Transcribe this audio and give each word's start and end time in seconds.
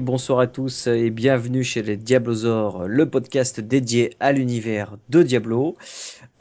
Bonsoir 0.00 0.40
à 0.40 0.46
tous 0.46 0.88
et 0.88 1.10
bienvenue 1.10 1.64
chez 1.64 1.82
les 1.82 1.96
Diablosaures, 1.96 2.86
le 2.86 3.08
podcast 3.08 3.60
dédié 3.60 4.14
à 4.20 4.32
l'univers 4.32 4.96
de 5.08 5.22
Diablo. 5.22 5.76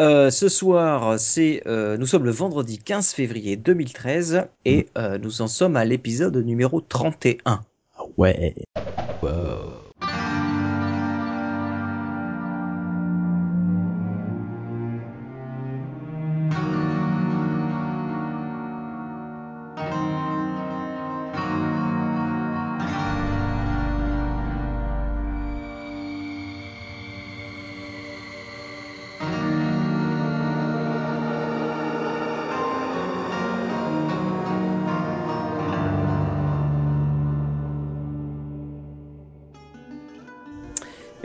Euh, 0.02 0.30
ce 0.30 0.50
soir, 0.50 1.20
c'est 1.20 1.62
euh, 1.66 1.96
nous 1.98 2.06
sommes 2.06 2.26
le 2.26 2.32
vendredi 2.32 2.80
15 2.80 3.14
février 3.14 3.56
2013 3.56 4.48
et 4.66 4.88
euh, 4.98 5.18
nous 5.18 5.42
en 5.42 5.48
sommes 5.48 5.76
à 5.76 5.86
l'épisode 5.86 6.36
numéro 6.38 6.82
31. 6.82 7.62
Ouais. 8.18 8.56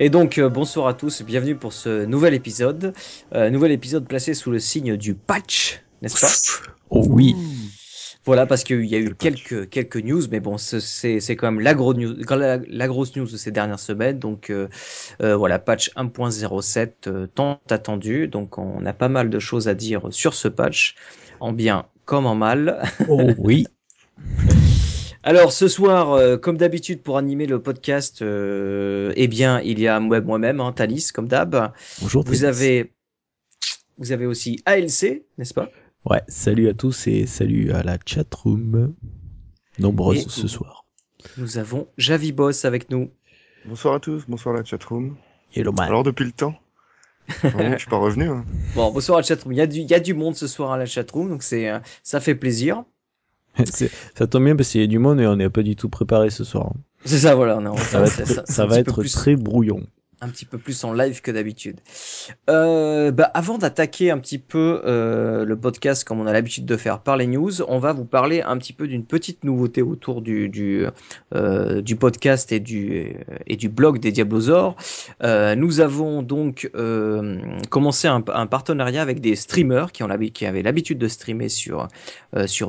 Et 0.02 0.08
donc 0.08 0.38
euh, 0.38 0.48
bonsoir 0.48 0.86
à 0.86 0.94
tous, 0.94 1.22
bienvenue 1.22 1.54
pour 1.56 1.72
ce 1.72 2.04
nouvel 2.06 2.34
épisode, 2.34 2.94
Euh, 3.34 3.50
nouvel 3.50 3.70
épisode 3.72 4.08
placé 4.08 4.32
sous 4.34 4.50
le 4.50 4.58
signe 4.58 4.96
du 4.96 5.14
patch, 5.14 5.82
n'est-ce 6.02 6.20
pas 6.20 6.70
Oh 6.90 7.04
oui. 7.08 7.36
Voilà, 8.24 8.46
parce 8.46 8.64
qu'il 8.64 8.84
y 8.86 8.94
a 8.94 8.98
eu 8.98 9.14
quelques, 9.14 9.68
quelques 9.70 9.96
news, 9.96 10.22
mais 10.30 10.40
bon, 10.40 10.58
ce- 10.58 10.80
c'est 10.80 11.20
c'est 11.20 11.36
quand 11.36 11.50
même 11.52 11.60
la, 11.60 11.74
gros 11.74 11.94
news, 11.94 12.16
quand 12.26 12.36
la, 12.36 12.58
la 12.66 12.86
grosse 12.88 13.14
news 13.16 13.26
de 13.26 13.36
ces 13.36 13.50
dernières 13.50 13.78
semaines. 13.78 14.18
Donc 14.18 14.50
euh, 14.50 14.68
voilà, 15.20 15.58
patch 15.58 15.90
1.07 15.96 16.90
euh, 17.06 17.26
tant 17.26 17.60
attendu. 17.70 18.26
Donc 18.28 18.58
on 18.58 18.84
a 18.86 18.92
pas 18.92 19.08
mal 19.08 19.30
de 19.30 19.38
choses 19.38 19.68
à 19.68 19.74
dire 19.74 20.08
sur 20.10 20.34
ce 20.34 20.48
patch, 20.48 20.94
en 21.40 21.52
bien 21.52 21.86
comme 22.06 22.26
en 22.26 22.34
mal. 22.34 22.82
Oh 23.08 23.30
oui. 23.38 23.66
Alors 25.30 25.52
ce 25.52 25.68
soir, 25.68 26.12
euh, 26.14 26.36
comme 26.36 26.56
d'habitude 26.56 27.02
pour 27.02 27.16
animer 27.16 27.46
le 27.46 27.62
podcast, 27.62 28.20
euh, 28.20 29.12
eh 29.14 29.28
bien 29.28 29.60
il 29.60 29.78
y 29.78 29.86
a 29.86 30.00
moi- 30.00 30.20
moi-même, 30.20 30.60
hein, 30.60 30.72
Thalys, 30.72 31.12
comme 31.14 31.28
d'hab. 31.28 31.72
Bonjour. 32.00 32.24
Vous 32.24 32.32
Thalys. 32.32 32.44
avez, 32.46 32.92
vous 33.98 34.10
avez 34.10 34.26
aussi 34.26 34.60
ALC, 34.66 35.22
n'est-ce 35.38 35.54
pas? 35.54 35.70
Ouais, 36.04 36.20
salut 36.26 36.68
à 36.68 36.74
tous 36.74 37.06
et 37.06 37.26
salut 37.26 37.70
à 37.70 37.84
la 37.84 37.96
chatroom. 38.04 38.92
Nombreuse 39.78 40.26
Et- 40.26 40.28
ce 40.28 40.48
soir. 40.48 40.84
Nous 41.36 41.58
avons 41.58 41.86
Javi 41.96 42.32
Boss 42.32 42.64
avec 42.64 42.90
nous. 42.90 43.08
Bonsoir 43.66 43.94
à 43.94 44.00
tous, 44.00 44.24
bonsoir 44.26 44.56
la 44.56 44.64
chatroom. 44.64 45.16
Hello 45.54 45.70
man. 45.70 45.86
Alors 45.86 46.02
depuis 46.02 46.24
le 46.24 46.32
temps 46.32 46.56
Je 47.28 47.76
suis 47.78 47.88
pas 47.88 47.98
revenu. 47.98 48.28
hein. 48.28 48.44
Bon, 48.74 48.90
bonsoir 48.90 49.18
à 49.18 49.20
la 49.20 49.26
chatroom. 49.28 49.52
Il 49.52 49.58
y 49.58 49.60
a 49.60 49.68
du, 49.68 49.78
il 49.78 49.88
y 49.88 49.94
a 49.94 50.00
du 50.00 50.12
monde 50.12 50.34
ce 50.34 50.48
soir 50.48 50.72
à 50.72 50.76
la 50.76 50.86
chatroom, 50.86 51.28
donc 51.28 51.44
c'est, 51.44 51.68
euh, 51.70 51.78
ça 52.02 52.18
fait 52.18 52.34
plaisir. 52.34 52.82
Ça 54.16 54.26
tombe 54.26 54.44
bien 54.44 54.56
parce 54.56 54.68
qu'il 54.70 54.80
y 54.80 54.84
a 54.84 54.86
du 54.86 54.98
monde 54.98 55.20
et 55.20 55.26
on 55.26 55.36
n'est 55.36 55.50
pas 55.50 55.62
du 55.62 55.76
tout 55.76 55.88
préparé 55.88 56.30
ce 56.30 56.44
soir. 56.44 56.72
C'est 57.04 57.18
ça, 57.18 57.34
voilà. 57.34 57.56
on 57.58 57.64
est 57.64 57.68
en- 57.68 57.76
Ça 57.76 57.98
va 58.00 58.06
être, 58.06 58.48
ça 58.48 58.66
va 58.66 58.78
être 58.78 59.02
très 59.04 59.36
brouillon. 59.36 59.82
Un 60.20 60.28
petit 60.28 60.44
peu 60.44 60.58
plus 60.58 60.84
en 60.84 60.92
live 60.92 61.22
que 61.22 61.30
d'habitude. 61.30 61.80
Euh, 62.48 63.10
bah, 63.10 63.30
avant 63.34 63.58
d'attaquer 63.58 64.10
un 64.10 64.18
petit 64.18 64.38
peu 64.38 64.82
euh, 64.84 65.44
le 65.44 65.56
podcast 65.56 66.04
comme 66.04 66.20
on 66.20 66.26
a 66.26 66.32
l'habitude 66.32 66.66
de 66.66 66.76
faire 66.76 67.00
par 67.00 67.16
les 67.16 67.26
news, 67.26 67.62
on 67.62 67.78
va 67.78 67.92
vous 67.92 68.04
parler 68.04 68.42
un 68.42 68.58
petit 68.58 68.72
peu 68.72 68.86
d'une 68.86 69.04
petite 69.04 69.44
nouveauté 69.44 69.82
autour 69.82 70.20
du 70.20 70.86
euh, 71.34 71.82
podcast 71.98 72.52
et 72.52 72.60
du 72.60 73.68
blog 73.68 73.98
des 73.98 74.12
Diablosaures. 74.12 74.76
Nous 75.22 75.80
avons 75.80 76.22
donc 76.22 76.70
commencé 77.70 78.08
un, 78.08 78.20
partenariat 78.20 79.02
avec 79.02 79.20
des 79.20 79.36
streamers 79.36 79.92
qui 79.92 80.02
ont 80.02 80.10
avaient 80.10 80.62
l'habitude 80.62 80.98
de 80.98 81.08
streamer 81.08 81.48
sur 81.48 81.88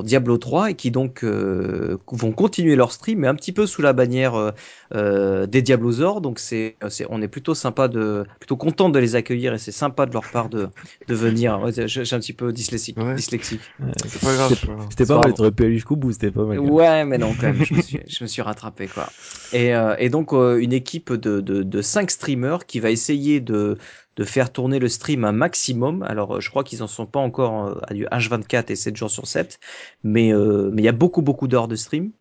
Diablo 0.04 0.38
3 0.38 0.70
et 0.70 0.74
qui 0.74 0.90
donc 0.90 1.24
vont 1.24 2.32
continuer 2.32 2.76
leur 2.76 2.92
stream 2.92 3.20
mais 3.20 3.28
un 3.28 3.34
petit 3.34 3.52
peu 3.52 3.66
sous 3.66 3.82
la 3.82 3.92
bannière 3.92 4.52
des 4.92 5.62
Diablosaures. 5.62 6.20
Donc 6.20 6.38
c'est, 6.38 6.76
on 7.08 7.22
est 7.22 7.28
plutôt 7.28 7.41
sympa 7.54 7.88
de, 7.88 8.24
plutôt 8.38 8.56
content 8.56 8.88
de 8.88 8.98
les 8.98 9.16
accueillir 9.16 9.54
et 9.54 9.58
c'est 9.58 9.72
sympa 9.72 10.06
de 10.06 10.12
leur 10.12 10.30
part 10.30 10.48
de, 10.48 10.68
de 11.08 11.14
venir. 11.14 11.60
Ouais, 11.60 11.72
j'ai, 11.86 12.00
un 12.14 12.20
petit 12.20 12.32
peu 12.32 12.52
dyslexique. 12.52 12.96
Ouais. 12.98 13.14
dyslexique. 13.14 13.60
C'est 14.06 14.20
pas 14.20 14.34
grave. 14.34 14.54
C'était- 14.90 15.06
pas 15.06 15.16
pas 15.16 15.28
mal, 15.28 15.34
t'aurais 15.34 15.52
pu 15.52 15.64
aller 15.64 15.74
jusqu'au 15.74 15.96
bout, 15.96 16.12
c'était 16.12 16.30
pas 16.30 16.44
mal. 16.44 16.58
Ouais, 16.58 17.04
mais 17.04 17.18
non, 17.18 17.32
quand 17.34 17.46
même, 17.48 17.64
je 17.64 17.74
me 17.74 17.80
suis, 17.82 18.00
je 18.06 18.24
me 18.24 18.28
suis 18.28 18.42
rattrapé 18.42 18.86
quoi. 18.86 19.08
Et, 19.52 19.74
euh, 19.74 19.94
et 19.98 20.08
donc 20.08 20.32
euh, 20.32 20.58
une 20.58 20.72
équipe 20.72 21.12
de, 21.12 21.40
de, 21.40 21.62
de 21.62 21.82
cinq 21.82 22.10
streamers 22.10 22.66
qui 22.66 22.80
va 22.80 22.90
essayer 22.90 23.40
de 23.40 23.78
de 24.16 24.24
faire 24.24 24.52
tourner 24.52 24.78
le 24.78 24.88
stream 24.88 25.24
un 25.24 25.32
maximum. 25.32 26.02
Alors, 26.02 26.36
euh, 26.36 26.40
je 26.40 26.50
crois 26.50 26.64
qu'ils 26.64 26.82
en 26.82 26.86
sont 26.86 27.06
pas 27.06 27.20
encore 27.20 27.80
à 27.88 27.94
du 27.94 28.04
H24 28.06 28.70
et 28.70 28.76
7 28.76 28.96
jours 28.96 29.10
sur 29.10 29.26
7, 29.26 29.58
mais 30.02 30.34
euh, 30.34 30.70
mais 30.72 30.82
il 30.82 30.84
y 30.84 30.88
a 30.88 30.92
beaucoup 30.92 31.22
beaucoup 31.22 31.48
d'heures 31.48 31.68
de 31.68 31.76
stream. 31.76 32.12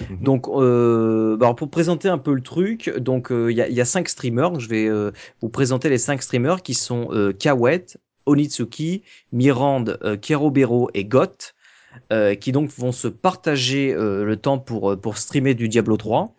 Mhm. 0.00 0.18
Donc, 0.22 0.48
euh, 0.48 1.36
bah, 1.36 1.54
pour 1.54 1.70
présenter 1.70 2.08
un 2.08 2.18
peu 2.18 2.34
le 2.34 2.42
truc, 2.42 2.90
donc 2.98 3.30
euh, 3.30 3.50
il 3.50 3.56
y, 3.56 3.62
a, 3.62 3.68
y 3.68 3.86
cinq 3.86 4.08
streamers. 4.08 4.58
Je 4.60 4.68
vais 4.68 4.86
euh, 4.86 5.12
vous 5.40 5.48
présenter 5.48 5.88
les 5.88 5.98
cinq 5.98 6.22
streamers 6.22 6.62
qui 6.62 6.74
sont 6.74 7.08
Kawet, 7.38 7.86
Onitsuki, 8.26 9.02
Mirande, 9.32 9.98
euh, 10.02 10.16
Kerobero 10.16 10.90
et 10.94 11.04
Got, 11.04 11.52
euh, 12.12 12.34
qui 12.34 12.52
donc 12.52 12.70
vont 12.76 12.92
se 12.92 13.08
partager 13.08 13.94
euh, 13.94 14.24
le 14.24 14.36
temps 14.36 14.58
pour 14.58 14.92
euh, 14.92 14.96
pour 14.96 15.16
streamer 15.16 15.54
du 15.54 15.68
Diablo 15.68 15.96
3. 15.96 16.34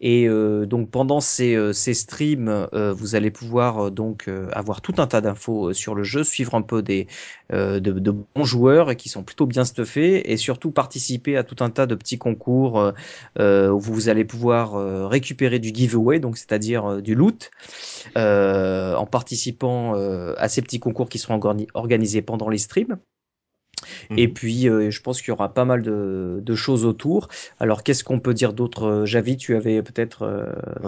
Et 0.00 0.28
donc 0.28 0.90
pendant 0.90 1.20
ces, 1.20 1.72
ces 1.72 1.92
streams, 1.92 2.68
vous 2.72 3.16
allez 3.16 3.32
pouvoir 3.32 3.90
donc 3.90 4.30
avoir 4.52 4.80
tout 4.80 4.94
un 4.98 5.08
tas 5.08 5.20
d'infos 5.20 5.72
sur 5.72 5.96
le 5.96 6.04
jeu, 6.04 6.22
suivre 6.22 6.54
un 6.54 6.62
peu 6.62 6.82
des 6.82 7.08
de, 7.50 7.78
de 7.80 8.10
bons 8.12 8.44
joueurs 8.44 8.94
qui 8.94 9.08
sont 9.08 9.24
plutôt 9.24 9.46
bien 9.46 9.64
stuffés 9.64 10.30
et 10.30 10.36
surtout 10.36 10.70
participer 10.70 11.36
à 11.36 11.42
tout 11.42 11.56
un 11.64 11.70
tas 11.70 11.86
de 11.86 11.96
petits 11.96 12.18
concours 12.18 12.92
où 13.40 13.80
vous 13.80 14.08
allez 14.08 14.24
pouvoir 14.24 15.08
récupérer 15.08 15.58
du 15.58 15.70
giveaway, 15.74 16.20
donc 16.20 16.38
c'est-à-dire 16.38 17.02
du 17.02 17.16
loot, 17.16 17.50
en 18.14 19.06
participant 19.10 19.94
à 19.94 20.48
ces 20.48 20.62
petits 20.62 20.78
concours 20.78 21.08
qui 21.08 21.18
seront 21.18 21.38
organi- 21.38 21.68
organisés 21.74 22.22
pendant 22.22 22.48
les 22.48 22.58
streams. 22.58 22.98
Mhm. 24.10 24.16
Et 24.16 24.28
puis, 24.28 24.68
euh, 24.68 24.90
je 24.90 25.00
pense 25.02 25.20
qu'il 25.20 25.28
y 25.28 25.32
aura 25.32 25.52
pas 25.54 25.64
mal 25.64 25.82
de, 25.82 26.40
de 26.42 26.54
choses 26.54 26.84
autour. 26.84 27.28
Alors, 27.60 27.82
qu'est-ce 27.82 28.04
qu'on 28.04 28.20
peut 28.20 28.34
dire 28.34 28.52
d'autre 28.52 28.84
euh, 28.84 29.06
Javi, 29.06 29.36
tu 29.36 29.54
avais 29.56 29.82
peut-être 29.82 30.24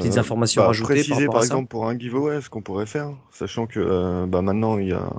des 0.01 0.19
Euh, 0.19 0.19
informations 0.19 0.63
bah, 0.63 0.65
par 0.65 0.75
préciser 0.75 1.29
par 1.29 1.43
ça? 1.43 1.63
exemple 1.63 1.69
pour 1.69 1.89
un 1.89 1.99
giveaway 1.99 2.41
ce 2.41 2.49
qu'on 2.51 2.63
pourrait 2.63 2.87
faire, 2.87 3.11
sachant 3.33 3.67
que 3.67 4.25
bah, 4.27 4.43
maintenant 4.43 4.79
il 4.79 4.89
y 4.89 4.93
a, 4.93 5.11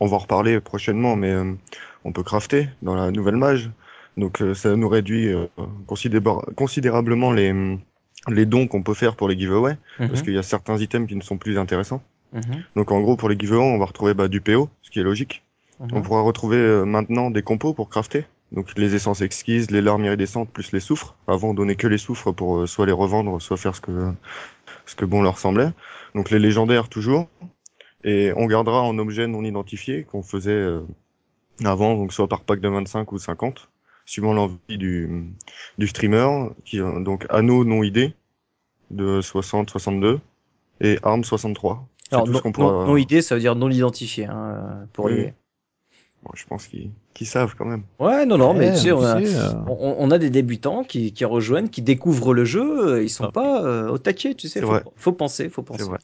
on 0.00 0.06
va 0.06 0.16
en 0.16 0.18
reparler 0.18 0.60
prochainement, 0.60 1.16
mais 1.16 1.34
on 2.04 2.12
peut 2.12 2.22
crafter 2.22 2.68
dans 2.82 2.94
la 2.94 3.10
nouvelle 3.10 3.36
mage, 3.36 3.70
donc 4.16 4.42
ça 4.54 4.76
nous 4.76 4.88
réduit 4.88 5.32
considéra- 5.86 6.42
considérablement 6.56 7.32
les 7.32 7.52
les 8.28 8.46
dons 8.46 8.66
qu'on 8.66 8.82
peut 8.82 8.94
faire 8.94 9.16
pour 9.16 9.28
les 9.28 9.38
giveaways, 9.38 9.76
parce 10.08 10.20
Mhm, 10.20 10.22
qu'il 10.22 10.34
y 10.34 10.38
a 10.38 10.42
certains 10.42 10.78
items 10.78 11.08
qui 11.08 11.16
ne 11.16 11.22
sont 11.22 11.38
plus 11.38 11.58
intéressants. 11.58 12.02
mhm, 12.32 12.64
Donc 12.76 12.92
en 12.92 13.00
gros 13.00 13.16
pour 13.16 13.28
les 13.30 13.38
giveaways 13.38 13.64
on 13.74 13.78
va 13.78 13.86
retrouver 13.86 14.14
bah, 14.14 14.28
du 14.28 14.40
PO, 14.42 14.70
ce 14.82 14.90
qui 14.90 15.00
est 15.00 15.04
logique. 15.04 15.44
Mhm. 15.80 15.88
On 15.92 16.02
pourra 16.02 16.22
retrouver 16.22 16.56
euh, 16.56 16.84
maintenant 16.84 17.30
des 17.30 17.42
compos 17.42 17.74
pour 17.74 17.88
crafter. 17.88 18.26
Donc 18.52 18.76
les 18.78 18.94
essences 18.94 19.20
exquises, 19.20 19.70
les 19.70 19.82
larmes 19.82 20.04
iridescentes 20.04 20.50
plus 20.50 20.72
les 20.72 20.80
soufres. 20.80 21.16
Avant 21.26 21.50
on 21.50 21.54
donnait 21.54 21.76
que 21.76 21.86
les 21.86 21.98
soufres 21.98 22.32
pour 22.32 22.58
euh, 22.58 22.66
soit 22.66 22.86
les 22.86 22.92
revendre, 22.92 23.40
soit 23.42 23.56
faire 23.56 23.74
ce 23.74 23.80
que 23.80 24.12
ce 24.86 24.94
que 24.94 25.04
bon 25.04 25.22
leur 25.22 25.38
semblait. 25.38 25.70
Donc 26.14 26.30
les 26.30 26.38
légendaires 26.38 26.88
toujours. 26.88 27.28
Et 28.04 28.32
on 28.36 28.46
gardera 28.46 28.82
en 28.82 28.96
objet 28.98 29.26
non 29.26 29.42
identifié 29.42 30.04
qu'on 30.04 30.22
faisait 30.22 30.50
euh, 30.52 30.80
avant, 31.64 31.94
donc 31.96 32.12
soit 32.12 32.28
par 32.28 32.42
pack 32.42 32.60
de 32.60 32.68
25 32.68 33.10
ou 33.12 33.18
50, 33.18 33.68
suivant 34.06 34.32
l'envie 34.32 34.78
du 34.78 35.34
du 35.76 35.86
streamer. 35.86 36.48
Qui 36.64 36.78
donc 36.78 37.26
anneau 37.28 37.64
non 37.64 37.82
ID 37.82 38.14
de 38.90 39.20
60, 39.20 39.68
62 39.68 40.20
et 40.80 40.98
arme 41.02 41.24
63. 41.24 41.86
C'est 42.08 42.14
Alors, 42.14 42.26
non, 42.26 42.52
pourra. 42.52 42.98
idée, 42.98 43.20
ça 43.20 43.34
veut 43.34 43.40
dire 43.40 43.54
non 43.54 43.68
identifié. 43.70 44.24
Hein, 44.24 44.86
pour 44.92 45.06
Oui. 45.06 45.16
les... 45.16 45.34
Bon, 46.28 46.34
je 46.36 46.44
pense 46.46 46.66
qu'ils 46.68 47.26
savent 47.26 47.54
quand 47.56 47.64
même. 47.64 47.84
Ouais, 47.98 48.26
non, 48.26 48.36
non, 48.36 48.52
mais 48.52 48.68
Ouais, 48.68 48.74
tu 48.74 48.80
sais, 48.82 48.92
on 48.92 49.02
a, 49.02 49.18
euh, 49.18 49.52
on, 49.66 49.96
on 49.98 50.10
a 50.10 50.18
des 50.18 50.28
débutants 50.30 50.84
qui, 50.84 51.12
qui 51.14 51.24
rejoignent, 51.24 51.68
qui 51.68 51.80
découvrent 51.80 52.34
le 52.34 52.44
jeu. 52.44 52.96
euh, 52.96 53.02
Ils 53.02 53.08
sont 53.08 53.24
Ah. 53.24 53.32
pas 53.32 53.64
euh, 53.64 53.88
au 53.88 53.96
taquet, 53.98 54.34
tu 54.34 54.46
sais. 54.48 54.60
Faut, 54.60 54.66
vrai. 54.68 54.82
faut 54.94 55.12
penser, 55.12 55.48
faut 55.48 55.62
penser. 55.62 55.84
Vrai. 55.84 55.98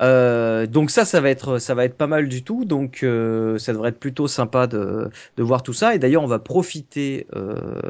Euh, 0.00 0.66
donc 0.66 0.90
ça, 0.90 1.04
ça 1.04 1.20
va 1.20 1.28
être, 1.28 1.58
ça 1.58 1.74
va 1.74 1.84
être 1.84 1.96
pas 1.96 2.06
mal 2.06 2.28
du 2.28 2.42
tout. 2.42 2.64
Donc 2.64 3.02
euh, 3.02 3.58
ça 3.58 3.72
devrait 3.72 3.90
être 3.90 3.98
plutôt 4.00 4.28
sympa 4.28 4.66
de, 4.66 5.10
de 5.36 5.42
voir 5.42 5.62
tout 5.62 5.74
ça. 5.74 5.94
Et 5.94 5.98
d'ailleurs, 5.98 6.22
on 6.22 6.26
va 6.28 6.38
profiter 6.38 7.26
euh, 7.36 7.80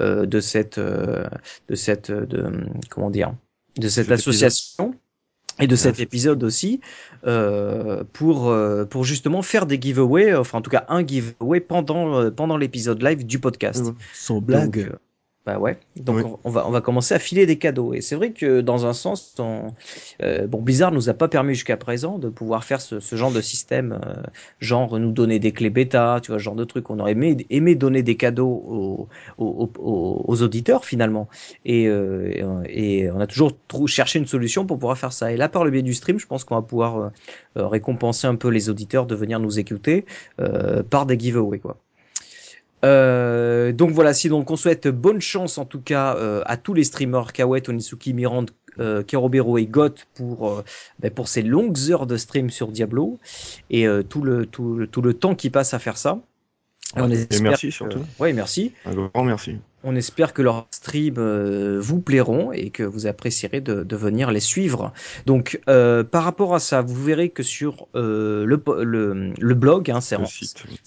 euh, 0.00 0.26
de 0.26 0.40
cette, 0.40 0.78
euh, 0.78 1.24
de 1.68 1.74
cette, 1.76 2.10
de, 2.10 2.50
comment 2.90 3.10
dire, 3.10 3.34
de 3.78 3.88
cette 3.88 4.06
Cet 4.06 4.12
association. 4.12 4.94
Et 5.60 5.66
de 5.66 5.76
cet 5.76 6.00
épisode 6.00 6.42
aussi 6.44 6.80
euh, 7.26 8.04
pour 8.12 8.48
euh, 8.48 8.84
pour 8.84 9.04
justement 9.04 9.42
faire 9.42 9.66
des 9.66 9.80
giveaways, 9.80 10.34
enfin 10.34 10.58
en 10.58 10.62
tout 10.62 10.70
cas 10.70 10.84
un 10.88 11.06
giveaway 11.06 11.60
pendant 11.60 12.18
euh, 12.18 12.30
pendant 12.30 12.56
l'épisode 12.56 13.02
live 13.02 13.26
du 13.26 13.38
podcast. 13.38 13.92
Sans 14.14 14.40
blague. 14.40 14.92
Bah 15.44 15.58
ouais. 15.58 15.76
Donc 15.96 16.18
Oui. 16.18 16.22
on, 16.44 16.50
va 16.50 16.68
on 16.68 16.70
va 16.70 16.80
commencer 16.80 17.14
à 17.14 17.18
filer 17.18 17.46
des 17.46 17.58
cadeaux. 17.58 17.94
Et 17.94 18.00
c'est 18.00 18.14
vrai 18.14 18.30
que 18.30 18.60
dans 18.60 18.86
un 18.86 18.92
sens, 18.92 19.34
on- 19.40 19.74
euh, 20.22 20.46
bon 20.46 20.62
Blizzard 20.62 20.92
nous 20.92 21.08
a 21.08 21.14
pas 21.14 21.26
permis 21.26 21.54
jusqu'à 21.54 21.76
présent 21.76 22.18
de 22.20 22.28
pouvoir 22.28 22.62
faire 22.62 22.80
ce, 22.80 23.00
ce 23.00 23.16
genre 23.16 23.32
de 23.32 23.40
système, 23.40 23.98
euh, 24.06 24.22
genre 24.60 25.00
nous 25.00 25.10
donner 25.10 25.40
des 25.40 25.50
clés 25.50 25.68
bêta, 25.70 26.20
tu 26.22 26.30
vois, 26.30 26.38
ce 26.38 26.44
genre 26.44 26.54
de 26.54 26.62
truc. 26.62 26.90
On 26.90 27.00
aurait 27.00 27.10
aimé, 27.12 27.44
aimé 27.50 27.74
donner 27.74 28.04
des 28.04 28.16
cadeaux 28.16 28.46
aux, 28.48 29.08
aux, 29.38 29.68
aux- 29.80 30.24
aux 30.28 30.42
auditeurs 30.42 30.84
finalement. 30.84 31.28
Et, 31.64 31.88
euh, 31.88 32.62
et 32.68 33.10
on 33.10 33.18
a 33.18 33.26
toujours 33.26 33.50
cherché 33.86 34.20
une 34.20 34.26
solution 34.26 34.64
pour 34.64 34.78
pouvoir 34.78 34.96
faire 34.96 35.12
ça. 35.12 35.32
Et 35.32 35.36
là, 35.36 35.48
par 35.48 35.64
le 35.64 35.72
biais 35.72 35.82
du 35.82 35.94
stream, 35.94 36.20
je 36.20 36.26
pense 36.26 36.44
qu'on 36.44 36.54
va 36.54 36.62
pouvoir 36.62 37.10
euh, 37.56 37.66
récompenser 37.66 38.28
un 38.28 38.36
peu 38.36 38.48
les 38.48 38.70
auditeurs 38.70 39.06
de 39.06 39.16
venir 39.16 39.40
nous 39.40 39.58
écouter 39.58 40.04
euh, 40.40 40.84
par 40.84 41.04
des 41.06 41.18
giveaways 41.18 41.58
quoi. 41.58 41.78
Euh, 42.84 43.72
donc 43.72 43.90
voilà, 43.90 44.12
si 44.12 44.28
donc 44.28 44.50
on 44.50 44.56
souhaite 44.56 44.88
bonne 44.88 45.20
chance 45.20 45.56
en 45.58 45.64
tout 45.64 45.80
cas 45.80 46.16
euh, 46.16 46.42
à 46.46 46.56
tous 46.56 46.74
les 46.74 46.84
streamers 46.84 47.32
Kawet, 47.32 47.68
Onitsuki, 47.68 48.12
Mirand, 48.12 48.46
euh, 48.80 49.02
Kerobero 49.02 49.56
et 49.58 49.66
Goth 49.66 50.06
pour 50.14 50.50
euh, 50.50 50.64
ben, 50.98 51.10
pour 51.10 51.28
ces 51.28 51.42
longues 51.42 51.78
heures 51.90 52.06
de 52.06 52.16
stream 52.16 52.50
sur 52.50 52.68
Diablo 52.68 53.18
et 53.70 53.86
tout 54.08 54.22
le 54.22 54.46
tout 54.46 54.74
le 54.74 54.86
tout 54.86 55.02
le 55.02 55.14
temps 55.14 55.34
qui 55.34 55.48
passe 55.50 55.74
à 55.74 55.78
faire 55.78 55.96
ça. 55.96 56.18
on 56.96 57.08
Et 57.10 57.14
espère 57.14 57.42
merci 57.42 57.68
que- 57.68 57.72
surtout. 57.72 58.00
Ouais, 58.18 58.32
merci. 58.32 58.72
Un 58.84 58.94
grand 58.94 59.24
merci. 59.24 59.58
On 59.84 59.96
espère 59.96 60.32
que 60.32 60.42
leurs 60.42 60.66
streams 60.70 61.14
euh, 61.18 61.78
vous 61.80 62.00
plairont 62.00 62.52
et 62.52 62.70
que 62.70 62.82
vous 62.82 63.06
apprécierez 63.06 63.60
de, 63.60 63.82
de 63.82 63.96
venir 63.96 64.30
les 64.30 64.40
suivre. 64.40 64.92
Donc, 65.26 65.60
euh, 65.68 66.04
par 66.04 66.24
rapport 66.24 66.54
à 66.54 66.58
ça, 66.60 66.82
vous 66.82 67.02
verrez 67.02 67.30
que 67.30 67.42
sur 67.42 67.88
euh, 67.94 68.44
le, 68.44 68.58
po- 68.58 68.82
le, 68.84 69.32
le 69.38 69.54
blog, 69.54 69.90
hein, 69.90 70.00
c'est 70.00 70.16
en- 70.16 70.24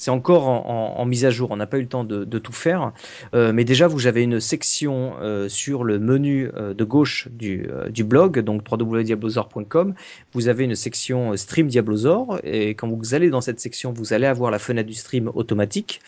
encore 0.07 0.47
en, 0.47 0.95
en- 0.97 1.01
en 1.01 1.05
mise 1.05 1.25
à 1.25 1.29
jour. 1.29 1.51
On 1.51 1.57
n'a 1.57 1.65
pas 1.67 1.77
eu 1.77 1.81
le 1.81 1.87
temps 1.87 2.03
de, 2.03 2.23
de 2.23 2.39
tout 2.39 2.53
faire, 2.53 2.91
mais 3.33 3.63
déjà 3.65 3.87
vous 3.87 4.07
avez 4.07 4.23
une 4.23 4.39
section 4.39 5.13
sur 5.49 5.83
le 5.83 5.99
menu 5.99 6.49
de 6.55 6.83
gauche 6.83 7.27
du, 7.31 7.67
du 7.89 8.03
blog, 8.03 8.39
donc 8.39 8.61
www.diablozor.com. 8.69 9.93
Vous 10.33 10.47
avez 10.47 10.63
une 10.63 10.75
section 10.75 11.35
stream 11.37 11.67
Diablozor 11.67 12.39
et 12.43 12.69
quand 12.75 12.87
vous 12.87 13.13
allez 13.13 13.29
dans 13.29 13.41
cette 13.41 13.59
section, 13.59 13.91
vous 13.93 14.13
allez 14.13 14.27
avoir 14.27 14.51
la 14.51 14.59
fenêtre 14.59 14.87
du 14.87 14.95
stream 14.95 15.29
automatique 15.33 16.01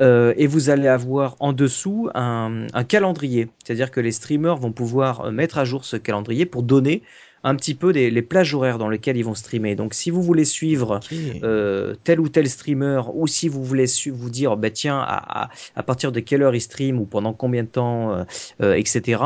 et 0.00 0.46
vous 0.46 0.70
allez 0.70 0.88
avoir 0.88 1.36
en 1.40 1.52
dessous 1.52 2.05
un, 2.14 2.66
un 2.72 2.84
calendrier, 2.84 3.48
c'est-à-dire 3.64 3.90
que 3.90 4.00
les 4.00 4.12
streamers 4.12 4.56
vont 4.56 4.72
pouvoir 4.72 5.26
euh, 5.26 5.30
mettre 5.30 5.58
à 5.58 5.64
jour 5.64 5.84
ce 5.84 5.96
calendrier 5.96 6.46
pour 6.46 6.62
donner 6.62 7.02
un 7.46 7.54
petit 7.54 7.74
peu 7.74 7.90
les, 7.90 8.10
les 8.10 8.22
plages 8.22 8.54
horaires 8.54 8.76
dans 8.76 8.88
lesquelles 8.88 9.16
ils 9.16 9.24
vont 9.24 9.34
streamer. 9.34 9.76
Donc 9.76 9.94
si 9.94 10.10
vous 10.10 10.20
voulez 10.20 10.44
suivre 10.44 10.98
euh, 11.44 11.94
tel 12.02 12.18
ou 12.18 12.28
tel 12.28 12.48
streamer 12.50 13.02
ou 13.14 13.28
si 13.28 13.48
vous 13.48 13.62
voulez 13.62 13.86
vous 14.12 14.30
dire 14.30 14.56
bah 14.56 14.70
tiens 14.70 14.98
à, 14.98 15.44
à, 15.44 15.50
à 15.76 15.82
partir 15.84 16.10
de 16.10 16.18
quelle 16.18 16.42
heure 16.42 16.56
il 16.56 16.60
stream 16.60 16.98
ou 16.98 17.06
pendant 17.06 17.32
combien 17.32 17.62
de 17.62 17.68
temps 17.68 18.12
euh, 18.12 18.24
euh, 18.62 18.74
etc 18.74 19.22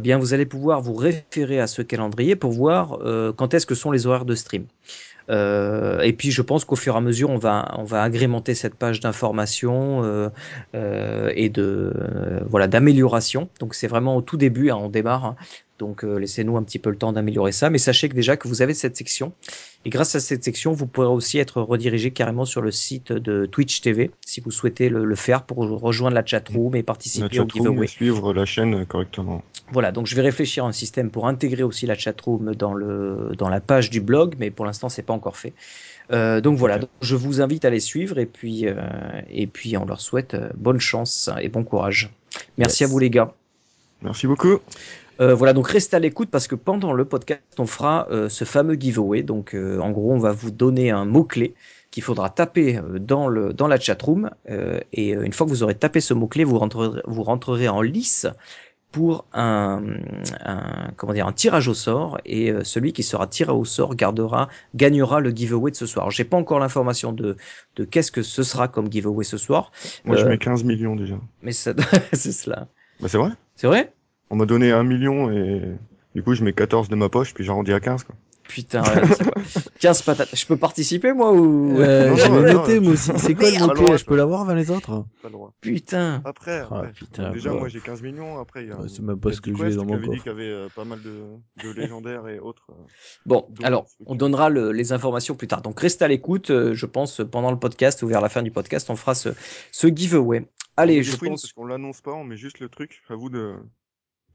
bien 0.00 0.18
vous 0.18 0.32
allez 0.32 0.46
pouvoir 0.46 0.80
vous 0.80 0.94
référer 0.94 1.60
à 1.60 1.66
ce 1.66 1.82
calendrier 1.82 2.36
pour 2.36 2.52
voir 2.52 2.98
quand 3.36 3.52
est-ce 3.52 3.66
que 3.66 3.74
sont 3.74 3.90
les 3.90 4.06
horaires 4.06 4.24
de 4.24 4.34
stream 4.34 4.64
euh, 5.28 6.00
et 6.00 6.12
puis 6.12 6.30
je 6.30 6.42
pense 6.42 6.64
qu'au 6.64 6.76
fur 6.76 6.94
et 6.94 6.98
à 6.98 7.00
mesure 7.00 7.30
on 7.30 7.38
va 7.38 7.74
on 7.76 7.84
va 7.84 8.02
agrémenter 8.02 8.54
cette 8.54 8.74
page 8.74 9.00
d'information 9.00 10.04
euh, 10.04 10.28
euh, 10.74 11.32
et 11.34 11.48
de 11.48 11.92
euh, 11.96 12.40
voilà 12.48 12.68
d'amélioration 12.68 13.48
donc 13.60 13.74
c'est 13.74 13.88
vraiment 13.88 14.16
au 14.16 14.22
tout 14.22 14.36
début 14.36 14.70
hein, 14.70 14.76
on 14.76 14.88
démarre 14.88 15.24
hein. 15.24 15.36
Donc 15.78 16.04
euh, 16.04 16.16
laissez-nous 16.18 16.56
un 16.56 16.62
petit 16.62 16.78
peu 16.78 16.90
le 16.90 16.96
temps 16.96 17.12
d'améliorer 17.12 17.52
ça 17.52 17.70
mais 17.70 17.78
sachez 17.78 18.08
que 18.08 18.14
déjà 18.14 18.36
que 18.36 18.48
vous 18.48 18.62
avez 18.62 18.74
cette 18.74 18.96
section 18.96 19.32
et 19.84 19.88
grâce 19.88 20.16
à 20.16 20.20
cette 20.20 20.42
section, 20.42 20.72
vous 20.72 20.88
pourrez 20.88 21.06
aussi 21.06 21.38
être 21.38 21.62
redirigé 21.62 22.10
carrément 22.10 22.44
sur 22.44 22.60
le 22.60 22.72
site 22.72 23.12
de 23.12 23.46
Twitch 23.46 23.82
TV 23.82 24.10
si 24.26 24.40
vous 24.40 24.50
souhaitez 24.50 24.88
le, 24.88 25.04
le 25.04 25.14
faire 25.14 25.44
pour 25.44 25.58
rejoindre 25.58 26.14
la 26.16 26.26
chatroom 26.26 26.74
et 26.74 26.78
La 26.78 26.82
participer 26.84 27.38
au 27.38 27.46
giveaway. 27.48 27.84
et 27.84 27.86
suivre 27.88 28.34
la 28.34 28.44
chaîne 28.46 28.84
correctement. 28.86 29.44
Voilà, 29.70 29.92
donc 29.92 30.06
je 30.08 30.16
vais 30.16 30.22
réfléchir 30.22 30.64
à 30.64 30.68
un 30.68 30.72
système 30.72 31.10
pour 31.12 31.28
intégrer 31.28 31.62
aussi 31.62 31.86
la 31.86 31.94
chatroom 31.94 32.52
dans 32.56 32.74
le 32.74 33.30
dans 33.38 33.48
la 33.48 33.60
page 33.60 33.88
du 33.90 34.00
blog, 34.00 34.34
mais 34.40 34.50
pour 34.50 34.66
l'instant 34.66 34.88
c'est 34.88 35.02
pas 35.04 35.12
encore 35.14 35.36
fait. 35.36 35.52
Euh, 36.10 36.40
donc 36.40 36.58
voilà, 36.58 36.78
donc 36.80 36.90
je 37.00 37.14
vous 37.14 37.40
invite 37.40 37.64
à 37.64 37.70
les 37.70 37.78
suivre 37.80 38.18
et 38.18 38.26
puis 38.26 38.66
euh, 38.66 38.74
et 39.30 39.46
puis 39.46 39.76
on 39.76 39.84
leur 39.84 40.00
souhaite 40.00 40.34
euh, 40.34 40.48
bonne 40.56 40.80
chance 40.80 41.30
et 41.40 41.48
bon 41.48 41.62
courage. 41.62 42.10
Merci 42.58 42.82
Yes. 42.82 42.90
à 42.90 42.92
vous 42.92 42.98
les 42.98 43.10
gars. 43.10 43.34
Merci 44.02 44.26
beaucoup. 44.26 44.58
Euh, 45.20 45.34
voilà, 45.34 45.52
donc 45.52 45.68
restez 45.68 45.96
à 45.96 45.98
l'écoute 45.98 46.30
parce 46.30 46.46
que 46.46 46.54
pendant 46.54 46.92
le 46.92 47.04
podcast, 47.04 47.42
on 47.58 47.66
fera 47.66 48.06
euh, 48.10 48.28
ce 48.28 48.44
fameux 48.44 48.74
giveaway. 48.74 49.22
Donc, 49.22 49.54
euh, 49.54 49.78
en 49.80 49.90
gros, 49.90 50.12
on 50.12 50.18
va 50.18 50.32
vous 50.32 50.50
donner 50.50 50.90
un 50.90 51.04
mot-clé 51.04 51.54
qu'il 51.90 52.02
faudra 52.02 52.28
taper 52.28 52.76
euh, 52.76 52.98
dans, 52.98 53.28
le, 53.28 53.52
dans 53.52 53.68
la 53.68 53.80
chatroom. 53.80 54.30
Euh, 54.50 54.80
et 54.92 55.16
euh, 55.16 55.22
une 55.22 55.32
fois 55.32 55.46
que 55.46 55.50
vous 55.50 55.62
aurez 55.62 55.74
tapé 55.74 56.00
ce 56.00 56.12
mot-clé, 56.14 56.44
vous 56.44 56.58
rentrerez, 56.58 57.00
vous 57.06 57.22
rentrerez 57.22 57.68
en 57.68 57.80
lice 57.80 58.26
pour 58.92 59.26
un, 59.32 59.82
un, 60.44 60.90
comment 60.96 61.12
dire, 61.12 61.26
un 61.26 61.32
tirage 61.32 61.68
au 61.68 61.74
sort. 61.74 62.18
Et 62.24 62.50
euh, 62.50 62.64
celui 62.64 62.92
qui 62.92 63.02
sera 63.02 63.26
tiré 63.26 63.52
au 63.52 63.64
sort 63.64 63.94
gardera, 63.94 64.48
gagnera 64.74 65.20
le 65.20 65.30
giveaway 65.30 65.70
de 65.70 65.76
ce 65.76 65.86
soir. 65.86 66.10
J'ai 66.10 66.24
pas 66.24 66.36
encore 66.36 66.58
l'information 66.58 67.12
de, 67.12 67.36
de 67.76 67.84
qu'est-ce 67.84 68.12
que 68.12 68.22
ce 68.22 68.42
sera 68.42 68.68
comme 68.68 68.90
giveaway 68.92 69.24
ce 69.24 69.38
soir. 69.38 69.72
Moi, 70.04 70.16
je 70.16 70.26
mets 70.26 70.38
15 70.38 70.64
millions 70.64 70.96
déjà. 70.96 71.16
Mais 71.42 71.52
ça, 71.52 71.72
c'est 72.12 72.32
cela. 72.32 72.68
Bah, 73.00 73.08
c'est 73.08 73.18
vrai. 73.18 73.30
C'est 73.54 73.66
vrai? 73.66 73.95
On 74.30 74.36
m'a 74.36 74.46
donné 74.46 74.72
1 74.72 74.82
million 74.84 75.30
et 75.30 75.62
du 76.14 76.22
coup, 76.22 76.34
je 76.34 76.42
mets 76.44 76.52
14 76.52 76.88
de 76.88 76.96
ma 76.96 77.08
poche, 77.08 77.34
puis 77.34 77.44
j'arrondis 77.44 77.72
à 77.72 77.80
15, 77.80 78.04
quoi. 78.04 78.14
Putain, 78.48 78.82
ouais, 78.82 79.02
c'est 79.08 79.24
quoi 79.32 79.42
15 79.80 80.02
patates. 80.02 80.36
Je 80.36 80.46
peux 80.46 80.56
participer, 80.56 81.12
moi, 81.12 81.32
ou... 81.32 81.76
Euh, 81.80 82.10
Non, 82.10 82.16
je 82.16 82.28
non, 82.28 82.40
noté 82.60 82.78
moi 82.78 82.92
aussi. 82.92 83.10
C'est 83.16 83.34
quoi 83.34 83.50
le 83.50 83.56
alors, 83.56 83.96
Je 83.98 84.04
peux 84.04 84.14
l'avoir 84.16 84.42
avant 84.42 84.54
les 84.54 84.70
autres 84.70 85.04
Pas 85.20 85.28
le 85.28 85.30
droit. 85.32 85.52
Putain. 85.60 86.22
Après, 86.24 86.62
Ah, 86.70 86.84
putain, 86.94 87.32
déjà, 87.32 87.50
bah. 87.50 87.58
moi, 87.58 87.68
j'ai 87.68 87.80
15 87.80 88.02
millions. 88.02 88.38
Après, 88.38 88.62
il 88.62 88.68
y 88.68 88.70
a. 88.72 88.80
Ouais, 88.80 88.88
c'est 88.88 89.02
même 89.02 89.18
pas 89.18 89.32
ce 89.32 89.40
que 89.40 89.50
j'ai 89.52 89.74
dans 89.74 89.84
mon 89.84 89.94
avait 89.94 90.02
dit 90.02 90.08
coffre. 90.10 90.22
qu'il 90.22 90.30
y 90.32 90.34
avait 90.34 90.44
euh, 90.52 90.68
pas 90.76 90.84
mal 90.84 91.00
de, 91.02 91.22
de 91.64 91.70
légendaires 91.80 92.28
et 92.28 92.38
autres. 92.38 92.66
euh. 92.70 92.74
Bon, 93.26 93.48
alors, 93.64 93.86
on 94.06 94.14
donnera 94.14 94.48
le- 94.48 94.70
les 94.70 94.92
informations 94.92 95.34
plus 95.34 95.48
tard. 95.48 95.62
Donc, 95.62 95.80
restez 95.80 96.04
à 96.04 96.08
l'écoute. 96.08 96.50
euh, 96.50 96.72
je 96.72 96.86
pense, 96.86 97.20
pendant 97.30 97.50
le 97.50 97.58
podcast 97.58 98.02
ou 98.04 98.06
vers 98.06 98.20
la 98.20 98.28
fin 98.28 98.42
du 98.42 98.52
podcast, 98.52 98.88
on 98.90 98.96
fera 98.96 99.16
ce, 99.16 99.30
ce 99.72 99.88
giveaway. 99.88 100.46
Allez, 100.76 101.00
On 101.00 101.02
je 101.02 101.16
pense... 101.16 101.42
Parce 101.42 101.52
qu'on 101.52 101.66
l'annonce 101.66 102.00
pas, 102.00 102.12
on 102.12 102.22
met 102.22 102.36
juste 102.36 102.60
le 102.60 102.68
truc. 102.68 103.02
À 103.10 103.16
vous 103.16 103.28
de. 103.28 103.54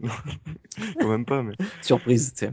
Quand 0.99 1.09
même 1.09 1.25
pas, 1.25 1.43
mais. 1.43 1.53
Surprise, 1.81 2.33
tu 2.33 2.45
sais. 2.45 2.51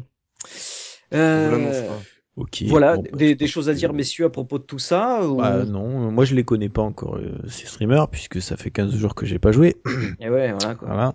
Euh, 1.14 1.44
vous 1.44 1.50
l'annonce 1.52 1.88
pas. 1.88 2.02
Ok. 2.36 2.62
voilà, 2.68 2.96
bon, 2.96 3.02
bah, 3.10 3.34
des, 3.34 3.46
choses 3.48 3.68
à 3.68 3.74
dire, 3.74 3.92
messieurs, 3.92 4.26
à 4.26 4.30
propos 4.30 4.58
de 4.58 4.62
tout 4.62 4.78
ça 4.78 5.26
ou... 5.26 5.38
Bah 5.38 5.64
non, 5.64 6.12
moi 6.12 6.24
je 6.24 6.36
les 6.36 6.44
connais 6.44 6.68
pas 6.68 6.82
encore 6.82 7.16
euh, 7.16 7.36
ces 7.48 7.66
streamers 7.66 8.08
puisque 8.08 8.40
ça 8.40 8.56
fait 8.56 8.70
15 8.70 8.94
jours 8.94 9.16
que 9.16 9.26
j'ai 9.26 9.40
pas 9.40 9.50
joué. 9.50 9.74
Et 10.20 10.30
ouais, 10.30 10.52
voilà, 10.52 10.76
quoi. 10.76 10.86
Voilà. 10.86 11.14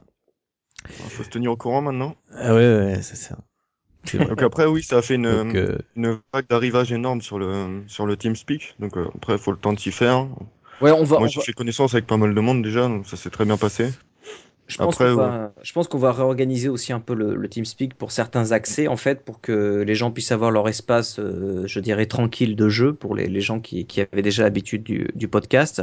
Il 0.89 1.09
faut 1.11 1.23
se 1.23 1.29
tenir 1.29 1.51
au 1.51 1.55
courant 1.55 1.81
maintenant. 1.81 2.15
Ah 2.35 2.53
ouais, 2.53 2.75
ouais, 2.75 3.01
c'est 3.01 3.15
ça. 3.15 3.37
Donc 4.13 4.41
après, 4.41 4.65
oui, 4.65 4.83
ça 4.83 4.97
a 4.97 5.01
fait 5.01 5.15
une, 5.15 5.43
Donc, 5.43 5.55
euh, 5.55 5.77
une 5.95 6.19
vague 6.33 6.47
d'arrivage 6.49 6.91
énorme 6.91 7.21
sur 7.21 7.39
le, 7.39 7.83
sur 7.87 8.05
le 8.05 8.17
TeamSpeak. 8.17 8.75
Donc 8.79 8.97
euh, 8.97 9.07
après, 9.15 9.33
il 9.33 9.39
faut 9.39 9.51
le 9.51 9.57
temps 9.57 9.71
de 9.71 9.79
s'y 9.79 9.93
faire. 9.93 10.27
Ouais, 10.81 10.91
on 10.91 11.05
va... 11.05 11.19
Moi, 11.19 11.29
j'ai 11.29 11.39
va- 11.39 11.45
fait 11.45 11.53
connaissance 11.53 11.93
avec 11.93 12.05
pas 12.05 12.17
mal 12.17 12.35
de 12.35 12.41
monde 12.41 12.61
déjà, 12.61 12.89
donc 12.89 13.07
ça 13.07 13.15
s'est 13.15 13.29
très 13.29 13.45
bien 13.45 13.55
passé. 13.55 13.93
Je 14.67 14.77
pense 14.77 15.87
qu'on 15.87 15.97
va, 15.97 16.11
réorganiser 16.13 16.69
aussi 16.69 16.93
un 16.93 17.01
peu 17.01 17.13
le, 17.13 17.35
le 17.35 17.49
TeamSpeak 17.49 17.95
pour 17.95 18.11
certains 18.11 18.53
accès, 18.53 18.87
en 18.87 18.95
fait, 18.95 19.23
pour 19.23 19.41
que 19.41 19.83
les 19.85 19.93
gens 19.93 20.09
puissent 20.09 20.31
avoir 20.31 20.51
leur 20.51 20.69
espace, 20.69 21.19
euh, 21.19 21.63
je 21.67 21.79
dirais, 21.81 22.05
tranquille 22.05 22.55
de 22.55 22.69
jeu 22.69 22.93
pour 22.93 23.13
les, 23.13 23.27
les 23.27 23.41
gens 23.41 23.59
qui, 23.59 23.85
qui 23.85 23.99
avaient 24.01 24.21
déjà 24.21 24.43
l'habitude 24.43 24.83
du, 24.83 25.09
du 25.15 25.27
podcast. 25.27 25.81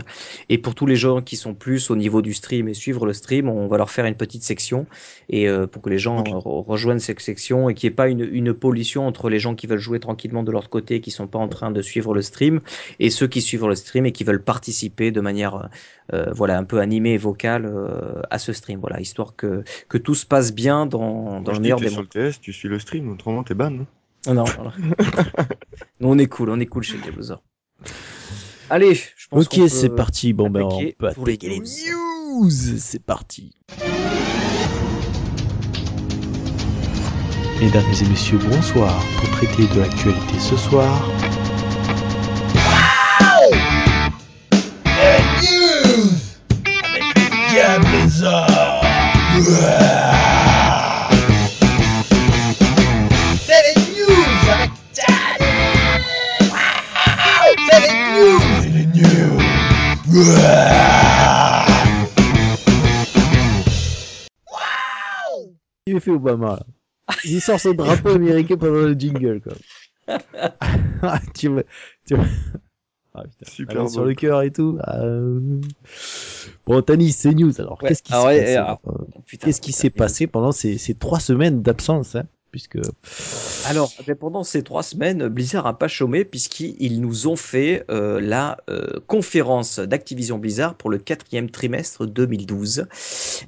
Et 0.48 0.56
pour 0.56 0.74
tous 0.74 0.86
les 0.86 0.96
gens 0.96 1.20
qui 1.20 1.36
sont 1.36 1.52
plus 1.52 1.90
au 1.90 1.96
niveau 1.96 2.22
du 2.22 2.32
stream 2.32 2.68
et 2.68 2.74
suivre 2.74 3.04
le 3.04 3.12
stream, 3.12 3.50
on 3.50 3.68
va 3.68 3.76
leur 3.76 3.90
faire 3.90 4.06
une 4.06 4.14
petite 4.14 4.44
section 4.44 4.86
et 5.28 5.46
euh, 5.46 5.66
pour 5.66 5.82
que 5.82 5.90
les 5.90 5.98
gens 5.98 6.24
rejoignent 6.24 7.00
cette 7.00 7.20
section 7.20 7.68
et 7.68 7.74
qu'il 7.74 7.88
n'y 7.88 7.92
ait 7.92 7.96
pas 7.96 8.08
une, 8.08 8.26
une 8.32 8.54
pollution 8.54 9.06
entre 9.06 9.28
les 9.28 9.38
gens 9.38 9.54
qui 9.54 9.66
veulent 9.66 9.78
jouer 9.78 10.00
tranquillement 10.00 10.42
de 10.42 10.52
leur 10.52 10.70
côté, 10.70 11.02
qui 11.02 11.10
sont 11.10 11.26
pas 11.26 11.38
en 11.38 11.48
train 11.48 11.70
de 11.70 11.82
suivre 11.82 12.14
le 12.14 12.22
stream, 12.22 12.60
et 12.98 13.10
ceux 13.10 13.26
qui 13.26 13.42
suivent 13.42 13.68
le 13.68 13.74
stream 13.74 14.06
et 14.06 14.12
qui 14.12 14.24
veulent 14.24 14.42
participer 14.42 15.10
de 15.10 15.20
manière 15.20 15.68
euh, 16.14 16.26
voilà 16.32 16.56
un 16.56 16.64
peu 16.64 16.80
animée 16.80 17.12
et 17.12 17.18
vocale 17.18 17.70
à 18.30 18.38
ce 18.38 18.52
stream 18.52 18.69
voilà 18.76 19.00
histoire 19.00 19.36
que 19.36 19.64
que 19.88 19.98
tout 19.98 20.14
se 20.14 20.26
passe 20.26 20.52
bien 20.52 20.86
dans 20.86 21.40
dans 21.40 21.52
le 21.52 21.60
meilleur 21.60 21.78
des 21.78 21.86
t'es 21.86 21.90
sur 21.90 22.00
mondes 22.00 22.08
le 22.14 22.30
TS, 22.32 22.40
tu 22.40 22.52
suis 22.52 22.68
le 22.68 22.78
stream, 22.78 23.10
autrement 23.10 23.42
t'es 23.42 23.54
ban. 23.54 23.70
non 23.70 24.34
non 24.34 24.44
voilà. 24.44 24.72
nous 26.00 26.08
on 26.08 26.18
est 26.18 26.26
cool 26.26 26.50
on 26.50 26.60
est 26.60 26.66
cool 26.66 26.82
chez 26.82 26.98
Diablosaur 26.98 27.42
allez 28.68 28.94
je 28.94 29.28
pense 29.28 29.48
qu'on 29.48 29.62
Ok, 29.62 29.68
c'est 29.68 29.94
parti. 29.94 30.32
Bon 30.32 30.50
ben 30.50 30.62
on 30.62 30.78
peut 30.98 31.12
pour 31.14 31.26
les 31.26 31.34
attaquer 31.34 31.48
les 31.48 31.60
news. 31.60 32.44
news. 32.44 32.50
C'est 32.78 33.02
parti. 33.02 33.54
Mesdames 37.60 37.84
et 38.00 38.08
messieurs, 38.08 38.38
bonsoir. 38.38 39.04
Pour 39.18 39.30
traiter 39.32 39.66
de 39.74 39.80
l'actualité 39.80 40.38
ce 40.38 40.56
soir, 40.56 41.06
C'est 49.42 49.52
les 53.66 53.80
news 53.96 54.50
avec 54.52 54.70
Dan 54.94 55.40
Waouh 56.50 57.54
C'est 58.60 58.68
les 58.68 58.84
news 58.86 59.10
que 65.86 65.98
fait 66.00 66.10
Obama 66.10 66.56
là 66.56 66.66
Il 67.24 67.40
sort 67.40 67.58
son 67.58 67.72
drapeau 67.72 68.10
américain 68.10 68.56
pendant 68.58 68.86
le 68.86 68.92
jingle, 68.92 69.40
quoi. 69.40 69.54
Tu 71.34 71.48
me... 71.48 71.64
Tu 72.06 72.14
me... 72.16 72.24
Ah, 73.14 73.22
putain. 73.24 73.50
Super 73.50 73.90
sur 73.90 74.04
le 74.04 74.14
cœur 74.14 74.42
et 74.42 74.50
tout. 74.52 74.78
Ah, 74.82 75.00
euh. 75.02 75.40
Bon, 76.66 76.80
Tanis, 76.82 77.12
c'est 77.12 77.32
news. 77.34 77.52
Alors, 77.60 77.78
Ouais. 77.82 77.88
qu'est-ce 77.88 78.02
qui 78.02 78.12
s'est 78.12 78.18
ouais, 78.24 78.40
passé, 78.40 78.54
alors, 78.56 78.80
Putain, 79.26 79.46
Qu'est-ce 79.46 79.60
qui 79.60 79.70
putain, 79.70 79.80
s'est 79.80 79.86
mais- 79.88 79.90
passé 79.98 80.26
pendant 80.26 80.52
ces, 80.52 80.78
ces 80.78 80.94
trois 80.94 81.18
semaines 81.20 81.62
d'absence, 81.62 82.14
hein 82.14 82.24
Puisque 82.52 82.78
Alors, 83.66 83.92
eh 84.08 84.14
pendant 84.16 84.42
ces 84.42 84.64
trois 84.64 84.82
semaines, 84.82 85.28
Blizzard 85.28 85.68
a 85.68 85.78
pas 85.78 85.86
chômé 85.86 86.24
puisqu'ils 86.24 87.00
nous 87.00 87.28
ont 87.28 87.36
fait 87.36 87.84
euh, 87.92 88.20
la 88.20 88.56
euh, 88.68 88.98
conférence 89.06 89.78
d'Activision 89.78 90.36
Blizzard 90.38 90.74
pour 90.74 90.90
le 90.90 90.98
quatrième 90.98 91.48
trimestre 91.48 92.06
2012. 92.06 92.86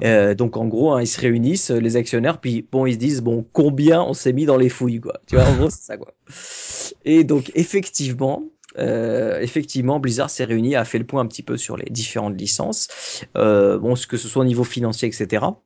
Euh, 0.04 0.35
donc, 0.37 0.57
en 0.57 0.66
gros, 0.66 0.92
hein, 0.92 1.02
ils 1.02 1.09
se 1.09 1.21
réunissent, 1.21 1.73
euh, 1.73 1.81
les 1.81 1.97
actionnaires, 1.97 2.38
puis 2.40 2.64
bon, 2.71 2.87
ils 2.87 2.92
se 2.95 2.99
disent 2.99 3.23
bon, 3.23 3.45
combien 3.52 4.02
on 4.02 4.14
s'est 4.14 4.33
mis 4.33 4.45
dans 4.47 4.57
les 4.57 4.69
fouilles, 4.69 5.00
quoi. 5.00 5.21
Tu 5.26 5.35
vois, 5.35 5.47
en 5.47 5.57
gros, 5.57 5.71
c'est 5.71 5.83
ça, 5.83 5.97
quoi. 5.97 6.12
Et 7.04 7.25
donc, 7.25 7.50
effectivement. 7.57 8.45
Euh, 8.79 9.41
effectivement, 9.41 10.00
Blizzard 10.00 10.31
s'est 10.31 10.45
réuni, 10.45 10.76
a 10.76 10.85
fait 10.85 10.99
le 10.99 11.07
point 11.07 11.23
un 11.23 11.26
petit 11.26 11.43
peu 11.43 11.57
sur 11.57 11.76
les 11.76 11.91
différentes 11.91 12.41
licences, 12.41 12.88
euh, 13.37 13.79
bon, 13.79 13.97
ce 13.97 14.07
que 14.07 14.17
ce 14.17 14.29
soit 14.29 14.43
au 14.43 14.47
niveau 14.47 14.64
financier, 14.64 15.09
etc. 15.09 15.62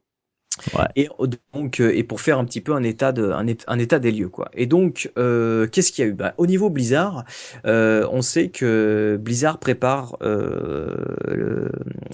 Ouais. 0.73 0.87
Et 0.97 1.09
donc, 1.53 1.81
euh, 1.81 1.95
et 1.95 2.03
pour 2.03 2.21
faire 2.23 2.39
un 2.39 2.45
petit 2.47 2.63
peu 2.63 2.73
un 2.73 2.83
état 2.83 3.13
de, 3.13 3.31
un, 3.31 3.79
état 3.79 3.99
des 3.99 4.11
lieux, 4.11 4.31
quoi. 4.31 4.49
Et 4.55 4.67
donc, 4.67 5.11
euh, 5.19 5.67
qu'est-ce 5.67 5.93
qu'il 5.93 6.05
y 6.05 6.09
a 6.09 6.11
eu? 6.11 6.15
Bah, 6.15 6.33
Au 6.39 6.47
niveau 6.47 6.71
Blizzard, 6.71 7.25
euh, 7.67 8.09
on 8.11 8.23
sait 8.23 8.49
que 8.49 9.19
Blizzard 9.21 9.59
prépare 9.59 10.17
euh, 10.23 10.95
le- 11.29 11.71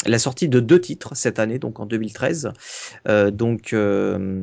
la 0.07 0.19
sortie 0.19 0.49
de 0.49 0.59
deux 0.59 0.81
titres 0.81 1.15
cette 1.15 1.39
année, 1.39 1.61
donc 1.61 1.79
en 1.79 1.87
2013. 1.87 2.53
Euh, 3.09 3.31
donc, 3.31 3.73
euh, 3.73 4.43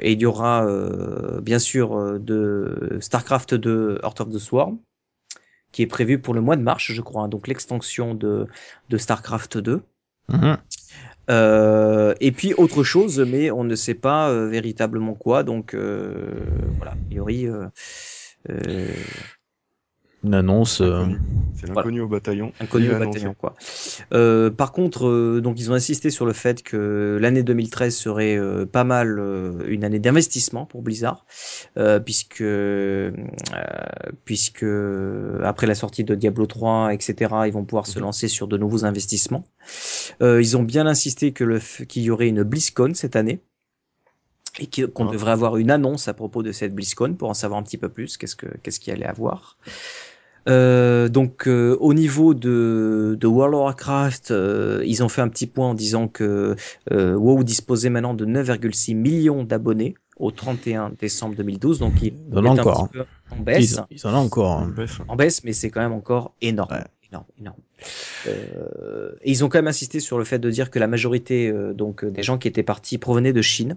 et 0.00 0.12
il 0.12 0.20
y 0.20 0.26
aura 0.26 0.66
euh, 0.66 1.40
bien 1.40 1.58
sûr 1.58 2.18
de 2.20 2.98
Starcraft 3.00 3.54
2 3.54 3.98
Heart 4.02 4.20
of 4.20 4.30
the 4.30 4.38
Swarm 4.38 4.78
qui 5.72 5.82
est 5.82 5.86
prévu 5.86 6.18
pour 6.18 6.34
le 6.34 6.40
mois 6.40 6.56
de 6.56 6.62
mars, 6.62 6.84
je 6.92 7.00
crois, 7.02 7.22
hein, 7.22 7.28
donc 7.28 7.46
l'extension 7.48 8.14
de, 8.14 8.46
de 8.88 8.96
Starcraft 8.96 9.58
2. 9.58 9.82
Euh, 11.30 12.14
et 12.20 12.32
puis 12.32 12.54
autre 12.54 12.82
chose, 12.82 13.20
mais 13.20 13.50
on 13.50 13.62
ne 13.62 13.74
sait 13.76 13.94
pas 13.94 14.30
euh, 14.30 14.48
véritablement 14.48 15.14
quoi. 15.14 15.44
Donc 15.44 15.74
euh, 15.74 16.44
voilà, 16.76 16.92
a 16.92 16.96
priori, 17.06 17.46
euh, 17.46 17.66
euh, 18.50 18.88
une 20.22 20.34
annonce. 20.34 20.80
euh. 20.80 21.04
C'est 21.54 21.66
l'inconnu 21.68 22.00
au 22.00 22.08
bataillon. 22.08 22.52
inconnu 22.60 22.90
au 22.94 22.98
bataillon 22.98 23.34
quoi. 23.34 23.54
Euh, 24.12 24.50
par 24.50 24.72
contre, 24.72 25.06
euh, 25.08 25.40
donc 25.40 25.58
ils 25.60 25.70
ont 25.70 25.74
insisté 25.74 26.10
sur 26.10 26.26
le 26.26 26.32
fait 26.32 26.62
que 26.62 27.18
l'année 27.20 27.42
2013 27.42 27.94
serait 27.94 28.36
euh, 28.36 28.66
pas 28.66 28.84
mal 28.84 29.18
euh, 29.18 29.64
une 29.68 29.84
année 29.84 29.98
d'investissement 29.98 30.66
pour 30.66 30.82
Blizzard, 30.82 31.26
euh, 31.76 32.00
puisque 32.00 32.40
euh, 32.42 33.10
puisque 34.24 34.64
après 35.42 35.66
la 35.66 35.74
sortie 35.74 36.04
de 36.04 36.14
Diablo 36.14 36.46
3, 36.46 36.92
etc., 36.94 37.34
ils 37.46 37.52
vont 37.52 37.64
pouvoir 37.64 37.86
se 37.86 37.98
lancer 37.98 38.28
sur 38.28 38.46
de 38.48 38.56
nouveaux 38.56 38.84
investissements. 38.84 39.44
Euh, 40.22 40.40
ils 40.40 40.56
ont 40.56 40.62
bien 40.62 40.86
insisté 40.86 41.32
que 41.32 41.44
le 41.44 41.60
qu'il 41.88 42.02
y 42.02 42.10
aurait 42.10 42.28
une 42.28 42.42
BlizzCon 42.42 42.92
cette 42.94 43.16
année 43.16 43.40
et 44.58 44.66
qu'on 44.88 45.08
Ah. 45.08 45.12
devrait 45.12 45.30
avoir 45.32 45.56
une 45.58 45.70
annonce 45.70 46.08
à 46.08 46.14
propos 46.14 46.42
de 46.42 46.52
cette 46.52 46.74
BlizzCon 46.74 47.14
pour 47.14 47.30
en 47.30 47.34
savoir 47.34 47.60
un 47.60 47.62
petit 47.62 47.78
peu 47.78 47.88
plus. 47.88 48.16
Qu'est-ce 48.16 48.36
que 48.36 48.46
qu'est-ce 48.62 48.80
qu'il 48.80 48.92
y 48.92 48.96
allait 48.96 49.06
avoir. 49.06 49.58
Euh, 50.48 51.08
donc 51.08 51.46
euh, 51.46 51.76
au 51.80 51.92
niveau 51.94 52.34
de, 52.34 53.16
de 53.20 53.26
World 53.26 53.54
of 53.54 53.60
Warcraft, 53.62 54.30
euh, 54.30 54.82
ils 54.86 55.02
ont 55.02 55.08
fait 55.08 55.20
un 55.20 55.28
petit 55.28 55.46
point 55.46 55.68
en 55.70 55.74
disant 55.74 56.08
que 56.08 56.56
euh, 56.90 57.14
WoW 57.14 57.44
disposait 57.44 57.90
maintenant 57.90 58.14
de 58.14 58.24
9,6 58.26 58.94
millions 58.96 59.44
d'abonnés 59.44 59.94
au 60.16 60.30
31 60.30 60.90
décembre 60.98 61.34
2012, 61.36 61.78
donc 61.78 62.02
il 62.02 62.14
Ils 62.30 62.38
en 62.38 62.44
ont 62.44 62.50
un 62.52 62.58
encore, 62.58 62.88
petit 62.88 62.98
peu 62.98 63.04
en 63.30 63.36
baisse, 63.40 63.80
Ils, 63.90 63.96
ils 63.96 64.06
en 64.06 64.14
ont 64.14 64.24
encore. 64.24 64.58
hein. 64.60 64.72
Baisse. 64.76 64.98
en 65.08 65.16
baisse, 65.16 65.44
mais 65.44 65.52
c'est 65.52 65.70
quand 65.70 65.80
même 65.80 65.92
encore 65.92 66.34
énorme, 66.42 66.72
Ouais. 66.72 66.84
énorme, 67.10 67.24
énorme. 67.38 67.56
Euh, 68.26 69.12
et 69.22 69.30
ils 69.30 69.44
ont 69.44 69.48
quand 69.48 69.58
même 69.58 69.68
insisté 69.68 70.00
sur 70.00 70.18
le 70.18 70.24
fait 70.24 70.38
de 70.38 70.50
dire 70.50 70.70
que 70.70 70.78
la 70.78 70.86
majorité 70.86 71.48
euh, 71.48 71.72
donc 71.72 72.04
des 72.04 72.22
gens 72.22 72.38
qui 72.38 72.48
étaient 72.48 72.62
partis 72.62 72.98
provenaient 72.98 73.32
de 73.32 73.42
Chine 73.42 73.76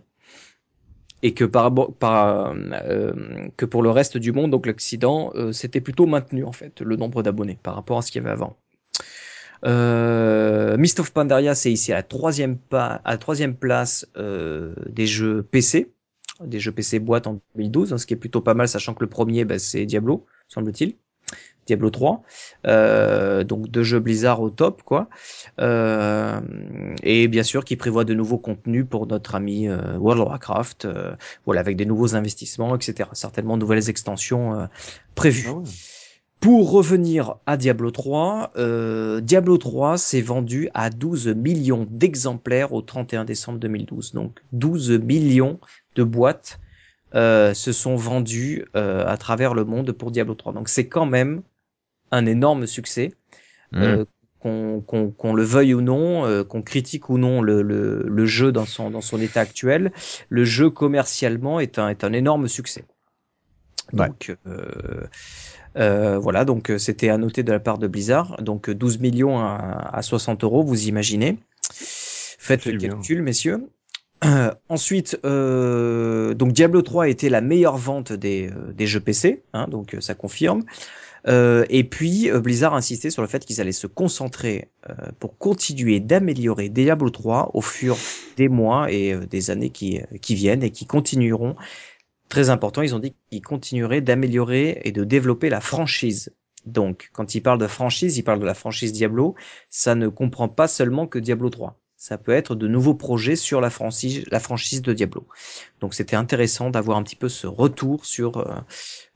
et 1.23 1.33
que 1.33 1.45
par, 1.45 1.73
par 1.73 2.53
euh, 2.53 3.13
que 3.57 3.65
pour 3.65 3.81
le 3.81 3.89
reste 3.89 4.17
du 4.17 4.31
monde, 4.33 4.51
donc 4.51 4.67
l'Occident, 4.67 5.31
euh, 5.35 5.53
c'était 5.53 5.81
plutôt 5.81 6.05
maintenu 6.05 6.43
en 6.43 6.51
fait 6.51 6.81
le 6.81 6.97
nombre 6.97 7.23
d'abonnés 7.23 7.57
par 7.63 7.75
rapport 7.75 7.97
à 7.97 8.01
ce 8.01 8.11
qu'il 8.11 8.21
y 8.21 8.25
avait 8.25 8.33
avant. 8.33 8.57
Euh, 9.65 10.77
Mist 10.77 10.99
of 10.99 11.13
Pandaria, 11.13 11.55
c'est 11.55 11.71
ici 11.71 11.93
à 11.93 11.95
la 11.95 12.03
troisième, 12.03 12.57
à 12.71 13.17
troisième 13.17 13.55
place 13.55 14.05
euh, 14.17 14.75
des 14.89 15.07
jeux 15.07 15.43
PC, 15.43 15.93
des 16.43 16.59
jeux 16.59 16.73
PC 16.73 16.99
boîte 16.99 17.27
en 17.27 17.39
2012, 17.55 17.93
hein, 17.93 17.97
ce 17.97 18.05
qui 18.05 18.13
est 18.13 18.17
plutôt 18.17 18.41
pas 18.41 18.53
mal, 18.53 18.67
sachant 18.67 18.93
que 18.93 19.03
le 19.03 19.09
premier, 19.09 19.45
bah, 19.45 19.59
c'est 19.59 19.85
Diablo, 19.85 20.25
semble-t-il. 20.49 20.95
Diablo 21.65 21.89
3, 21.89 22.23
euh, 22.67 23.43
donc 23.43 23.69
deux 23.69 23.83
jeux 23.83 23.99
Blizzard 23.99 24.41
au 24.41 24.49
top, 24.49 24.83
quoi. 24.83 25.09
Euh, 25.59 26.39
et 27.03 27.27
bien 27.27 27.43
sûr, 27.43 27.65
qui 27.65 27.75
prévoit 27.75 28.03
de 28.03 28.13
nouveaux 28.13 28.37
contenus 28.37 28.85
pour 28.89 29.07
notre 29.07 29.35
ami 29.35 29.67
euh, 29.67 29.97
World 29.97 30.21
of 30.21 30.29
Warcraft, 30.29 30.85
euh, 30.85 31.15
voilà, 31.45 31.61
avec 31.61 31.77
des 31.77 31.85
nouveaux 31.85 32.15
investissements, 32.15 32.75
etc. 32.75 33.09
Certainement 33.13 33.57
de 33.57 33.61
nouvelles 33.61 33.89
extensions 33.89 34.59
euh, 34.59 34.65
prévues. 35.15 35.49
Ah. 35.49 35.61
Pour 36.43 36.71
revenir 36.71 37.35
à 37.45 37.55
Diablo 37.55 37.89
3, 37.89 38.51
euh, 38.57 39.21
Diablo 39.21 39.57
3 39.57 39.97
s'est 39.97 40.19
vendu 40.19 40.69
à 40.73 40.89
12 40.89 41.29
millions 41.29 41.87
d'exemplaires 41.89 42.73
au 42.73 42.81
31 42.81 43.23
décembre 43.23 43.59
2012. 43.59 44.11
Donc 44.11 44.41
12 44.51 44.99
millions 44.99 45.61
de 45.95 46.03
boîtes 46.03 46.59
euh, 47.15 47.53
se 47.53 47.71
sont 47.71 47.95
vendues 47.95 48.65
euh, 48.75 49.05
à 49.07 49.15
travers 49.15 49.53
le 49.53 49.63
monde 49.63 49.93
pour 49.93 50.11
Diablo 50.11 50.35
3. 50.35 50.51
Donc 50.51 50.67
c'est 50.67 50.89
quand 50.89 51.05
même 51.05 51.43
un 52.13 52.25
énorme 52.25 52.67
succès. 52.67 53.13
Euh, 53.75 54.05
qu'on 54.39 55.33
le 55.33 55.43
veuille 55.43 55.73
ou 55.73 55.81
non, 55.81 56.25
euh, 56.25 56.43
qu'on 56.43 56.61
critique 56.61 57.09
ou 57.09 57.17
non 57.17 57.41
le, 57.41 57.61
le, 57.61 58.03
le 58.05 58.25
jeu 58.25 58.51
dans 58.51 58.65
son, 58.65 58.91
dans 58.91 59.01
son 59.01 59.19
état 59.21 59.39
actuel, 59.39 59.91
le 60.29 60.43
jeu 60.43 60.69
commercialement 60.69 61.59
est 61.61 61.79
un, 61.79 61.87
est 61.89 62.03
un 62.03 62.11
énorme 62.11 62.47
succès. 62.47 62.83
Donc 63.93 64.35
euh, 64.45 65.07
euh, 65.77 66.17
voilà, 66.19 66.45
donc 66.45 66.71
c'était 66.77 67.09
à 67.09 67.17
noter 67.17 67.43
de 67.43 67.51
la 67.51 67.59
part 67.59 67.77
de 67.77 67.87
Blizzard. 67.87 68.41
Donc 68.41 68.69
euh, 68.69 68.75
12 68.75 68.99
millions 68.99 69.39
à, 69.39 69.89
à 69.93 70.01
60 70.01 70.43
euros, 70.43 70.63
vous 70.63 70.87
imaginez. 70.87 71.39
Faites 71.71 72.65
le 72.65 72.73
bien. 72.73 72.89
calcul, 72.89 73.21
messieurs. 73.21 73.69
Euh, 74.25 74.53
ensuite, 74.69 75.19
euh, 75.25 76.33
donc 76.33 76.53
Diablo 76.53 76.81
3 76.81 77.09
était 77.09 77.29
la 77.29 77.41
meilleure 77.41 77.77
vente 77.77 78.13
des, 78.13 78.49
des 78.73 78.87
jeux 78.87 78.99
PC, 79.01 79.43
hein, 79.53 79.67
donc 79.67 79.97
ça 79.99 80.15
confirme. 80.15 80.63
Euh, 81.27 81.65
et 81.69 81.83
puis 81.83 82.29
euh, 82.29 82.41
Blizzard 82.41 82.73
a 82.73 82.77
insisté 82.77 83.09
sur 83.09 83.21
le 83.21 83.27
fait 83.27 83.45
qu'ils 83.45 83.61
allaient 83.61 83.71
se 83.71 83.87
concentrer 83.87 84.69
euh, 84.89 84.93
pour 85.19 85.37
continuer 85.37 85.99
d'améliorer 85.99 86.69
Diablo 86.69 87.09
3 87.09 87.51
au 87.53 87.61
fur 87.61 87.97
des 88.35 88.49
mois 88.49 88.91
et 88.91 89.13
euh, 89.13 89.25
des 89.25 89.49
années 89.49 89.69
qui, 89.69 90.01
qui 90.21 90.35
viennent 90.35 90.63
et 90.63 90.71
qui 90.71 90.85
continueront. 90.85 91.55
Très 92.29 92.49
important, 92.49 92.81
ils 92.81 92.95
ont 92.95 92.99
dit 92.99 93.15
qu'ils 93.29 93.41
continueraient 93.41 94.01
d'améliorer 94.01 94.81
et 94.83 94.91
de 94.91 95.03
développer 95.03 95.49
la 95.49 95.61
franchise. 95.61 96.33
Donc, 96.65 97.09
quand 97.13 97.35
ils 97.35 97.41
parlent 97.41 97.59
de 97.59 97.67
franchise, 97.67 98.17
ils 98.17 98.23
parlent 98.23 98.39
de 98.39 98.45
la 98.45 98.53
franchise 98.53 98.93
Diablo. 98.93 99.35
Ça 99.69 99.95
ne 99.95 100.07
comprend 100.07 100.47
pas 100.49 100.67
seulement 100.67 101.07
que 101.07 101.19
Diablo 101.19 101.49
3. 101.49 101.79
Ça 101.95 102.17
peut 102.17 102.31
être 102.31 102.55
de 102.55 102.67
nouveaux 102.67 102.95
projets 102.95 103.35
sur 103.35 103.61
la 103.61 103.69
franchise, 103.69 104.25
la 104.31 104.39
franchise 104.39 104.81
de 104.81 104.93
Diablo. 104.93 105.27
Donc, 105.79 105.93
c'était 105.93 106.15
intéressant 106.15 106.69
d'avoir 106.69 106.97
un 106.97 107.03
petit 107.03 107.15
peu 107.15 107.29
ce 107.29 107.47
retour 107.47 108.05
sur 108.05 108.37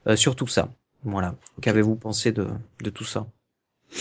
euh, 0.07 0.15
sur 0.15 0.35
tout 0.35 0.47
ça. 0.47 0.69
Voilà. 1.03 1.35
Qu'avez-vous 1.61 1.95
pensé 1.95 2.31
de, 2.31 2.47
de 2.83 2.89
tout 2.89 3.03
ça? 3.03 3.27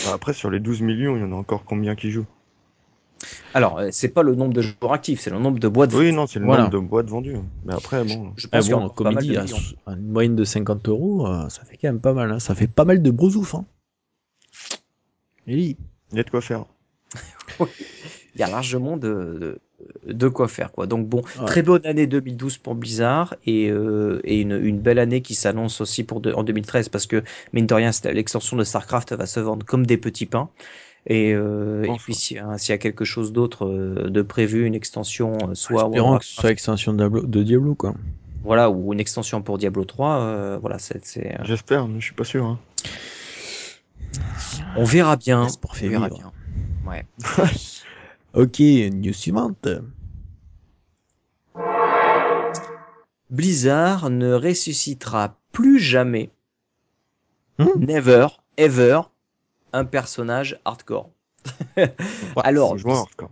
Bah, 0.05 0.13
Après, 0.13 0.33
sur 0.33 0.49
les 0.49 0.59
12 0.59 0.81
millions, 0.81 1.15
il 1.15 1.21
y 1.21 1.23
en 1.23 1.31
a 1.31 1.35
encore 1.35 1.63
combien 1.63 1.95
qui 1.95 2.11
jouent? 2.11 2.25
Alors, 3.53 3.79
euh, 3.79 3.89
c'est 3.91 4.09
pas 4.09 4.21
le 4.21 4.35
nombre 4.35 4.53
de 4.53 4.61
joueurs 4.61 4.93
actifs, 4.93 5.21
c'est 5.21 5.29
le 5.29 5.39
nombre 5.39 5.59
de 5.59 5.67
boîtes. 5.67 5.93
Oui, 5.93 6.11
non, 6.11 6.27
c'est 6.27 6.39
le 6.39 6.45
Voilà. 6.45 6.63
nombre 6.63 6.73
de 6.73 6.87
boîtes 6.87 7.07
vendues. 7.07 7.37
Mais 7.65 7.73
après, 7.73 8.03
bon. 8.03 8.33
Je 8.35 8.47
Ah 8.51 8.59
pense 8.59 8.69
bon, 8.69 8.87
dit, 9.19 9.29
de 9.29 9.37
à, 9.37 9.93
une 9.93 10.11
moyenne 10.11 10.35
de 10.35 10.43
50 10.43 10.87
euros, 10.89 11.27
euh, 11.27 11.49
ça 11.49 11.63
fait 11.65 11.77
quand 11.77 11.87
même 11.87 12.01
pas 12.01 12.13
mal. 12.13 12.31
Hein. 12.31 12.39
Ça 12.39 12.53
fait 12.53 12.67
pas 12.67 12.85
mal 12.85 13.01
de 13.01 13.11
brousouf. 13.11 13.55
Hein. 13.55 13.65
Il 15.47 15.75
y 16.13 16.19
a 16.19 16.23
de 16.23 16.29
quoi 16.29 16.41
faire. 16.41 16.65
il 17.59 18.39
y 18.39 18.43
a 18.43 18.47
largement 18.49 18.97
de, 18.97 19.07
de, 19.39 19.59
de 20.07 20.27
quoi 20.27 20.47
faire 20.47 20.71
quoi. 20.71 20.87
Donc 20.87 21.07
bon, 21.07 21.21
Ouais. 21.39 21.45
très 21.45 21.61
bonne 21.61 21.85
année 21.85 22.07
2012 22.07 22.57
pour 22.57 22.73
Blizzard 22.75 23.35
et, 23.45 23.69
euh, 23.69 24.19
et 24.23 24.41
une, 24.41 24.53
une 24.59 24.79
belle 24.79 24.97
année 24.99 25.21
qui 25.21 25.35
s'annonce 25.35 25.81
aussi 25.81 26.03
pour 26.03 26.19
de- 26.19 26.33
en 26.33 26.43
2013 26.43 26.89
parce 26.89 27.05
que 27.05 27.23
mine 27.53 27.67
de 27.67 27.73
rien 27.73 27.91
l'extension 28.05 28.57
de 28.57 28.63
Starcraft 28.63 29.13
va 29.13 29.25
se 29.27 29.39
vendre 29.39 29.65
comme 29.65 29.85
des 29.85 29.97
petits 29.97 30.25
pains. 30.25 30.49
Et, 31.05 31.33
euh, 31.33 31.83
et 31.83 31.95
puis 31.97 32.13
s'il 32.15 32.37
y, 32.37 32.39
a- 32.39 32.57
s'il 32.57 32.73
y 32.73 32.75
a 32.75 32.77
quelque 32.79 33.05
chose 33.05 33.31
d'autre 33.31 33.65
euh, 33.65 34.09
de 34.09 34.21
prévu, 34.21 34.65
une 34.65 34.75
extension 34.75 35.37
soit 35.53 35.85
of 35.85 36.19
que 36.19 36.25
ce 36.25 36.33
soit 36.41 36.51
extension 36.51 36.91
de 36.91 36.97
Diablo, 36.97 37.21
de 37.21 37.43
Diablo 37.43 37.75
quoi. 37.75 37.93
voilà 38.43 38.69
ou 38.69 38.91
une 38.93 38.99
extension 38.99 39.41
pour 39.41 39.57
Diablo 39.57 39.85
3, 39.85 40.19
euh, 40.21 40.57
voilà 40.59 40.79
c'est 40.79 41.05
J'espère, 41.43 41.87
mais 41.87 41.99
je 42.01 42.05
suis 42.05 42.15
pas 42.15 42.23
sûr. 42.25 42.43
Hein. 42.45 42.59
on 44.75 44.83
verra 44.83 45.15
bien, 45.15 45.47
on 45.47 45.87
verra 45.87 46.09
bien. 46.09 46.31
Ouais. 46.85 47.05
Ok, 48.37 48.59
news 48.59 49.13
suivante. 49.13 49.67
Blizzard 53.31 54.11
ne 54.11 54.31
ressuscitera 54.31 55.39
plus 55.51 55.79
jamais, 55.79 56.29
Hmm 57.57 57.79
never, 57.79 58.27
ever, 58.57 59.01
un 59.73 59.85
personnage 59.85 60.59
hardcore. 60.65 61.09
Alors. 62.43 62.75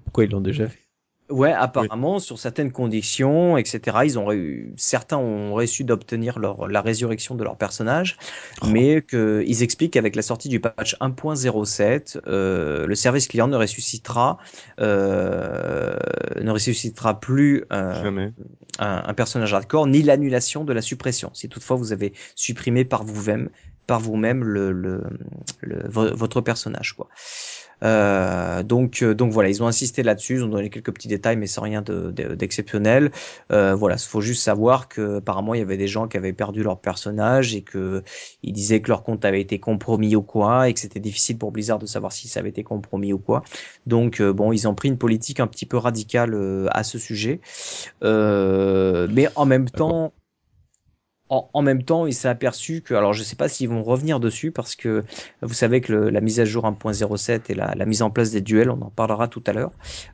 Pourquoi 0.06 0.24
ils 0.24 0.32
l'ont 0.32 0.42
déjà 0.42 0.68
fait? 0.68 0.85
Ouais, 1.32 1.52
apparemment, 1.52 2.20
sur 2.20 2.38
certaines 2.38 2.72
conditions, 2.72 3.58
etc., 3.58 3.80
ils 4.06 4.20
ont 4.20 4.28
réu- 4.28 4.72
certains 4.78 5.18
ont 5.18 5.56
réussi 5.56 5.84
d'obtenir 5.84 6.38
leur, 6.38 6.68
la 6.68 6.82
résurrection 6.82 7.34
de 7.34 7.44
leur 7.44 7.58
personnage, 7.58 8.18
Oh. 8.62 8.68
mais 8.68 9.02
qu'ils 9.02 9.64
expliquent 9.64 9.94
qu'avec 9.94 10.16
la 10.16 10.22
sortie 10.22 10.50
du 10.50 10.60
patch 10.60 10.96
1.07, 11.00 12.20
euh, 12.28 12.86
le 12.86 12.94
service 12.94 13.28
client 13.28 13.48
ne 13.48 13.58
ressuscitera, 13.58 14.38
euh, 14.80 15.96
ne 16.42 16.52
ressuscitera 16.52 17.20
plus 17.20 17.66
euh, 17.74 18.30
un, 18.80 19.04
un 19.08 19.14
personnage 19.16 19.54
hardcore, 19.54 19.88
ni 19.88 20.04
l'annulation 20.04 20.64
de 20.64 20.74
la 20.74 20.82
suppression. 20.82 21.32
Si 21.34 21.50
toutefois 21.50 21.76
vous 21.78 21.92
avez 21.92 22.14
supprimé 22.36 22.86
par 22.86 23.04
vous-même, 23.04 23.50
par 23.88 24.00
vous-même 24.00 24.44
le, 24.44 24.72
le, 24.72 25.04
le- 25.62 25.88
vo- 25.90 26.16
votre 26.16 26.42
personnage, 26.42 26.94
quoi. 26.94 27.08
Euh, 27.84 28.64
donc, 28.64 29.02
euh, 29.02 29.14
donc 29.14 29.32
voilà, 29.32 29.50
ils 29.50 29.62
ont 29.64 29.68
insisté 29.68 30.04
là-dessus, 30.04 30.36
ils 30.36 30.44
ont 30.44 30.48
donné 30.48 30.70
quelques 30.70 30.94
petits 30.94 31.08
détails, 31.08 31.38
mais 31.38 31.48
sans 31.48 31.62
rien 31.62 31.82
de- 31.82 32.12
de- 32.12 32.36
d'exceptionnel. 32.36 33.12
Euh, 33.52 33.76
voilà, 33.76 33.96
il 33.96 34.08
faut 34.08 34.22
juste 34.22 34.44
savoir 34.44 34.88
que 34.88 35.18
apparemment 35.18 35.54
il 35.54 35.60
y 35.60 35.62
avait 35.62 35.78
des 35.78 35.88
gens 35.88 36.08
qui 36.08 36.18
avaient 36.18 36.34
perdu 36.34 36.64
leur 36.64 36.80
personnage 36.80 37.56
et 37.56 37.62
que 37.62 38.04
ils 38.44 38.54
disaient 38.54 38.82
que 38.82 38.90
leur 38.90 39.04
compte 39.04 39.26
avait 39.26 39.42
été 39.42 39.60
compromis 39.60 40.16
ou 40.16 40.22
quoi, 40.22 40.70
et 40.70 40.74
que 40.74 40.80
c'était 40.80 41.00
difficile 41.00 41.38
pour 41.38 41.52
Blizzard 41.52 41.80
de 41.80 41.86
savoir 41.86 42.12
si 42.12 42.28
ça 42.28 42.40
avait 42.40 42.50
été 42.50 42.64
compromis 42.64 43.14
ou 43.14 43.20
quoi. 43.20 43.44
Donc 43.88 44.22
euh, 44.22 44.34
bon, 44.34 44.52
ils 44.52 44.68
ont 44.68 44.76
pris 44.76 44.90
une 44.90 44.98
politique 44.98 45.40
un 45.40 45.48
petit 45.48 45.66
peu 45.66 45.78
radicale 45.78 46.36
à 46.72 46.84
ce 46.84 46.98
sujet, 47.00 47.40
Euh, 48.04 49.08
mais 49.12 49.28
en 49.36 49.46
même 49.46 49.70
temps. 49.70 50.14
En, 51.30 51.50
en 51.54 51.62
même 51.64 51.82
temps, 51.84 52.06
il 52.06 52.14
s'est 52.14 52.28
aperçu 52.28 52.82
que, 52.84 52.94
alors 52.94 53.14
je 53.14 53.24
sais 53.24 53.36
pas 53.36 53.50
s'ils 53.50 53.68
vont 53.68 53.82
revenir 53.84 54.20
dessus 54.20 54.52
parce 54.52 54.76
que 54.76 55.04
vous 55.42 55.54
savez 55.56 55.82
que 55.82 55.92
le- 55.92 56.10
la 56.12 56.22
mise 56.22 56.40
à 56.40 56.46
jour 56.46 56.66
1.07 56.68 57.50
et 57.50 57.56
la, 57.56 57.74
la 57.76 57.86
mise 57.88 58.04
en 58.04 58.12
place 58.12 58.30
des 58.32 58.42
duels, 58.42 58.70
on 58.70 58.80
en 58.82 58.92
parlera 58.92 59.28
tout 59.28 59.44
à 59.48 59.54
l'heure. 59.54 59.72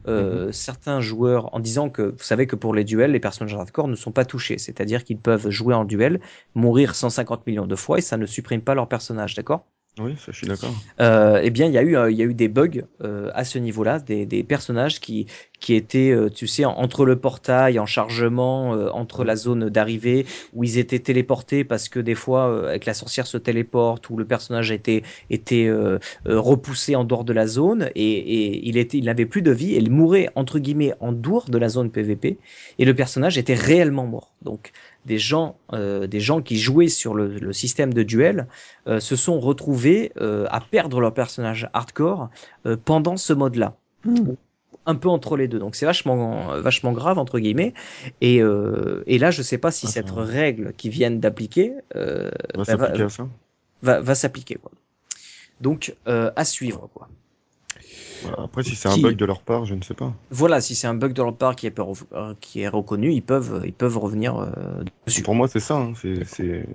Euh, 0.08 0.52
Certains 0.54 1.02
joueurs, 1.02 1.54
en 1.54 1.60
disant 1.60 1.90
que 1.90 2.02
vous 2.04 2.24
savez 2.24 2.48
que 2.48 2.56
pour 2.56 2.74
les 2.74 2.86
duels, 2.86 3.12
les 3.12 3.20
personnages 3.20 3.54
hardcore 3.56 3.90
ne 3.90 3.96
sont 3.96 4.14
pas 4.14 4.24
touchés, 4.26 4.58
c'est-à-dire 4.58 5.04
qu'ils 5.04 5.20
peuvent 5.20 5.50
jouer 5.50 5.76
en 5.76 5.84
duel, 5.84 6.22
mourir 6.56 6.96
150 6.96 7.46
millions 7.46 7.68
de 7.68 7.76
fois 7.76 7.98
et 7.98 8.02
ça 8.02 8.16
ne 8.18 8.26
supprime 8.26 8.62
pas 8.62 8.74
leur 8.76 8.88
personnage, 8.88 9.36
d'accord? 9.36 9.66
Oui, 10.04 10.16
je 10.26 10.32
suis 10.32 10.48
d'accord. 10.48 10.74
euh, 11.00 11.40
eh 11.44 11.50
bien, 11.50 11.68
il 11.68 11.74
y 11.74 11.78
a 11.78 11.84
eu, 11.84 11.96
euh, 11.96 12.12
il 12.12 12.18
y 12.18 12.22
a 12.22 12.26
eu 12.26 12.34
des 12.34 12.48
bugs 12.48 12.84
euh, 13.04 13.30
à 13.34 13.44
ce 13.44 13.58
niveau-là, 13.60 14.00
des, 14.00 14.26
des 14.26 14.44
personnages 14.44 15.00
qui, 15.00 15.28
qui 15.60 15.76
étaient, 15.76 16.12
euh, 16.12 16.30
tu 16.30 16.48
sais, 16.48 16.66
en- 16.66 16.72
entre 16.72 17.06
le 17.06 17.16
portail, 17.18 17.78
en 17.80 17.86
chargement, 17.86 18.74
euh, 18.76 18.90
entre 18.92 19.24
la 19.24 19.36
zone 19.36 19.70
d'arrivée, 19.70 20.26
où 20.54 20.64
ils 20.64 20.78
étaient 20.78 21.00
téléportés 21.00 21.64
parce 21.64 21.90
que 21.90 22.00
des 22.00 22.16
fois, 22.16 22.50
euh, 22.50 22.70
avec 22.70 22.86
la 22.86 22.94
sorcière 22.94 23.28
se 23.28 23.38
téléporte, 23.38 24.10
ou 24.10 24.18
le 24.18 24.26
personnage 24.26 24.72
était, 24.72 25.04
était 25.30 25.68
euh, 25.68 26.00
euh, 26.28 26.40
repoussé 26.40 26.96
en 26.96 27.04
dehors 27.04 27.24
de 27.24 27.34
la 27.34 27.48
zone, 27.48 27.90
et, 27.96 28.12
et 28.12 28.68
il 28.68 28.78
était, 28.78 28.98
il 28.98 29.06
n'avait 29.06 29.26
plus 29.26 29.42
de 29.42 29.52
vie, 29.52 29.74
et 29.74 29.78
il 29.78 29.92
mourait 29.92 30.30
entre 30.36 30.60
guillemets 30.60 30.94
en 31.00 31.12
dehors 31.12 31.50
de 31.50 31.58
la 31.58 31.70
zone 31.70 31.92
PVP, 31.92 32.40
et 32.80 32.86
le 32.86 32.96
personnage 32.96 33.38
était 33.38 33.54
réellement 33.54 34.08
mort. 34.08 34.34
Donc, 34.42 34.72
des 35.06 35.18
gens, 35.18 35.58
euh, 35.74 36.08
des 36.08 36.20
gens 36.20 36.42
qui 36.42 36.58
jouaient 36.58 36.88
sur 36.88 37.14
le, 37.14 37.28
le 37.40 37.54
système 37.54 37.94
de 37.94 38.04
duel 38.04 38.48
euh, 38.88 39.00
se 39.00 39.16
sont 39.16 39.40
retrouvés 39.40 40.12
euh, 40.20 40.46
à 40.52 40.62
perdre 40.62 41.00
leur 41.00 41.14
personnage 41.14 41.70
hardcore 41.74 42.30
euh, 42.66 42.78
pendant 42.84 43.18
ce 43.18 43.34
mode-là. 43.34 43.76
Hmm. 44.06 44.34
Un 44.86 44.96
peu 44.96 45.10
entre 45.10 45.38
les 45.38 45.48
deux. 45.48 45.60
Donc 45.60 45.76
c'est 45.76 45.86
vachement, 45.86 46.60
vachement 46.60 46.92
grave, 46.92 47.20
entre 47.20 47.38
guillemets. 47.40 47.74
Et, 48.20 48.42
euh, 48.42 49.04
et 49.06 49.20
là, 49.20 49.30
je 49.30 49.44
sais 49.44 49.60
pas 49.60 49.72
si 49.72 49.86
Ah, 49.88 49.92
cette 49.92 50.10
règle 50.10 50.74
qui 50.74 50.90
viennent 50.90 51.20
d'appliquer 51.20 51.74
euh, 51.96 52.32
va 52.56 52.64
bah, 52.64 52.76
va, 52.76 52.86
s'appliquer 52.88 53.04
à 53.04 53.10
ça. 53.10 53.28
va, 53.84 54.02
va 54.02 54.16
s'appliquer. 54.16 54.56
Quoi. 54.56 54.72
Donc, 55.62 55.96
euh, 56.08 56.32
à 56.36 56.46
suivre. 56.46 56.90
Quoi. 56.96 57.08
Après, 58.38 58.64
si 58.64 58.76
c'est 58.76 58.88
un 58.90 58.94
Qui- 58.94 59.02
bug 59.02 59.16
de 59.16 59.26
leur 59.26 59.42
part, 59.42 59.66
je 59.66 59.76
ne 59.76 59.82
sais 59.82 59.94
pas. 59.94 60.14
Voilà, 60.30 60.62
si 60.62 60.76
c'est 60.76 60.88
un 60.88 60.94
bug 60.94 61.14
de 61.14 61.22
leur 61.22 61.36
part 61.36 61.56
qui 61.56 61.68
est, 61.68 61.80
euh, 61.80 62.34
qui 62.40 62.62
est 62.62 62.68
reconnu, 62.68 63.12
ils 63.12 63.22
peuvent, 63.22 63.62
ils 63.66 63.74
peuvent 63.74 63.98
revenir 63.98 64.38
euh, 64.38 64.48
dessus. 65.08 65.24
Pour 65.24 65.36
moi, 65.36 65.48
c'est 65.48 65.60
ça. 65.60 65.76
Hein. 65.78 65.94
C'est- 65.96 66.66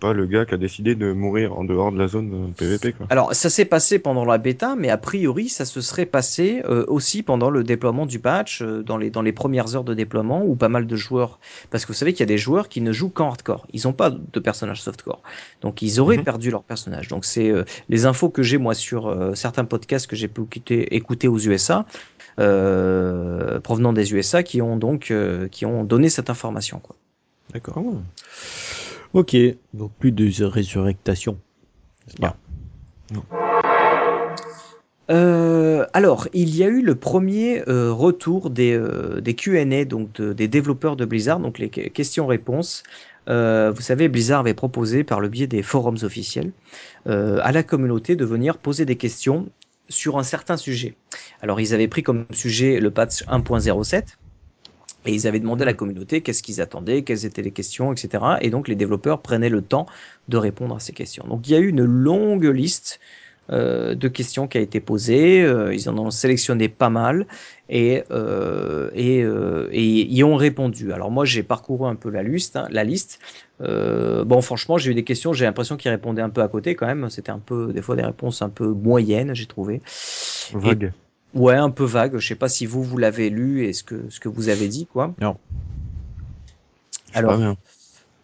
pas 0.00 0.12
le 0.12 0.26
gars 0.26 0.44
qui 0.44 0.52
a 0.52 0.56
décidé 0.58 0.94
de 0.94 1.12
mourir 1.12 1.56
en 1.56 1.64
dehors 1.64 1.90
de 1.92 1.98
la 1.98 2.06
zone 2.08 2.48
euh, 2.50 2.52
PVP, 2.54 2.92
quoi. 2.92 3.06
Alors, 3.08 3.32
ça 3.34 3.48
s'est 3.48 3.64
passé 3.64 3.98
pendant 4.00 4.24
la 4.26 4.36
bêta, 4.36 4.74
mais 4.76 4.90
a 4.90 4.98
priori, 4.98 5.48
ça 5.48 5.64
se 5.64 5.80
serait 5.80 6.04
passé 6.06 6.60
euh, 6.66 6.84
aussi 6.88 7.22
pendant 7.22 7.48
le 7.50 7.62
déploiement 7.64 8.04
du 8.04 8.18
patch, 8.18 8.60
euh, 8.62 8.82
dans, 8.82 8.98
les, 8.98 9.08
dans 9.10 9.22
les 9.22 9.32
premières 9.32 9.74
heures 9.76 9.84
de 9.84 9.94
déploiement, 9.94 10.44
où 10.44 10.54
pas 10.56 10.68
mal 10.68 10.86
de 10.86 10.96
joueurs... 10.96 11.38
Parce 11.70 11.84
que 11.86 11.92
vous 11.92 11.96
savez 11.98 12.12
qu'il 12.12 12.20
y 12.20 12.24
a 12.24 12.26
des 12.26 12.36
joueurs 12.36 12.68
qui 12.68 12.80
ne 12.82 12.92
jouent 12.92 13.08
qu'en 13.10 13.28
hardcore. 13.28 13.66
Ils 13.72 13.82
n'ont 13.84 13.92
pas 13.94 14.10
de 14.10 14.40
personnage 14.40 14.82
softcore. 14.82 15.22
Donc, 15.62 15.80
ils 15.80 15.98
auraient 16.00 16.18
Mhm. 16.18 16.24
perdu 16.24 16.50
leur 16.50 16.64
personnage. 16.64 17.08
Donc, 17.08 17.24
c'est 17.24 17.48
euh, 17.50 17.64
les 17.88 18.04
infos 18.06 18.28
que 18.28 18.42
j'ai, 18.42 18.58
moi, 18.58 18.74
sur 18.74 19.06
euh, 19.06 19.34
certains 19.34 19.64
podcasts 19.64 20.08
que 20.08 20.16
j'ai 20.16 20.28
pu 20.28 20.42
écouter, 20.42 20.94
écouter 20.96 21.28
aux 21.28 21.38
USA, 21.38 21.86
euh, 22.38 23.60
provenant 23.60 23.92
des 23.92 24.12
USA, 24.12 24.42
qui 24.42 24.60
ont 24.62 24.76
donc 24.76 25.10
euh, 25.10 25.48
qui 25.48 25.64
ont 25.66 25.84
donné 25.84 26.08
cette 26.08 26.30
information. 26.30 26.78
Quoi. 26.80 26.96
D'accord. 27.52 27.76
Ah. 27.78 27.90
Ok, 29.12 29.36
donc 29.72 29.92
plus 29.98 30.12
de 30.12 30.44
résurrectation. 30.44 31.38
Bien. 32.18 32.34
Euh, 35.08 35.86
alors, 35.92 36.26
il 36.32 36.54
y 36.54 36.64
a 36.64 36.66
eu 36.66 36.82
le 36.82 36.96
premier 36.96 37.62
euh, 37.68 37.92
retour 37.92 38.50
des, 38.50 38.72
euh, 38.72 39.20
des 39.20 39.34
Q&A, 39.34 39.84
donc 39.84 40.12
de- 40.14 40.32
des 40.32 40.48
développeurs 40.48 40.96
de 40.96 41.04
Blizzard, 41.04 41.38
donc 41.38 41.58
les 41.60 41.68
que- 41.68 41.88
questions-réponses. 41.88 42.82
Euh, 43.28 43.72
vous 43.74 43.82
savez, 43.82 44.08
Blizzard 44.08 44.40
avait 44.40 44.54
proposé 44.54 45.04
par 45.04 45.20
le 45.20 45.28
biais 45.28 45.46
des 45.46 45.62
forums 45.62 45.98
officiels 46.02 46.50
euh, 47.08 47.38
à 47.42 47.52
la 47.52 47.62
communauté 47.62 48.16
de 48.16 48.24
venir 48.24 48.58
poser 48.58 48.84
des 48.84 48.96
questions 48.96 49.48
sur 49.88 50.18
un 50.18 50.22
certain 50.22 50.56
sujet. 50.56 50.96
Alors, 51.42 51.60
ils 51.60 51.74
avaient 51.74 51.88
pris 51.88 52.02
comme 52.02 52.26
sujet 52.32 52.80
le 52.80 52.90
patch 52.90 53.22
1.07 53.24 54.04
et 55.06 55.14
ils 55.14 55.26
avaient 55.26 55.40
demandé 55.40 55.62
à 55.62 55.66
la 55.66 55.74
communauté 55.74 56.20
qu'est-ce 56.20 56.42
qu'ils 56.42 56.60
attendaient, 56.60 57.02
quelles 57.02 57.24
étaient 57.24 57.42
les 57.42 57.52
questions, 57.52 57.92
etc. 57.92 58.24
Et 58.40 58.50
donc, 58.50 58.68
les 58.68 58.74
développeurs 58.74 59.22
prenaient 59.22 59.48
le 59.48 59.62
temps 59.62 59.86
de 60.28 60.36
répondre 60.36 60.74
à 60.74 60.80
ces 60.80 60.92
questions. 60.92 61.24
Donc, 61.28 61.48
il 61.48 61.52
y 61.52 61.54
a 61.54 61.58
eu 61.58 61.68
une 61.68 61.84
longue 61.84 62.44
liste 62.44 63.00
euh, 63.50 63.94
de 63.94 64.08
questions 64.08 64.48
qui 64.48 64.58
a 64.58 64.60
été 64.60 64.80
posée. 64.80 65.42
euh, 65.42 65.74
ils 65.74 65.88
en 65.88 65.96
ont 65.98 66.10
sélectionné 66.10 66.68
pas 66.68 66.90
mal 66.90 67.26
et, 67.68 68.02
euh, 68.10 68.90
et, 68.94 69.22
euh, 69.22 69.68
et 69.72 69.84
y 69.84 70.24
ont 70.24 70.36
répondu. 70.36 70.92
Alors 70.92 71.10
moi, 71.10 71.24
j'ai 71.24 71.42
parcouru 71.42 71.88
un 71.88 71.94
peu 71.94 72.10
la 72.10 72.22
liste. 72.22 72.56
hein, 72.56 72.66
la 72.70 72.84
liste. 72.84 73.20
Bon, 73.60 74.40
franchement, 74.42 74.78
j'ai 74.78 74.90
eu 74.90 74.94
des 74.94 75.04
questions. 75.04 75.32
J'ai 75.32 75.44
l'impression 75.44 75.76
qu'ils 75.76 75.90
répondaient 75.90 76.22
un 76.22 76.30
peu 76.30 76.42
à 76.42 76.48
côté 76.48 76.74
quand 76.74 76.86
même. 76.86 77.08
C'était 77.10 77.30
un 77.30 77.38
peu 77.38 77.72
des 77.72 77.82
fois 77.82 77.96
des 77.96 78.02
réponses 78.04 78.42
un 78.42 78.50
peu 78.50 78.66
moyennes, 78.66 79.34
j'ai 79.34 79.46
trouvé. 79.46 79.80
Vague. 80.52 80.92
Ouais, 81.34 81.56
un 81.56 81.70
peu 81.70 81.84
vague. 81.84 82.18
Je 82.18 82.26
sais 82.26 82.34
pas 82.34 82.48
si 82.48 82.66
vous 82.66 82.82
vous 82.82 82.98
l'avez 82.98 83.30
lu 83.30 83.64
et 83.64 83.72
ce 83.72 83.82
que 83.82 84.04
ce 84.10 84.20
que 84.20 84.28
vous 84.28 84.48
avez 84.48 84.68
dit 84.68 84.86
quoi. 84.86 85.14
Non. 85.20 85.36
Alors, 87.14 87.38
bien. 87.38 87.56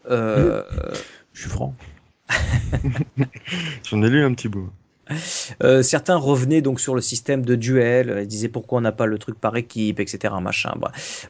Je 0.09 1.41
suis 1.41 1.49
franc. 1.49 1.75
J'en 3.85 4.03
ai 4.03 4.09
lu 4.11 4.23
un 4.25 4.35
petit 4.35 4.49
bout. 4.49 4.71
Euh, 5.63 5.83
certains 5.83 6.17
revenaient 6.17 6.63
donc 6.63 6.81
sur 6.81 6.95
le 6.95 7.01
système 7.01 7.45
de 7.45 7.55
duel, 7.55 8.11
euh, 8.11 8.23
ils 8.23 8.29
disaient 8.29 8.49
pourquoi 8.49 8.79
on 8.79 8.81
n'a 8.83 8.93
pas 8.93 9.07
le 9.07 9.19
truc 9.19 9.39
par 9.39 9.57
équipe, 9.57 10.01
etc. 10.01 10.35
Machin. 10.41 10.73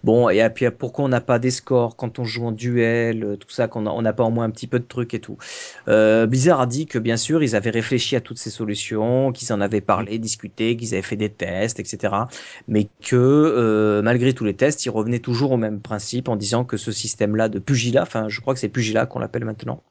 Bon, 0.04 0.28
et 0.28 0.46
puis 0.50 0.66
pourquoi 0.70 1.04
on 1.04 1.08
n'a 1.08 1.20
pas 1.20 1.38
des 1.38 1.50
scores 1.50 1.96
quand 1.96 2.18
on 2.18 2.24
joue 2.24 2.46
en 2.46 2.52
duel, 2.52 3.24
euh, 3.24 3.36
tout 3.36 3.50
ça, 3.50 3.68
qu'on 3.68 4.02
n'a 4.02 4.12
pas 4.12 4.24
au 4.24 4.30
moins 4.30 4.44
un 4.44 4.50
petit 4.50 4.66
peu 4.66 4.78
de 4.78 4.84
trucs 4.84 5.14
et 5.14 5.20
tout. 5.20 5.38
Euh, 5.88 6.26
Blizzard 6.26 6.60
a 6.60 6.66
dit 6.66 6.86
que 6.86 6.98
bien 6.98 7.16
sûr 7.16 7.42
ils 7.42 7.56
avaient 7.56 7.70
réfléchi 7.70 8.16
à 8.16 8.20
toutes 8.20 8.38
ces 8.38 8.50
solutions, 8.50 9.32
qu'ils 9.32 9.52
en 9.52 9.60
avaient 9.60 9.80
parlé, 9.80 10.18
discuté, 10.18 10.76
qu'ils 10.76 10.94
avaient 10.94 11.02
fait 11.02 11.16
des 11.16 11.30
tests, 11.30 11.80
etc. 11.80 12.14
Mais 12.68 12.88
que 13.02 14.00
malgré 14.04 14.32
tous 14.32 14.44
les 14.44 14.54
tests, 14.54 14.84
ils 14.84 14.90
revenaient 14.90 15.18
toujours 15.18 15.52
au 15.52 15.56
même 15.56 15.80
principe 15.80 16.28
en 16.28 16.36
disant 16.36 16.64
que 16.64 16.76
ce 16.76 16.92
système-là 16.92 17.48
de 17.48 17.58
pugilat, 17.58 18.02
enfin 18.02 18.28
je 18.28 18.40
crois 18.40 18.54
que 18.54 18.60
c'est 18.60 18.68
pugilat 18.68 19.06
qu'on 19.06 19.18
l'appelle 19.18 19.44
maintenant. 19.44 19.82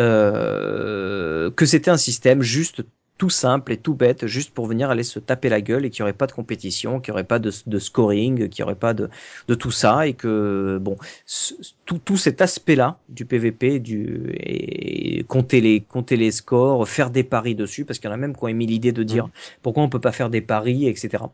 Euh, 0.00 1.50
que 1.52 1.66
c'était 1.66 1.90
un 1.90 1.96
système 1.98 2.42
juste 2.42 2.82
tout 3.18 3.28
simple 3.30 3.72
et 3.72 3.76
tout 3.76 3.94
bête, 3.94 4.26
juste 4.26 4.52
pour 4.54 4.66
venir 4.66 4.88
aller 4.88 5.02
se 5.04 5.18
taper 5.18 5.50
la 5.50 5.60
gueule 5.60 5.84
et 5.84 5.90
qu'il 5.90 6.02
n'y 6.02 6.04
aurait 6.04 6.14
pas 6.16 6.26
de 6.26 6.32
compétition, 6.32 7.00
qu'il 7.00 7.12
n'y 7.12 7.16
aurait 7.16 7.24
pas 7.24 7.38
de, 7.38 7.52
de 7.66 7.78
scoring, 7.78 8.48
qu'il 8.48 8.62
n'y 8.62 8.64
aurait 8.64 8.78
pas 8.80 8.94
de, 8.94 9.10
de 9.46 9.54
tout 9.54 9.70
ça 9.70 10.06
et 10.06 10.14
que 10.14 10.78
bon, 10.80 10.96
ce- 11.26 11.52
tout, 11.84 11.98
tout 11.98 12.16
cet 12.16 12.40
aspect-là 12.40 12.98
du 13.10 13.26
PVP, 13.26 13.78
du 13.78 14.32
et 14.34 15.24
compter 15.28 15.60
les 15.60 15.82
compter 15.82 16.16
les 16.16 16.30
scores, 16.30 16.88
faire 16.88 17.10
des 17.10 17.24
paris 17.24 17.54
dessus, 17.54 17.84
parce 17.84 17.98
qu'il 17.98 18.08
y 18.08 18.10
en 18.10 18.14
a 18.14 18.16
même 18.16 18.34
qui 18.34 18.42
ont 18.44 18.48
émis 18.48 18.66
l'idée 18.66 18.92
de 18.92 19.02
dire 19.02 19.28
pourquoi 19.62 19.82
on 19.82 19.90
peut 19.90 20.00
pas 20.00 20.12
faire 20.12 20.30
des 20.30 20.40
paris, 20.40 20.86
etc. 20.86 21.24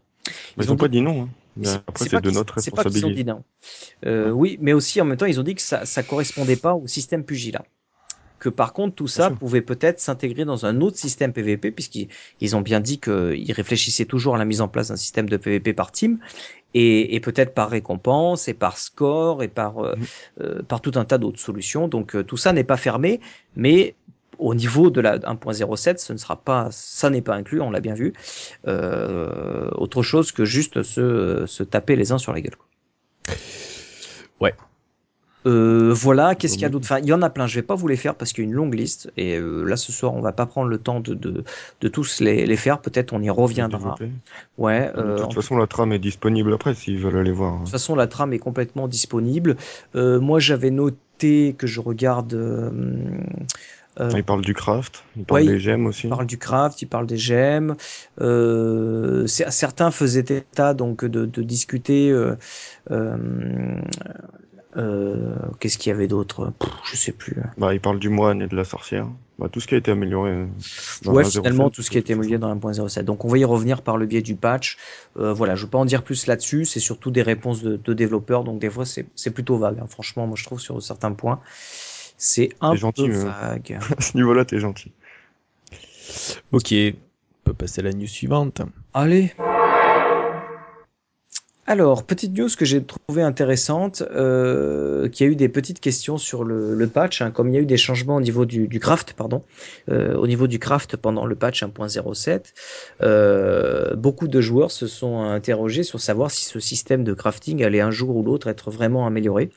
Mais 0.56 0.64
ils 0.64 0.72
ont 0.72 0.76
pas 0.76 0.88
dit 0.88 1.00
non. 1.02 1.28
Hein. 1.62 1.80
Après, 1.86 2.04
c'est 2.04 2.20
de 2.20 2.30
notre 2.30 2.54
pas 2.54 2.60
qu'ils 2.60 3.06
ont 3.06 3.10
responsabilité. 3.10 3.22
dit 3.22 3.24
non. 3.24 3.44
Euh, 4.06 4.30
Oui, 4.30 4.58
mais 4.60 4.72
aussi 4.72 5.00
en 5.00 5.04
même 5.04 5.16
temps, 5.16 5.26
ils 5.26 5.40
ont 5.40 5.44
dit 5.44 5.54
que 5.54 5.62
ça, 5.62 5.86
ça 5.86 6.02
correspondait 6.02 6.56
pas 6.56 6.74
au 6.74 6.86
système 6.86 7.24
pugilat. 7.24 7.64
Que 8.38 8.48
par 8.48 8.72
contre 8.72 8.94
tout 8.94 9.06
ça 9.08 9.30
pouvait 9.30 9.62
peut-être 9.62 10.00
s'intégrer 10.00 10.44
dans 10.44 10.66
un 10.66 10.80
autre 10.80 10.96
système 10.98 11.32
PVP 11.32 11.70
puisqu'ils 11.70 12.08
ils 12.40 12.56
ont 12.56 12.60
bien 12.60 12.80
dit 12.80 12.98
qu'ils 13.00 13.52
réfléchissaient 13.52 14.04
toujours 14.04 14.34
à 14.34 14.38
la 14.38 14.44
mise 14.44 14.60
en 14.60 14.68
place 14.68 14.88
d'un 14.88 14.96
système 14.96 15.28
de 15.28 15.36
PVP 15.36 15.72
par 15.72 15.92
team 15.92 16.18
et, 16.74 17.14
et 17.14 17.20
peut-être 17.20 17.54
par 17.54 17.70
récompense 17.70 18.48
et 18.48 18.54
par 18.54 18.78
score 18.78 19.42
et 19.42 19.48
par 19.48 19.78
euh, 19.84 19.94
Mhm. 19.96 20.06
euh, 20.42 20.62
par 20.62 20.80
tout 20.80 20.92
un 20.96 21.04
tas 21.04 21.18
d'autres 21.18 21.40
solutions. 21.40 21.88
Donc 21.88 22.14
euh, 22.16 22.22
tout 22.24 22.36
ça 22.36 22.52
n'est 22.52 22.64
pas 22.64 22.76
fermé, 22.76 23.20
mais 23.56 23.94
au 24.38 24.54
niveau 24.54 24.90
de 24.90 25.00
la 25.00 25.18
1.07, 25.18 25.98
ce 25.98 26.12
ne 26.12 26.18
sera 26.18 26.36
pas, 26.36 26.68
ça 26.70 27.08
n'est 27.08 27.22
pas 27.22 27.34
inclus, 27.34 27.60
on 27.62 27.70
l'a 27.70 27.80
bien 27.80 27.94
vu. 27.94 28.12
Euh, 28.66 29.70
autre 29.76 30.02
chose 30.02 30.32
que 30.32 30.44
juste 30.44 30.82
se, 30.82 31.44
se 31.46 31.62
taper 31.62 31.96
les 31.96 32.12
uns 32.12 32.18
sur 32.18 32.32
la 32.34 32.40
gueule. 32.42 32.56
quoi. 32.56 32.66
Ouais. 34.40 34.54
Euh, 35.46 35.92
voilà, 35.94 36.34
qu'est-ce 36.34 36.54
qu'il 36.54 36.62
y 36.62 36.64
a 36.64 36.68
d'autre? 36.68 36.86
Enfin, 36.86 36.98
il 36.98 37.06
y 37.06 37.12
en 37.12 37.22
a 37.22 37.30
plein. 37.30 37.46
Je 37.46 37.54
vais 37.54 37.62
pas 37.62 37.76
vous 37.76 37.86
les 37.86 37.96
faire 37.96 38.16
parce 38.16 38.32
qu'il 38.32 38.42
y 38.44 38.46
a 38.46 38.50
une 38.50 38.56
longue 38.56 38.74
liste. 38.74 39.10
Et 39.16 39.36
euh, 39.38 39.62
là, 39.64 39.76
ce 39.76 39.92
soir, 39.92 40.12
on 40.14 40.20
va 40.20 40.32
pas 40.32 40.44
prendre 40.46 40.68
le 40.68 40.78
temps 40.78 40.98
de, 41.00 41.14
de, 41.14 41.44
de 41.80 41.88
tous 41.88 42.20
les, 42.20 42.46
les 42.46 42.56
faire. 42.56 42.80
Peut-être 42.80 43.12
on 43.12 43.22
y 43.22 43.30
reviendra. 43.30 43.94
Ouais. 44.58 44.90
De 44.94 45.00
euh, 45.00 45.18
toute 45.18 45.34
façon, 45.34 45.56
la 45.56 45.66
trame 45.68 45.92
est 45.92 46.00
disponible 46.00 46.52
après 46.52 46.74
s'ils 46.74 46.98
veulent 46.98 47.16
aller 47.18 47.30
voir. 47.32 47.54
de 47.54 47.58
toute 47.60 47.68
façon, 47.70 47.94
la 47.94 48.08
trame 48.08 48.32
est 48.32 48.38
complètement 48.40 48.88
disponible. 48.88 49.56
Euh, 49.94 50.18
moi, 50.20 50.40
j'avais 50.40 50.70
noté 50.70 51.54
que 51.56 51.66
je 51.68 51.80
regarde. 51.80 52.34
euh, 52.34 52.70
euh, 54.00 54.10
Il 54.14 54.24
parle 54.24 54.42
du 54.42 54.52
craft, 54.52 55.04
il 55.16 55.24
parle 55.24 55.40
Ouais, 55.42 55.46
des 55.46 55.58
gemmes 55.58 55.86
aussi. 55.86 56.06
il 56.06 56.10
parle 56.10 56.26
du 56.26 56.36
craft, 56.38 56.82
il 56.82 56.86
parle 56.86 57.06
des 57.06 57.16
gemmes. 57.16 57.76
Euh, 58.20 59.26
certains 59.26 59.90
faisaient 59.90 60.20
état 60.28 60.74
donc 60.74 61.04
de, 61.04 61.24
de 61.24 61.42
discuter. 61.42 62.10
Euh, 62.10 62.34
Qu'est-ce 65.58 65.78
qu'il 65.78 65.90
y 65.90 65.94
avait 65.94 66.06
d'autre? 66.08 66.52
Je 66.84 66.96
sais 66.96 67.12
plus. 67.12 67.36
Bah, 67.56 67.72
il 67.74 67.80
parle 67.80 67.98
du 67.98 68.08
moine 68.10 68.42
et 68.42 68.46
de 68.46 68.54
la 68.56 68.64
sorcière. 68.64 69.06
Bah, 69.38 69.48
tout 69.50 69.60
ce 69.60 69.66
qui 69.66 69.74
a 69.74 69.78
été 69.78 69.90
amélioré. 69.90 70.30
euh, 70.30 70.46
dans 71.02 71.12
Ouais, 71.12 71.22
1.07, 71.24 71.30
finalement, 71.38 71.70
tout 71.70 71.82
ce 71.82 71.90
qui 71.90 71.96
a 71.96 72.00
été 72.00 72.12
amélioré 72.14 72.38
dans 72.38 72.54
1.07. 72.54 73.02
Donc, 73.04 73.24
on 73.24 73.28
va 73.28 73.38
y 73.38 73.44
revenir 73.44 73.82
par 73.82 73.96
le 73.96 74.06
biais 74.06 74.22
du 74.22 74.34
patch. 74.36 74.76
Euh, 75.18 75.32
voilà, 75.32 75.54
je 75.54 75.64
veux 75.64 75.70
pas 75.70 75.78
en 75.78 75.84
dire 75.86 76.02
plus 76.02 76.26
là-dessus. 76.26 76.64
C'est 76.66 76.80
surtout 76.80 77.10
des 77.10 77.22
réponses 77.22 77.62
de, 77.62 77.76
de 77.76 77.92
développeurs. 77.94 78.44
Donc, 78.44 78.58
des 78.60 78.70
fois, 78.70 78.84
c'est 78.86 79.06
c'est 79.14 79.30
plutôt 79.30 79.56
vague. 79.58 79.78
hein. 79.80 79.86
Franchement, 79.88 80.26
moi, 80.26 80.36
je 80.38 80.44
trouve 80.44 80.60
sur 80.60 80.82
certains 80.82 81.12
points, 81.12 81.40
c'est 82.18 82.50
un 82.60 82.72
T'es 82.72 82.76
gentil, 82.78 83.08
peu 83.08 83.12
mais- 83.16 83.24
vague. 83.24 83.78
À 83.98 84.00
ce 84.00 84.16
niveau-là, 84.16 84.44
t'es 84.44 84.58
gentil. 84.58 84.92
Ok, 86.52 86.72
on 86.72 86.92
peut 87.44 87.54
passer 87.54 87.80
à 87.80 87.84
la 87.84 87.92
news 87.92 88.06
suivante. 88.06 88.62
Allez. 88.94 89.32
Alors, 91.68 92.04
petite 92.04 92.38
news 92.38 92.48
que 92.56 92.64
j'ai 92.64 92.80
trouvée 92.84 93.22
intéressante, 93.22 94.04
euh, 94.12 95.08
qui 95.08 95.24
a 95.24 95.26
eu 95.26 95.34
des 95.34 95.48
petites 95.48 95.80
questions 95.80 96.16
sur 96.16 96.44
le, 96.44 96.86
patch, 96.86 97.22
hein, 97.22 97.32
comme 97.32 97.48
il 97.48 97.56
y 97.56 97.58
a 97.58 97.60
eu 97.60 97.66
des 97.66 97.76
changements 97.76 98.14
au 98.14 98.20
niveau 98.20 98.44
du, 98.44 98.68
craft, 98.78 99.14
pardon, 99.14 99.42
euh, 99.90 100.14
au 100.14 100.28
niveau 100.28 100.46
du 100.46 100.60
craft 100.60 100.96
pendant 100.96 101.26
le 101.26 101.34
patch 101.34 101.64
1.07, 101.64 102.54
euh, 103.02 103.96
beaucoup 103.96 104.28
de 104.28 104.40
joueurs 104.40 104.70
se 104.70 104.86
sont 104.86 105.22
interrogés 105.22 105.82
sur 105.82 106.00
savoir 106.00 106.30
si 106.30 106.44
ce 106.44 106.60
système 106.60 107.02
de 107.02 107.12
crafting 107.12 107.64
allait 107.64 107.80
un 107.80 107.90
jour 107.90 108.14
ou 108.14 108.22
l'autre 108.22 108.46
être 108.46 108.70
vraiment 108.70 109.04
amélioré. 109.04 109.50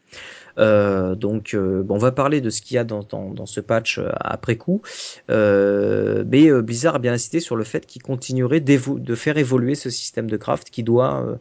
Euh, 0.58 1.14
donc, 1.14 1.56
on 1.56 1.98
va 2.00 2.12
parler 2.12 2.42
de 2.42 2.50
ce 2.50 2.64
qu'il 2.64 2.74
y 2.74 2.78
a 2.80 2.84
dans, 2.84 3.04
dans, 3.04 3.46
ce 3.46 3.62
patch 3.62 4.02
après 4.20 4.56
coup. 4.56 4.82
Mais 5.30 6.52
Blizzard 6.64 6.96
a 6.96 7.00
bien 7.00 7.14
insisté 7.14 7.40
sur 7.40 7.56
le 7.56 7.64
fait 7.64 7.86
qu'il 7.86 8.02
continuerait 8.02 8.62
de 8.62 9.16
faire 9.16 9.38
évoluer 9.38 9.76
ce 9.76 9.92
système 9.92 10.28
de 10.28 10.38
craft 10.38 10.72
qui 10.72 10.82
doit, 10.82 11.40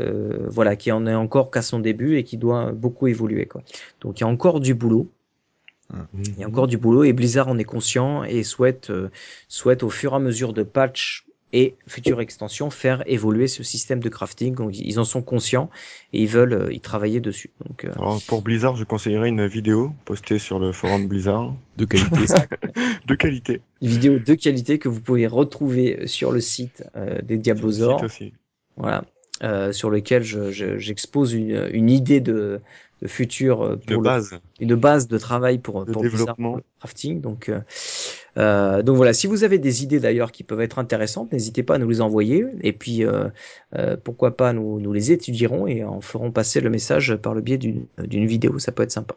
euh, 0.00 0.46
voilà, 0.48 0.76
qui 0.76 0.92
en 0.92 1.06
est 1.06 1.14
encore 1.14 1.50
qu'à 1.50 1.62
son 1.62 1.78
début 1.78 2.16
et 2.16 2.24
qui 2.24 2.36
doit 2.36 2.72
beaucoup 2.72 3.06
évoluer. 3.06 3.46
Quoi. 3.46 3.62
Donc 4.00 4.20
il 4.20 4.22
y 4.22 4.24
a 4.24 4.28
encore 4.28 4.60
du 4.60 4.74
boulot. 4.74 5.10
Il 6.14 6.38
y 6.38 6.42
a 6.42 6.48
encore 6.48 6.66
du 6.66 6.78
boulot 6.78 7.04
et 7.04 7.12
Blizzard 7.12 7.46
en 7.46 7.58
est 7.58 7.64
conscient 7.64 8.24
et 8.24 8.42
souhaite, 8.42 8.90
euh, 8.90 9.08
souhaite 9.46 9.84
au 9.84 9.88
fur 9.88 10.12
et 10.12 10.16
à 10.16 10.18
mesure 10.18 10.52
de 10.52 10.64
patch 10.64 11.26
et 11.52 11.76
futures 11.86 12.20
extensions 12.20 12.70
faire 12.70 13.02
évoluer 13.06 13.46
ce 13.46 13.62
système 13.62 14.00
de 14.00 14.08
crafting. 14.08 14.54
Donc 14.54 14.76
ils 14.76 14.98
en 14.98 15.04
sont 15.04 15.22
conscients 15.22 15.70
et 16.12 16.22
ils 16.22 16.28
veulent 16.28 16.52
euh, 16.52 16.72
y 16.72 16.80
travailler 16.80 17.20
dessus. 17.20 17.50
Donc 17.64 17.84
euh, 17.84 17.92
Alors, 17.96 18.20
pour 18.26 18.42
Blizzard, 18.42 18.76
je 18.76 18.84
conseillerais 18.84 19.28
une 19.28 19.46
vidéo 19.46 19.92
postée 20.04 20.38
sur 20.38 20.58
le 20.58 20.72
forum 20.72 21.06
Blizzard 21.06 21.54
De 21.76 21.84
qualité. 21.84 22.34
de 23.06 23.14
qualité. 23.14 23.60
une 23.80 23.88
vidéo 23.88 24.18
de 24.18 24.34
qualité 24.34 24.78
que 24.78 24.88
vous 24.88 25.00
pouvez 25.00 25.26
retrouver 25.26 26.06
sur 26.06 26.32
le 26.32 26.40
site 26.40 26.84
euh, 26.96 27.20
des 27.22 27.36
Diablosaures. 27.38 28.04
voilà, 28.76 29.04
euh, 29.42 29.72
sur 29.72 29.90
lequel 29.90 30.22
je- 30.22 30.50
je- 30.50 30.78
j'expose 30.78 31.32
une, 31.34 31.68
une 31.72 31.90
idée 31.90 32.20
de, 32.20 32.60
de 33.02 33.08
futur 33.08 33.62
euh, 33.62 33.76
pour 33.76 33.90
Une 33.90 33.96
le- 33.96 34.02
base. 34.02 34.38
une 34.60 34.74
base 34.74 35.06
de 35.08 35.18
travail 35.18 35.58
pour, 35.58 35.84
De 35.84 35.92
pour 35.92 36.02
le 36.02 36.10
crafting. 36.80 37.20
Donc, 37.20 37.48
euh, 37.50 37.60
euh, 38.38 38.82
donc 38.82 38.96
voilà, 38.96 39.12
si 39.12 39.26
vous 39.26 39.44
avez 39.44 39.58
des 39.58 39.82
idées 39.82 40.00
d'ailleurs 40.00 40.32
qui 40.32 40.42
peuvent 40.44 40.60
être 40.62 40.78
intéressantes, 40.78 41.32
n'hésitez 41.32 41.62
pas 41.62 41.74
à 41.74 41.78
nous 41.78 41.88
les 41.88 42.00
envoyer. 42.00 42.46
Et 42.62 42.72
puis, 42.72 43.04
euh, 43.04 43.28
euh, 43.76 43.96
pourquoi 44.02 44.36
pas, 44.36 44.52
nous, 44.54 44.80
nous 44.80 44.92
les 44.92 45.12
étudierons 45.12 45.66
et 45.66 45.84
en 45.84 46.00
ferons 46.00 46.30
passer 46.32 46.60
le 46.60 46.70
message 46.70 47.14
par 47.16 47.34
le 47.34 47.40
biais 47.42 47.58
d'une 47.58 47.86
d'une 47.98 48.26
vidéo. 48.26 48.58
Ça 48.58 48.72
peut 48.72 48.82
être 48.82 48.92
sympa. 48.92 49.16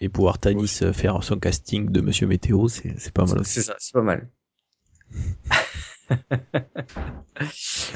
Et 0.00 0.08
pouvoir 0.08 0.38
Tanis 0.38 0.80
faire 0.92 1.22
son 1.22 1.38
casting 1.38 1.90
de 1.90 2.00
Monsieur 2.00 2.26
Météo, 2.26 2.68
c'est 2.68 2.94
c'est 2.98 3.12
pas 3.12 3.24
mal 3.26 3.40
aussi. 3.40 3.52
C'est 3.54 3.62
ça, 3.62 3.76
c'est 3.78 3.92
pas 3.92 4.02
mal. 4.02 4.28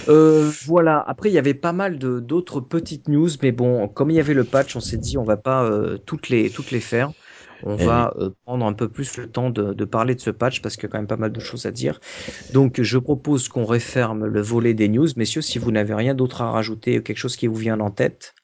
Euh, 0.08 0.50
voilà. 0.64 1.00
Après, 1.06 1.30
il 1.30 1.32
y 1.32 1.38
avait 1.38 1.54
pas 1.54 1.72
mal 1.72 1.98
de 1.98 2.20
d'autres 2.20 2.60
petites 2.60 3.08
news, 3.08 3.28
mais 3.42 3.52
bon, 3.52 3.88
comme 3.88 4.10
il 4.10 4.14
y 4.16 4.20
avait 4.20 4.34
le 4.34 4.44
patch, 4.44 4.74
on 4.76 4.80
s'est 4.80 4.96
dit 4.98 5.18
on 5.18 5.24
va 5.24 5.36
pas 5.36 5.64
euh, 5.64 5.98
toutes 5.98 6.28
les 6.28 6.50
toutes 6.50 6.70
les 6.70 6.80
faire. 6.80 7.12
On 7.62 7.76
Eh 7.76 7.84
va 7.84 8.14
euh, 8.18 8.30
prendre 8.44 8.64
un 8.66 8.72
peu 8.72 8.88
plus 8.88 9.16
le 9.16 9.30
temps 9.30 9.50
de, 9.50 9.74
de 9.74 9.84
parler 9.84 10.14
de 10.14 10.20
ce 10.20 10.30
patch 10.30 10.62
parce 10.62 10.76
qu'il 10.76 10.84
y 10.84 10.86
a 10.86 10.90
quand 10.90 10.98
même 10.98 11.08
pas 11.08 11.16
mal 11.16 11.32
de 11.32 11.40
choses 11.40 11.66
à 11.66 11.72
dire. 11.72 12.00
Donc, 12.48 12.80
je 12.80 12.98
propose 12.98 13.48
qu'on 13.48 13.64
referme 13.64 14.26
le 14.26 14.40
volet 14.42 14.74
des 14.74 14.88
news, 14.88 15.08
messieurs. 15.16 15.42
Si 15.42 15.58
vous 15.58 15.72
n'avez 15.72 15.94
rien 15.94 16.14
d'autre 16.14 16.42
à 16.42 16.50
rajouter, 16.52 17.02
quelque 17.02 17.16
chose 17.18 17.36
qui 17.36 17.46
vous 17.48 17.56
vient 17.56 17.80
en 17.80 17.90
tête, 17.90 18.34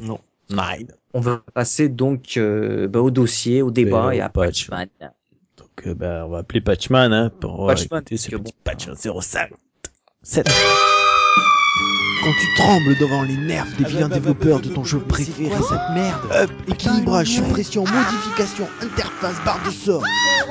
Non. 0.00 0.20
Nine. 0.50 0.92
on 1.12 1.20
va 1.20 1.44
passer 1.54 1.88
donc 1.90 2.36
euh, 2.38 2.88
bah, 2.88 3.00
au 3.00 3.10
dossier, 3.10 3.60
au 3.62 3.70
débat 3.70 4.14
Et 4.14 4.20
à 4.20 4.28
patch. 4.30 4.68
Patchman. 4.68 5.12
Euh, 5.86 5.94
ben, 5.94 6.24
on 6.24 6.28
va 6.28 6.38
appeler 6.38 6.60
Patchman 6.60 7.12
hein, 7.12 7.30
pour 7.40 7.66
Patchman, 7.66 8.02
ses 8.16 8.36
bon. 8.36 8.42
petits 8.42 8.54
patchs 8.64 8.88
05. 8.94 9.52
7. 10.22 10.48
Quand 12.28 12.34
tu 12.34 12.54
trembles 12.56 12.94
devant 12.98 13.22
les 13.22 13.38
nerfs 13.38 13.64
des 13.78 13.84
vilains 13.84 14.10
développeurs 14.10 14.60
de 14.60 14.68
ton 14.68 14.84
jeu 14.84 14.98
préféré, 14.98 15.50
cette 15.66 15.94
merde 15.94 16.20
Up, 16.30 16.50
Équilibrage, 16.68 17.28
suppression, 17.28 17.84
modification, 17.84 18.68
interface, 18.82 19.36
barre 19.46 19.58
de 19.64 19.70
sort. 19.70 20.02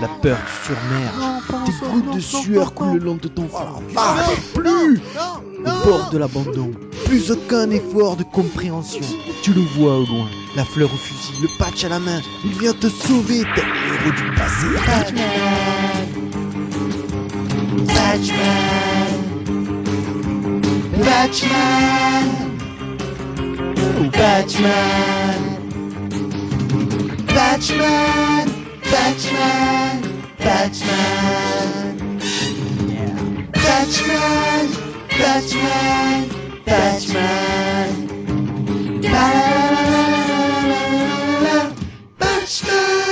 la 0.02 0.08
peur 0.08 0.40
te 0.40 0.66
surmerge. 0.66 1.44
Tes 1.68 1.88
gouttes 1.88 2.16
de 2.16 2.20
sueur 2.20 2.74
coulent 2.74 2.94
le 2.94 3.06
long 3.06 3.20
de 3.22 3.28
ton 3.28 3.48
front. 3.48 3.84
Ah, 3.96 4.16
plus 4.56 5.00
Au 5.20 5.86
bord 5.86 6.10
de 6.12 6.18
l'abandon. 6.18 6.72
Plus 7.06 7.30
aucun 7.30 7.70
effort 7.70 8.16
de 8.16 8.24
compréhension. 8.24 9.06
Tu 9.44 9.54
le 9.54 9.62
vois 9.62 9.98
au 10.00 10.06
loin. 10.08 10.28
La 10.56 10.66
fleur 10.66 10.92
au 10.92 10.98
fusil, 10.98 11.44
le 11.44 11.48
patch 11.60 11.84
à 11.84 11.90
la 11.90 12.00
main. 12.00 12.22
Il 12.44 12.54
vient 12.54 12.74
te 12.74 12.90
sauver, 12.90 13.44
tel 13.54 13.66
héros 13.66 14.16
du 14.16 14.36
passé. 14.36 14.66
Batman 14.88 15.28
Batman 17.86 18.97
Batman. 20.98 22.58
Batman. 24.12 25.42
Batman. 27.28 28.48
Batman. 28.84 30.02
Batman. 30.40 32.20
Yeah. 32.90 33.20
Batman. 33.54 34.66
Batman. 35.20 36.30
Batman. 36.66 38.08
Batman. 39.02 39.68
Batman. 42.20 43.07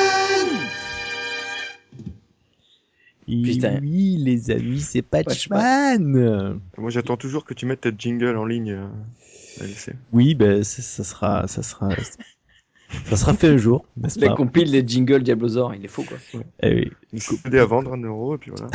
Et 3.27 3.41
Putain. 3.41 3.79
oui, 3.81 4.17
les 4.19 4.51
amis, 4.51 4.79
c'est 4.81 5.01
Patchman. 5.01 6.59
Moi, 6.77 6.89
j'attends 6.89 7.17
toujours 7.17 7.43
que 7.45 7.53
tu 7.53 7.65
mettes 7.65 7.81
ta 7.81 7.89
jingle 7.97 8.38
en 8.38 8.45
ligne. 8.45 8.71
euh. 8.71 8.88
Oui, 10.11 10.35
ben 10.35 10.63
ça, 10.63 10.81
ça 10.81 11.03
sera, 11.03 11.47
ça 11.47 11.63
sera, 11.63 11.89
ça 13.05 13.15
sera 13.15 13.33
fait 13.33 13.47
un 13.47 13.57
jour, 13.57 13.85
n'est-ce 13.97 14.19
Les 14.19 14.27
pas? 14.27 14.35
compiles, 14.35 14.69
les 14.69 14.85
jingles 14.85 15.23
Diablosaur, 15.23 15.73
il 15.73 15.83
est 15.85 15.88
faux 15.88 16.03
quoi. 16.03 16.17
Eh 16.61 16.73
oui. 16.75 16.91
Une 17.13 17.19
CD 17.19 17.59
à 17.59 17.65
vendre, 17.65 17.93
un 17.93 18.01
euro, 18.01 18.35
et 18.35 18.38
puis 18.38 18.51
voilà. 18.51 18.69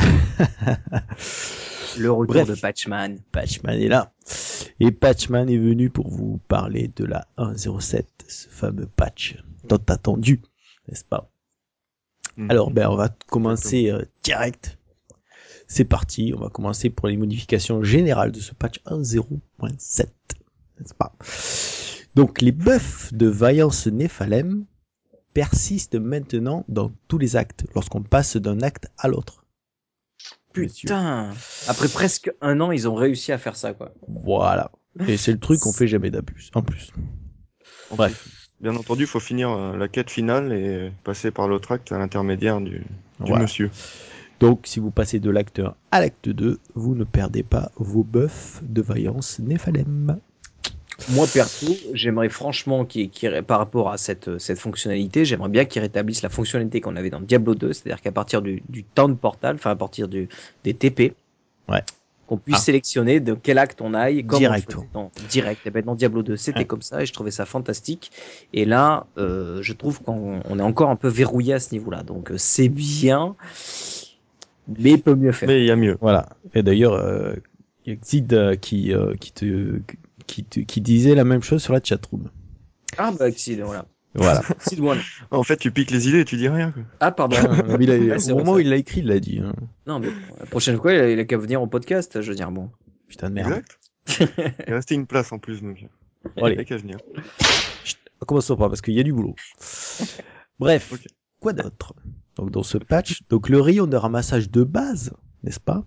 Le 1.97 2.11
retour 2.11 2.33
Bref. 2.35 2.47
de 2.49 2.55
Patchman. 2.55 3.19
Patchman 3.31 3.79
est 3.79 3.87
là. 3.89 4.11
Et 4.79 4.91
Patchman 4.91 5.49
est 5.49 5.57
venu 5.57 5.89
pour 5.89 6.09
vous 6.09 6.39
parler 6.47 6.89
de 6.95 7.05
la 7.05 7.27
1.07, 7.37 8.03
ce 8.27 8.47
fameux 8.49 8.87
patch 8.87 9.37
tant 9.67 9.77
attendu, 9.87 10.41
n'est-ce 10.87 11.03
pas? 11.05 11.29
Alors, 12.49 12.71
ben, 12.71 12.87
on 12.89 12.95
va 12.95 13.09
commencer 13.27 13.89
euh, 13.89 14.03
direct. 14.23 14.77
C'est 15.67 15.85
parti, 15.85 16.33
on 16.35 16.39
va 16.41 16.49
commencer 16.49 16.89
pour 16.89 17.07
les 17.07 17.17
modifications 17.17 17.83
générales 17.83 18.31
de 18.31 18.39
ce 18.39 18.53
patch 18.53 18.81
1.0.7, 18.85 20.07
n'est-ce 20.79 20.93
pas? 20.93 21.15
Donc, 22.15 22.41
les 22.41 22.51
buffs 22.51 23.13
de 23.13 23.27
Vaillance 23.27 23.87
Nephalem 23.87 24.65
persiste 25.33 25.95
maintenant 25.95 26.65
dans 26.67 26.91
tous 27.07 27.17
les 27.17 27.37
actes, 27.37 27.65
lorsqu'on 27.73 28.03
passe 28.03 28.35
d'un 28.35 28.61
acte 28.61 28.87
à 28.97 29.07
l'autre. 29.07 29.45
Putain. 30.51 31.31
Après 31.67 31.87
presque 31.87 32.31
un 32.41 32.59
an, 32.59 32.71
ils 32.71 32.89
ont 32.89 32.95
réussi 32.95 33.31
à 33.31 33.37
faire 33.37 33.55
ça, 33.55 33.73
quoi. 33.73 33.93
Voilà. 34.07 34.71
Et 35.07 35.15
c'est 35.15 35.31
le 35.31 35.39
truc 35.39 35.61
qu'on 35.61 35.71
fait 35.73 35.87
jamais 35.87 36.11
d'abus, 36.11 36.49
en 36.53 36.61
plus. 36.61 36.91
Bref. 37.91 38.40
Bien 38.61 38.75
entendu, 38.75 39.03
il 39.03 39.07
faut 39.07 39.19
finir 39.19 39.49
euh, 39.51 39.75
la 39.75 39.87
quête 39.87 40.09
finale 40.11 40.53
et 40.53 40.91
passer 41.03 41.31
par 41.31 41.47
l'autre 41.47 41.71
acte 41.71 41.91
à 41.91 41.97
l'intermédiaire 41.97 42.61
du, 42.61 42.71
du 42.79 42.85
Voilà. 43.19 43.41
monsieur. 43.43 43.71
Donc, 44.39 44.61
si 44.65 44.79
vous 44.79 44.91
passez 44.91 45.19
de 45.19 45.29
l'acte 45.29 45.59
1 45.59 45.73
à 45.91 45.99
l'acte 45.99 46.29
2, 46.29 46.59
vous 46.75 46.95
ne 46.95 47.03
perdez 47.03 47.43
pas 47.43 47.71
vos 47.75 48.03
buffs 48.03 48.59
de 48.63 48.81
vaillance 48.81 49.39
Néphalem. 49.39 50.17
Moi 51.09 51.25
perso, 51.33 51.75
j'aimerais 51.93 52.29
franchement 52.29 52.85
qu'il, 52.85 53.09
qu'il- 53.09 53.41
par 53.41 53.57
rapport 53.57 53.89
à 53.89 53.97
cette, 53.97 54.37
cette 54.37 54.59
fonctionnalité, 54.59 55.25
j'aimerais 55.25 55.49
bien 55.49 55.65
qu'ils 55.65 55.81
rétablissent 55.81 56.21
la 56.21 56.29
fonctionnalité 56.29 56.79
qu'on 56.79 56.95
avait 56.95 57.09
dans 57.09 57.19
Diablo 57.19 57.55
2, 57.55 57.73
c'est-à-dire 57.73 58.01
qu'à 58.01 58.11
partir 58.11 58.43
du, 58.43 58.61
du 58.69 58.83
temps 58.83 59.09
de 59.09 59.15
portal, 59.15 59.55
enfin 59.55 59.71
à 59.71 59.75
partir 59.75 60.07
du, 60.07 60.29
des 60.63 60.75
TP, 60.75 61.15
Ouais. 61.69 61.81
Qu'on 62.31 62.37
puisse 62.37 62.59
Ah. 62.59 62.61
sélectionner 62.61 63.19
de 63.19 63.33
quel 63.33 63.57
acte 63.57 63.81
on 63.81 63.93
aille, 63.93 64.23
comme 64.25 64.39
Direct, 64.39 64.73
on 64.77 64.85
dans, 64.93 65.11
direct. 65.29 65.67
Et 65.67 65.69
ben 65.69 65.83
dans 65.83 65.95
Diablo 65.95 66.23
2, 66.23 66.37
c'était 66.37 66.59
Ouais. 66.59 66.65
comme 66.65 66.81
ça 66.81 67.01
et 67.01 67.05
je 67.05 67.11
trouvais 67.11 67.29
ça 67.29 67.45
fantastique. 67.45 68.09
Et 68.53 68.63
là, 68.63 69.05
euh, 69.17 69.61
je 69.61 69.73
trouve 69.73 70.01
qu'on 70.01 70.39
on 70.45 70.57
est 70.57 70.61
encore 70.61 70.89
un 70.89 70.95
peu 70.95 71.09
verrouillé 71.09 71.53
à 71.55 71.59
ce 71.59 71.73
niveau-là, 71.73 72.03
donc 72.03 72.31
euh, 72.31 72.37
c'est 72.37 72.69
bien, 72.69 73.35
mais 74.79 74.97
peut 74.97 75.15
mieux 75.15 75.33
faire. 75.33 75.49
Mais 75.49 75.59
il 75.61 75.65
y 75.67 75.71
a 75.71 75.75
mieux. 75.75 75.97
Voilà. 75.99 76.29
Et 76.53 76.63
d'ailleurs, 76.63 76.93
euh, 76.93 77.33
il 77.85 77.93
y 77.93 77.95
a 77.97 77.99
Xid 77.99 78.33
euh, 78.33 78.55
qui, 78.55 78.93
euh, 78.93 79.13
qui, 79.19 79.33
te, 79.33 79.81
qui, 80.25 80.45
te, 80.45 80.61
qui 80.61 80.79
disait 80.79 81.15
la 81.15 81.25
même 81.25 81.43
chose 81.43 81.61
sur 81.61 81.73
la 81.73 81.81
chatroom. 81.83 82.29
Ah 82.97 83.11
bah 83.17 83.27
Exil, 83.27 83.61
voilà. 83.61 83.85
Voilà. 84.13 84.41
En 85.31 85.43
fait, 85.43 85.57
tu 85.57 85.71
piques 85.71 85.91
les 85.91 86.09
idées 86.09 86.19
et 86.21 86.25
tu 86.25 86.35
dis 86.37 86.49
rien. 86.49 86.71
Quoi. 86.71 86.83
Ah 86.99 87.11
pardon. 87.11 87.37
Mais 87.79 87.85
il 87.85 87.91
a- 87.91 87.97
Ouais, 88.17 88.31
au 88.31 88.37
moment 88.37 88.53
où 88.53 88.59
il 88.59 88.69
l'a 88.69 88.75
écrit, 88.75 88.99
il 89.01 89.07
l'a 89.07 89.19
dit. 89.19 89.39
hein. 89.39 89.53
Non 89.87 89.99
mais 89.99 90.09
la 90.39 90.45
prochaine 90.47 90.77
fois, 90.77 90.93
il 90.93 91.19
a, 91.19 91.23
qu'à 91.25 91.37
venir 91.37 91.61
au 91.61 91.67
podcast, 91.67 92.21
je 92.21 92.29
veux 92.29 92.35
dire 92.35 92.51
bon. 92.51 92.69
Putain 93.07 93.29
de 93.29 93.35
merde. 93.35 93.61
Exact. 94.07 94.27
il 94.67 94.71
est 94.71 94.73
resté 94.73 94.95
une 94.95 95.07
place 95.07 95.31
en 95.31 95.39
plus, 95.39 95.61
donc 95.61 95.85
Bon, 96.37 96.43
allez. 96.45 96.55
il 96.55 96.57
n'y 96.57 96.61
a 96.61 96.65
qu'à 96.65 96.77
venir. 96.77 96.97
Commençons 98.27 98.55
pas 98.55 98.67
parce 98.69 98.81
qu'il 98.81 98.93
y 98.93 98.99
a 98.99 99.03
du 99.03 99.13
boulot. 99.13 99.35
Bref, 100.59 100.93
quoi 101.39 101.53
d'autre? 101.53 101.93
Donc 102.35 102.51
dans 102.51 102.63
ce 102.63 102.77
patch, 102.77 103.21
donc 103.29 103.49
le 103.49 103.59
rayon 103.59 103.87
de 103.87 103.95
ramassage 103.97 104.49
de 104.51 104.63
base, 104.63 105.11
n'est-ce 105.43 105.59
pas, 105.59 105.83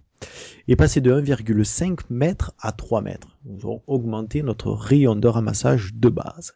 est 0.68 0.76
passé 0.76 1.00
de 1.00 1.12
1,5 1.12 2.00
mètres 2.10 2.52
à 2.58 2.72
3 2.72 3.02
mètres. 3.02 3.37
Nous 3.44 3.58
avons 3.64 3.82
augmenté 3.87 4.42
notre 4.42 4.72
rayon 4.72 5.14
de 5.16 5.28
ramassage 5.28 5.94
de 5.94 6.08
base. 6.08 6.54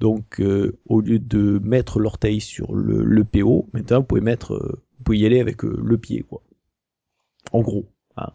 Donc 0.00 0.40
euh, 0.40 0.76
au 0.86 1.00
lieu 1.00 1.18
de 1.18 1.58
mettre 1.64 1.98
l'orteil 2.00 2.40
sur 2.40 2.74
le, 2.74 3.02
le 3.02 3.24
PO, 3.24 3.68
maintenant 3.72 3.98
vous 4.00 4.04
pouvez 4.06 4.20
mettre, 4.20 4.54
euh, 4.54 4.82
vous 4.98 5.04
pouvez 5.04 5.18
y 5.18 5.26
aller 5.26 5.40
avec 5.40 5.64
euh, 5.64 5.78
le 5.82 5.96
pied 5.98 6.22
quoi. 6.22 6.42
En 7.52 7.60
gros, 7.62 7.86
hein. 8.16 8.30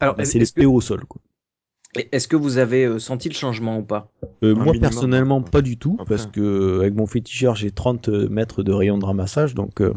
Alors, 0.00 0.18
est-ce 0.20 0.32
c'est 0.32 0.38
les 0.40 0.46
que, 0.46 0.62
PO 0.66 0.74
au 0.74 0.80
sol 0.80 1.04
quoi. 1.06 1.20
est-ce 1.94 2.28
que 2.28 2.36
vous 2.36 2.58
avez 2.58 2.84
euh, 2.84 2.98
senti 2.98 3.28
le 3.28 3.34
changement 3.34 3.78
ou 3.78 3.82
pas? 3.82 4.10
Euh, 4.42 4.54
moi 4.54 4.66
minimum, 4.66 4.80
personnellement 4.80 5.38
hein. 5.38 5.50
pas 5.50 5.62
du 5.62 5.76
tout 5.78 5.96
parce 6.06 6.26
que 6.26 6.80
avec 6.80 6.94
mon 6.94 7.06
féticheur 7.06 7.54
j'ai 7.54 7.70
30 7.70 8.08
mètres 8.08 8.62
de 8.62 8.72
rayon 8.72 8.98
de 8.98 9.04
ramassage 9.04 9.54
donc 9.54 9.80
euh, 9.80 9.94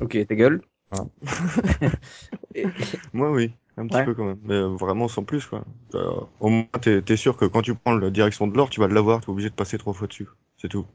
Ok, 0.00 0.18
ta 0.26 0.34
gueule. 0.34 0.60
Ah. 0.90 1.04
Et- 2.54 2.66
Moi, 3.12 3.30
oui. 3.32 3.52
Un 3.78 3.86
petit 3.86 3.96
Ouais. 3.96 4.04
peu 4.04 4.14
quand 4.14 4.24
même. 4.24 4.38
Mais 4.44 4.60
vraiment 4.60 5.08
sans 5.08 5.22
plus, 5.24 5.46
quoi. 5.46 5.64
Euh, 5.94 6.20
au 6.40 6.48
moins, 6.48 6.64
t'es 6.80 7.02
es 7.06 7.16
sûr 7.16 7.36
que 7.36 7.44
quand 7.44 7.62
tu 7.62 7.74
prends 7.74 7.94
la 7.96 8.10
direction 8.10 8.46
de 8.46 8.56
l'or, 8.56 8.70
tu 8.70 8.80
vas 8.80 8.88
l'avoir, 8.88 9.20
t'es 9.20 9.28
obligé 9.30 9.50
de 9.50 9.54
passer 9.54 9.78
trois 9.78 9.92
fois 9.92 10.06
dessus. 10.06 10.28
C'est 10.56 10.68
tout. 10.68 10.86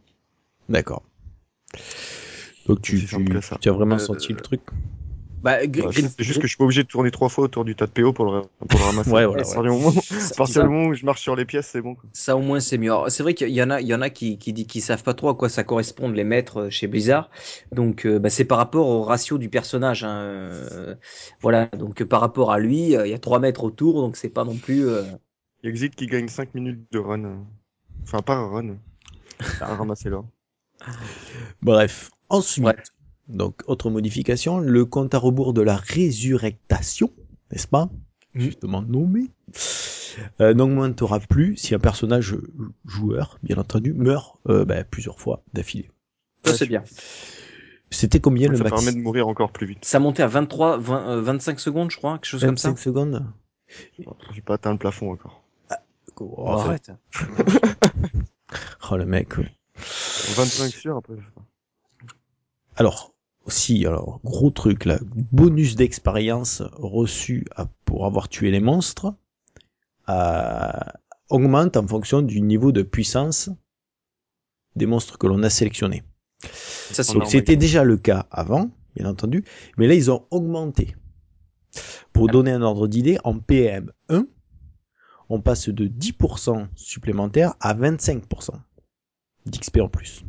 D'accord. 0.69 1.03
Donc 2.65 2.81
tu 2.81 2.97
as 3.69 3.71
vraiment 3.71 3.95
Euh, 3.95 3.99
senti 3.99 4.33
le 4.33 4.41
truc? 4.41 4.61
Bah, 5.43 5.63
Gr- 5.65 5.85
Ouais, 5.85 5.91
Green- 5.91 6.09
c'est 6.15 6.23
juste 6.23 6.39
que 6.39 6.47
je 6.47 6.49
suis 6.51 6.57
pas 6.57 6.65
obligé 6.65 6.83
de 6.83 6.87
tourner 6.87 7.09
trois 7.09 7.29
fois 7.29 7.45
autour 7.45 7.65
du 7.65 7.75
tas 7.75 7.87
de 7.87 7.91
PO 7.91 8.13
pour 8.13 8.25
le, 8.25 8.41
pour 8.67 8.79
le 8.79 8.85
ramasser. 8.85 9.09
Ouais, 9.13 9.25
voilà, 9.25 9.41
À 9.41 9.45
partir 9.45 9.63
du 9.63 9.69
moment, 9.69 9.89
à 10.31 10.35
partir 10.35 10.61
du 10.63 10.69
moment 10.69 10.87
où 10.87 10.93
je 10.93 11.03
marche 11.05 11.21
sur 11.21 11.35
les 11.35 11.45
pièces, 11.45 11.67
c'est 11.67 11.81
bon. 11.81 11.95
Quoi. 11.95 12.09
ça, 12.13 12.37
au 12.37 12.41
moins 12.41 12.59
c'est 12.59 12.77
mieux. 12.77 12.91
Alors, 12.91 13.09
C'est 13.09 13.23
vrai 13.23 13.33
qu'il 13.33 13.49
y 13.49 13.63
en 13.63 13.69
a, 13.71 13.81
il 13.81 13.87
y 13.87 13.95
en 13.95 14.01
a 14.01 14.09
qui, 14.11 14.37
qui, 14.37 14.53
qui 14.53 14.81
savent 14.81 15.01
pas 15.03 15.13
trop 15.15 15.29
à 15.29 15.35
quoi 15.35 15.49
ça 15.49 15.63
correspond 15.63 16.09
de 16.09 16.13
les 16.13 16.23
mettre 16.23 16.57
euh, 16.61 16.69
chez 16.69 16.85
Blizzard. 16.87 17.29
Donc, 17.71 18.05
euh, 18.05 18.19
bah, 18.19 18.29
c'est 18.29 18.45
par 18.45 18.59
rapport 18.59 18.87
au 18.87 19.01
ratio 19.03 19.37
du 19.39 19.49
personnage. 19.49 20.03
Hein. 20.03 20.19
euh, 20.21 20.95
Voilà. 21.41 21.65
Donc, 21.67 22.01
euh, 22.01 22.05
par 22.05 22.21
rapport 22.21 22.51
à 22.51 22.59
lui, 22.59 22.95
euh, 22.95 23.07
il 23.07 23.11
y 23.11 23.15
a 23.15 23.19
3 23.19 23.39
mètres 23.39 23.63
autour, 23.63 24.01
donc 24.01 24.17
c'est 24.17 24.29
pas 24.29 24.43
non 24.43 24.55
plus. 24.57 24.87
euh, 24.87 25.03
Il 25.63 25.65
y 25.65 25.67
a 25.67 25.69
Exit 25.71 25.95
qui 25.95 26.05
gagne 26.05 26.27
5 26.27 26.53
minutes 26.53 26.85
de 26.91 26.99
run. 26.99 27.45
Enfin, 28.03 28.19
pas 28.19 28.35
un 28.35 28.47
run. 28.47 28.75
À 29.59 29.73
ramasser 29.75 30.09
l'or. 30.09 30.25
Bref. 31.61 32.09
Ensuite, 32.29 32.65
Ouais. 32.65 32.75
Donc 33.31 33.61
autre 33.67 33.89
modification, 33.89 34.59
le 34.59 34.85
compte 34.85 35.13
à 35.13 35.17
rebours 35.17 35.53
de 35.53 35.61
la 35.61 35.75
résurrectation, 35.75 37.09
n'est-ce 37.51 37.67
pas 37.67 37.89
Mhm. 38.33 38.41
Justement 38.41 38.81
nommé, 38.81 39.29
euh, 40.39 40.53
n'augmentera 40.53 41.19
plus 41.19 41.57
si 41.57 41.75
un 41.75 41.79
personnage 41.79 42.37
joueur, 42.85 43.37
bien 43.43 43.57
entendu, 43.57 43.91
meurt 43.93 44.37
euh, 44.47 44.63
bah, 44.63 44.83
plusieurs 44.85 45.19
fois 45.19 45.43
d'affilée. 45.51 45.91
Ça, 46.45 46.53
c'est 46.55 46.65
bien. 46.65 46.83
C'était 47.89 48.21
combien 48.21 48.47
Donc, 48.47 48.53
le 48.53 48.57
ça 48.59 48.63
max 48.63 48.75
permet 48.77 48.97
de 48.97 49.03
mourir 49.03 49.27
encore 49.27 49.51
plus 49.51 49.67
vite. 49.67 49.83
Ça 49.83 49.99
montait 49.99 50.23
à 50.23 50.27
23, 50.27 50.77
20, 50.77 51.09
euh, 51.09 51.21
25 51.21 51.59
secondes, 51.59 51.91
je 51.91 51.97
crois, 51.97 52.13
quelque 52.13 52.25
chose 52.25 52.45
comme 52.45 52.57
ça. 52.57 52.69
25 52.69 52.81
secondes 52.81 53.25
J'ai 54.33 54.41
pas 54.41 54.53
atteint 54.53 54.71
le 54.71 54.77
plafond 54.77 55.11
encore. 55.11 55.43
oh, 56.21 56.33
Oh, 56.37 56.47
arrête. 56.47 56.91
oh, 58.91 58.95
le 58.95 59.05
mec. 59.05 59.37
ouais. 59.37 59.51
25 59.75 60.71
sur 60.71 60.97
après. 60.97 61.15
je. 61.17 62.07
Alors, 62.77 63.13
aussi, 63.45 63.85
alors, 63.85 64.19
gros 64.23 64.51
truc 64.51 64.85
là, 64.85 64.99
bonus 65.31 65.75
d'expérience 65.75 66.61
reçu 66.73 67.45
à- 67.55 67.65
pour 67.85 68.05
avoir 68.05 68.29
tué 68.29 68.51
les 68.51 68.59
monstres 68.59 69.13
euh, 70.09 70.71
augmente 71.29 71.77
en 71.77 71.87
fonction 71.87 72.21
du 72.21 72.41
niveau 72.41 72.71
de 72.71 72.81
puissance 72.81 73.49
des 74.75 74.85
monstres 74.85 75.17
que 75.17 75.27
l'on 75.27 75.43
a 75.43 75.49
sélectionnés. 75.49 76.03
Ça, 76.43 77.03
Donc 77.13 77.23
c'était 77.29 77.55
déjà 77.59 77.83
le 77.83 77.97
cas 77.97 78.27
avant, 78.31 78.71
bien 78.95 79.05
entendu, 79.07 79.43
mais 79.77 79.87
là 79.87 79.93
ils 79.93 80.09
ont 80.11 80.25
augmenté. 80.31 80.95
Pour 82.13 82.27
donner 82.33 82.51
un 82.51 82.61
ordre 82.61 82.87
d'idée, 82.87 83.17
en 83.23 83.35
PM1, 83.37 84.25
on 85.29 85.39
passe 85.39 85.69
de 85.69 85.87
10% 85.87 86.67
supplémentaire 86.75 87.53
à 87.61 87.73
25% 87.73 88.51
d'XP 89.45 89.77
en 89.81 89.87
plus. 89.87 90.23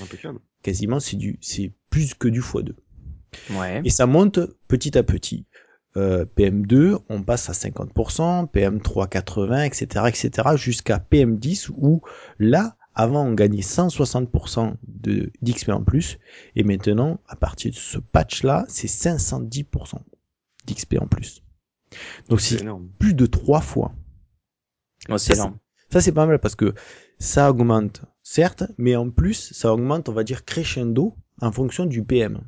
Impeccable. 0.00 0.38
Quasiment, 0.64 0.98
c'est 0.98 1.16
du, 1.16 1.38
c'est 1.42 1.72
plus 1.90 2.14
que 2.14 2.26
du 2.26 2.40
x2. 2.40 2.72
Ouais. 3.50 3.82
Et 3.84 3.90
ça 3.90 4.06
monte 4.06 4.40
petit 4.66 4.96
à 4.96 5.02
petit. 5.02 5.44
Euh, 5.96 6.24
PM2, 6.36 6.98
on 7.10 7.22
passe 7.22 7.50
à 7.50 7.52
50%, 7.52 8.50
PM3 8.50 9.08
80, 9.08 9.62
etc., 9.62 10.06
etc., 10.08 10.48
jusqu'à 10.56 10.98
PM10 10.98 11.68
où 11.76 12.00
là, 12.38 12.76
avant, 12.94 13.26
on 13.26 13.34
gagnait 13.34 13.60
160% 13.60 14.74
de 14.88 15.30
d'XP 15.42 15.68
en 15.68 15.84
plus, 15.84 16.18
et 16.56 16.64
maintenant, 16.64 17.20
à 17.28 17.36
partir 17.36 17.70
de 17.70 17.76
ce 17.76 17.98
patch-là, 17.98 18.64
c'est 18.68 18.88
510% 18.88 19.98
d'XP 20.66 20.96
en 20.98 21.06
plus. 21.06 21.42
Donc 22.30 22.40
C'est 22.40 22.64
plus 22.98 23.14
de 23.14 23.26
trois 23.26 23.60
fois. 23.60 23.94
C'est 25.18 25.34
énorme. 25.34 25.58
Ça, 25.92 26.00
c'est 26.00 26.12
pas 26.12 26.26
mal 26.26 26.38
parce 26.38 26.56
que 26.56 26.74
ça 27.18 27.50
augmente, 27.50 28.02
certes, 28.22 28.64
mais 28.78 28.96
en 28.96 29.10
plus, 29.10 29.52
ça 29.52 29.72
augmente, 29.72 30.08
on 30.08 30.12
va 30.12 30.24
dire, 30.24 30.44
crescendo 30.44 31.14
en 31.40 31.52
fonction 31.52 31.86
du 31.86 32.02
PM. 32.02 32.40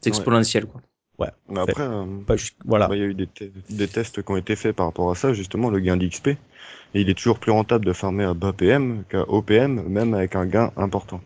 C'est 0.00 0.10
exponentiel, 0.10 0.66
quoi. 0.66 0.80
Ouais. 1.18 1.30
Mais 1.48 1.58
après, 1.60 1.82
euh, 1.82 2.04
Pas 2.26 2.36
voilà. 2.64 2.86
bah, 2.86 2.94
il 2.94 3.00
y 3.00 3.02
a 3.02 3.06
eu 3.06 3.14
des, 3.14 3.26
te- 3.26 3.50
des 3.70 3.88
tests 3.88 4.22
qui 4.22 4.30
ont 4.30 4.36
été 4.36 4.54
faits 4.54 4.76
par 4.76 4.86
rapport 4.86 5.10
à 5.10 5.16
ça, 5.16 5.32
justement, 5.32 5.68
le 5.70 5.80
gain 5.80 5.96
d'XP. 5.96 6.28
Et 6.28 7.00
il 7.00 7.10
est 7.10 7.14
toujours 7.14 7.40
plus 7.40 7.50
rentable 7.50 7.84
de 7.84 7.92
farmer 7.92 8.24
à 8.24 8.34
bas 8.34 8.52
PM 8.52 9.02
qu'à 9.08 9.28
haut 9.28 9.42
PM, 9.42 9.82
même 9.88 10.14
avec 10.14 10.36
un 10.36 10.46
gain 10.46 10.70
important. 10.76 11.20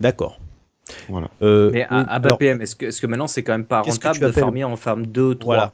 D'accord. 0.00 0.38
Voilà. 1.08 1.30
Euh, 1.42 1.70
Mais 1.72 1.84
à, 1.88 2.04
bas 2.04 2.26
alors, 2.26 2.38
PM, 2.38 2.60
est-ce 2.60 2.76
que, 2.76 2.86
est-ce 2.86 3.00
que 3.00 3.06
maintenant 3.06 3.26
c'est 3.26 3.42
quand 3.42 3.52
même 3.54 3.64
pas 3.64 3.80
rentable 3.80 4.20
de 4.20 4.30
farmer 4.30 4.64
en 4.64 4.76
farm 4.76 5.06
2, 5.06 5.34
3 5.34 5.54
Voilà. 5.56 5.72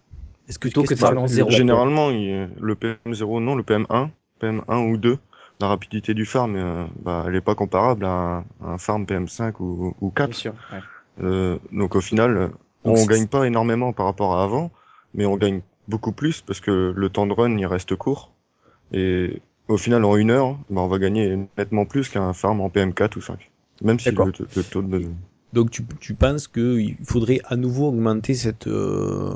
Est-ce 0.48 0.59
que 0.59 0.68
Plutôt 0.68 0.85
que 0.85 0.94
de 0.94 0.98
farmer 0.98 1.18
en 1.18 1.25
appelles 1.25 1.35
zéro. 1.35 1.51
le- 1.51 1.57
Généralement, 1.57 2.11
il- 2.11 2.48
le 2.61 2.75
PM0, 2.77 3.40
non, 3.42 3.55
le 3.57 3.62
PM1, 3.64 4.11
PM1 4.40 4.79
ou 4.90 4.96
2, 4.96 5.18
la 5.62 5.68
rapidité 5.68 6.12
du 6.12 6.27
farm, 6.27 6.57
euh, 6.57 6.85
bah, 7.03 7.25
elle 7.27 7.37
est 7.37 7.40
pas 7.40 7.55
comparable 7.55 8.05
à 8.05 8.11
un, 8.11 8.38
à 8.62 8.72
un 8.75 8.79
farm 8.79 9.05
PM5 9.05 9.55
ou, 9.61 9.94
ou 10.01 10.11
4. 10.11 10.31
Bien 10.31 10.38
sûr. 10.38 10.55
ouais. 10.72 10.81
Euh, 11.22 11.59
donc 11.70 11.94
au 11.94 12.01
final, 12.01 12.37
euh, 12.37 12.48
Donc, 12.85 12.98
on 12.98 13.07
gagne 13.07 13.27
pas 13.29 13.46
énormément 13.46 13.92
par 13.92 14.07
rapport 14.07 14.37
à 14.37 14.42
avant, 14.44 14.70
mais 15.14 15.25
on 15.25 15.37
gagne 15.37 15.61
beaucoup 15.88 16.12
plus 16.12 16.40
parce 16.40 16.61
que 16.61 16.92
le 16.94 17.09
temps 17.11 17.27
de 17.27 17.33
run 17.33 17.57
il 17.57 17.66
reste 17.66 17.94
court. 17.96 18.33
Et 18.92 19.40
au 19.68 19.77
final, 19.79 20.05
en 20.05 20.16
une 20.16 20.31
heure, 20.31 20.59
bah, 20.68 20.81
on 20.83 20.88
va 20.88 20.98
gagner 20.98 21.38
nettement 21.57 21.87
plus 21.87 22.09
qu'un 22.09 22.33
farm 22.33 22.61
en 22.61 22.68
PM4 22.68 23.16
ou 23.16 23.20
5. 23.20 23.51
Même 23.83 24.01
si 24.01 24.11
le, 24.11 24.33
le 24.57 24.64
taux 24.64 24.83
de... 24.83 25.07
Donc 25.52 25.70
tu, 25.70 25.84
tu 26.00 26.14
penses 26.14 26.48
qu'il 26.48 26.96
faudrait 27.04 27.40
à 27.44 27.56
nouveau 27.56 27.88
augmenter 27.88 28.34
cette, 28.34 28.66
euh, 28.66 29.34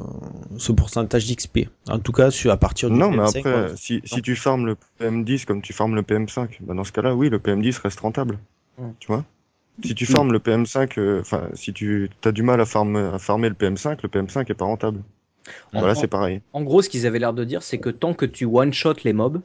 ce 0.57 0.73
pourcentage 0.73 1.27
d'XP 1.27 1.69
En 1.89 1.99
tout 1.99 2.13
cas, 2.13 2.31
sur, 2.31 2.51
à 2.51 2.57
partir 2.57 2.91
du 2.91 2.97
Non, 2.97 3.11
mais 3.11 3.19
25, 3.19 3.39
après, 3.39 3.77
si, 3.77 4.01
si 4.05 4.23
tu 4.23 4.35
farmes 4.35 4.67
le 4.67 4.77
PM10 5.01 5.45
comme 5.45 5.61
tu 5.61 5.75
farmes 5.75 5.95
le 5.95 6.03
PM5, 6.03 6.59
bah 6.63 6.75
dans 6.75 6.85
ce 6.85 6.93
cas-là, 6.93 7.15
oui, 7.15 7.29
le 7.29 7.39
PM10 7.39 7.81
reste 7.83 8.01
rentable. 8.01 8.39
Tu 8.99 9.09
vois? 9.09 9.25
Si 9.85 9.95
tu 9.95 10.07
farmes 10.07 10.33
le 10.33 10.39
PM5, 10.39 10.99
euh, 10.99 11.21
enfin, 11.21 11.49
si 11.53 11.75
tu 11.75 12.09
as 12.25 12.33
du 12.33 12.43
mal 12.43 12.61
à 12.61 12.65
farmer, 12.65 13.11
à 13.13 13.19
farmer 13.19 13.51
le 13.51 13.55
PM5, 13.55 13.99
le 14.03 14.09
PM5 14.09 14.51
est 14.51 14.55
pas 14.55 14.65
rentable. 14.65 15.03
Voilà, 15.73 15.95
c'est 15.95 16.09
pareil. 16.09 16.41
En 16.53 16.63
gros, 16.63 16.83
ce 16.83 16.89
qu'ils 16.89 17.07
avaient 17.07 17.19
l'air 17.19 17.35
de 17.35 17.45
dire, 17.45 17.63
c'est 17.63 17.79
que 17.79 17.91
tant 17.91 18.15
que 18.15 18.25
tu 18.25 18.47
one-shot 18.47 18.95
les 19.05 19.13
mobs, 19.13 19.41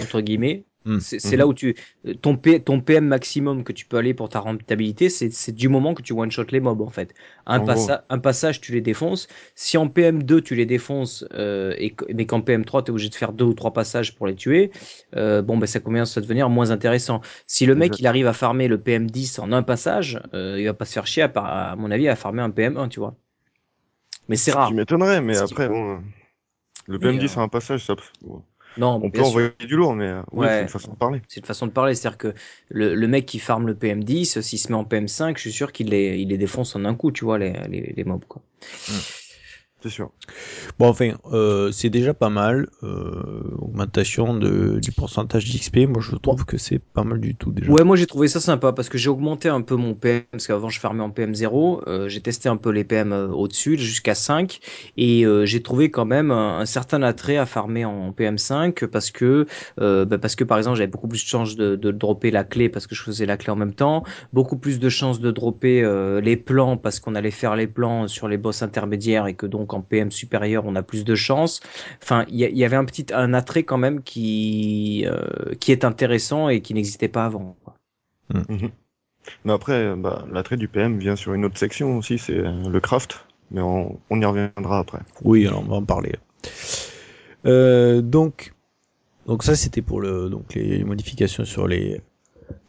entre 0.00 0.20
guillemets, 0.20 0.64
Hmm. 0.86 0.98
c'est 0.98 1.18
Mhm. 1.32 1.36
là 1.36 1.46
où 1.46 1.52
tu 1.52 1.76
ton, 2.22 2.36
P- 2.36 2.60
ton 2.60 2.80
PM 2.80 3.06
maximum 3.06 3.64
que 3.64 3.72
tu 3.72 3.84
peux 3.84 3.98
aller 3.98 4.14
pour 4.14 4.30
ta 4.30 4.40
rentabilité, 4.40 5.10
c'est 5.10 5.52
du 5.52 5.68
moment 5.68 5.92
que 5.92 6.00
tu 6.02 6.14
one-shot 6.14 6.44
les 6.50 6.60
mobs 6.60 6.80
en 6.80 6.88
fait. 6.88 7.12
Un, 7.46 7.60
En 7.60 7.64
passa- 7.66 8.04
un 8.08 8.18
passage, 8.18 8.60
tu 8.62 8.72
les 8.72 8.80
défonces. 8.80 9.28
Si 9.54 9.76
en 9.76 9.88
PM2 9.88 10.40
tu 10.40 10.54
les 10.54 10.64
défonces, 10.64 11.24
euh, 11.34 11.74
et, 11.78 11.94
mais 12.14 12.24
qu'en 12.24 12.40
PM3 12.40 12.82
tu 12.82 12.88
es 12.88 12.90
obligé 12.92 13.10
de 13.10 13.14
faire 13.14 13.32
deux 13.34 13.44
ou 13.44 13.52
trois 13.54 13.72
passages 13.74 14.14
pour 14.14 14.26
les 14.26 14.34
tuer, 14.34 14.70
euh, 15.16 15.42
bon 15.42 15.58
ben 15.58 15.66
ça 15.66 15.80
commence 15.80 16.16
à 16.16 16.22
devenir 16.22 16.48
moins 16.48 16.70
intéressant. 16.70 17.20
Si 17.46 17.66
le 17.66 17.74
mec 17.74 17.98
il 17.98 18.06
arrive 18.06 18.26
à 18.26 18.32
farmer 18.32 18.66
le 18.66 18.78
PM10 18.78 19.38
en 19.38 19.52
un 19.52 19.62
passage, 19.62 20.18
euh, 20.34 20.56
il 20.58 20.64
va 20.64 20.72
pas 20.74 20.86
se 20.86 20.94
faire 20.94 21.06
chier 21.06 21.24
à, 21.24 21.70
à 21.72 21.76
mon 21.76 21.90
avis 21.90 22.08
à 22.08 22.16
farmer 22.16 22.40
un 22.42 22.50
PM1, 22.50 22.88
tu 22.88 23.00
vois. 23.00 23.16
Mais 24.28 24.36
c'est 24.36 24.52
rare. 24.52 24.68
Tu 24.68 24.74
m'étonnerais, 24.74 25.20
mais 25.20 25.36
après, 25.36 25.68
bon, 25.68 25.96
euh, 25.96 25.98
le 26.86 26.98
Mais, 26.98 27.04
PM10 27.04 27.36
euh, 27.36 27.40
un 27.40 27.48
passage, 27.48 27.84
ça, 27.84 27.94
Non, 28.76 29.00
on 29.02 29.10
peut 29.10 29.24
sûr. 29.24 29.26
envoyer 29.28 29.50
du 29.60 29.76
lourd, 29.76 29.94
mais 29.94 30.06
euh, 30.06 30.22
oui, 30.32 30.46
Ouais. 30.46 30.58
c'est 30.58 30.62
une 30.62 30.68
façon 30.68 30.92
de 30.92 30.96
parler. 30.96 31.20
C'est 31.28 31.40
une 31.40 31.46
façon 31.46 31.66
de 31.66 31.72
parler, 31.72 31.94
c'est-à-dire 31.94 32.18
que 32.18 32.34
le, 32.68 32.94
le 32.94 33.08
mec 33.08 33.26
qui 33.26 33.38
farme 33.38 33.66
le 33.66 33.74
PM10, 33.74 34.40
s'il 34.42 34.58
se 34.58 34.68
met 34.68 34.74
en 34.78 34.84
PM5, 34.84 35.36
je 35.36 35.42
suis 35.42 35.52
sûr 35.52 35.72
qu'il 35.72 35.88
les, 35.90 36.18
il 36.18 36.28
les 36.28 36.38
défonce 36.38 36.74
en 36.76 36.84
un 36.84 36.94
coup, 36.94 37.12
tu 37.12 37.24
vois, 37.24 37.38
les, 37.38 37.52
les, 37.68 37.92
les 37.96 38.04
mobs, 38.04 38.24
quoi. 38.26 38.42
C'est 39.82 39.88
sûr. 39.88 40.10
Bon, 40.78 40.88
enfin, 40.88 41.12
euh, 41.32 41.72
c'est 41.72 41.88
déjà 41.88 42.12
pas 42.12 42.28
mal. 42.28 42.68
Euh, 42.82 43.42
augmentation 43.58 44.34
de, 44.34 44.78
du 44.78 44.92
pourcentage 44.92 45.46
d'XP, 45.46 45.88
moi 45.88 46.02
je 46.02 46.16
trouve 46.16 46.44
que 46.44 46.58
c'est 46.58 46.78
pas 46.78 47.02
mal 47.02 47.18
du 47.20 47.34
tout 47.34 47.50
déjà. 47.50 47.70
Ouais, 47.70 47.82
moi 47.82 47.96
j'ai 47.96 48.06
trouvé 48.06 48.28
ça 48.28 48.40
sympa 48.40 48.72
parce 48.72 48.90
que 48.90 48.98
j'ai 48.98 49.08
augmenté 49.08 49.48
un 49.48 49.62
peu 49.62 49.76
mon 49.76 49.94
PM, 49.94 50.22
parce 50.30 50.46
qu'avant 50.46 50.68
je 50.68 50.78
farmais 50.80 51.02
en 51.02 51.10
PM0, 51.10 51.82
euh, 51.86 52.08
j'ai 52.08 52.20
testé 52.20 52.48
un 52.50 52.58
peu 52.58 52.70
les 52.70 52.84
PM 52.84 53.12
au-dessus, 53.12 53.78
jusqu'à 53.78 54.14
5, 54.14 54.60
et 54.96 55.24
euh, 55.24 55.46
j'ai 55.46 55.62
trouvé 55.62 55.90
quand 55.90 56.04
même 56.04 56.30
un, 56.30 56.58
un 56.58 56.66
certain 56.66 57.02
attrait 57.02 57.36
à 57.36 57.46
farmer 57.46 57.84
en 57.84 58.12
PM5 58.12 58.86
parce 58.86 59.10
que, 59.10 59.46
euh, 59.80 60.04
bah, 60.04 60.18
parce 60.18 60.36
que 60.36 60.44
par 60.44 60.58
exemple 60.58 60.76
j'avais 60.78 60.90
beaucoup 60.90 61.08
plus 61.08 61.22
de 61.22 61.28
chances 61.28 61.56
de, 61.56 61.76
de 61.76 61.90
dropper 61.90 62.30
la 62.30 62.44
clé 62.44 62.68
parce 62.68 62.86
que 62.86 62.94
je 62.94 63.02
faisais 63.02 63.26
la 63.26 63.36
clé 63.36 63.50
en 63.50 63.56
même 63.56 63.74
temps, 63.74 64.04
beaucoup 64.32 64.56
plus 64.58 64.78
de 64.78 64.88
chances 64.88 65.20
de 65.20 65.30
dropper 65.30 65.82
euh, 65.82 66.20
les 66.20 66.36
plans 66.36 66.76
parce 66.76 67.00
qu'on 67.00 67.14
allait 67.14 67.30
faire 67.30 67.56
les 67.56 67.66
plans 67.66 68.08
sur 68.08 68.28
les 68.28 68.36
boss 68.38 68.62
intermédiaires 68.62 69.26
et 69.26 69.34
que 69.34 69.46
donc 69.46 69.69
en 69.74 69.80
PM 69.80 70.10
supérieur 70.10 70.64
on 70.66 70.76
a 70.76 70.82
plus 70.82 71.04
de 71.04 71.14
chances. 71.14 71.60
Enfin, 72.02 72.24
il 72.28 72.36
y, 72.38 72.64
avait 72.64 72.76
un 72.76 72.84
petit 72.84 73.06
un 73.12 73.34
attrait 73.34 73.62
quand 73.62 73.78
même 73.78 74.02
qui 74.02 75.04
euh, 75.06 75.54
qui 75.60 75.72
est 75.72 75.84
intéressant 75.84 76.48
et 76.48 76.60
qui 76.60 76.74
n'existait 76.74 77.08
pas 77.08 77.24
avant. 77.24 77.56
quoi. 77.64 77.74
Mhm. 78.32 78.70
Mais 79.44 79.52
après, 79.52 79.94
bah, 79.96 80.24
l'attrait 80.32 80.56
du 80.56 80.68
PM 80.68 80.98
vient 80.98 81.16
sur 81.16 81.34
une 81.34 81.44
autre 81.44 81.58
section 81.58 81.98
aussi, 81.98 82.18
c'est 82.18 82.38
euh, 82.38 82.68
le 82.68 82.80
craft. 82.80 83.26
Mais 83.50 83.60
on, 83.60 83.98
on 84.10 84.20
y 84.20 84.24
reviendra 84.24 84.78
après. 84.78 85.00
Oui, 85.24 85.46
alors 85.46 85.60
on 85.60 85.68
va 85.68 85.76
en 85.76 85.84
parler. 85.84 86.14
Euh, 87.46 88.00
donc, 88.00 88.54
donc 89.26 89.42
ça 89.42 89.56
c'était 89.56 89.82
pour 89.82 90.00
le 90.00 90.28
donc 90.28 90.54
les 90.54 90.84
modifications 90.84 91.44
sur 91.44 91.66
les 91.66 92.00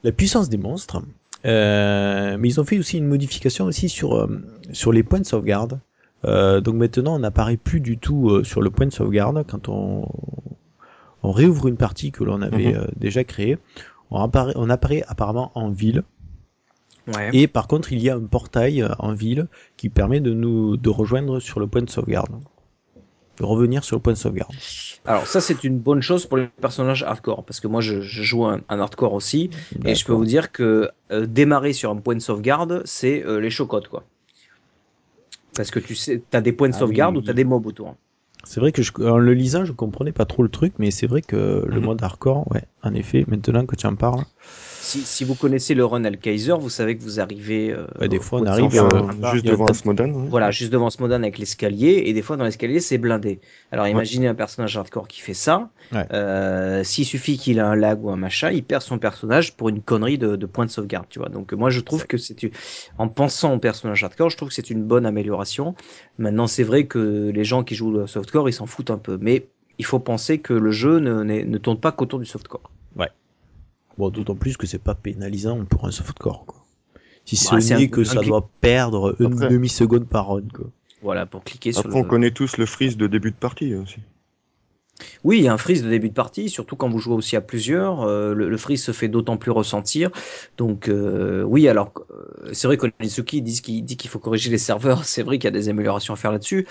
la 0.04 0.12
puissance 0.12 0.50
des 0.50 0.58
monstres. 0.58 1.02
Euh, 1.46 2.38
mais 2.38 2.50
ils 2.50 2.60
ont 2.60 2.64
fait 2.64 2.78
aussi 2.78 2.98
une 2.98 3.08
modification 3.08 3.66
aussi 3.66 3.90
sur 3.90 4.16
euh, 4.16 4.28
sur 4.72 4.92
les 4.92 5.04
points 5.04 5.20
de 5.20 5.26
sauvegarde. 5.26 5.80
Euh, 6.26 6.62
donc 6.62 6.76
maintenant 6.76 7.16
on 7.16 7.20
n'apparaît 7.20 7.58
plus 7.58 7.80
du 7.80 7.98
tout 7.98 8.30
euh, 8.30 8.44
sur 8.44 8.62
le 8.62 8.70
point 8.70 8.86
de 8.86 8.94
sauvegarde 8.94 9.44
quand 9.50 9.70
on 9.70 10.08
on 11.24 11.32
réouvre 11.32 11.68
une 11.68 11.78
partie 11.78 12.12
que 12.12 12.24
l'on 12.24 12.42
avait 12.42 12.74
Mhm. 12.74 12.78
euh, 12.78 12.88
déjà 12.96 13.24
créée. 13.24 13.58
On 14.10 14.22
apparaît, 14.24 14.54
on 14.56 14.70
apparaît 14.70 15.04
apparemment 15.08 15.52
en 15.56 15.70
ville. 15.70 16.04
Ouais. 17.16 17.30
Et 17.34 17.48
par 17.48 17.68
contre, 17.68 17.92
il 17.94 18.02
y 18.02 18.10
a 18.10 18.16
un 18.16 18.22
portail 18.22 18.86
en 19.00 19.14
ville 19.14 19.48
qui 19.78 19.90
permet 19.90 20.20
de 20.20 20.34
nous 20.34 20.78
de 20.78 20.90
rejoindre 20.90 21.40
sur 21.40 21.60
le 21.60 21.68
point 21.68 21.82
de 21.82 21.90
sauvegarde. 21.90 22.30
De 23.40 23.46
revenir 23.46 23.84
sur 23.84 23.96
le 23.96 24.02
point 24.02 24.14
de 24.14 24.18
sauvegarde. 24.18 24.54
Alors 25.06 25.26
ça 25.26 25.42
c'est 25.42 25.64
une 25.64 25.80
bonne 25.80 26.02
chose 26.02 26.26
pour 26.28 26.38
les 26.38 26.48
personnages 26.62 27.02
hardcore 27.04 27.44
parce 27.44 27.60
que 27.60 27.68
moi 27.68 27.82
je, 27.82 28.02
je 28.02 28.22
joue 28.24 28.46
un, 28.46 28.62
un 28.70 28.80
hardcore 28.80 29.14
aussi 29.14 29.50
et 29.86 29.96
je 29.96 30.06
peux 30.06 30.14
vous 30.14 30.26
dire 30.26 30.52
que 30.52 30.90
euh, 31.12 31.26
démarrer 31.26 31.74
sur 31.74 31.90
un 31.90 31.96
point 31.96 32.14
de 32.16 32.20
sauvegarde 32.22 32.84
c'est 32.86 33.24
euh, 33.26 33.40
les 33.40 33.50
chocottes 33.50 33.88
quoi. 33.88 34.04
Parce 35.62 35.70
que 35.70 35.78
tu 35.80 35.94
sais, 35.94 36.24
t'as 36.32 36.42
des 36.42 36.54
points 36.54 36.70
de 36.70 36.74
Ah 36.74 36.80
sauvegarde 36.80 37.16
oui, 37.16 37.22
ou 37.22 37.24
t'as 37.24 37.34
oui. 37.34 37.36
des 37.36 37.44
mobs 37.44 37.68
autour. 37.68 37.96
C'est 38.44 38.60
vrai 38.60 38.72
que 38.72 38.82
je, 38.82 38.92
en 39.04 39.20
le 39.20 39.36
lisant, 39.36 39.64
je 39.64 39.74
comprenais 39.74 40.12
pas 40.12 40.26
trop 40.26 40.42
le 40.42 40.50
truc, 40.50 40.74
mais 40.80 40.90
c'est 40.90 41.06
vrai 41.06 41.22
que 41.22 41.64
le 41.68 41.80
Mhm. 41.80 41.86
mode 41.86 42.02
hardcore, 42.02 42.52
ouais, 42.52 42.64
en 42.82 42.96
effet, 42.96 43.26
maintenant 43.28 43.68
que 43.68 43.76
tu 43.76 43.86
en 43.86 43.96
parles, 43.96 44.24
Si, 44.84 45.02
si 45.06 45.24
vous 45.24 45.36
connaissez 45.36 45.76
le 45.76 45.86
run 45.86 46.04
Alkaiser, 46.06 46.54
vous 46.60 46.70
savez 46.70 46.98
que 46.98 47.04
vous 47.04 47.20
arrivez. 47.20 47.72
euh, 47.72 47.86
Ouais, 48.00 48.08
des 48.10 48.20
fois, 48.20 48.40
on 48.42 48.46
arrive, 48.48 48.76
euh, 48.76 49.32
juste 49.32 49.46
devant 49.46 49.72
Smodan. 49.72 50.12
ouais. 50.12 50.28
Voilà, 50.28 50.50
juste 50.50 50.74
devant 50.74 50.90
Smodan 50.90 51.22
avec 51.22 51.38
l'escalier, 51.38 52.02
et 52.08 52.14
des 52.14 52.24
fois 52.24 52.36
dans 52.36 52.44
l'escalier 52.46 52.80
c'est 52.80 52.98
blindé. 52.98 53.40
Alors 53.72 53.88
imaginez 53.88 54.28
un 54.28 54.34
personnage 54.34 54.76
hardcore 54.76 55.08
qui 55.08 55.22
fait 55.22 55.36
ça, 55.36 55.70
Ouais. 55.92 56.06
euh, 56.12 56.84
s'il 56.84 57.06
suffit 57.06 57.38
qu'il 57.38 57.60
a 57.60 57.68
un 57.70 57.76
lag 57.76 58.04
ou 58.04 58.10
un 58.10 58.16
machin, 58.16 58.50
il 58.50 58.64
perd 58.64 58.82
son 58.82 58.98
personnage 58.98 59.56
pour 59.56 59.70
une 59.70 59.82
connerie 59.82 60.18
de, 60.18 60.36
de 60.36 60.46
point 60.48 60.66
de 60.66 60.72
sauvegarde, 60.72 61.06
tu 61.10 61.20
vois. 61.20 61.30
Donc 61.30 61.54
moi 61.54 61.70
je 61.70 61.80
trouve 61.82 62.08
que 62.08 62.18
c'est 62.18 62.42
une- 62.42 62.52
en 62.98 63.08
pensant 63.08 63.54
au 63.54 63.60
personnage 63.60 64.04
hardcore, 64.04 64.32
je 64.32 64.38
trouve 64.38 64.50
que 64.50 64.56
c'est 64.56 64.72
une 64.72 64.84
bonne 64.84 65.06
amélioration. 65.06 65.76
Maintenant 66.18 66.48
c'est 66.48 66.64
vrai 66.64 66.88
que 66.88 67.30
les 67.34 67.44
gens 67.44 67.64
qui 67.64 67.76
jouent 67.76 67.92
le 67.92 68.08
softcore 68.08 68.50
ils 68.50 68.54
s'en 68.54 68.66
foutent 68.66 68.90
un 68.92 68.98
peu, 68.98 69.20
mais 69.22 69.48
il 69.78 69.86
faut 69.86 70.00
penser 70.00 70.40
que 70.40 70.54
le 70.54 70.72
jeu 70.72 70.98
ne, 71.00 71.22
n'est- 71.24 71.46
ne 71.46 71.58
tourne 71.60 71.80
pas 71.80 71.92
qu'autour 71.92 72.18
du 72.20 72.26
softcore. 72.26 72.72
Bon, 74.02 74.10
d'autant 74.10 74.36
plus 74.36 74.58
que 74.58 74.66
c'est 74.68 74.82
pas 74.82 74.96
pénalisant 74.96 75.64
pour 75.66 75.86
un 75.86 75.92
softcore, 75.92 76.46
quoi. 76.46 76.66
Si 77.26 77.36
ce 77.36 77.52
Bah, 77.56 77.62
c'est 77.62 77.78
n'est 77.78 77.90
que 77.90 78.02
un 78.02 78.06
ça 78.06 78.16
clic- 78.20 78.28
doit 78.30 78.50
perdre 78.62 79.16
une 79.20 79.34
Après- 79.34 79.50
demi-seconde 79.50 80.08
par 80.08 80.28
run, 80.30 80.42
quoi. 80.54 80.66
Voilà, 81.04 81.26
pour 81.26 81.44
cliquer 81.44 81.72
sur 81.72 81.86
Après, 81.86 82.00
on 82.00 82.04
le... 82.04 82.10
connaît 82.10 82.32
tous 82.32 82.58
le 82.58 82.66
freeze 82.66 82.98
de 82.98 83.08
début 83.08 83.32
de 83.32 83.36
partie 83.36 83.74
aussi. 83.76 83.98
Oui, 85.24 85.38
il 85.40 85.44
y 85.44 85.48
a 85.48 85.54
un 85.54 85.58
freeze 85.58 85.82
de 85.84 85.90
début 85.90 86.10
de 86.10 86.14
partie, 86.14 86.48
surtout 86.50 86.76
quand 86.76 86.88
vous 86.90 87.00
jouez 87.00 87.16
aussi 87.16 87.36
à 87.36 87.42
plusieurs. 87.42 88.02
euh, 88.04 88.34
le, 88.36 88.50
le 88.50 88.58
freeze 88.58 88.84
se 88.84 88.92
fait 88.92 89.08
d'autant 89.08 89.36
plus 89.38 89.50
ressentir. 89.52 90.12
Donc 90.58 90.90
euh, 90.90 91.42
oui, 91.44 91.68
alors 91.68 91.92
euh, 92.12 92.50
c'est 92.54 92.68
vrai 92.68 92.78
qu'Onitsuki 92.78 93.42
dit 93.42 93.62
qu'il 93.62 93.84
dit 93.84 93.98
qu'il 93.98 94.10
faut 94.12 94.20
corriger 94.20 94.52
les 94.52 94.60
serveurs. 94.60 95.04
C'est 95.12 95.24
vrai 95.24 95.38
qu'il 95.40 95.46
y 95.46 95.48
a 95.48 95.52
des 95.52 95.70
améliorations 95.70 96.14
à 96.14 96.18
faire 96.18 96.32
là-dessus, 96.32 96.68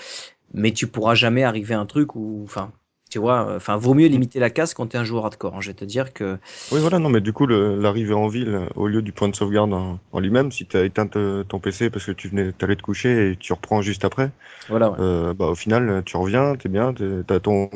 mais 0.53 0.71
tu 0.71 0.87
pourras 0.87 1.13
jamais 1.15 1.43
arriver 1.43 1.73
à 1.73 1.79
un 1.81 1.85
truc 1.85 2.15
où, 2.15 2.41
enfin, 2.45 2.71
tu 3.11 3.19
vois, 3.19 3.55
enfin, 3.55 3.77
vaut 3.77 3.93
mieux 3.93 4.07
limiter 4.07 4.39
la 4.39 4.49
casse 4.49 4.73
quand 4.73 4.87
t'es 4.87 4.97
un 4.97 5.03
joueur 5.03 5.25
hardcore. 5.25 5.55
hein. 5.55 5.61
Je 5.61 5.67
vais 5.67 5.75
te 5.75 5.85
dire 5.85 6.13
que 6.13 6.39
Oui, 6.71 6.79
voilà, 6.79 6.97
non, 6.97 7.09
mais 7.09 7.21
du 7.21 7.33
coup, 7.33 7.45
l'arrivée 7.45 8.13
en 8.13 8.27
ville, 8.27 8.67
au 8.75 8.87
lieu 8.87 9.01
du 9.01 9.11
point 9.11 9.27
de 9.29 9.35
sauvegarde 9.35 9.73
en, 9.73 9.99
en 10.11 10.19
lui-même, 10.19 10.51
si 10.51 10.65
t'as 10.65 10.85
éteint 10.85 11.05
te- 11.07 11.43
ton 11.43 11.59
PC 11.59 11.89
parce 11.89 12.05
que 12.05 12.13
tu 12.13 12.29
venais 12.29 12.53
t'allais 12.53 12.77
te 12.77 12.81
coucher 12.81 13.31
et 13.31 13.35
tu 13.35 13.53
reprends 13.53 13.81
juste 13.81 14.05
après, 14.05 14.31
voilà. 14.69 14.91
ouais. 14.91 14.97
euh, 14.99 15.33
bah, 15.33 15.47
au 15.47 15.55
final, 15.55 16.03
tu 16.05 16.17
reviens, 16.17 16.55
t'es 16.55 16.69
bien, 16.69 16.93
t'as 17.27 17.39
ton, 17.39 17.69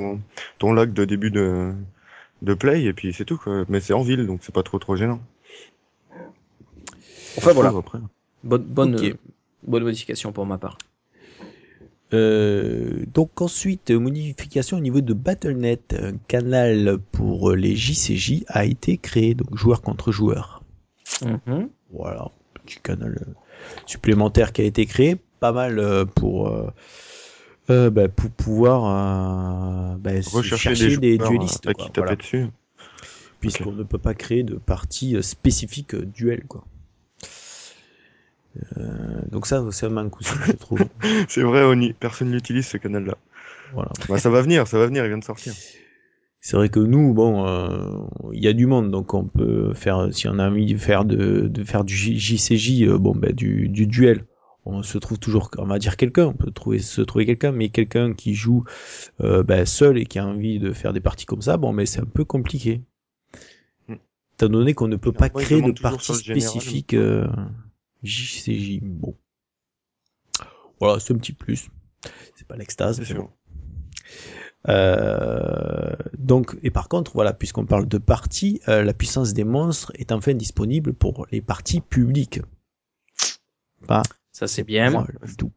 ton 0.59 0.73
lag 0.73 0.93
de 0.93 1.05
début 1.05 1.31
de, 1.31 1.73
de 2.43 2.53
play 2.55 2.83
et 2.85 2.93
puis 2.93 3.13
c'est 3.13 3.25
tout, 3.25 3.37
quoi. 3.37 3.65
Mais 3.69 3.81
c'est 3.81 3.93
en 3.93 4.03
ville, 4.03 4.27
donc 4.27 4.41
c'est 4.43 4.55
pas 4.55 4.63
trop 4.63 4.79
trop 4.79 4.95
gênant. 4.95 5.21
Enfin 7.37 7.53
voilà, 7.53 7.69
après. 7.77 7.99
bonne 8.43 8.63
bonne 8.63 8.95
euh, 8.95 9.13
bonne 9.63 9.83
modification 9.83 10.31
pour 10.31 10.45
ma 10.45 10.57
part. 10.57 10.77
Euh, 12.13 13.03
donc 13.13 13.41
ensuite, 13.41 13.91
modification 13.91 14.77
au 14.77 14.79
niveau 14.79 15.01
de 15.01 15.13
Battle.net, 15.13 15.95
un 15.99 16.17
canal 16.27 16.97
pour 17.11 17.53
les 17.53 17.75
JCJ 17.75 18.43
a 18.47 18.65
été 18.65 18.97
créé, 18.97 19.33
donc 19.33 19.55
joueur 19.57 19.81
contre 19.81 20.11
joueur. 20.11 20.63
Mhm. 21.23 21.69
Voilà, 21.91 22.29
petit 22.53 22.79
canal 22.81 23.17
euh, 23.21 23.33
supplémentaire 23.85 24.53
qui 24.53 24.61
a 24.61 24.65
été 24.65 24.85
créé, 24.85 25.17
pas 25.39 25.51
mal 25.51 25.79
euh, 25.79 26.05
pour 26.05 26.49
euh, 26.49 26.67
euh, 27.69 27.89
bah, 27.89 28.07
pour 28.07 28.29
pouvoir 28.29 28.85
euh, 28.85 29.95
bah, 29.97 30.11
Rechercher 30.31 30.75
chercher 30.75 30.97
des, 30.97 31.17
des, 31.17 31.17
duellistes, 31.17 31.67
à 31.67 31.73
quoi, 31.73 31.85
qui 31.85 31.91
taper 31.91 32.01
voilà, 32.01 32.15
dessus. 32.15 32.45
puisqu'on 33.39 33.71
ne 33.71 33.83
peut 33.83 33.97
pas 33.97 34.13
créer 34.13 34.43
de 34.43 34.55
partie 34.55 35.15
euh, 35.15 35.21
spécifique 35.21 35.95
euh, 35.95 36.05
duel, 36.05 36.43
quoi. 36.47 36.65
Euh, 38.77 39.21
donc 39.31 39.47
ça, 39.47 39.63
c'est 39.71 39.85
un 39.85 39.89
manque 39.89 40.19
aussi, 40.19 40.33
je 40.47 40.51
trouve. 40.53 40.79
C'est 41.27 41.41
vrai, 41.41 41.63
Oni, 41.63 41.93
personne 41.93 42.31
n'utilise 42.31 42.65
ce 42.67 42.77
canal-là. 42.77 43.17
Voilà. 43.73 43.91
Bah, 44.07 44.17
ça 44.17 44.29
va 44.29 44.41
venir, 44.41 44.67
ça 44.67 44.77
va 44.77 44.85
venir, 44.85 45.03
il 45.03 45.09
vient 45.09 45.17
de 45.17 45.23
sortir. 45.23 45.53
C'est 46.39 46.57
vrai 46.57 46.69
que 46.69 46.79
nous, 46.79 47.13
bon, 47.13 47.47
euh, 47.47 48.05
il 48.31 48.43
y 48.43 48.47
a 48.47 48.53
du 48.53 48.67
monde, 48.67 48.91
donc 48.91 49.13
on 49.15 49.25
peut 49.25 49.73
faire, 49.73 50.09
si 50.11 50.27
on 50.27 50.37
a 50.37 50.47
envie 50.47 50.73
de 50.73 50.77
faire 50.77 51.03
de, 51.03 51.47
de 51.47 51.63
faire 51.63 51.83
du 51.83 51.95
JCJ, 51.95 52.83
euh, 52.83 52.99
bon, 52.99 53.15
ben 53.15 53.33
du, 53.33 53.67
du 53.67 53.87
duel. 53.87 54.25
On 54.67 54.83
se 54.83 54.97
trouve 54.97 55.19
toujours, 55.19 55.49
on 55.57 55.65
va 55.65 55.77
dire 55.79 55.97
quelqu'un, 55.97 56.25
on 56.27 56.33
peut 56.33 56.51
trouver, 56.51 56.79
se 56.79 57.01
trouver 57.01 57.25
quelqu'un, 57.25 57.51
mais 57.51 57.69
quelqu'un 57.69 58.13
qui 58.13 58.33
joue 58.33 58.63
euh, 59.21 59.43
ben, 59.43 59.65
seul 59.65 59.97
et 59.97 60.05
qui 60.05 60.17
a 60.17 60.25
envie 60.25 60.59
de 60.59 60.71
faire 60.71 60.93
des 60.93 60.99
parties 60.99 61.25
comme 61.25 61.41
ça, 61.41 61.57
bon, 61.57 61.71
mais 61.71 61.85
c'est 61.85 62.01
un 62.01 62.05
peu 62.05 62.25
compliqué. 62.25 62.83
Hmm. 63.87 63.95
Étant 64.35 64.49
donné 64.49 64.73
qu'on 64.73 64.87
ne 64.87 64.97
peut 64.97 65.11
pas 65.11 65.29
créer 65.29 65.57
de 65.57 65.61
demande 65.61 65.75
toujours 65.75 65.91
partie 65.91 66.05
sur 66.05 66.13
le 66.15 66.19
général. 66.21 66.49
spécifique 66.49 66.93
euh, 66.93 67.27
JCJ. 68.05 68.79
Bon, 68.81 69.15
voilà, 70.79 70.99
c'est 70.99 71.13
un 71.13 71.17
petit 71.17 71.33
plus. 71.33 71.69
C'est 72.35 72.47
pas 72.47 72.55
l'extase. 72.55 73.03
C'est 73.03 73.13
bon. 73.13 73.29
Euh, 74.67 75.95
donc, 76.17 76.57
et 76.63 76.71
par 76.71 76.89
contre, 76.89 77.11
voilà, 77.13 77.33
puisqu'on 77.33 77.65
parle 77.65 77.87
de 77.87 77.97
parties, 77.97 78.61
euh, 78.67 78.83
la 78.83 78.93
puissance 78.93 79.33
des 79.33 79.43
monstres 79.43 79.91
est 79.95 80.11
enfin 80.11 80.33
disponible 80.33 80.93
pour 80.93 81.27
les 81.31 81.41
parties 81.41 81.81
publiques. 81.81 82.41
Pas 83.87 84.03
Ça 84.31 84.47
c'est 84.47 84.63
bien. 84.63 84.89
moi 84.89 85.07
du 85.25 85.35
tout. 85.35 85.51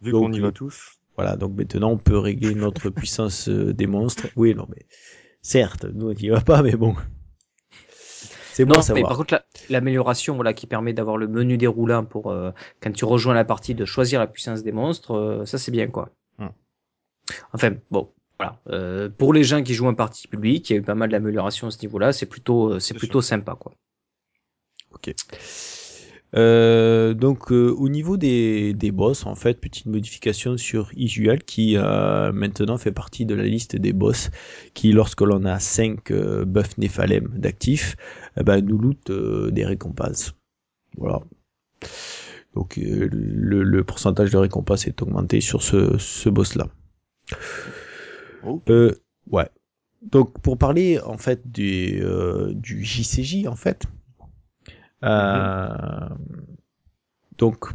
Vu 0.00 0.12
Donc, 0.12 0.24
qu'on 0.24 0.32
y 0.32 0.38
euh, 0.40 0.42
va 0.42 0.52
tous. 0.52 0.98
Voilà, 1.16 1.36
donc 1.36 1.56
maintenant 1.56 1.90
on 1.90 1.98
peut 1.98 2.18
régler 2.18 2.54
notre 2.54 2.90
puissance 2.90 3.48
euh, 3.48 3.72
des 3.72 3.86
monstres. 3.86 4.26
Oui, 4.36 4.54
non, 4.54 4.66
mais 4.70 4.86
certes, 5.42 5.84
nous 5.84 6.10
on 6.10 6.14
n'y 6.14 6.28
va 6.28 6.40
pas, 6.40 6.62
mais 6.62 6.76
bon. 6.76 6.94
C'est 8.56 8.64
bon 8.64 8.72
Non, 8.72 8.80
à 8.80 8.94
mais 8.94 9.02
par 9.02 9.18
contre, 9.18 9.34
la- 9.34 9.44
l'amélioration, 9.68 10.34
voilà, 10.34 10.54
qui 10.54 10.66
permet 10.66 10.94
d'avoir 10.94 11.18
le 11.18 11.28
menu 11.28 11.58
déroulant 11.58 12.06
pour 12.06 12.30
euh, 12.30 12.52
quand 12.80 12.90
tu 12.90 13.04
rejoins 13.04 13.34
la 13.34 13.44
partie 13.44 13.74
de 13.74 13.84
choisir 13.84 14.18
la 14.18 14.26
puissance 14.26 14.62
des 14.62 14.72
monstres, 14.72 15.12
euh, 15.14 15.44
ça 15.44 15.58
c'est 15.58 15.70
bien 15.70 15.88
quoi. 15.88 16.08
Hmm. 16.38 16.46
Enfin, 17.52 17.72
bon, 17.90 18.08
voilà. 18.38 18.58
Euh, 18.70 19.10
pour 19.10 19.34
les 19.34 19.44
gens 19.44 19.62
qui 19.62 19.74
jouent 19.74 19.88
en 19.88 19.94
partie 19.94 20.26
publique, 20.26 20.70
il 20.70 20.72
y 20.72 20.76
a 20.76 20.78
eu 20.78 20.82
pas 20.82 20.94
mal 20.94 21.10
d'améliorations 21.10 21.66
à 21.66 21.70
ce 21.70 21.80
niveau-là. 21.82 22.14
C'est 22.14 22.24
plutôt, 22.24 22.70
euh, 22.72 22.78
c'est 22.78 22.94
C'est 22.94 22.98
plutôt 22.98 23.20
sympa 23.20 23.54
quoi. 23.60 23.72
Euh, 26.34 27.14
donc 27.14 27.52
euh, 27.52 27.70
au 27.70 27.88
niveau 27.88 28.16
des, 28.16 28.74
des 28.74 28.90
boss, 28.90 29.26
en 29.26 29.34
fait, 29.34 29.60
petite 29.60 29.86
modification 29.86 30.56
sur 30.56 30.90
Isuel 30.96 31.42
qui 31.44 31.76
euh, 31.76 32.32
maintenant 32.32 32.78
fait 32.78 32.92
partie 32.92 33.24
de 33.26 33.34
la 33.34 33.44
liste 33.44 33.76
des 33.76 33.92
boss 33.92 34.30
qui, 34.74 34.92
lorsque 34.92 35.20
l'on 35.22 35.44
a 35.44 35.58
5 35.60 36.10
euh, 36.10 36.44
buffs 36.44 36.76
Néphalem 36.78 37.28
d'actifs, 37.38 37.96
ben, 38.36 38.60
nous 38.60 38.78
loot 38.78 39.10
euh, 39.10 39.50
des 39.50 39.64
récompenses. 39.64 40.34
Voilà. 40.96 41.22
Donc 42.54 42.78
euh, 42.78 43.08
le, 43.12 43.62
le 43.62 43.84
pourcentage 43.84 44.30
de 44.30 44.38
récompense 44.38 44.86
est 44.86 45.00
augmenté 45.02 45.40
sur 45.40 45.62
ce, 45.62 45.96
ce 45.98 46.28
boss-là. 46.28 46.68
Oh. 48.44 48.62
Euh, 48.68 48.94
ouais. 49.30 49.48
Donc 50.02 50.40
pour 50.40 50.56
parler 50.56 50.98
en 51.00 51.18
fait 51.18 51.50
du, 51.50 52.00
euh, 52.02 52.52
du 52.54 52.84
JCJ 52.84 53.46
en 53.46 53.56
fait. 53.56 53.84
Euh, 55.06 56.08
donc 57.38 57.66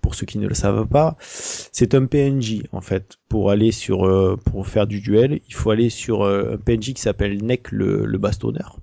pour 0.00 0.14
ceux 0.14 0.26
qui 0.26 0.38
ne 0.38 0.46
le 0.46 0.54
savent 0.54 0.86
pas, 0.86 1.16
c'est 1.20 1.94
un 1.94 2.06
PNJ 2.06 2.62
en 2.72 2.80
fait. 2.80 3.18
Pour 3.28 3.50
aller 3.50 3.72
sur 3.72 4.06
euh, 4.06 4.36
pour 4.36 4.66
faire 4.66 4.86
du 4.86 5.00
duel, 5.00 5.40
il 5.46 5.54
faut 5.54 5.70
aller 5.70 5.90
sur 5.90 6.22
euh, 6.22 6.54
un 6.54 6.56
PNJ 6.56 6.94
qui 6.94 7.00
s'appelle 7.00 7.44
Neck 7.44 7.70
le, 7.72 8.06
le 8.06 8.18
bastonneur. 8.18 8.78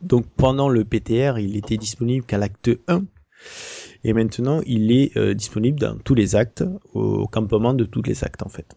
Donc 0.00 0.26
pendant 0.36 0.68
le 0.68 0.84
PTR, 0.84 1.38
il 1.38 1.56
était 1.56 1.76
disponible 1.76 2.24
qu'à 2.24 2.38
l'acte 2.38 2.70
1 2.86 3.02
et 4.04 4.12
maintenant 4.12 4.60
il 4.64 4.92
est 4.92 5.34
disponible 5.34 5.80
dans 5.80 5.96
tous 5.98 6.14
les 6.14 6.36
actes, 6.36 6.62
au 6.94 7.26
campement 7.26 7.74
de 7.74 7.84
tous 7.84 8.02
les 8.02 8.22
actes 8.22 8.44
en 8.44 8.48
fait. 8.48 8.76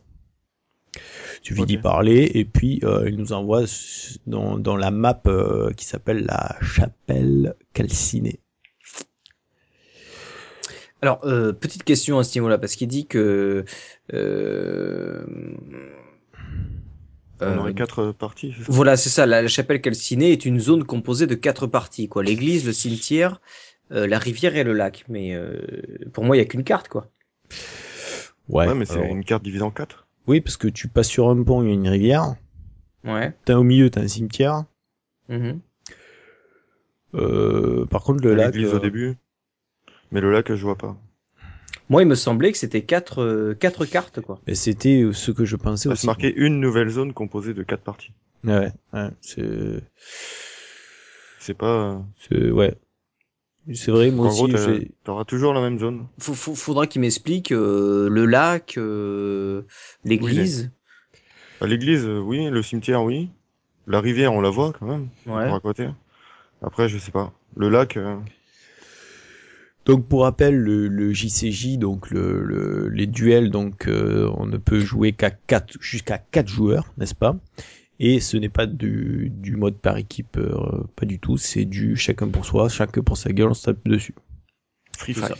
Il 1.44 1.48
suffit 1.48 1.62
Ok. 1.62 1.68
d'y 1.68 1.78
parler 1.78 2.32
et 2.36 2.46
puis 2.46 2.80
euh, 2.84 3.10
il 3.10 3.18
nous 3.18 3.34
envoie 3.34 3.64
dans, 4.28 4.58
dans 4.60 4.78
la 4.78 4.92
map 4.92 5.22
euh, 5.26 5.72
qui 5.74 5.86
s'appelle 5.86 6.26
la 6.26 6.56
chapelle 6.62 7.56
calcinée. 7.74 8.40
Alors, 11.02 11.20
euh, 11.26 11.52
petite 11.52 11.84
question 11.84 12.20
à 12.20 12.24
ce 12.24 12.38
niveau-là, 12.38 12.58
parce 12.60 12.76
qu'il 12.76 12.88
dit 12.88 13.08
que 13.08 13.66
euh, 14.14 15.26
On 17.40 17.46
euh, 17.48 17.58
aurait 17.58 17.74
quatre 17.74 18.12
parties. 18.12 18.54
Voilà, 18.68 18.98
c'est 18.98 19.10
ça. 19.10 19.26
La, 19.26 19.42
la 19.42 19.48
chapelle 19.48 19.82
calcinée 19.82 20.32
est 20.32 20.46
une 20.46 20.60
zone 20.60 20.84
composée 20.84 21.26
de 21.26 21.34
quatre 21.36 21.66
parties, 21.66 22.08
quoi. 22.08 22.24
L'église, 22.24 22.66
le 22.68 22.74
cimetière, 22.74 23.42
euh, 23.92 24.06
la 24.06 24.20
rivière 24.20 24.56
et 24.56 24.64
le 24.64 24.74
lac. 24.74 25.06
Mais 25.10 25.34
euh, 25.34 25.60
pour 26.14 26.24
moi, 26.24 26.36
il 26.36 26.40
y 26.40 26.44
a 26.44 26.46
qu'une 26.46 26.64
carte, 26.64 26.88
quoi. 26.88 27.08
Ouais, 28.50 28.68
Ouais, 28.68 28.76
mais 28.76 28.86
c'est 28.86 29.10
une 29.10 29.24
carte 29.26 29.44
divisée 29.44 29.64
en 29.64 29.72
quatre. 29.72 30.08
Oui 30.28 30.42
parce 30.42 30.58
que 30.58 30.68
tu 30.68 30.88
passes 30.88 31.08
sur 31.10 31.30
un 31.30 31.42
pont, 31.44 31.62
il 31.64 31.68
y 31.68 31.72
a 31.72 31.74
une 31.74 31.88
rivière. 31.88 32.36
Ouais. 33.04 33.34
T'as 33.46 33.56
au 33.56 33.64
milieu, 33.64 33.90
t'as 33.90 34.02
un 34.02 34.08
cimetière. 34.08 34.66
Mhm. 35.30 35.60
Euh, 37.16 37.86
par 37.88 38.04
contre, 38.04 38.24
le 38.24 38.36
lac. 38.36 38.54
L'église 38.54 38.74
euh, 38.74 38.78
au 38.78 38.80
début. 38.80 39.16
Mais 40.12 40.22
le 40.22 40.32
lac, 40.32 40.54
je 40.54 40.62
vois 40.64 40.78
pas. 40.78 40.96
Moi, 41.90 42.04
il 42.04 42.08
me 42.08 42.16
semblait 42.16 42.52
que 42.52 42.58
c'était 42.58 42.84
quatre, 42.84 43.22
euh, 43.22 43.54
quatre 43.54 43.86
cartes, 43.86 44.22
quoi. 44.22 44.40
mais 44.48 44.56
c'était 44.56 45.02
euh, 45.02 45.12
ce 45.14 45.32
que 45.32 45.44
je 45.44 45.58
pensais 45.58 45.90
Ça 45.90 45.94
aussi. 45.94 46.06
marqué 46.06 46.34
une 46.34 46.60
nouvelle 46.62 46.90
zone 46.90 47.12
composée 47.14 47.54
de 47.54 47.64
quatre 47.64 47.84
parties. 47.84 48.12
Ouais, 48.46 48.72
ouais, 48.94 49.10
c'est, 49.20 49.82
C'est 51.40 51.54
pas. 51.54 52.02
c'est, 52.30 52.50
ouais. 52.50 52.76
C'est 53.74 53.92
vrai, 53.92 54.12
moi 54.12 54.28
en 54.28 54.30
aussi, 54.32 54.92
t'auras 55.04 55.26
toujours 55.26 55.54
la 55.54 55.62
même 55.62 55.80
zone. 55.80 56.08
Faudra 56.20 56.88
qu'il 56.88 57.02
m'explique 57.02 57.52
euh, 57.52 58.10
le 58.10 58.26
lac, 58.26 58.76
euh, 58.78 59.64
l'église. 60.04 60.72
À 61.62 61.68
l'église, 61.68 62.06
euh, 62.06 62.20
oui. 62.20 62.50
Le 62.50 62.62
cimetière, 62.64 63.04
oui. 63.04 63.30
La 63.88 64.02
rivière, 64.02 64.34
on 64.34 64.42
la 64.42 64.50
voit 64.50 64.74
quand 64.74 64.88
même. 64.88 65.08
Ouais. 65.28 65.52
À 65.52 65.60
côté. 65.60 65.88
Après, 66.62 66.90
je 66.90 66.98
sais 66.98 67.12
pas. 67.12 67.34
Le 67.56 67.70
lac, 67.70 67.98
euh, 67.98 68.18
Donc 69.86 70.08
pour 70.08 70.22
rappel, 70.24 70.56
le, 70.56 70.88
le 70.88 71.12
JCJ, 71.12 71.78
donc 71.78 72.12
le, 72.12 72.44
le- 72.44 72.88
les 72.90 73.08
duels, 73.08 73.50
donc 73.50 73.88
euh, 73.88 74.30
on 74.38 74.46
ne 74.46 74.58
peut 74.58 74.80
jouer 74.80 75.12
qu'à 75.12 75.32
quatre, 75.32 75.76
jusqu'à 75.82 76.18
quatre 76.20 76.48
joueurs, 76.48 76.94
n'est-ce 76.98 77.16
pas? 77.16 77.36
Et 78.04 78.20
ce 78.20 78.36
n'est 78.36 78.50
pas 78.50 78.66
du, 78.66 79.32
du 79.32 79.56
mode 79.56 79.78
par 79.78 79.96
équipe, 79.96 80.36
euh, 80.38 80.84
pas 80.96 81.06
du 81.06 81.20
tout. 81.20 81.38
C'est 81.38 81.66
du 81.66 81.96
chacun 81.96 82.28
pour 82.30 82.46
soi, 82.46 82.68
chacun 82.68 83.04
pour 83.04 83.16
sa 83.16 83.32
gueule, 83.32 83.50
on 83.50 83.54
se 83.54 83.66
tape 83.66 83.88
dessus. 83.88 84.16
Free. 84.98 85.14
Fight. 85.14 85.38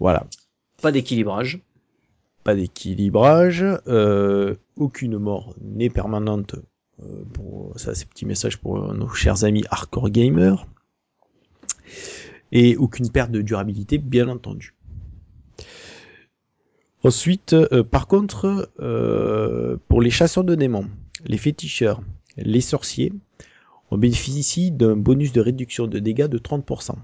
Voilà. 0.00 0.26
Pas 0.80 0.90
d'équilibrage. 0.90 1.60
Pas 2.44 2.54
d'équilibrage, 2.54 3.62
euh, 3.88 4.54
aucune 4.76 5.18
mort 5.18 5.54
n'est 5.60 5.90
permanente. 5.90 6.54
Euh, 7.02 7.24
pour 7.34 7.78
ça, 7.78 7.94
c'est 7.94 8.08
petit 8.08 8.24
message 8.24 8.56
pour 8.56 8.94
nos 8.94 9.10
chers 9.10 9.44
amis 9.44 9.64
hardcore 9.68 10.08
gamers. 10.08 10.66
Et 12.52 12.74
aucune 12.78 13.10
perte 13.10 13.30
de 13.30 13.42
durabilité, 13.42 13.98
bien 13.98 14.28
entendu. 14.28 14.74
Ensuite, 17.04 17.52
euh, 17.52 17.82
par 17.82 18.06
contre, 18.06 18.70
euh, 18.80 19.76
pour 19.88 20.00
les 20.00 20.10
chasseurs 20.10 20.44
de 20.44 20.54
démons, 20.54 20.88
les 21.24 21.38
féticheurs, 21.38 22.00
les 22.36 22.60
sorciers, 22.60 23.12
on 23.90 23.98
bénéficie 23.98 24.70
d'un 24.70 24.96
bonus 24.96 25.32
de 25.32 25.40
réduction 25.40 25.86
de 25.86 25.98
dégâts 25.98 26.26
de 26.28 26.38
30%. 26.38 26.94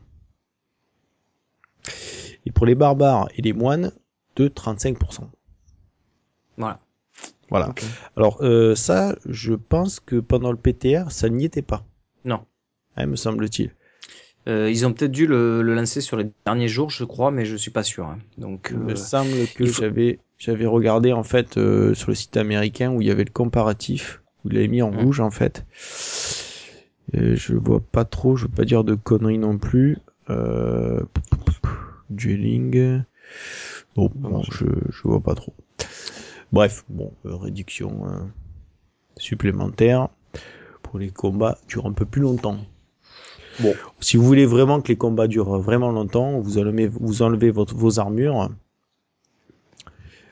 Et 2.46 2.53
pour 2.53 2.64
les 2.64 2.74
barbares 2.74 3.28
et 3.36 3.42
les 3.42 3.53
moines, 3.53 3.92
de 4.36 4.49
35%. 4.49 5.28
Voilà. 6.57 6.80
Voilà. 7.51 7.74
Alors 8.16 8.38
euh, 8.42 8.74
ça, 8.74 9.16
je 9.26 9.55
pense 9.55 10.01
que 10.01 10.16
pendant 10.16 10.53
le 10.53 10.59
PTR, 10.59 11.11
ça 11.11 11.28
n'y 11.28 11.44
était 11.44 11.62
pas. 11.62 11.84
Non. 12.24 12.44
Hein, 12.96 13.07
me 13.07 13.16
semble-t-il. 13.16 13.74
Euh, 14.49 14.70
ils 14.70 14.86
ont 14.86 14.92
peut-être 14.92 15.12
dû 15.12 15.26
le, 15.26 15.61
le 15.62 15.74
lancer 15.74 16.01
sur 16.01 16.16
les 16.16 16.26
derniers 16.46 16.68
jours, 16.68 16.88
je 16.90 17.05
crois, 17.05 17.30
mais 17.30 17.44
je 17.44 17.55
suis 17.57 17.70
pas 17.70 17.82
sûr. 17.82 18.07
hein. 18.07 18.18
Donc, 18.38 18.68
Il 18.72 18.78
me 18.78 18.92
euh, 18.92 18.96
semble 18.96 19.46
que 19.49 19.66
faut- 19.66 19.82
j'avais 19.82 20.18
j'avais 20.38 20.66
regardé 20.66 21.12
en 21.12 21.22
fait 21.24 21.57
euh, 21.59 21.92
sur 21.94 22.11
le 22.11 22.14
site 22.14 22.36
américain 22.36 22.92
où 22.92 23.01
il 23.03 23.09
y 23.09 23.11
avait 23.11 23.24
le 23.24 23.30
comparatif, 23.32 24.22
où 24.44 24.49
il 24.49 24.55
l'avait 24.55 24.68
mis 24.68 24.82
en 24.82 24.90
Mm. 24.90 24.99
rouge 25.01 25.20
en 25.20 25.30
fait. 25.30 25.66
Et 27.12 27.36
je 27.36 27.55
vois 27.55 27.80
pas 27.80 28.05
trop, 28.05 28.36
je 28.36 28.44
veux 28.44 28.53
pas 28.53 28.64
dire 28.64 28.84
de 28.84 28.94
conneries 28.94 29.38
non 29.38 29.59
plus. 29.59 29.99
Euh... 30.30 31.01
Dueling. 32.11 33.03
Bon, 33.96 34.11
bon, 34.14 34.42
je, 34.51 34.64
je 34.90 35.03
vois 35.03 35.20
pas 35.20 35.34
trop. 35.34 35.53
Bref, 36.53 36.84
bon, 36.88 37.12
euh, 37.26 37.36
réduction 37.36 38.07
euh, 38.07 38.20
supplémentaire 39.16 40.09
pour 40.82 40.99
les 40.99 41.11
combats 41.11 41.59
durent 41.68 41.86
un 41.86 41.92
peu 41.92 42.07
plus 42.07 42.22
longtemps. 42.22 42.59
Bon. 43.61 43.74
Si 44.00 44.16
vous 44.16 44.24
voulez 44.24 44.46
vraiment 44.46 44.80
que 44.80 44.88
les 44.88 44.96
combats 44.96 45.26
durent 45.28 45.59
vraiment 45.59 45.90
longtemps, 45.90 46.40
vous 46.40 46.59
enlevez, 46.59 46.86
vous 46.88 47.22
enlevez 47.22 47.50
votre, 47.50 47.74
vos 47.74 47.98
armures. 47.98 48.50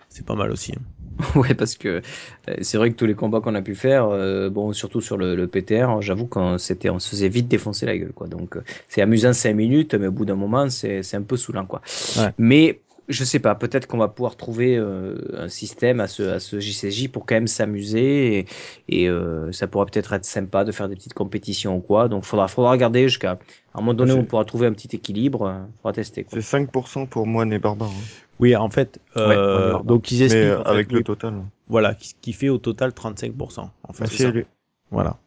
C'est 0.09 0.25
pas 0.25 0.35
mal 0.35 0.51
aussi. 0.51 0.73
hein. 0.73 0.83
Ouais, 1.35 1.55
parce 1.55 1.77
que 1.77 2.03
euh, 2.49 2.55
c'est 2.61 2.77
vrai 2.79 2.91
que 2.91 2.97
tous 2.97 3.07
les 3.07 3.15
combats 3.15 3.41
qu'on 3.41 3.55
a 3.55 3.63
pu 3.63 3.75
faire, 3.75 4.07
euh, 4.09 4.51
bon, 4.51 4.73
surtout 4.73 5.01
sur 5.01 5.17
le, 5.17 5.35
le 5.35 5.47
PTR, 5.47 6.01
j'avoue 6.03 6.27
qu'on 6.27 6.55
on 6.55 6.59
se 6.59 6.75
faisait 7.09 7.29
vite 7.29 7.49
défoncer 7.49 7.87
la 7.87 7.97
gueule, 7.97 8.13
quoi. 8.13 8.27
Donc, 8.27 8.57
euh, 8.57 8.63
c'est 8.89 9.01
amusant 9.03 9.33
5 9.33 9.55
minutes, 9.55 9.95
mais 9.95 10.09
au 10.09 10.13
bout 10.13 10.25
d'un 10.27 10.35
moment, 10.35 10.69
c'est, 10.69 11.03
c'est 11.03 11.17
un 11.17 11.23
peu 11.23 11.37
saoulant, 11.37 11.65
quoi. 11.67 11.81
Ouais. 12.19 12.33
Mais 12.39 12.81
je 13.09 13.25
sais 13.25 13.39
pas, 13.39 13.55
peut-être 13.55 13.87
qu'on 13.87 13.99
va 13.99 14.09
pouvoir 14.09 14.37
trouver 14.37 14.77
euh, 14.77 15.17
un 15.37 15.49
système 15.49 16.01
à 16.01 16.09
ce, 16.09 16.23
à 16.25 16.41
ce 16.41 16.59
JCJ 16.61 17.09
pour 17.09 17.25
quand 17.27 17.37
même 17.37 17.47
s'amuser 17.47 18.39
et, 18.39 18.47
et 18.89 19.09
euh, 19.09 19.53
ça 19.53 19.67
pourra 19.69 19.87
peut-être 19.87 20.13
être 20.13 20.25
sympa 20.25 20.65
de 20.65 20.73
faire 20.73 20.89
des 20.89 20.97
petites 20.97 21.15
compétitions 21.15 21.77
ou 21.77 21.81
quoi. 21.81 22.09
Donc, 22.09 22.25
faudra, 22.25 22.49
faudra 22.49 22.73
regarder 22.73 23.09
jusqu'à 23.09 23.33
à 23.33 23.79
un 23.79 23.81
moment 23.81 23.95
donné, 23.95 24.13
on 24.13 24.25
pourra 24.25 24.45
trouver 24.45 24.67
un 24.67 24.73
petit 24.73 24.95
équilibre, 24.97 25.43
euh, 25.47 25.59
faudra 25.83 25.93
tester, 25.93 26.25
quoi. 26.25 26.41
C'est 26.41 26.59
5% 26.59 27.07
pour 27.07 27.27
moine 27.27 27.53
et 27.53 27.59
barbare. 27.59 27.91
hein. 27.91 28.03
Oui, 28.41 28.55
en 28.57 28.69
fait, 28.71 29.01
euh, 29.17 29.75
Ouais, 29.79 29.85
donc 29.85 30.11
ils 30.11 30.19
Mais 30.19 30.25
expliquent 30.25 30.45
euh, 30.45 30.61
en 30.61 30.65
fait, 30.65 30.71
avec 30.71 30.93
le 30.93 31.03
total. 31.03 31.35
voilà, 31.69 31.95
qui, 31.95 32.15
qui 32.21 32.33
fait 32.33 32.49
au 32.49 32.59
total 32.59 32.91
35%. 32.91 33.61
En 33.61 33.93
fait, 33.93 34.01
Merci 34.01 34.17
c'est 34.17 34.23
ça. 34.25 34.29
à 34.29 34.33
lui. 34.33 34.45
Voilà. 34.91 35.19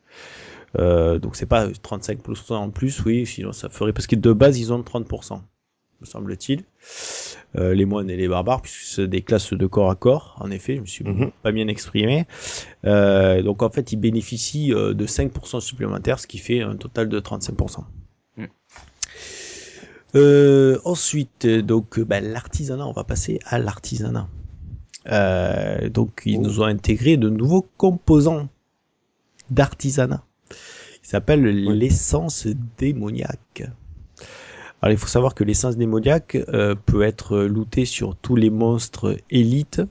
Euh, 0.78 1.18
donc 1.18 1.36
c'est 1.36 1.48
pas 1.48 1.68
35% 1.68 2.54
en 2.54 2.70
plus, 2.70 3.04
oui, 3.06 3.26
sinon 3.26 3.52
ça 3.52 3.70
ferait 3.70 3.94
parce 3.94 4.06
que 4.06 4.16
de 4.16 4.32
base 4.34 4.60
ils 4.60 4.72
ont 4.72 4.82
30%, 4.82 5.42
me 6.02 6.06
semble-t-il. 6.06 6.64
Euh, 7.58 7.74
les 7.74 7.86
moines 7.86 8.10
et 8.10 8.16
les 8.16 8.28
barbares, 8.28 8.62
puisque 8.62 8.82
c'est 8.82 9.08
des 9.08 9.22
classes 9.22 9.54
de 9.54 9.66
corps 9.66 9.89
à 9.89 9.95
corps. 9.95 10.36
En 10.39 10.52
effet, 10.52 10.76
je 10.76 10.82
me 10.82 10.86
suis 10.86 11.04
Mhm. 11.04 11.32
pas 11.43 11.52
bien 11.52 11.68
exprimé. 11.68 12.26
Euh, 12.86 13.41
donc 13.41 13.64
en 13.64 13.70
fait, 13.70 13.91
ils 13.91 13.97
bénéficient 13.97 14.74
euh, 14.74 14.93
de 14.93 15.06
5% 15.08 15.60
supplémentaires, 15.60 16.20
ce 16.20 16.28
qui 16.28 16.38
fait 16.38 16.62
un 16.62 16.76
total 16.76 17.10
de 17.10 17.20
35%. 17.20 17.86
Mm. 18.38 18.45
Euh, 20.16 20.80
ensuite, 20.86 21.45
donc 21.47 22.00
bah, 22.00 22.20
l'artisanat, 22.20 22.86
on 22.86 22.91
va 22.93 23.04
passer 23.04 23.39
à 23.45 23.60
l'artisanat. 23.60 24.28
Donc 25.89 26.22
ils 26.26 26.38
Oh. 26.38 26.41
nous 26.41 26.62
ont 26.62 26.66
intégré 26.66 27.18
de 27.18 27.30
nouveaux 27.30 27.68
composants 27.78 28.47
d'artisanat. 29.50 30.24
Il 31.04 31.08
s'appelle 31.08 31.43
l'essence 31.43 32.47
démoniaque. 32.78 33.64
Alors 34.82 34.94
il 34.94 34.98
faut 34.98 35.08
savoir 35.08 35.36
que 35.36 35.44
l'essence 35.44 35.76
démoniaque 35.78 36.36
euh, 36.36 36.76
peut 36.76 37.02
être 37.02 37.40
lootée 37.40 37.86
sur 37.86 38.16
tous 38.16 38.36
les 38.36 38.50
monstres 38.50 39.18
élites 39.30 39.82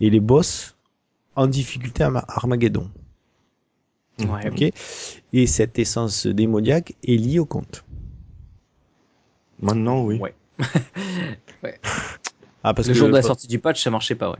et 0.00 0.10
les 0.10 0.20
boss 0.20 0.76
en 1.36 1.46
difficulté 1.46 2.02
à 2.02 2.06
Arma- 2.06 2.24
Armageddon. 2.28 2.90
Ouais. 4.20 4.48
Ok. 4.48 4.72
Et 5.32 5.46
cette 5.46 5.78
essence 5.78 6.26
démoniaque 6.26 6.94
est 7.06 7.16
liée 7.16 7.38
au 7.38 7.46
compte. 7.46 7.84
Maintenant, 9.60 10.04
oui. 10.04 10.20
Ouais. 11.62 11.80
Ah 12.62 12.74
parce 12.74 12.86
le 12.88 12.92
que 12.94 12.98
jour 12.98 13.08
de 13.08 13.14
la 13.14 13.22
sortie 13.22 13.46
du 13.48 13.58
patch, 13.58 13.82
ça 13.82 13.90
marchait 13.90 14.14
pas, 14.14 14.30
ouais. 14.30 14.38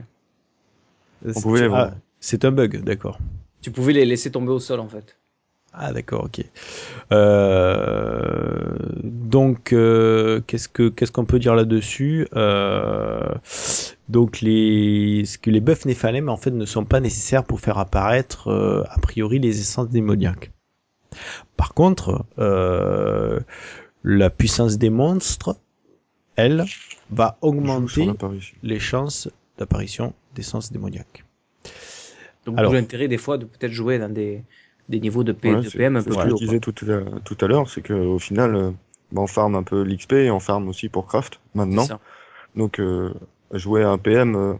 On 1.35 1.41
pouvait 1.41 1.67
les 1.67 1.73
ah, 1.73 1.95
c'est 2.19 2.45
un 2.45 2.51
bug, 2.51 2.83
d'accord. 2.83 3.19
Tu 3.61 3.71
pouvais 3.71 3.93
les 3.93 4.05
laisser 4.05 4.31
tomber 4.31 4.51
au 4.51 4.59
sol, 4.59 4.79
en 4.79 4.87
fait. 4.87 5.17
Ah 5.77 5.91
d'accord, 5.91 6.25
ok. 6.25 6.41
Euh, 7.11 8.77
donc 9.03 9.73
euh, 9.73 10.41
qu'est-ce 10.47 10.69
que 10.69 10.87
qu'est-ce 10.87 11.11
qu'on 11.11 11.25
peut 11.25 11.39
dire 11.39 11.53
là-dessus 11.53 12.27
Euh, 12.35 13.27
Donc 14.07 14.39
les 14.39 15.23
ce 15.25 15.37
que 15.37 15.49
les 15.49 15.59
buffs 15.59 15.85
Néphalem 15.85 16.29
en 16.29 16.37
fait 16.37 16.51
ne 16.51 16.65
sont 16.65 16.85
pas 16.85 17.01
nécessaires 17.01 17.43
pour 17.43 17.59
faire 17.59 17.77
apparaître 17.77 18.47
euh, 18.47 18.83
a 18.89 18.99
priori 18.99 19.39
les 19.39 19.59
essences 19.59 19.89
démoniaques. 19.89 20.51
Par 21.57 21.73
contre, 21.73 22.25
euh, 22.39 23.39
la 24.03 24.29
puissance 24.29 24.77
des 24.77 24.89
monstres, 24.89 25.57
elle, 26.35 26.65
va 27.09 27.37
augmenter 27.41 28.09
les 28.63 28.79
chances 28.79 29.29
d'apparition 29.57 30.13
d'essences 30.35 30.71
démoniaques. 30.71 31.25
Donc, 32.45 32.59
l'intérêt, 32.59 33.07
des 33.07 33.17
fois, 33.17 33.37
de 33.37 33.45
peut-être 33.45 33.71
jouer 33.71 33.97
dans 33.97 34.09
des, 34.09 34.43
des 34.89 34.99
niveaux 34.99 35.23
de, 35.23 35.31
P, 35.31 35.51
Ouais, 35.53 35.61
de 35.61 35.69
PM 35.69 35.95
un 35.95 36.01
c'est 36.01 36.09
peu 36.09 36.13
ce 36.15 36.19
plus 36.19 36.29
que 36.31 36.37
je 36.39 36.45
disais 36.45 36.59
tout, 36.59 36.73
à- 36.91 37.19
tout 37.21 37.37
à 37.41 37.47
l'heure, 37.47 37.69
c'est 37.69 37.81
qu'au 37.81 38.19
final, 38.19 38.55
euh, 38.55 38.71
bah, 39.11 39.21
on 39.21 39.27
farm 39.27 39.55
un 39.55 39.63
peu 39.63 39.83
l'XP 39.83 40.13
et 40.13 40.31
on 40.31 40.39
farm 40.39 40.67
aussi 40.67 40.89
pour 40.89 41.07
craft 41.07 41.39
maintenant. 41.53 41.81
C'est 41.83 41.89
ça. 41.89 41.99
Donc 42.55 42.79
euh, 42.79 43.13
jouer 43.51 43.83
à 43.83 43.89
un 43.89 43.97
PM 43.97 44.35
euh, 44.35 44.53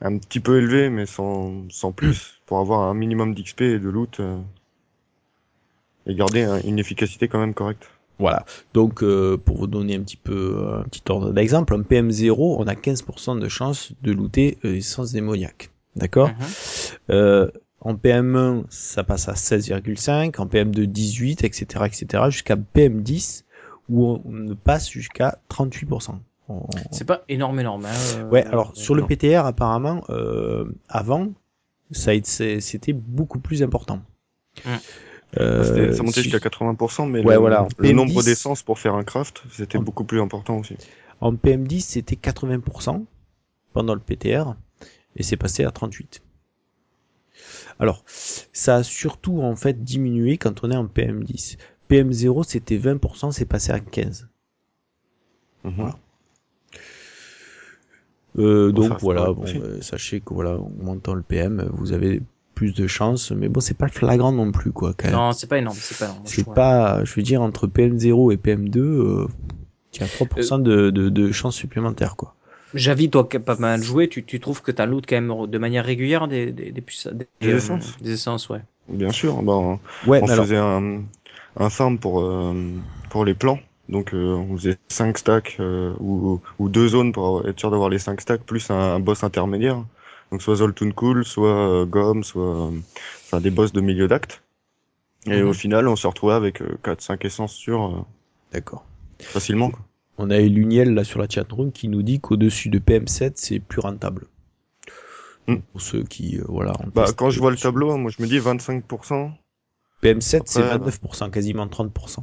un 0.00 0.18
petit 0.18 0.40
peu 0.40 0.58
élevé 0.58 0.90
mais 0.90 1.06
sans, 1.06 1.68
sans 1.70 1.92
plus 1.92 2.40
pour 2.46 2.58
avoir 2.58 2.80
un 2.88 2.94
minimum 2.94 3.34
d'XP 3.34 3.62
et 3.62 3.78
de 3.78 3.88
loot 3.88 4.20
euh, 4.20 4.38
et 6.06 6.14
garder 6.14 6.42
un- 6.42 6.60
une 6.62 6.78
efficacité 6.78 7.28
quand 7.28 7.38
même 7.38 7.54
correcte. 7.54 7.88
Voilà. 8.18 8.44
Donc, 8.74 9.02
euh, 9.02 9.38
pour 9.38 9.56
vous 9.56 9.66
donner 9.66 9.96
un 9.96 10.00
petit 10.02 10.16
peu 10.16 10.56
euh, 10.58 10.80
un 10.80 10.84
petit 10.84 11.02
ordre 11.08 11.32
d'exemple, 11.32 11.74
en 11.74 11.82
PM0, 11.82 12.56
on 12.58 12.66
a 12.66 12.74
15% 12.74 13.38
de 13.38 13.48
chance 13.48 13.92
de 14.02 14.12
looter 14.12 14.58
euh, 14.64 14.72
l'essence 14.72 15.12
démoniaque. 15.12 15.70
D'accord? 15.96 16.28
Mhm. 16.28 16.34
Euh, 17.10 17.50
En 17.80 17.94
PM1, 17.94 18.64
ça 18.68 19.04
passe 19.04 19.28
à 19.28 19.32
16,5, 19.34 20.38
en 20.38 20.46
PM2, 20.46 20.84
18, 20.86 21.44
etc., 21.44 21.84
etc., 21.86 22.24
jusqu'à 22.28 22.56
PM10, 22.56 23.44
où 23.88 24.06
on, 24.06 24.54
passe 24.54 24.90
jusqu'à 24.90 25.38
38%. 25.48 26.18
On- 26.48 26.66
C'est 26.92 27.04
pas 27.06 27.22
énorme, 27.28 27.58
énorme. 27.60 27.86
Hein, 27.86 27.90
euh, 28.18 28.28
Ouais, 28.28 28.44
alors 28.44 28.76
sur 28.76 28.94
le. 28.94 29.06
PTR, 29.06 29.46
apparemment, 29.46 30.02
euh, 30.10 30.64
avant, 30.88 31.28
ça 31.90 32.12
c'était 32.22 32.92
beaucoup 32.92 33.38
plus 33.38 33.62
important. 33.62 34.02
Mm. 34.64 34.68
Euh, 35.38 35.64
C'était- 35.64 35.92
ça 35.92 36.02
montait 36.02 36.22
si- 36.22 36.22
jusqu'à 36.24 36.40
80% 36.40 37.06
mais 37.06 37.24
Ouais, 37.24 37.34
le, 37.34 37.40
voilà. 37.40 37.66
le 37.78 37.84
PM10, 37.84 37.94
nombre 37.94 38.22
d'essences 38.24 38.64
pour 38.64 38.80
faire 38.80 38.96
un 38.96 39.04
craft 39.04 39.44
c'était 39.52 39.78
en- 39.78 39.82
beaucoup 39.82 40.02
plus 40.02 40.20
important 40.20 40.58
aussi. 40.58 40.74
En 41.20 41.32
PM10, 41.36 41.82
c'était 41.82 42.16
80% 42.16 43.04
pendant 43.72 43.94
le 43.94 44.00
PTR 44.00 44.56
et 45.14 45.22
c'est 45.22 45.36
passé 45.36 45.64
à 45.64 45.70
38. 45.70 46.20
Alors, 47.80 48.04
ça 48.06 48.76
a 48.76 48.82
surtout 48.82 49.40
en 49.40 49.56
fait 49.56 49.82
diminué 49.82 50.36
quand 50.36 50.62
on 50.62 50.70
est 50.70 50.76
en 50.76 50.84
PM10. 50.84 51.56
PM0, 51.88 52.44
c'était 52.46 52.78
20%, 52.78 53.32
c'est 53.32 53.46
passé 53.46 53.72
à 53.72 53.80
15. 53.80 54.28
Mhm. 55.64 55.72
Voilà. 55.76 55.96
Euh, 58.38 58.70
donc 58.70 59.00
voilà, 59.00 59.32
bon, 59.32 59.44
euh, 59.46 59.80
sachez 59.80 60.20
que 60.20 60.32
voilà, 60.32 60.52
en 60.52 60.66
augmentant 60.66 61.14
le 61.14 61.22
PM, 61.22 61.68
vous 61.72 61.92
avez 61.92 62.22
plus 62.54 62.72
de 62.74 62.86
chances, 62.86 63.32
mais 63.32 63.48
bon, 63.48 63.60
c'est 63.60 63.76
pas 63.76 63.88
flagrant 63.88 64.30
non 64.30 64.52
plus 64.52 64.70
quoi. 64.70 64.92
Quand 64.96 65.06
même. 65.08 65.16
Non, 65.16 65.32
c'est 65.32 65.48
pas 65.48 65.58
énorme, 65.58 65.76
c'est 65.80 65.98
pas 65.98 66.04
énorme. 66.04 66.22
je 66.26 66.34
c'est 66.36 66.44
pas, 66.44 67.04
je 67.04 67.14
veux 67.14 67.22
dire, 67.22 67.42
entre 67.42 67.66
PM0 67.66 68.32
et 68.32 68.36
PM2, 68.36 68.78
euh, 68.78 69.26
tu 69.90 70.02
as 70.02 70.06
3% 70.06 70.62
de, 70.62 70.90
de, 70.90 71.08
de 71.08 71.32
chances 71.32 71.56
supplémentaires 71.56 72.14
quoi. 72.16 72.36
Javi, 72.74 73.10
toi 73.10 73.26
qui 73.28 73.36
as 73.36 73.40
pas 73.40 73.56
mal 73.56 73.82
joué, 73.82 74.08
tu, 74.08 74.24
tu 74.24 74.40
trouves 74.40 74.62
que 74.62 74.70
t'as 74.72 74.86
loot 74.86 75.04
quand 75.08 75.20
même 75.20 75.46
de 75.46 75.58
manière 75.58 75.84
régulière 75.84 76.28
des, 76.28 76.52
des, 76.52 76.72
des, 76.72 76.80
puissa- 76.80 77.12
des, 77.12 77.28
Des 77.40 77.50
euh, 77.50 77.56
essences 77.56 77.98
Des 78.00 78.12
essences, 78.12 78.48
ouais. 78.48 78.62
Bien 78.88 79.12
sûr, 79.12 79.42
bah, 79.42 79.52
on, 79.54 79.80
Ouais, 80.02 80.22
on 80.22 80.26
mais 80.26 80.32
alors, 80.32 80.46
faisait 80.46 80.56
un, 80.58 81.04
un 81.56 81.70
farm 81.70 81.98
pour, 81.98 82.20
euh, 82.22 82.54
pour 83.08 83.24
les 83.24 83.34
plans. 83.34 83.60
Donc 83.88 84.14
euh, 84.14 84.34
on 84.34 84.56
faisait 84.56 84.78
5 84.88 85.18
stacks 85.18 85.56
euh, 85.60 85.94
ou, 86.00 86.40
ou 86.58 86.68
deux 86.68 86.88
zones 86.88 87.12
pour 87.12 87.46
être 87.48 87.58
sûr 87.60 87.70
d'avoir 87.70 87.88
les 87.88 87.98
5 87.98 88.20
stacks, 88.20 88.42
plus 88.44 88.70
un, 88.70 88.76
un 88.96 89.00
boss 89.00 89.24
intermédiaire. 89.24 89.84
Donc 90.32 90.42
soit 90.42 90.56
Zoltun 90.56 90.92
Cool, 90.92 91.24
soit 91.24 91.82
euh, 91.82 91.86
Gom, 91.86 92.24
soit 92.24 92.68
euh, 92.68 92.80
enfin, 93.26 93.40
des 93.40 93.50
boss 93.50 93.72
de 93.72 93.80
milieu 93.80 94.08
d'acte. 94.08 94.42
Et 95.30 95.42
Mhm. 95.42 95.44
au 95.44 95.54
final, 95.54 95.88
on 95.88 95.96
se 95.96 96.06
retrouvait 96.06 96.34
avec 96.34 96.62
4-5 96.82 97.24
essences 97.26 97.54
sûres 97.54 97.86
euh, 97.86 98.02
d'accord. 98.52 98.84
facilement. 99.32 99.70
quoi. 99.70 99.80
On 100.22 100.28
a 100.28 100.38
Luniel 100.38 100.92
là 100.92 101.02
sur 101.02 101.18
la 101.18 101.26
chatroom 101.26 101.72
qui 101.72 101.88
nous 101.88 102.02
dit 102.02 102.20
qu'au-dessus 102.20 102.68
de 102.68 102.78
PM7 102.78 103.32
c'est 103.36 103.58
plus 103.58 103.80
rentable. 103.80 104.26
Hmm. 105.46 105.56
Pour 105.72 105.80
ceux 105.80 106.02
qui 106.02 106.38
euh, 106.38 106.44
voilà. 106.46 106.74
Bah, 106.94 107.06
quand 107.16 107.30
je 107.30 107.40
vois 107.40 107.50
le 107.50 107.56
tableau, 107.56 107.96
moi 107.96 108.10
je 108.16 108.22
me 108.22 108.28
dis 108.28 108.38
25%, 108.38 109.30
PM7 110.02 110.42
c'est 110.44 110.62
Après, 110.62 110.90
29%, 110.90 111.30
quasiment 111.30 111.66
30%. 111.66 112.18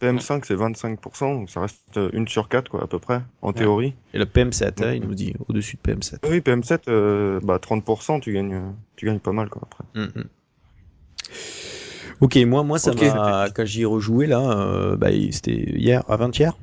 PM5 0.00 0.42
c'est 0.44 0.56
25%, 0.56 1.34
donc 1.34 1.50
ça 1.50 1.60
reste 1.60 1.78
euh, 1.98 2.10
une 2.12 2.26
sur 2.26 2.48
4 2.48 2.68
quoi 2.68 2.82
à 2.82 2.86
peu 2.88 2.98
près, 2.98 3.22
en 3.42 3.52
théorie. 3.52 3.94
Et 4.12 4.18
le 4.18 4.24
PM7, 4.24 4.82
hein, 4.82 4.94
il 4.94 5.02
nous 5.06 5.14
dit 5.14 5.34
au-dessus 5.48 5.78
de 5.80 5.92
PM7. 5.92 6.18
Oui, 6.28 6.38
PM7, 6.38 6.80
euh, 6.88 7.38
bah 7.44 7.58
30%, 7.58 8.20
tu 8.20 8.32
gagnes, 8.32 8.54
euh, 8.54 8.70
tu 8.96 9.06
gagnes 9.06 9.20
pas 9.20 9.32
mal 9.32 9.48
quoi 9.50 9.62
après. 9.70 9.84
Hmm, 9.94 10.08
hmm. 10.18 10.24
Ok, 12.20 12.36
moi, 12.36 12.62
moi, 12.64 12.78
ça 12.78 12.92
m'a, 12.92 13.48
quand 13.54 13.64
j'y 13.64 13.82
ai 13.82 13.86
rejoué 13.86 14.26
là, 14.26 14.40
euh, 14.40 14.96
bah, 14.96 15.08
c'était 15.30 15.54
hier, 15.54 16.02
avant-hier, 16.08 16.54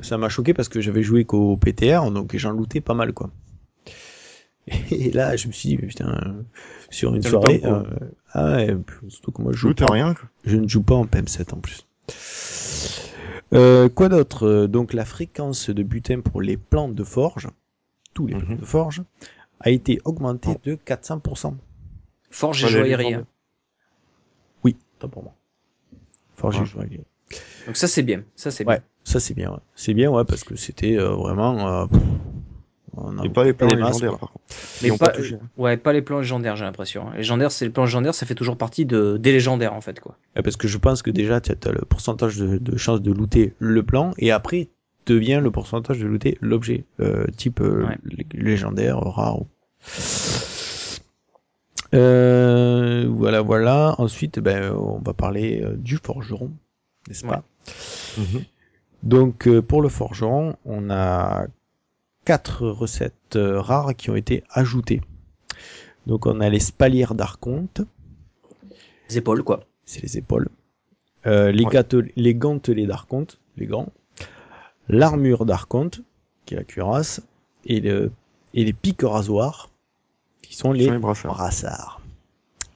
ça 0.00 0.18
m'a 0.18 0.28
choqué 0.28 0.54
parce 0.54 0.68
que 0.68 0.80
j'avais 0.80 1.02
joué 1.02 1.24
qu'au 1.24 1.56
PTR, 1.56 2.10
donc 2.10 2.36
j'en 2.36 2.50
lootais 2.52 2.80
pas 2.80 2.94
mal, 2.94 3.12
quoi. 3.12 3.30
Et 4.90 5.10
là, 5.12 5.34
je 5.36 5.48
me 5.48 5.52
suis 5.52 5.70
dit, 5.70 5.76
putain, 5.78 6.44
sur 6.90 7.14
une 7.14 7.22
soirée, 7.22 7.60
temps, 7.60 7.70
euh, 7.72 7.84
ah 8.32 8.52
ouais, 8.56 8.76
surtout 9.08 9.32
que 9.32 9.40
moi, 9.42 9.52
je 9.52 9.58
joue 9.58 9.74
pas, 9.74 9.90
rien 9.90 10.12
quoi. 10.14 10.28
je 10.44 10.56
ne 10.56 10.68
joue 10.68 10.82
pas 10.82 10.94
en 10.94 11.06
PM7 11.06 11.54
en 11.54 11.58
plus. 11.60 11.86
Euh, 13.54 13.88
quoi 13.88 14.08
d'autre? 14.10 14.46
Euh, 14.46 14.68
Donc 14.68 14.92
la 14.92 15.04
fréquence 15.06 15.70
de 15.70 15.82
butin 15.82 16.20
pour 16.20 16.42
les 16.42 16.56
plans 16.58 16.88
de 16.88 17.02
forge, 17.02 17.48
tous 18.12 18.26
les 18.26 18.34
plans 18.34 18.54
Mhm. 18.54 18.60
de 18.60 18.64
forge, 18.66 19.02
a 19.60 19.70
été 19.70 20.00
augmentée 20.04 20.56
de 20.64 20.74
400%. 20.74 21.56
Forge 22.30 22.64
et 22.64 22.68
joaillerie. 22.68 23.14
hein. 23.14 23.26
Oui, 24.64 24.76
tant 24.98 25.08
pour 25.08 25.22
moi. 25.22 25.34
Forge 26.36 26.56
et 26.56 26.60
Ouais. 26.60 26.66
joaillerie. 26.66 27.04
Donc 27.66 27.76
ça, 27.76 27.88
c'est 27.88 28.02
bien. 28.02 28.22
Ça, 28.36 28.50
c'est 28.50 28.66
Ouais, 28.66 28.76
bien. 28.76 28.84
Ça 29.08 29.20
c'est 29.20 29.34
bien. 29.34 29.50
Ouais. 29.50 29.58
C'est 29.74 29.94
bien, 29.94 30.10
ouais, 30.10 30.24
parce 30.24 30.44
que 30.44 30.56
c'était 30.56 30.96
euh, 30.98 31.10
vraiment. 31.10 31.66
euh, 31.82 31.86
pff, 31.86 32.00
on 32.96 33.18
a 33.18 33.24
Et 33.24 33.28
pas 33.28 33.44
les 33.44 33.52
plans 33.52 33.68
légendaires 33.74 34.10
quoi. 34.10 34.18
par 34.18 34.32
contre. 34.32 34.44
Mais 34.82 34.88
pas, 34.90 34.96
pas 34.98 35.08
touché. 35.12 35.34
hein. 35.36 35.48
ouais, 35.56 35.76
pas 35.76 35.92
les 35.92 36.02
plans 36.02 36.18
légendaires, 36.18 36.56
j'ai 36.56 36.64
l'impression. 36.64 37.10
Les 37.12 37.18
légendaires, 37.18 37.50
c'est 37.52 37.64
les 37.64 37.70
plans 37.70 37.84
légendaires, 37.84 38.14
ça 38.14 38.26
fait 38.26 38.34
toujours 38.34 38.56
partie 38.56 38.84
de, 38.86 39.16
des 39.16 39.32
légendaires, 39.32 39.74
en 39.74 39.80
fait, 39.80 40.00
quoi. 40.00 40.16
Ouais, 40.36 40.42
Parce 40.42 40.56
que 40.56 40.66
je 40.68 40.78
pense 40.78 41.02
que 41.02 41.10
déjà, 41.10 41.40
tu 41.40 41.52
as 41.52 41.72
le 41.72 41.82
pourcentage 41.82 42.36
de, 42.38 42.58
de 42.58 42.76
chance 42.76 43.00
de 43.00 43.12
looter 43.12 43.54
le 43.58 43.82
plan, 43.84 44.12
et 44.18 44.30
après, 44.32 44.68
devient 45.06 45.40
le 45.42 45.50
pourcentage 45.50 45.98
de 46.00 46.06
looter 46.06 46.36
l'objet, 46.40 46.84
euh, 47.00 47.24
type 47.36 47.60
euh, 47.60 47.86
Ouais. 47.86 47.98
légendaire, 48.34 48.98
rare. 48.98 49.38
Euh, 51.94 53.06
voilà, 53.08 53.40
voilà. 53.40 53.94
Ensuite, 53.98 54.38
ben, 54.40 54.72
on 54.72 54.98
va 54.98 55.14
parler 55.14 55.62
euh, 55.62 55.74
du 55.76 55.96
forgeron, 55.96 56.50
n'est-ce 57.08 57.24
pas? 57.24 57.42
Mhm. 58.18 58.42
Donc 59.02 59.46
euh, 59.46 59.62
pour 59.62 59.82
le 59.82 59.88
forgeron, 59.88 60.56
on 60.64 60.90
a 60.90 61.46
quatre 62.24 62.66
recettes 62.68 63.36
euh, 63.36 63.60
rares 63.60 63.94
qui 63.96 64.10
ont 64.10 64.16
été 64.16 64.44
ajoutées. 64.50 65.00
Donc 66.06 66.26
on 66.26 66.40
a 66.40 66.48
les 66.48 66.60
spalières 66.60 67.14
d'Arconte, 67.14 67.82
Les 69.08 69.18
épaules, 69.18 69.42
quoi. 69.44 69.64
c'est 69.84 70.02
les 70.02 70.18
épaules, 70.18 70.48
euh, 71.26 71.50
les, 71.52 71.64
Ouais. 71.64 72.12
les 72.16 72.34
gantelets 72.34 72.86
d'Arconte, 72.86 73.38
les 73.56 73.66
gants, 73.66 73.88
l'armure 74.88 75.44
d'Arconte, 75.46 76.00
qui 76.44 76.54
est 76.54 76.56
la 76.58 76.64
cuirasse, 76.64 77.20
et, 77.66 77.80
le, 77.80 78.10
et 78.54 78.64
les 78.64 78.72
pics 78.72 79.02
rasoirs, 79.02 79.70
qui 80.42 80.54
sont 80.56 80.72
les 80.72 80.90
brassards. 80.98 81.34
brassards. 81.34 82.00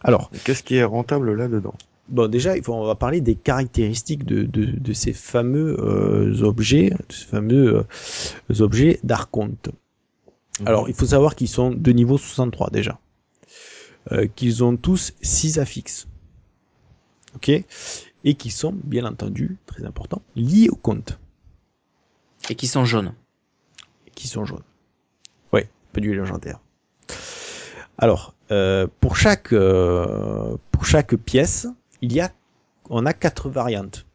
Alors, 0.02 0.30
Qu'est-ce 0.44 0.62
qui 0.62 0.76
est 0.76 0.84
rentable 0.84 1.32
là-dedans? 1.34 1.74
Bon, 2.08 2.28
déjà, 2.30 2.56
il 2.56 2.62
faut, 2.62 2.74
on 2.74 2.84
va 2.84 2.94
parler 2.94 3.20
des 3.20 3.34
caractéristiques 3.34 4.24
de, 4.24 4.42
de, 4.42 4.64
de 4.64 4.92
ces 4.92 5.12
fameux 5.12 5.76
euh, 5.80 6.42
objets, 6.42 6.90
de 6.90 7.12
ces 7.14 7.24
fameux 7.24 7.84
euh, 8.50 8.60
objets 8.60 9.00
d'archonte. 9.02 9.70
Alors, 10.66 10.88
il 10.88 10.94
faut 10.94 11.06
savoir 11.06 11.34
qu'ils 11.34 11.48
sont 11.48 11.70
de 11.70 11.92
niveau 11.92 12.18
63 12.18 12.70
déjà. 12.70 12.98
Euh, 14.10 14.26
qu'ils 14.34 14.64
ont 14.64 14.76
tous 14.76 15.12
6 15.22 15.58
affixes. 15.58 16.08
Ok? 17.36 17.50
Et 18.24 18.34
qui 18.34 18.50
sont, 18.50 18.74
bien 18.84 19.04
entendu, 19.04 19.56
très 19.66 19.84
important, 19.84 20.22
liés 20.36 20.68
au 20.68 20.76
compte. 20.76 21.18
Et 22.50 22.54
qui 22.54 22.66
sont 22.66 22.84
jaunes. 22.84 23.14
qui 24.14 24.28
sont 24.28 24.44
jaunes. 24.44 24.64
Ouais, 25.52 25.68
peu 25.92 26.00
du 26.00 26.14
légendaire. 26.14 26.60
Alors, 27.96 28.34
euh, 28.50 28.86
pour 29.00 29.16
chaque 29.16 29.52
euh, 29.52 30.56
pour 30.72 30.84
chaque 30.84 31.14
pièce, 31.14 31.68
il 32.02 32.12
y 32.12 32.20
a 32.20 32.30
on 32.90 33.06
a 33.06 33.12
quatre 33.14 33.48
variantes. 33.48 34.06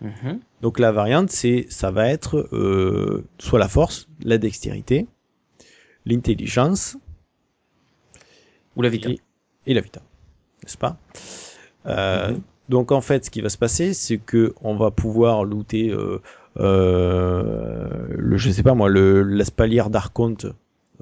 Mhm. 0.00 0.40
Donc 0.62 0.78
la 0.78 0.90
variante, 0.92 1.30
c'est 1.30 1.66
ça 1.70 1.90
va 1.90 2.08
être 2.08 2.48
euh, 2.52 3.24
soit 3.38 3.58
la 3.58 3.68
force, 3.68 4.08
la 4.22 4.36
dextérité, 4.38 5.06
l'intelligence 6.04 6.96
Ou 8.76 8.82
la 8.82 8.88
vita. 8.88 9.08
et, 9.10 9.20
et 9.66 9.74
la 9.74 9.80
vita, 9.80 10.02
n'est-ce 10.62 10.76
pas? 10.78 10.98
Euh, 11.86 12.32
Mhm. 12.32 12.40
Donc 12.68 12.90
en 12.90 13.00
fait, 13.00 13.24
ce 13.26 13.30
qui 13.30 13.40
va 13.42 13.48
se 13.48 13.58
passer, 13.58 13.94
c'est 13.94 14.18
que 14.18 14.52
on 14.60 14.74
va 14.74 14.90
pouvoir 14.90 15.44
looter 15.44 15.90
euh, 15.90 16.20
euh, 16.58 18.06
le, 18.10 18.36
je 18.36 18.50
sais 18.50 18.64
pas 18.64 18.74
moi, 18.74 18.88
le 18.88 19.22
la 19.22 19.44
spalière 19.44 19.88
d'archonte 19.88 20.46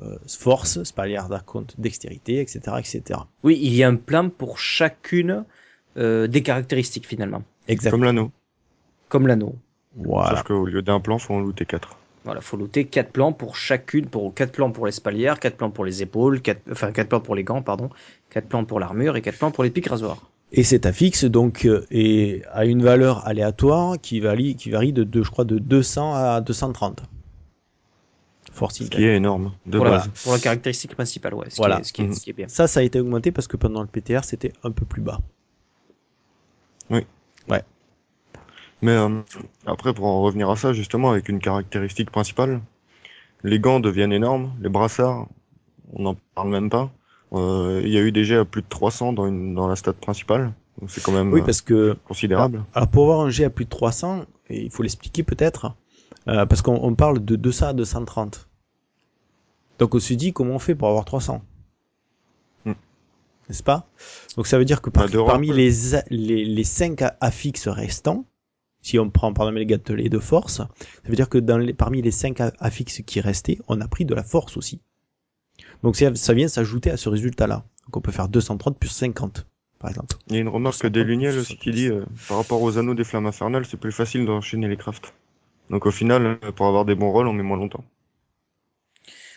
euh, 0.02 0.16
force, 0.28 0.82
spalière 0.82 1.28
d'archonte 1.30 1.74
dextérité, 1.78 2.40
etc., 2.40 2.60
etc. 2.78 3.20
Oui, 3.44 3.58
il 3.62 3.74
y 3.74 3.82
a 3.82 3.88
un 3.88 3.96
plan 3.96 4.28
pour 4.28 4.58
chacune 4.58 5.44
euh, 5.96 6.26
des 6.26 6.42
caractéristiques 6.42 7.06
finalement. 7.06 7.42
Exact. 7.68 7.90
Comme 7.90 8.04
l'anneau. 8.04 8.30
Comme 9.08 9.26
l'anneau. 9.26 9.54
Voilà. 9.96 10.30
Sauf 10.30 10.42
qu'au 10.44 10.64
lieu 10.66 10.82
d'un 10.82 11.00
plan, 11.00 11.18
faut 11.18 11.34
en 11.34 11.40
looter 11.40 11.64
4. 11.66 11.96
Voilà, 12.24 12.40
faut 12.40 12.56
looter 12.56 12.86
quatre 12.86 13.10
plans 13.12 13.32
pour 13.32 13.54
chacune, 13.54 14.06
pour 14.06 14.32
quatre 14.32 14.52
plans 14.52 14.70
pour 14.70 14.86
les 14.86 14.92
spalières, 14.92 15.38
quatre 15.38 15.56
plans 15.58 15.70
pour 15.70 15.84
les 15.84 16.02
épaules, 16.02 16.40
quatre, 16.40 16.62
enfin 16.72 16.90
quatre 16.90 17.10
plans 17.10 17.20
pour 17.20 17.34
les 17.34 17.44
gants, 17.44 17.60
pardon, 17.60 17.90
quatre 18.30 18.48
plans 18.48 18.64
pour 18.64 18.80
l'armure 18.80 19.14
et 19.16 19.20
quatre 19.22 19.36
plans 19.36 19.50
pour 19.50 19.62
les 19.62 19.68
pics 19.70 19.86
rasoirs. 19.88 20.30
Et 20.50 20.62
cet 20.62 20.86
affixe 20.86 21.24
donc 21.26 21.66
euh, 21.66 21.84
est 21.90 22.42
a 22.50 22.64
une 22.64 22.82
valeur 22.82 23.26
aléatoire 23.26 24.00
qui 24.00 24.20
varie 24.20 24.56
qui 24.56 24.70
varie 24.70 24.94
de, 24.94 25.04
de 25.04 25.22
je 25.22 25.30
crois 25.30 25.44
de 25.44 25.58
200 25.58 26.14
à 26.14 26.40
230. 26.40 27.02
Force 28.52 28.78
qui 28.88 29.04
est 29.04 29.16
énorme, 29.16 29.52
de 29.66 29.78
pour, 29.78 29.84
la, 29.84 29.90
base. 29.90 30.08
pour 30.22 30.32
la 30.32 30.38
caractéristique 30.38 30.94
principale, 30.94 31.34
ouais. 31.34 31.50
Ce 31.50 31.56
Voilà. 31.56 31.80
qui 31.80 31.82
est, 31.82 31.84
ce 31.84 31.92
qui 31.92 32.02
est, 32.02 32.04
Mhm. 32.06 32.14
ce 32.14 32.20
qui 32.20 32.30
est 32.30 32.34
bien. 32.34 32.48
Ça, 32.48 32.66
ça 32.68 32.80
a 32.80 32.82
été 32.84 33.00
augmenté 33.00 33.32
parce 33.32 33.48
que 33.48 33.56
pendant 33.56 33.82
le 33.82 33.88
PTR, 33.88 34.22
c'était 34.24 34.52
un 34.62 34.70
peu 34.70 34.84
plus 34.86 35.02
bas. 35.02 35.20
Mais 38.82 38.92
euh, 38.92 39.22
après, 39.64 39.94
pour 39.94 40.04
en 40.06 40.20
revenir 40.20 40.50
à 40.50 40.56
ça, 40.56 40.74
justement, 40.74 41.10
avec 41.10 41.30
une 41.30 41.38
caractéristique 41.38 42.10
principale, 42.10 42.60
les 43.42 43.58
gants 43.58 43.80
deviennent 43.80 44.12
énormes, 44.12 44.52
les 44.60 44.68
brassards, 44.68 45.26
on 45.94 46.02
n'en 46.02 46.16
parle 46.34 46.50
même 46.50 46.68
pas. 46.68 46.90
Euh, 47.32 47.80
Il 47.82 47.90
y 47.90 47.96
a 47.96 48.02
eu 48.02 48.12
déjà 48.12 48.40
à 48.40 48.44
plus 48.44 48.60
de 48.60 48.68
300 48.68 49.14
dans, 49.14 49.26
une, 49.26 49.54
dans 49.54 49.68
la 49.68 49.76
stat 49.76 49.94
principale, 49.94 50.52
donc 50.80 50.90
c'est 50.90 51.02
quand 51.02 51.12
même 51.12 51.32
Oui, 51.32 51.40
euh, 51.40 51.44
parce 51.44 51.62
que 51.62 51.96
considérable. 52.06 52.62
alors 52.74 52.88
pour 52.88 53.04
avoir 53.04 53.20
un 53.20 53.30
G 53.30 53.44
à 53.44 53.50
plus 53.50 53.64
de 53.64 53.70
300, 53.70 54.24
et 54.50 54.62
il 54.64 54.70
faut 54.70 54.82
l'expliquer 54.82 55.22
peut-être, 55.22 55.74
euh, 56.28 56.44
parce 56.44 56.60
qu'on 56.60 56.78
on 56.82 56.94
parle 56.94 57.24
de 57.24 57.36
200 57.36 57.68
à 57.68 57.72
230. 57.72 58.48
Donc 59.78 59.94
on 59.94 59.98
se 60.00 60.12
dit 60.14 60.32
comment 60.34 60.56
on 60.56 60.58
fait 60.58 60.74
pour 60.74 60.88
avoir 60.88 61.04
300 61.06 61.36
Hmm. 61.36 61.53
N'est-ce 63.48 63.62
pas? 63.62 63.88
Donc 64.36 64.46
ça 64.46 64.58
veut 64.58 64.64
dire 64.64 64.80
que 64.82 64.90
par- 64.90 65.08
Bah, 65.08 65.18
parmi 65.26 65.52
les, 65.52 65.70
les, 66.10 66.44
les 66.44 66.64
5 66.64 67.02
affixes 67.20 67.68
restants, 67.68 68.24
si 68.80 68.98
on 68.98 69.10
prend 69.10 69.32
par 69.32 69.46
exemple 69.46 69.58
les 69.60 69.66
gâtelets 69.66 70.08
de 70.08 70.18
force, 70.18 70.56
ça 70.56 70.68
veut 71.04 71.16
dire 71.16 71.28
que 71.28 71.38
dans 71.38 71.58
les, 71.58 71.72
parmi 71.74 72.02
les 72.02 72.10
5 72.10 72.40
affixes 72.58 73.02
qui 73.06 73.20
restaient, 73.20 73.58
on 73.68 73.80
a 73.80 73.88
pris 73.88 74.04
de 74.04 74.14
la 74.14 74.22
force 74.22 74.56
aussi. 74.56 74.80
Donc 75.82 75.96
ça, 75.96 76.14
ça 76.14 76.34
vient 76.34 76.48
s'ajouter 76.48 76.90
à 76.90 76.96
ce 76.96 77.08
résultat-là. 77.08 77.64
Donc 77.86 77.96
on 77.96 78.00
peut 78.00 78.12
faire 78.12 78.28
230 78.28 78.78
plus 78.78 78.88
50, 78.88 79.46
par 79.78 79.90
exemple. 79.90 80.16
Il 80.28 80.34
y 80.34 80.38
a 80.38 80.40
une 80.40 80.48
remarque 80.48 80.76
Sans 80.76 80.88
des 80.88 81.00
pas 81.02 81.06
Luniel 81.06 81.32
plus, 81.32 81.40
aussi 81.40 81.56
qui 81.58 81.70
dit, 81.70 81.88
euh, 81.88 82.04
par 82.28 82.38
rapport 82.38 82.62
aux 82.62 82.78
anneaux 82.78 82.94
des 82.94 83.04
flammes 83.04 83.26
infernales, 83.26 83.66
c'est 83.66 83.76
plus 83.76 83.92
facile 83.92 84.24
d'enchaîner 84.26 84.68
les 84.68 84.76
crafts. 84.76 85.12
Donc 85.70 85.86
au 85.86 85.90
final, 85.90 86.38
euh, 86.42 86.52
pour 86.52 86.66
avoir 86.66 86.84
des 86.84 86.94
bons 86.94 87.10
rolls, 87.10 87.28
on 87.28 87.32
met 87.32 87.42
moins 87.42 87.58
longtemps. 87.58 87.84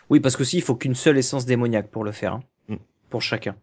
Oui, 0.09 0.19
parce 0.19 0.37
que 0.37 0.43
si, 0.43 0.57
il 0.57 0.61
faut 0.63 0.75
qu'une 0.75 0.95
seule 0.95 1.17
essence 1.17 1.45
démoniaque 1.45 1.89
pour 1.91 2.03
le 2.03 2.11
faire, 2.11 2.33
hein. 2.33 2.43
Mm. 2.69 2.75
pour 3.09 3.21
chacun, 3.21 3.55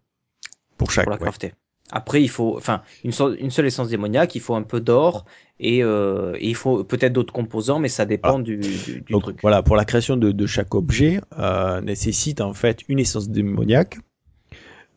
Pour 0.77 0.91
chaque. 0.91 1.05
pour 1.05 1.11
la 1.11 1.17
ouais. 1.17 1.23
crafter. 1.23 1.53
Après, 1.91 2.21
il 2.23 2.29
faut, 2.29 2.57
enfin, 2.57 2.81
une, 3.03 3.11
so- 3.11 3.35
une 3.35 3.51
seule 3.51 3.67
essence 3.67 3.89
démoniaque, 3.89 4.33
il 4.35 4.41
faut 4.41 4.55
un 4.55 4.63
peu 4.63 4.79
d'or 4.81 5.25
et, 5.59 5.83
euh, 5.83 6.33
et 6.39 6.49
il 6.49 6.55
faut 6.55 6.83
peut-être 6.83 7.13
d'autres 7.13 7.31
composants, 7.33 7.77
mais 7.79 7.89
ça 7.89 8.05
dépend 8.05 8.39
du, 8.39 8.57
du, 8.57 9.01
du 9.01 9.13
Donc 9.13 9.23
truc. 9.23 9.37
voilà, 9.43 9.61
pour 9.61 9.75
la 9.75 9.85
création 9.85 10.17
de, 10.17 10.31
de 10.31 10.45
chaque 10.47 10.73
objet, 10.73 11.21
euh, 11.37 11.81
nécessite 11.81 12.41
en 12.41 12.53
fait 12.55 12.81
une 12.87 12.97
essence 12.99 13.29
démoniaque. 13.29 13.99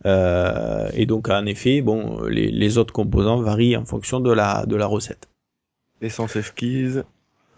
Euh, 0.07 0.89
et 0.95 1.07
donc 1.07 1.29
en 1.29 1.45
effet, 1.45 1.83
bon, 1.83 2.22
les, 2.22 2.51
les 2.51 2.79
autres 2.79 2.93
composants 2.95 3.41
varient 3.43 3.76
en 3.76 3.85
fonction 3.85 4.20
de 4.20 4.33
la 4.33 4.64
de 4.64 4.76
la 4.76 4.87
recette. 4.87 5.29
Essence 6.01 6.37
esquise, 6.37 7.05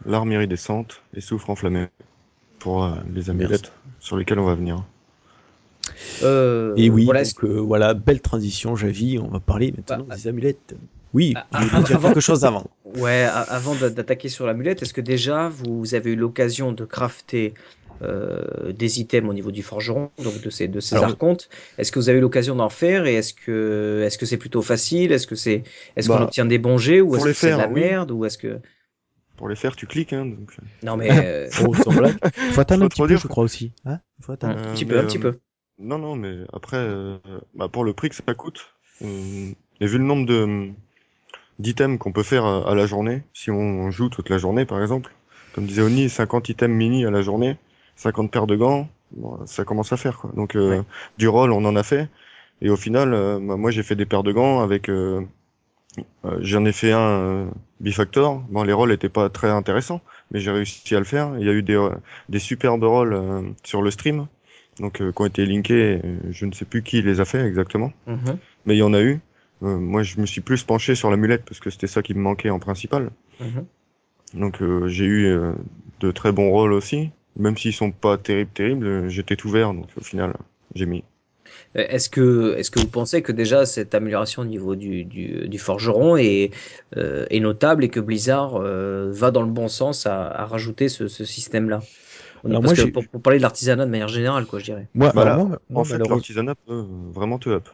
l'arme 0.07 0.33
iridescente 0.33 1.03
et 1.15 1.21
soufre 1.21 1.51
enflammé. 1.51 1.87
Pour 2.59 2.85
euh, 2.85 2.91
les 3.15 3.31
amulettes 3.31 3.73
sur 4.01 4.17
lesquelles 4.17 4.39
on 4.39 4.45
va 4.45 4.55
venir. 4.55 4.85
Euh, 6.23 6.75
et 6.77 6.91
oui, 6.91 7.05
voilà, 7.05 7.25
donc 7.25 7.45
euh, 7.45 7.59
voilà, 7.61 7.95
belle 7.95 8.21
transition, 8.21 8.77
Javi. 8.77 9.19
On 9.19 9.29
va 9.29 9.41
parler 9.41 9.73
maintenant 9.77 10.05
Bah, 10.09 10.17
des 10.17 10.29
amulettes. 10.29 10.75
Oui, 11.13 11.35
ah, 11.37 11.47
tu 11.61 11.69
ah, 11.73 11.81
dire 11.83 11.97
avant- 11.97 12.09
quelque 12.09 12.21
chose 12.21 12.45
avant. 12.45 12.65
Ouais, 12.99 13.23
avant 13.49 13.75
d'a- 13.75 13.91
d'attaquer 13.91 14.29
sur 14.29 14.47
l'amulette, 14.47 14.83
est-ce 14.83 14.93
que 14.95 15.01
déjà 15.01 15.49
vous 15.49 15.95
avez 15.95 16.13
eu 16.13 16.17
l'occasion 16.17 16.73
de 16.73 16.85
crafter 16.85 17.55
euh, 18.03 18.73
des 18.73 19.01
items 19.01 19.29
au 19.29 19.35
niveau 19.35 19.51
du 19.53 19.63
forgeron, 19.63 20.11
donc 20.25 20.41
de 20.41 20.51
ces 20.51 20.67
de 20.69 20.81
ces 20.81 20.97
Alors- 20.97 21.11
archontes? 21.11 21.49
Est-ce 21.79 21.93
que 21.93 21.99
vous 21.99 22.09
avez 22.09 22.19
eu 22.19 22.23
l'occasion 22.23 22.57
d'en 22.57 22.69
faire 22.71 23.07
et 23.07 23.15
est-ce 23.15 23.35
que 23.35 24.03
est-ce 24.07 24.19
que 24.19 24.27
c'est 24.27 24.39
plutôt 24.39 24.63
facile? 24.63 25.13
Est-ce 25.13 25.27
que 25.27 25.35
c'est 25.37 25.63
est-ce 25.97 26.09
qu'on 26.09 26.17
Bah, 26.17 26.23
obtient 26.25 26.47
des 26.47 26.59
bons 26.59 26.79
jets 26.79 27.01
ou 27.01 27.09
pour 27.09 27.17
est-ce 27.19 27.27
les 27.27 27.33
que 27.33 27.39
c'est 27.39 27.53
de 27.53 27.57
la 27.59 27.69
oui. 27.69 27.81
merde 27.81 28.11
ou 28.11 28.25
est-ce 28.25 28.39
que 28.39 28.59
Pour 29.37 29.49
les 29.49 29.57
faire, 29.57 29.77
tu 29.77 29.87
cliques, 29.87 30.13
hein, 30.13 30.27
donc. 30.27 30.57
non 30.83 30.97
mais 30.97 31.09
euh, 31.13 31.49
Oh, 31.67 31.75
sans 31.75 31.93
blague. 31.93 32.17
Faut 32.53 32.61
attendre 32.61 32.81
Faut 32.81 32.85
un 32.87 32.89
petit 32.89 32.97
trop 32.97 33.05
peu, 33.05 33.09
dire. 33.15 33.19
je 33.21 33.29
crois 33.29 33.45
aussi. 33.45 33.73
Hein 33.85 33.99
Faut 34.23 34.33
attendre. 34.33 34.59
un 34.59 34.73
petit 34.73 34.85
mais, 34.85 34.93
peu, 34.95 34.99
un 35.01 35.05
petit 35.05 35.19
peu. 35.19 35.39
Non, 35.81 35.99
non, 35.99 36.15
mais 36.17 36.37
après, 36.53 36.77
euh, 36.77 37.17
bah, 37.55 37.69
pour 37.69 37.85
le 37.85 37.93
prix 37.93 38.11
que 38.11 38.15
ça 38.15 38.35
coûte, 38.35 38.75
euh, 39.03 39.51
et 39.81 39.87
vu 39.87 39.99
le 39.99 40.05
nombre 40.05 40.27
de 40.27 40.71
d'items 41.59 41.99
qu'on 41.99 42.13
peut 42.13 42.23
faire 42.25 42.45
à, 42.45 42.71
à 42.71 42.75
la 42.75 42.87
journée, 42.87 43.23
si 43.35 43.51
on 43.51 43.91
joue 43.91 44.09
toute 44.11 44.31
la 44.31 44.39
journée, 44.39 44.65
par 44.67 44.81
exemple, 44.83 45.13
comme 45.55 45.67
disait 45.67 45.83
Oni, 45.83 46.09
50 46.11 46.49
items 46.51 46.75
mini 46.77 47.05
à 47.07 47.11
la 47.11 47.23
journée, 47.23 47.57
50 47.97 48.31
paires 48.33 48.47
de 48.47 48.57
gants, 48.57 48.89
bon, 49.13 49.39
ça 49.47 49.65
commence 49.65 49.93
à 49.93 49.97
faire, 49.99 50.19
quoi. 50.19 50.31
Donc, 50.37 50.57
euh, 50.57 50.79
Ouais. 50.81 50.85
du 51.19 51.29
roll, 51.29 51.53
on 51.53 51.65
en 51.65 51.77
a 51.77 51.83
fait, 51.83 52.09
et 52.63 52.71
au 52.71 52.77
final, 52.77 53.15
euh, 53.15 53.39
bah, 53.41 53.57
moi, 53.57 53.71
j'ai 53.71 53.83
fait 53.83 53.97
des 53.97 54.07
paires 54.07 54.23
de 54.25 54.33
gants 54.33 54.61
avec, 54.63 54.89
euh, 54.91 55.23
euh, 56.25 56.39
j'en 56.41 56.65
ai 56.65 56.73
fait 56.73 56.93
un 56.93 57.01
euh, 57.01 57.47
bifactor. 57.81 58.41
Bon, 58.51 58.63
les 58.63 58.73
rolls 58.73 58.93
étaient 58.93 59.09
pas 59.09 59.29
très 59.29 59.49
intéressants, 59.51 60.01
mais 60.31 60.41
j'ai 60.41 60.51
réussi 60.51 60.95
à 60.95 60.99
le 60.99 61.05
faire. 61.05 61.33
Il 61.39 61.47
y 61.47 61.49
a 61.51 61.53
eu 61.53 61.63
des, 61.63 61.75
euh, 61.77 61.91
des 62.29 62.39
superbes 62.39 62.85
rolls 62.85 63.15
euh, 63.15 63.43
sur 63.65 63.83
le 63.83 63.91
stream, 63.91 64.27
donc 64.81 65.01
euh, 65.01 65.13
qui 65.13 65.23
ont 65.23 65.27
été 65.27 65.47
linkés. 65.47 66.01
euh, 66.05 66.17
Je 66.31 66.47
ne 66.47 66.53
sais 66.53 66.65
plus 66.65 66.83
qui 66.83 67.03
les 67.03 67.21
a 67.21 67.25
fait 67.25 67.41
exactement, 67.47 67.93
Mhm. 68.07 68.39
mais 68.67 68.75
il 68.75 68.79
y 68.79 68.83
en 68.83 68.95
a 68.95 69.01
eu. 69.03 69.21
Euh, 69.63 69.77
moi, 69.77 70.03
je 70.03 70.19
me 70.21 70.27
suis 70.27 70.41
plus 70.41 70.65
penché 70.65 70.95
sur 70.95 71.11
l'amulette 71.11 71.45
parce 71.45 71.61
que 71.61 71.71
c'était 71.71 71.87
ça 71.87 72.03
qui 72.03 72.15
me 72.15 72.21
manquait 72.21 72.51
en 72.51 72.59
principal. 72.59 73.11
Mhm. 73.41 73.67
Donc, 74.35 74.63
euh, 74.63 74.89
j'ai 74.89 75.05
eu 75.05 75.37
de 76.01 76.11
très 76.13 76.33
bons 76.33 76.51
rolls 76.51 76.73
aussi, 76.73 77.11
même 77.37 77.57
s'ils 77.57 77.73
sont 77.75 77.91
pas 77.91 78.17
terribles, 78.17 78.51
terribles. 78.55 79.09
J'étais 79.09 79.37
tout 79.37 79.51
vert, 79.51 79.75
donc 79.75 79.87
au 79.97 80.05
final, 80.05 80.35
j'ai 80.75 80.87
mis. 80.87 81.05
Est-ce 81.75 82.09
que, 82.09 82.55
est-ce 82.57 82.71
que 82.71 82.79
vous 82.81 82.89
pensez 82.89 83.23
que 83.23 83.33
déjà 83.33 83.67
cette 83.67 83.95
amélioration 83.95 84.43
au 84.43 84.45
niveau 84.45 84.77
du, 84.77 85.05
du, 85.05 85.49
du 85.49 85.59
forgeron 85.59 86.17
est, 86.17 86.51
est 86.97 87.41
notable 87.41 87.85
et 87.85 87.89
que 87.89 88.01
Blizzard 88.01 88.61
va 88.61 89.31
dans 89.31 89.43
le 89.43 89.51
bon 89.51 89.69
sens 89.69 90.07
à, 90.07 90.27
à 90.29 90.47
rajouter 90.47 90.89
ce, 90.89 91.09
ce 91.09 91.25
système-là? 91.25 91.81
Alors 92.45 92.63
Parce 92.63 92.77
moi, 92.77 92.87
que 92.87 92.91
pour, 92.91 93.09
pour 93.09 93.23
parler 93.23 93.39
de 93.39 93.43
l'artisanat 93.43 93.87
de 93.87 93.91
manière 93.91 94.09
générale, 94.09 94.47
quoi, 94.47 94.59
je 94.59 94.65
dirais. 94.65 94.89
Moi, 94.95 95.13
moi, 95.15 95.59
en 95.75 95.85
fait, 95.85 95.99
l'artisanat 95.99 96.55
peut 96.55 96.87
vraiment 97.13 97.39
te 97.39 97.49
up. 97.51 97.69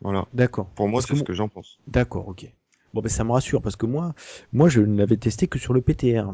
Voilà. 0.00 0.26
D'accord. 0.32 0.66
Pour 0.74 0.88
moi, 0.88 1.02
c'est 1.02 1.16
ce 1.16 1.22
que 1.22 1.32
j'en 1.32 1.48
pense. 1.48 1.78
D'accord, 1.86 2.28
ok. 2.28 2.50
Bon, 2.92 3.02
ben 3.02 3.08
ça 3.08 3.22
me 3.22 3.30
rassure 3.30 3.62
parce 3.62 3.76
que 3.76 3.86
moi, 3.86 4.14
moi, 4.52 4.68
je 4.68 4.80
ne 4.80 4.98
l'avais 4.98 5.16
testé 5.16 5.46
que 5.46 5.58
sur 5.58 5.72
le 5.72 5.80
PTR 5.80 6.32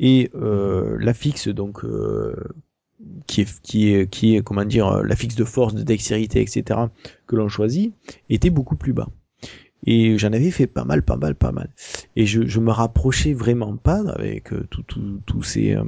et 0.00 0.30
euh, 0.34 0.98
l'affixe 1.00 1.48
donc 1.48 1.82
euh, 1.84 2.34
qui 3.26 3.40
est 3.40 3.60
qui 3.62 3.94
est 3.94 4.10
qui 4.10 4.36
est 4.36 4.42
comment 4.42 4.64
dire 4.64 4.86
euh, 4.88 5.02
l'affixe 5.02 5.34
de 5.34 5.44
force, 5.44 5.74
de 5.74 5.82
dextérité, 5.82 6.42
etc. 6.42 6.80
que 7.26 7.36
l'on 7.36 7.48
choisit 7.48 7.94
était 8.28 8.50
beaucoup 8.50 8.76
plus 8.76 8.92
bas. 8.92 9.08
Et 9.86 10.16
j'en 10.18 10.32
avais 10.32 10.50
fait 10.50 10.66
pas 10.66 10.84
mal, 10.84 11.02
pas 11.02 11.16
mal, 11.16 11.34
pas 11.34 11.52
mal. 11.52 11.68
Et 12.16 12.24
je, 12.26 12.46
je 12.46 12.58
me 12.60 12.70
rapprochais 12.70 13.34
vraiment 13.34 13.76
pas 13.76 14.02
avec 14.10 14.52
euh, 14.52 14.66
tout, 14.70 14.82
tout, 14.82 15.20
tous 15.26 15.42
ces, 15.42 15.74
euh, 15.74 15.84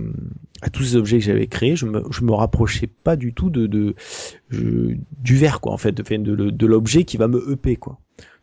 à 0.60 0.68
tous 0.70 0.82
ces 0.84 0.96
objets 0.96 1.18
que 1.18 1.24
j'avais 1.24 1.46
créés. 1.46 1.76
Je 1.76 1.86
me, 1.86 2.02
je 2.10 2.22
me 2.24 2.32
rapprochais 2.32 2.86
pas 2.88 3.16
du 3.16 3.32
tout 3.32 3.48
de, 3.50 3.66
de 3.66 3.94
je- 4.50 4.96
du 5.22 5.36
verre, 5.36 5.60
quoi, 5.60 5.72
en 5.72 5.78
fait, 5.78 5.92
de, 5.92 6.02
de, 6.18 6.50
de 6.50 6.66
l'objet 6.66 7.04
qui 7.04 7.16
va 7.16 7.26
me 7.28 7.52
EP, 7.52 7.76
quoi. 7.76 7.98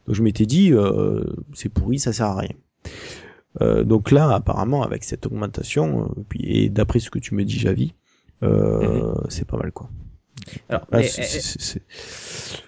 Donc 0.08 0.16
je 0.16 0.24
m'étais 0.24 0.46
dit, 0.46 0.72
euh, 0.74 1.24
c'est 1.54 1.70
pourri, 1.70 2.00
ça 2.00 2.14
sert 2.14 2.26
à 2.28 2.36
rien. 2.38 2.56
Euh, 3.62 3.84
donc 3.84 4.10
là, 4.12 4.34
apparemment, 4.34 4.82
avec 4.84 5.04
cette 5.04 5.26
augmentation, 5.28 6.10
euh, 6.18 6.24
et 6.40 6.70
d'après 6.70 7.00
ce 7.00 7.10
que 7.12 7.20
tu 7.20 7.36
me 7.36 7.46
dis, 7.46 7.60
Javi, 7.60 7.94
euh, 8.42 9.14
c'est 9.30 9.46
pas 9.48 9.58
mal, 9.58 9.72
quoi. 9.72 9.90
Alors, 10.70 10.88
Ah, 10.92 10.98
mais, 10.98 11.04
c'est- 11.08 11.22
c'est- 11.24 11.42
c'est- 11.42 11.62
c'est- 11.62 11.82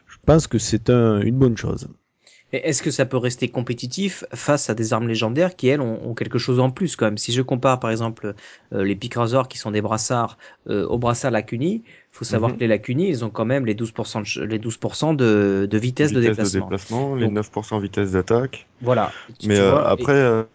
Je 0.08 0.18
pense 0.34 0.48
que 0.48 0.58
c'est 0.58 0.90
un, 0.90 1.20
une 1.22 1.38
bonne 1.38 1.58
chose. 1.58 1.88
Et 2.56 2.70
Est-ce 2.70 2.82
que 2.82 2.90
ça 2.90 3.06
peut 3.06 3.18
rester 3.18 3.50
compétitif 3.50 4.24
face 4.34 4.70
à 4.70 4.76
des 4.76 4.94
armes 4.94 5.10
légendaires 5.10 5.58
qui, 5.58 5.68
elles, 5.68 5.82
ont, 5.82 6.00
ont 6.10 6.14
quelque 6.14 6.38
chose 6.38 6.62
en 6.62 6.70
plus 6.72 6.96
quand 6.96 7.06
même? 7.06 7.18
Si 7.18 7.34
je 7.34 7.42
compare 7.42 7.82
par 7.82 7.92
exemple 7.92 8.34
euh, 8.72 8.84
les 8.86 8.98
Razor 9.14 9.50
qui 9.50 9.58
sont 9.58 9.72
des 9.72 9.82
brassards 9.82 10.38
euh, 10.70 10.86
aux 10.88 10.98
brassards 10.98 11.32
Lacuni, 11.32 11.84
faut 12.12 12.24
savoir 12.24 12.52
Mhm. 12.52 12.56
que 12.56 12.60
les 12.62 12.68
Lacuni, 12.68 13.10
ils 13.10 13.26
ont 13.26 13.30
quand 13.30 13.44
même 13.44 13.66
les 13.66 13.76
12%, 13.76 14.40
de, 14.40 14.46
les 14.46 14.58
12% 14.58 15.16
de, 15.18 15.68
de 15.70 15.78
vitesse, 15.78 16.14
de 16.14 16.22
déplacement. 16.22 17.16
les 17.16 17.26
Donc- 17.28 17.34
9% 17.34 17.82
vitesse 17.82 18.12
d'attaque. 18.12 18.68
Voilà. 18.82 19.12
Mais 19.46 19.60
euh, 19.60 19.72
vois, 19.72 19.90
après, 19.90 20.46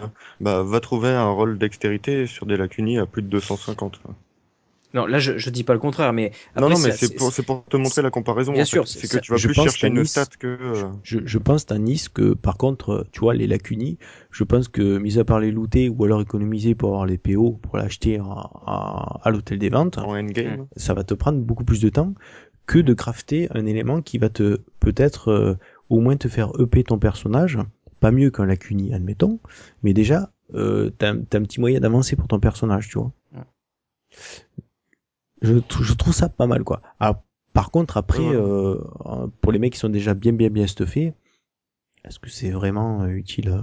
bah, 0.41 0.63
va 0.63 0.81
trouver 0.81 1.11
un 1.11 1.29
rôle 1.29 1.59
dextérité 1.59 2.27
sur 2.27 2.47
des 2.47 2.57
lacunis 2.57 2.99
à 2.99 3.05
plus 3.05 3.21
de 3.21 3.29
250. 3.29 4.01
Non, 4.93 5.07
là, 5.07 5.19
je, 5.21 5.39
je 5.39 5.51
dis 5.51 5.63
pas 5.63 5.73
le 5.73 5.79
contraire, 5.79 6.13
mais 6.13 6.33
non, 6.57 6.63
après, 6.67 6.75
non, 6.75 6.79
mais 6.81 6.91
c'est- 6.93 7.15
pour, 7.17 7.33
c'est 7.33 7.45
pour 7.45 7.65
te 7.65 7.77
montrer 7.77 8.03
la 8.03 8.11
comparaison. 8.11 8.53
Bien 8.53 8.63
en 8.63 8.65
fait. 8.65 8.71
sûr, 8.71 8.89
c'est 8.89 9.09
que 9.09 9.19
tu 9.19 9.31
vas 9.31 9.39
je 9.39 9.47
plus 9.47 9.55
pense 9.55 9.65
chercher 9.67 9.87
une 9.87 10.01
Nice- 10.01 10.11
stat 10.11 10.27
que. 10.39 10.47
euh, 10.49 10.89
Je, 11.05 11.21
je 11.25 11.39
pense 11.39 11.65
Tanis 11.67 12.07
que 12.13 12.35
par 12.35 12.57
contre, 12.57 13.07
tu 13.13 13.21
vois, 13.21 13.35
les 13.35 13.47
Lacuni, 13.47 13.99
je 14.33 14.43
pense 14.43 14.67
que 14.69 14.99
mis 14.99 15.19
à 15.19 15.25
part 15.25 15.39
les 15.39 15.53
looter 15.53 15.89
ou 15.89 16.05
alors 16.05 16.21
économiser 16.21 16.75
pour 16.75 16.89
avoir 16.91 17.07
les 17.07 17.19
PO 17.19 17.53
pour 17.63 17.77
l'acheter 17.77 18.19
à, 18.19 18.25
à, 18.67 19.21
à 19.23 19.31
l'hôtel 19.31 19.59
des 19.59 19.69
ventes, 19.69 19.99
en 19.99 20.17
endgame. 20.19 20.67
ça 20.77 20.93
va 20.95 21.05
te 21.05 21.15
prendre 21.15 21.39
beaucoup 21.39 21.65
plus 21.65 21.81
de 21.81 21.89
temps 21.89 22.15
que 22.67 22.79
de 22.81 22.93
crafter 22.95 23.49
un 23.53 23.67
élément 23.67 24.03
qui 24.03 24.19
va 24.19 24.29
te 24.29 24.59
peut-être 24.81 25.29
euh, 25.29 25.55
au 25.89 26.01
moins 26.01 26.17
te 26.17 26.27
faire 26.29 26.51
EP 26.59 26.83
ton 26.85 26.99
personnage, 26.99 27.59
pas 28.01 28.11
mieux 28.11 28.31
qu'un 28.31 28.47
Lacuni, 28.47 28.93
admettons, 28.93 29.39
mais 29.85 29.93
déjà 29.93 30.31
euh, 30.55 30.91
t'as 30.99 31.15
t'as 31.29 31.39
un 31.39 31.43
petit 31.43 31.61
moyen 31.61 31.79
d'avancer 31.79 32.17
pour 32.17 32.27
ton 32.27 32.41
personnage, 32.41 32.89
tu 32.89 32.99
vois. 32.99 33.13
Ouais. 33.37 33.43
Je, 35.43 35.55
je 35.83 35.95
trouve 35.95 36.13
ça 36.15 36.29
pas 36.29 36.47
mal 36.47 36.65
quoi. 36.65 36.83
Alors, 36.99 37.23
par 37.53 37.71
contre 37.71 37.97
après 37.97 38.23
Ouais, 38.23 38.37
ouais. 38.37 38.37
euh, 38.37 38.77
pour 39.41 39.53
les 39.53 39.59
mecs 39.59 39.73
qui 39.73 39.79
sont 39.79 39.89
déjà 39.89 40.15
bien 40.15 40.33
bien 40.33 40.51
bien 40.51 40.67
stuffés, 40.67 41.15
est-ce 42.05 42.19
que 42.19 42.31
c'est 42.31 42.51
vraiment 42.51 43.03
euh, 43.03 43.09
utile 43.09 43.51
euh, 43.51 43.61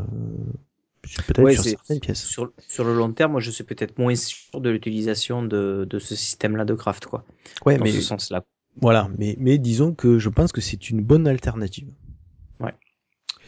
Peut-être 1.27 1.43
Ouais, 1.43 1.53
sur 1.53 1.63
certaines 1.63 1.99
pièces? 1.99 2.27
sur, 2.27 2.51
sur 2.67 2.83
le 2.83 2.93
long 2.95 3.11
terme, 3.13 3.31
moi, 3.33 3.41
je 3.41 3.51
suis 3.51 3.63
peut-être 3.63 3.97
moins 3.97 4.15
sûr 4.15 4.59
de 4.59 4.69
l'utilisation 4.69 5.43
de, 5.43 5.85
de 5.89 5.99
ce 5.99 6.15
système-là 6.15 6.65
de 6.65 6.73
craft, 6.73 7.05
quoi. 7.05 7.23
Ouais, 7.65 7.77
Dans 7.77 7.85
mais 7.85 7.91
ce 7.91 8.01
sens-là. 8.01 8.43
voilà, 8.81 9.09
mais 9.17 9.35
mais 9.39 9.57
disons 9.59 9.93
que 9.93 10.19
je 10.19 10.29
pense 10.29 10.51
que 10.51 10.61
c'est 10.61 10.89
une 10.89 11.01
bonne 11.01 11.27
alternative. 11.27 11.89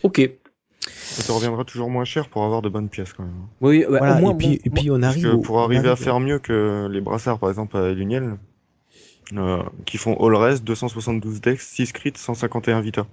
Ok. 0.01 0.19
Ça 0.95 1.23
te 1.23 1.31
reviendra 1.31 1.63
toujours 1.65 1.89
moins 1.89 2.05
cher 2.05 2.29
pour 2.29 2.43
avoir 2.43 2.61
de 2.61 2.69
bonnes 2.69 2.89
pièces 2.89 3.13
quand 3.13 3.23
même. 3.23 3.33
Oui, 3.61 3.79
ouais, 3.79 3.97
Voilà, 3.97 4.17
au 4.17 4.19
moins, 4.19 4.31
et 4.31 4.37
puis 4.37 4.47
moi- 4.47 4.57
et 4.65 4.69
puis 4.69 4.91
on 4.91 5.01
Parce 5.01 5.05
arrive 5.13 5.23
que 5.23 5.35
pour 5.43 5.59
arriver 5.59 5.87
à 5.87 5.91
arrive 5.91 6.03
faire 6.03 6.19
mieux 6.19 6.39
que 6.39 6.87
les 6.91 7.01
brassards, 7.01 7.39
par 7.39 7.49
exemple, 7.49 7.77
à 7.77 7.91
Luniel, 7.93 8.37
euh, 9.35 9.61
qui 9.85 9.97
font 9.97 10.15
all 10.25 10.35
rest, 10.35 10.63
272 10.63 11.41
dex, 11.41 11.65
6 11.67 11.91
crits, 11.93 12.13
151 12.15 12.81
vita. 12.81 13.05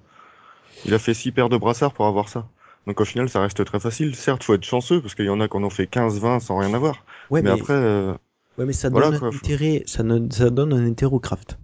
Il 0.85 0.95
a 0.95 0.99
fait 0.99 1.15
6 1.15 1.33
paires 1.33 1.49
de 1.49 1.57
brassards 1.57 1.93
pour 1.93 2.07
avoir 2.07 2.29
ça. 2.29 2.47
Donc 2.87 3.01
au 3.01 3.05
final, 3.05 3.29
ça 3.29 3.41
reste 3.41 3.65
très 3.65 3.81
facile. 3.81 4.15
Certes, 4.15 4.45
faut 4.45 4.55
être 4.55 4.65
chanceux, 4.65 5.01
parce 5.01 5.15
qu'il 5.15 5.25
y 5.25 5.31
en 5.31 5.41
a 5.41 5.49
qui 5.49 5.57
en 5.57 5.65
ont 5.65 5.71
fait 5.71 5.87
15, 5.87 6.21
20 6.21 6.39
sans 6.41 6.59
rien 6.59 6.73
avoir. 6.75 7.05
Ouais, 7.31 7.43
mais, 7.43 7.51
mais, 7.51 7.61
après, 7.61 7.73
euh, 7.75 8.13
ouais, 8.59 8.65
mais 8.67 8.73
ça 8.73 8.89
voilà, 8.91 9.11
donne 9.11 9.19
quoi, 9.19 9.29
un 9.29 9.33
faut- 9.33 9.45
intérêt, 9.45 9.83
ça, 9.87 10.03
donne- 10.05 10.31
ça 10.31 10.51
donne 10.51 10.73
un 10.73 10.87
intérêt 10.87 11.13
au 11.13 11.19
craft. 11.19 11.59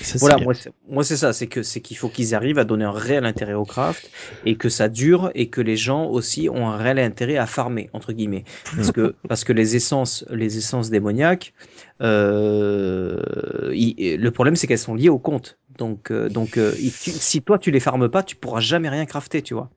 Ça, 0.00 0.18
Voilà, 0.18 0.38
moi 0.38 0.52
c'est, 0.54 0.72
moi 0.88 1.04
c'est 1.04 1.16
ça, 1.16 1.32
c'est 1.32 1.46
que 1.46 1.62
c'est 1.62 1.80
qu'il 1.80 1.96
faut 1.96 2.10
qu'ils 2.10 2.34
arrivent 2.34 2.58
à 2.58 2.64
donner 2.64 2.84
un 2.84 2.90
réel 2.92 3.24
intérêt 3.24 3.54
au 3.54 3.64
craft 3.64 4.10
et 4.42 4.56
que 4.56 4.68
ça 4.68 4.88
dure 4.88 5.30
et 5.34 5.48
que 5.48 5.60
les 5.60 5.76
gens 5.76 6.06
aussi 6.10 6.48
ont 6.50 6.68
un 6.68 6.76
réel 6.76 6.98
intérêt 6.98 7.36
à 7.36 7.46
farmer 7.46 7.88
entre 7.92 8.12
guillemets. 8.12 8.44
Parce 8.74 8.90
que 8.90 9.14
parce 9.28 9.44
que 9.44 9.52
les 9.52 9.76
essences 9.76 10.24
les 10.30 10.58
essences 10.58 10.90
démoniaques 10.90 11.54
euh, 12.02 13.72
il- 13.74 14.16
le 14.20 14.30
problème 14.30 14.56
c'est 14.56 14.66
qu'elles 14.66 14.78
sont 14.78 14.94
liées 14.94 15.08
au 15.08 15.18
compte. 15.18 15.58
Donc 15.78 16.10
euh, 16.10 16.28
donc 16.28 16.58
euh, 16.58 16.76
si 17.18 17.42
toi 17.42 17.58
tu 17.58 17.70
les 17.70 17.80
farmes 17.80 18.08
pas 18.08 18.22
tu 18.22 18.36
pourras 18.36 18.60
jamais 18.60 18.88
rien 18.88 19.06
crafter 19.06 19.40
tu 19.42 19.54
vois 19.54 19.70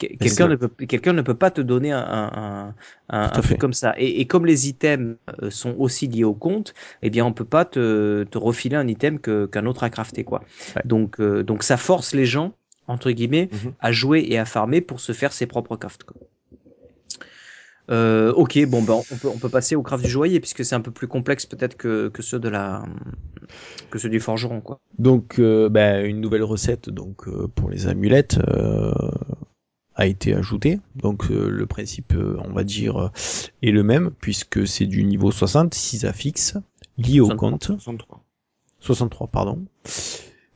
Quelqu'un 0.00 0.48
ne, 0.48 0.56
peut, 0.56 0.68
quelqu'un 0.86 1.12
ne 1.12 1.22
peut 1.22 1.34
pas 1.34 1.50
te 1.50 1.60
donner 1.60 1.92
un, 1.92 2.00
un, 2.00 2.74
un, 3.10 3.28
truc 3.42 3.58
comme 3.58 3.74
ça. 3.74 3.94
Et, 3.98 4.20
et 4.20 4.26
comme 4.26 4.46
les 4.46 4.68
items 4.68 5.16
euh, 5.42 5.50
sont 5.50 5.74
aussi 5.78 6.06
liés 6.08 6.24
au 6.24 6.34
compte, 6.34 6.72
eh 7.02 7.10
bien, 7.10 7.26
on 7.26 7.32
peut 7.32 7.44
pas 7.44 7.64
te, 7.66 8.24
te 8.24 8.38
refiler 8.38 8.76
un 8.76 8.88
item 8.88 9.18
que, 9.18 9.46
qu'un 9.46 9.66
autre 9.66 9.82
a 9.84 9.90
crafté, 9.90 10.24
quoi. 10.24 10.42
Ouais. 10.74 10.82
Donc, 10.86 11.20
euh, 11.20 11.42
donc, 11.42 11.62
ça 11.62 11.76
force 11.76 12.14
les 12.14 12.24
gens, 12.24 12.54
entre 12.86 13.10
guillemets, 13.10 13.50
Mhm. 13.52 13.72
à 13.80 13.92
jouer 13.92 14.24
et 14.28 14.38
à 14.38 14.44
farmer 14.46 14.80
pour 14.80 15.00
se 15.00 15.12
faire 15.12 15.32
ses 15.32 15.46
propres 15.46 15.76
crafts, 15.76 16.04
quoi. 16.04 16.16
Euh, 17.90 18.32
ok, 18.34 18.66
bon, 18.68 18.82
ben, 18.82 18.92
on 19.10 19.16
peut, 19.16 19.28
on 19.28 19.38
peut 19.38 19.48
passer 19.48 19.74
au 19.74 19.82
craft 19.82 20.04
du 20.04 20.10
joaillier, 20.10 20.38
puisque 20.38 20.64
c'est 20.64 20.76
un 20.76 20.80
peu 20.80 20.92
plus 20.92 21.08
complexe, 21.08 21.44
peut-être, 21.44 21.76
que, 21.76 22.08
que 22.08 22.22
ceux 22.22 22.38
de 22.38 22.48
la, 22.48 22.84
que 23.90 23.98
ceux 23.98 24.08
du 24.08 24.20
forgeron, 24.20 24.60
quoi. 24.60 24.78
Donc, 24.98 25.40
euh, 25.40 25.68
bah, 25.68 26.00
une 26.00 26.20
nouvelle 26.20 26.44
recette 26.44 26.88
donc 26.88 27.26
euh, 27.26 27.48
pour 27.52 27.68
les 27.68 27.88
amulettes 27.88 28.38
a 30.00 30.06
été 30.06 30.34
ajoutée. 30.34 30.80
Donc, 30.96 31.30
euh, 31.30 31.48
le 31.48 31.66
principe, 31.66 32.14
euh, 32.14 32.38
on 32.44 32.52
va 32.52 32.64
dire, 32.64 32.96
euh, 32.96 33.08
est 33.62 33.70
le 33.70 33.82
même 33.82 34.10
puisque 34.18 34.66
c'est 34.66 34.86
du 34.86 35.04
niveau 35.04 35.30
60, 35.30 35.74
6 35.74 36.06
affixes 36.06 36.56
liés 36.96 37.20
au 37.20 37.26
63. 37.26 37.50
compte, 37.50 37.64
63. 37.66 38.24
63 38.80 39.26
pardon, 39.26 39.58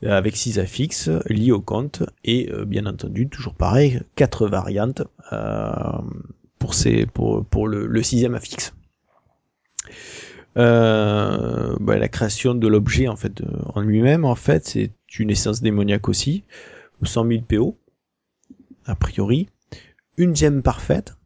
avec 0.03 0.35
6 0.35 0.59
affixes 0.59 1.11
liés 1.27 1.53
au 1.53 1.61
compte 1.61 2.03
et 2.25 2.51
euh, 2.51 2.65
bien 2.65 2.87
entendu 2.87 3.29
toujours 3.29 3.55
pareil, 3.55 4.01
quatre 4.17 4.49
variantes 4.49 5.03
euh, 5.33 5.73
pour 6.59 6.73
ces 6.73 7.05
pour 7.05 7.45
pour 7.45 7.69
le, 7.69 7.87
le 7.87 8.03
sixième 8.03 8.35
affixe. 8.35 8.73
Euh, 10.57 11.77
bah, 11.81 11.99
la 11.99 12.09
création 12.09 12.55
de 12.55 12.67
l'objet 12.67 13.09
en 13.09 13.17
fait 13.17 13.43
euh, 13.43 13.47
en 13.75 13.83
lui-même 13.83 14.25
en 14.25 14.37
fait 14.37 14.67
c'est 14.67 14.93
une 15.19 15.31
essence 15.31 15.61
démoniaque 15.61 16.09
aussi 16.09 16.45
100 17.03 17.27
000 17.27 17.43
PO 17.43 17.77
a 18.87 18.95
priori 18.95 19.49
une 20.16 20.35
gemme 20.37 20.62
parfaite 20.62 21.16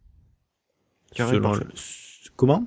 Carré 1.15 1.37
selon 1.37 1.51
parfait. 1.51 1.65
le- 1.65 2.31
comment? 2.37 2.65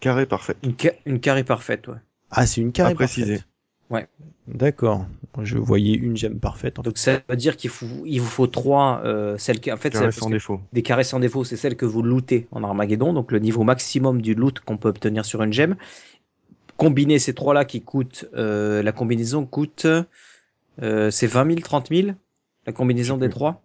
Carré 0.00 0.26
parfait. 0.26 0.56
Une, 0.62 0.74
ca- 0.78 0.94
une 1.06 1.20
carré 1.20 1.44
parfaite, 1.44 1.86
ouais. 1.88 1.94
ah 2.30 2.46
c'est 2.46 2.60
une 2.60 2.72
carré 2.72 2.92
À 2.92 2.94
préciser. 2.94 3.34
parfaite 3.36 3.48
Ouais. 3.90 4.08
d'accord 4.48 5.04
je 5.42 5.58
voyais 5.58 5.94
une 5.94 6.16
gemme 6.16 6.40
parfaite 6.40 6.78
en 6.78 6.82
fait. 6.82 6.88
Donc, 6.88 6.96
ça 6.98 7.20
veut 7.28 7.36
dire 7.36 7.58
qu'il 7.58 7.68
faut, 7.68 7.86
il 8.06 8.20
vous 8.20 8.26
faut 8.26 8.46
trois, 8.46 9.02
euh, 9.04 9.36
celles 9.36 9.60
qui, 9.60 9.70
en 9.70 9.76
fait, 9.76 9.90
Carré 9.90 10.10
c'est- 10.10 10.20
sans 10.20 10.30
défaut. 10.30 10.60
des 10.72 10.82
carrés 10.82 11.04
sans 11.04 11.20
défaut, 11.20 11.44
c'est 11.44 11.56
celle 11.58 11.76
que 11.76 11.84
vous 11.84 12.02
lootez 12.02 12.48
en 12.52 12.64
Armageddon, 12.64 13.12
donc 13.12 13.30
le 13.32 13.38
niveau 13.38 13.64
maximum 13.64 14.22
du 14.22 14.34
loot 14.34 14.60
qu'on 14.60 14.78
peut 14.78 14.88
obtenir 14.88 15.26
sur 15.26 15.42
une 15.42 15.52
gemme. 15.52 15.76
Combiner 16.78 17.18
ces 17.18 17.34
trois-là 17.34 17.64
qui 17.66 17.82
coûtent, 17.82 18.24
euh, 18.34 18.82
la 18.82 18.92
combinaison 18.92 19.44
coûte, 19.44 19.86
euh, 20.80 21.10
c'est 21.10 21.26
20 21.26 21.46
000, 21.46 21.60
30 21.60 21.88
000, 21.90 22.08
la 22.66 22.72
combinaison 22.72 23.18
des 23.18 23.28
trois? 23.28 23.62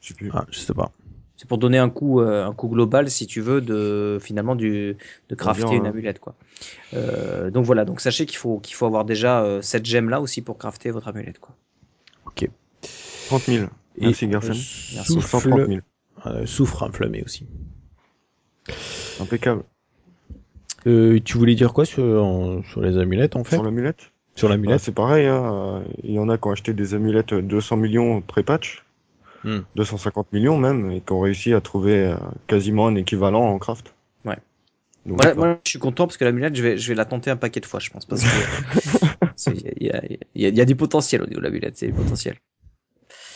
Je 0.00 0.08
sais 0.08 0.14
plus. 0.14 0.30
ah 0.32 0.44
je 0.50 0.58
sais 0.58 0.74
pas 0.74 0.92
C'est 1.36 1.48
pour 1.48 1.58
donner 1.58 1.78
un 1.78 1.90
coup, 1.90 2.20
euh, 2.20 2.46
un 2.46 2.52
coup 2.52 2.68
global, 2.68 3.10
si 3.10 3.26
tu 3.26 3.40
veux, 3.40 3.60
de 3.60 4.18
finalement 4.20 4.54
du 4.56 4.96
de 5.28 5.34
crafter 5.34 5.74
une 5.74 5.86
amulette, 5.86 6.18
quoi. 6.20 6.34
Euh, 6.94 7.50
donc 7.50 7.64
voilà, 7.64 7.84
donc 7.84 8.00
sachez 8.00 8.26
qu'il 8.26 8.38
faut 8.38 8.58
qu'il 8.58 8.74
faut 8.76 8.86
avoir 8.86 9.04
déjà 9.04 9.42
euh, 9.42 9.62
cette 9.62 9.86
gemme 9.86 10.08
là 10.08 10.20
aussi 10.20 10.42
pour 10.42 10.58
crafter 10.58 10.90
votre 10.90 11.08
amulette, 11.08 11.38
quoi. 11.38 11.54
30 13.28 13.42
000. 13.42 13.66
Merci, 14.00 14.24
et 14.24 14.28
Merci. 14.28 14.50
Ou 14.50 15.20
130 15.20 15.20
souffle 15.20 15.66
000. 15.68 15.80
euh, 16.26 16.46
soufre 16.46 16.82
enflammé 16.82 17.22
aussi 17.22 17.46
Impeccable. 19.20 19.64
Euh, 20.86 21.18
tu 21.22 21.36
voulais 21.36 21.54
dire 21.54 21.74
quoi 21.74 21.84
sur, 21.84 22.02
les 22.80 22.96
amulettes 22.96 23.36
en 23.36 23.44
fait? 23.44 23.56
Sur 23.56 23.64
l'amulette? 23.64 24.12
Sur 24.34 24.48
l'amulette 24.48 24.80
C'est 24.80 24.92
pareil, 24.92 25.26
hein. 25.26 25.82
il 26.04 26.12
y 26.12 26.18
en 26.18 26.28
a 26.30 26.38
qui 26.38 26.46
ont 26.48 26.52
acheté 26.52 26.72
des 26.72 26.94
amulettes 26.94 27.34
200 27.34 27.76
millions 27.76 28.22
pré-patch, 28.22 28.84
Hmm. 29.44 29.60
250 29.74 30.32
millions 30.32 30.58
même, 30.58 30.90
et 30.90 31.00
qui 31.00 31.12
ont 31.12 31.20
réussi 31.20 31.54
à 31.54 31.60
trouver 31.60 32.06
euh, 32.06 32.16
quasiment 32.46 32.86
un 32.88 32.94
équivalent 32.96 33.42
en 33.44 33.58
craft. 33.58 33.94
Ouais. 34.24 34.36
Donc, 35.06 35.18
Moi, 35.18 35.26
euh, 35.26 35.34
moi, 35.34 35.60
je 35.64 35.70
suis 35.70 35.78
content 35.78 36.06
parce 36.06 36.16
que 36.16 36.24
l'amulette, 36.24 36.56
je 36.56 36.62
vais, 36.62 36.78
je 36.78 36.88
vais 36.88 36.94
la 36.94 37.04
tenter 37.04 37.30
un 37.30 37.36
paquet 37.36 37.60
de 37.60 37.66
fois, 37.66 37.80
je 37.80 37.90
pense, 37.90 38.06
parce 38.06 38.22
que 38.22 38.28
c'est- 39.36 39.74
il 39.78 39.86
y 39.88 39.90
a, 39.90 40.02
il 40.06 40.42
y, 40.42 40.46
a, 40.46 40.50
y 40.50 40.60
a 40.60 40.64
du 40.64 40.76
potentiel 40.76 41.22
au 41.22 41.26
niveau 41.26 41.40
de 41.40 41.44
l'amulette, 41.44 41.76
c'est 41.78 41.86
du 41.86 41.94
potentiel. 41.94 42.36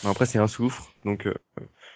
Après, 0.03 0.25
c'est 0.25 0.37
un 0.39 0.47
soufre, 0.47 0.91
donc 1.05 1.25
euh, 1.27 1.33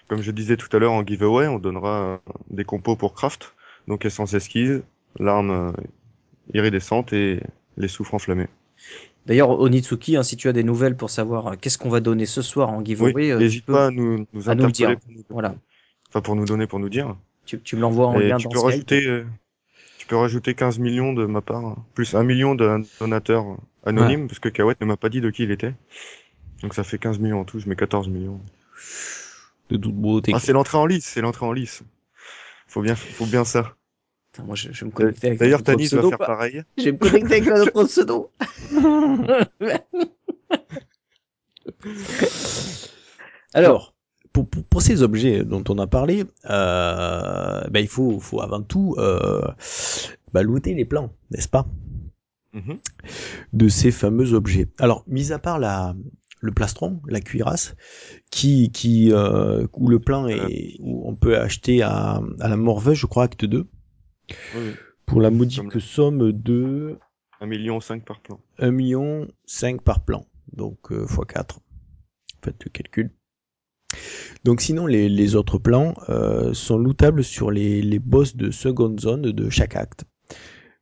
comme 0.07 0.21
je 0.21 0.31
disais 0.31 0.57
tout 0.57 0.75
à 0.75 0.79
l'heure 0.79 0.93
en 0.93 1.05
giveaway, 1.05 1.47
on 1.47 1.59
donnera 1.59 2.01
euh, 2.01 2.17
des 2.49 2.65
compos 2.65 2.95
pour 2.95 3.13
craft, 3.13 3.53
donc 3.87 4.05
essence 4.05 4.33
esquisse, 4.33 4.81
l'arme 5.19 5.51
euh, 5.51 5.71
iridescente 6.53 7.13
et 7.13 7.41
les 7.77 7.87
soufres 7.87 8.13
enflammés. 8.15 8.47
D'ailleurs, 9.27 9.49
Onitsuki, 9.59 10.15
hein, 10.15 10.23
si 10.23 10.37
tu 10.37 10.47
as 10.47 10.53
des 10.53 10.63
nouvelles 10.63 10.95
pour 10.97 11.09
savoir 11.09 11.47
euh, 11.47 11.55
qu'est-ce 11.59 11.77
qu'on 11.77 11.89
va 11.89 11.99
donner 11.99 12.25
ce 12.25 12.41
soir 12.41 12.69
en 12.69 12.77
Oui, 12.79 12.85
giveaway, 12.85 13.31
euh, 13.31 13.37
tu 13.37 13.43
n'hésite 13.43 13.65
pas 13.65 13.87
à 13.87 13.91
nous, 13.91 14.25
nous 14.33 14.49
à 14.49 14.55
nous 14.55 14.65
le 14.65 14.71
dire. 14.71 14.99
pour 14.99 15.11
nous, 15.11 15.23
Voilà. 15.29 15.55
enfin, 16.09 16.21
pour 16.21 16.35
nous 16.35 16.45
donner, 16.45 16.67
pour 16.67 16.79
nous 16.79 16.89
dire. 16.89 17.15
tu, 17.45 17.61
tu 17.61 17.75
me 17.75 17.81
l'envoies 17.81 18.07
en 18.07 18.19
Et 18.19 18.29
lien 18.29 18.37
tu 18.37 18.45
dans 18.45 18.51
peux 18.51 18.57
Skype. 18.59 18.71
rajouter, 18.71 19.07
euh, 19.07 19.25
tu 19.99 20.07
peux 20.07 20.15
rajouter 20.17 20.53
15 20.53 20.79
millions 20.79 21.13
de 21.13 21.25
ma 21.25 21.41
part, 21.41 21.75
plus 21.93 22.15
un 22.15 22.23
million 22.23 22.55
d'un 22.55 22.81
donateur 22.99 23.57
anonyme, 23.85 24.27
parce 24.27 24.39
que 24.39 24.49
Kawet 24.49 24.75
ne 24.81 24.85
m'a 24.85 24.97
pas 24.97 25.09
dit 25.09 25.21
de 25.21 25.29
qui 25.29 25.43
il 25.43 25.51
était. 25.51 25.73
Donc 26.61 26.73
ça 26.73 26.83
fait 26.83 26.97
15 26.97 27.19
millions 27.19 27.41
en 27.41 27.45
tout, 27.45 27.59
je 27.59 27.69
mets 27.69 27.75
14 27.75 28.07
millions. 28.09 28.41
De 29.69 29.77
toute 29.77 29.93
beauté. 29.95 30.31
Ah, 30.35 30.39
c'est 30.39 30.53
l'entrée 30.53 30.77
en 30.77 30.85
lice, 30.85 31.05
c'est 31.05 31.21
l'entrée 31.21 31.45
en 31.45 31.51
lice. 31.51 31.83
Faut 32.67 32.81
bien, 32.81 32.95
faut 32.95 33.25
bien 33.25 33.45
ça. 33.45 33.76
Putain, 34.37 34.45
moi, 34.45 34.55
je, 34.55 34.71
je 34.71 34.81
vais 34.81 34.85
me 34.85 34.91
connecter 34.91 35.27
avec 35.27 35.39
D'ailleurs, 35.39 35.63
Tanis 35.63 35.85
va 35.85 35.89
pseudo, 35.89 36.09
faire 36.09 36.17
pas- 36.19 36.25
pareil. 36.27 36.63
Je 36.77 36.83
vais 36.83 36.91
me 36.91 36.97
connecter 36.97 37.35
avec 37.37 37.47
notre 37.47 37.83
pseudo. 37.85 38.29
Alors, 43.53 43.93
pour, 44.33 44.47
pour, 44.47 44.63
pour 44.65 44.81
ces 44.81 45.01
objets 45.01 45.43
dont 45.43 45.63
on 45.69 45.77
a 45.79 45.87
parlé, 45.87 46.25
euh, 46.49 47.61
ben 47.71 47.79
il 47.79 47.87
faut, 47.87 48.19
faut 48.19 48.41
avant 48.41 48.61
tout 48.61 48.95
euh, 48.97 49.41
bah, 50.33 50.43
looter 50.43 50.73
les 50.73 50.85
plans, 50.85 51.11
n'est-ce 51.31 51.49
pas? 51.49 51.65
Mhm. 52.53 52.79
de 53.53 53.67
ces 53.67 53.91
fameux 53.91 54.33
objets. 54.33 54.67
Alors, 54.79 55.03
mis 55.05 55.31
à 55.31 55.37
part 55.37 55.59
la, 55.59 55.95
le 56.39 56.51
plastron, 56.51 57.01
la 57.07 57.19
cuirasse, 57.21 57.75
qui, 58.31 58.71
qui, 58.71 59.11
euh, 59.11 59.67
où 59.73 59.89
le 59.89 59.99
plan 59.99 60.27
est, 60.27 60.77
où 60.79 61.07
on 61.07 61.15
peut 61.15 61.37
acheter 61.37 61.83
à, 61.83 62.19
à 62.39 62.47
la 62.47 62.57
Morveuse, 62.57 62.97
je 62.97 63.05
crois, 63.05 63.25
acte 63.25 63.45
2, 63.45 63.67
Oui, 64.55 64.73
pour 65.05 65.21
la 65.21 65.29
modique 65.31 65.69
Comme- 65.69 65.81
somme 65.81 66.31
de 66.31 66.97
Un 67.39 67.45
million 67.47 67.79
cinq 67.79 68.03
par 68.05 68.19
plan. 68.21 68.39
1 68.59 68.71
million 68.71 69.27
5 69.45 69.81
par 69.81 70.03
plan. 70.03 70.25
Donc, 70.53 70.91
euh, 70.91 71.05
x 71.05 71.17
4. 71.27 71.59
Faites 72.43 72.63
le 72.65 72.69
calcul. 72.71 73.11
Donc 74.43 74.61
sinon, 74.61 74.85
les, 74.85 75.07
les 75.09 75.35
autres 75.35 75.57
plans 75.59 75.93
euh, 76.09 76.53
sont 76.53 76.77
lootables 76.77 77.23
sur 77.23 77.51
les, 77.51 77.81
les 77.81 77.99
boss 77.99 78.35
de 78.35 78.51
seconde 78.51 78.99
zone 78.99 79.31
de 79.31 79.49
chaque 79.49 79.75
acte. 79.75 80.05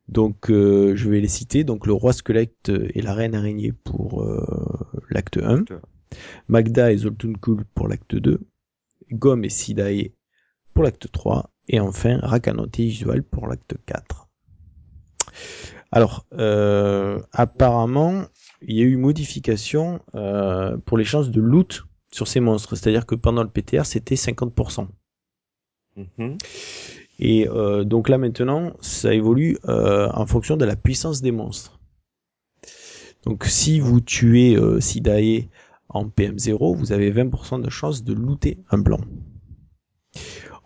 Donc 0.08 0.50
euh, 0.50 0.94
je 0.96 1.08
vais 1.08 1.20
les 1.20 1.28
citer. 1.28 1.64
Donc 1.64 1.86
le 1.86 1.92
roi 1.92 2.12
squelette 2.12 2.68
et 2.70 3.02
la 3.02 3.14
reine 3.14 3.34
araignée 3.34 3.72
pour 3.72 4.22
euh, 4.22 4.44
l'acte 5.10 5.38
1. 5.38 5.60
Acte 5.60 5.72
un. 5.72 5.80
Magda 6.48 6.92
et 6.92 6.96
Zoltunkul 6.98 7.64
pour 7.74 7.88
l'acte 7.88 8.14
2. 8.14 8.40
Gom 9.12 9.44
et 9.44 9.48
Sidae 9.50 10.12
pour 10.74 10.84
l'acte 10.84 11.10
3. 11.10 11.50
Et 11.68 11.80
enfin 11.80 12.18
Rakanote 12.22 12.78
et 12.78 12.84
Visual 12.84 13.22
pour 13.22 13.48
l'acte 13.48 13.74
4. 13.86 14.28
Alors, 15.92 16.26
euh, 16.34 17.20
apparemment, 17.32 18.24
il 18.62 18.76
y 18.76 18.80
a 18.80 18.84
eu 18.84 18.96
modification 18.96 20.00
euh, 20.14 20.76
pour 20.78 20.98
les 20.98 21.04
chances 21.04 21.30
de 21.30 21.40
loot 21.40 21.84
sur 22.10 22.28
ces 22.28 22.40
monstres. 22.40 22.76
C'est-à-dire 22.76 23.06
que 23.06 23.14
pendant 23.14 23.42
le 23.42 23.48
PTR, 23.48 23.86
c'était 23.86 24.16
50%. 24.16 24.88
Mhm. 25.96 26.36
Et 27.18 27.48
euh, 27.48 27.84
donc 27.84 28.08
là 28.08 28.18
maintenant, 28.18 28.72
ça 28.80 29.14
évolue 29.14 29.58
euh, 29.68 30.08
en 30.12 30.26
fonction 30.26 30.56
de 30.56 30.64
la 30.64 30.76
puissance 30.76 31.22
des 31.22 31.32
monstres. 31.32 31.78
Donc 33.24 33.44
si 33.44 33.80
vous 33.80 34.00
tuez 34.00 34.56
euh, 34.56 34.80
Sidae 34.80 35.48
en 35.88 36.04
PM0, 36.06 36.76
vous 36.76 36.92
avez 36.92 37.10
20% 37.10 37.62
de 37.62 37.70
chance 37.70 38.04
de 38.04 38.12
looter 38.12 38.58
un 38.70 38.78
blanc. 38.78 39.00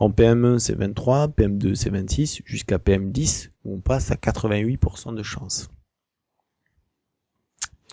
En 0.00 0.08
PM1 0.10 0.58
c'est 0.58 0.74
23, 0.74 1.28
PM2 1.28 1.74
c'est 1.74 1.90
26, 1.90 2.40
jusqu'à 2.44 2.78
PM10 2.78 3.50
où 3.64 3.74
on 3.76 3.80
passe 3.80 4.10
à 4.10 4.14
88% 4.16 5.14
de 5.14 5.22
chance. 5.22 5.68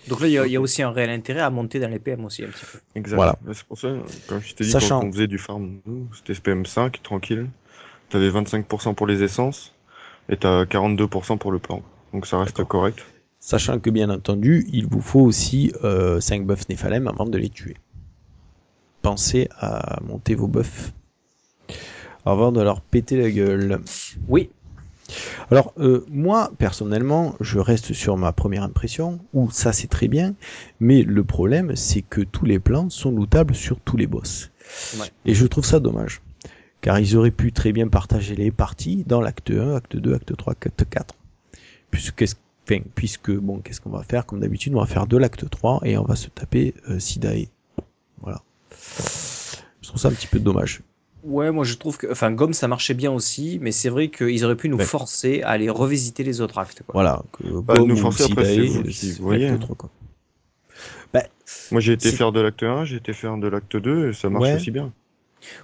donc 0.08 0.22
là, 0.22 0.28
il 0.28 0.32
y, 0.34 0.38
a- 0.38 0.45
il 0.47 0.53
y 0.53 0.55
a 0.55 0.62
aussi 0.62 0.82
un 0.84 0.91
réel 0.91 1.10
intérêt 1.10 1.41
à 1.41 1.49
monter 1.49 1.80
dans 1.82 1.89
les 1.89 1.99
PM 1.99 2.24
aussi 2.24 2.45
un 2.45 2.47
petit 2.47 2.66
peu. 2.72 2.80
Exact. 2.95 3.18
Voilà. 3.18 3.38
C'est 3.53 3.64
pour 3.66 3.78
ça, 3.78 3.89
comme 4.28 4.39
je 4.41 4.55
t'ai 4.55 4.64
dit, 4.64 4.72
Sachant- 4.72 5.01
quand 5.01 5.08
on 5.08 5.12
faisait 5.12 5.28
du 5.28 5.38
farm, 5.38 5.82
c'était 6.14 6.34
SPM5, 6.34 7.01
tranquille. 7.03 7.49
T'avais 8.10 8.30
25% 8.30 8.93
pour 8.93 9.05
les 9.05 9.22
essences, 9.22 9.74
et 10.30 10.38
t'as 10.38 10.64
42% 10.66 11.38
pour 11.38 11.51
le 11.51 11.60
plan. 11.60 11.82
Donc 12.14 12.26
ça 12.26 12.39
reste 12.39 12.64
correct. 12.64 13.03
Sachant 13.41 13.80
que 13.80 13.89
bien 13.89 14.10
entendu, 14.10 14.66
il 14.72 14.88
vous 14.88 15.01
faut 15.01 15.20
aussi 15.20 15.74
euh, 15.84 16.22
5 16.22 16.47
buffs 16.47 16.70
Néphalem 16.70 17.08
avant 17.10 17.26
de 17.26 17.38
les 17.38 17.49
tuer. 17.49 17.76
Pensez 19.01 19.49
à 19.60 19.99
monter 20.03 20.36
vos 20.36 20.47
buffs 20.47 20.93
avant 22.28 22.51
de 22.51 22.61
leur 22.61 22.82
péter 22.82 23.17
la 23.17 23.32
gueule. 23.32 23.80
Oui, 24.28 24.49
Alors 25.49 25.73
euh, 25.80 26.05
moi 26.09 26.51
personnellement, 26.57 27.36
je 27.39 27.59
reste 27.59 27.93
sur 27.93 28.17
ma 28.17 28.32
première 28.34 28.63
impression 28.63 29.19
où 29.34 29.49
ça 29.51 29.73
c'est 29.73 29.88
très 29.88 30.07
bien, 30.07 30.36
mais 30.80 31.03
le 31.03 31.23
problème 31.23 31.75
c'est 31.75 32.01
que 32.01 32.21
tous 32.21 32.45
les 32.45 32.59
plans 32.59 32.89
sont 32.89 33.11
lootables 33.11 33.55
sur 33.55 33.80
tous 33.80 33.97
les 33.97 34.07
boss. 34.07 34.51
Ouais. 34.99 35.07
Et 35.25 35.34
je 35.34 35.47
trouve 35.47 35.65
ça 35.65 35.80
dommage. 35.80 36.21
Car 36.82 36.99
ils 36.99 37.17
auraient 37.17 37.32
pu 37.32 37.51
très 37.51 37.71
bien 37.71 37.88
partager 37.88 38.36
les 38.36 38.51
parties 38.51 39.03
dans 39.07 39.21
l'acte 39.21 39.49
1, 39.49 39.75
acte 39.75 39.95
2, 39.95 40.13
acte 40.13 40.36
3, 40.36 40.53
acte 40.53 40.86
4. 40.88 41.15
Puisque, 41.89 42.25
enfin, 42.63 42.82
puisque 42.93 43.32
bon, 43.32 43.59
qu'est-ce 43.59 43.82
qu'on 43.82 43.89
va 43.89 44.03
faire? 44.03 44.25
Comme 44.25 44.41
d'habitude, 44.41 44.75
on 44.75 44.80
va 44.80 44.86
faire 44.86 45.07
de 45.07 45.17
l'acte 45.17 45.49
3 45.49 45.82
et 45.86 45.97
on 45.97 46.03
va 46.03 46.15
se 46.15 46.28
taper 46.28 46.75
euh, 46.89 46.99
Sidae. 46.99 47.47
Voilà. 48.21 48.43
Je 49.82 49.88
trouve 49.88 49.99
ça 49.99 50.09
un 50.09 50.11
petit 50.11 50.28
peu 50.28 50.39
dommage. 50.39 50.82
Ouais, 51.28 51.51
moi 51.51 51.63
je 51.63 51.75
trouve 51.75 51.97
que, 51.97 52.07
enfin, 52.11 52.32
Gomme 52.32 52.53
ça 52.53 52.67
marchait 52.67 52.93
bien 52.93 53.11
aussi, 53.11 53.59
mais 53.61 53.71
c'est 53.71 53.89
vrai 53.89 54.09
qu'ils 54.09 54.43
auraient 54.45 54.55
pu 54.55 54.69
nous 54.69 54.78
Ouais. 54.78 54.86
forcer 54.86 55.41
à 55.43 55.49
aller 55.51 55.69
revisiter 55.69 56.23
les 56.23 56.41
autres 56.41 56.57
actes. 56.57 56.82
Quoi. 56.86 56.93
Voilà. 56.93 57.23
Que 57.34 57.43
Bah, 57.61 57.75
Gomme 57.75 57.89
nous 57.89 57.95
ou 57.95 57.97
forcer, 57.97 58.23
après, 58.23 58.45
c'est 58.45 58.65
vous 58.65 58.80
euh, 58.80 58.84
qui 58.84 59.11
voyez, 59.13 59.47
hein. 59.47 59.57
3, 59.57 59.75
quoi. 59.75 59.89
Moi 61.71 61.80
j'ai 61.80 61.93
été 61.93 62.11
faire 62.11 62.32
de 62.34 62.41
l'acte 62.41 62.61
1, 62.63 62.84
j'ai 62.86 62.97
été 62.97 63.13
faire 63.13 63.38
de 63.38 63.47
l'acte 63.47 63.78
2, 63.78 64.09
et 64.09 64.13
ça 64.13 64.30
marche 64.30 64.43
Ouais. 64.47 64.55
aussi 64.55 64.71
bien. 64.71 64.91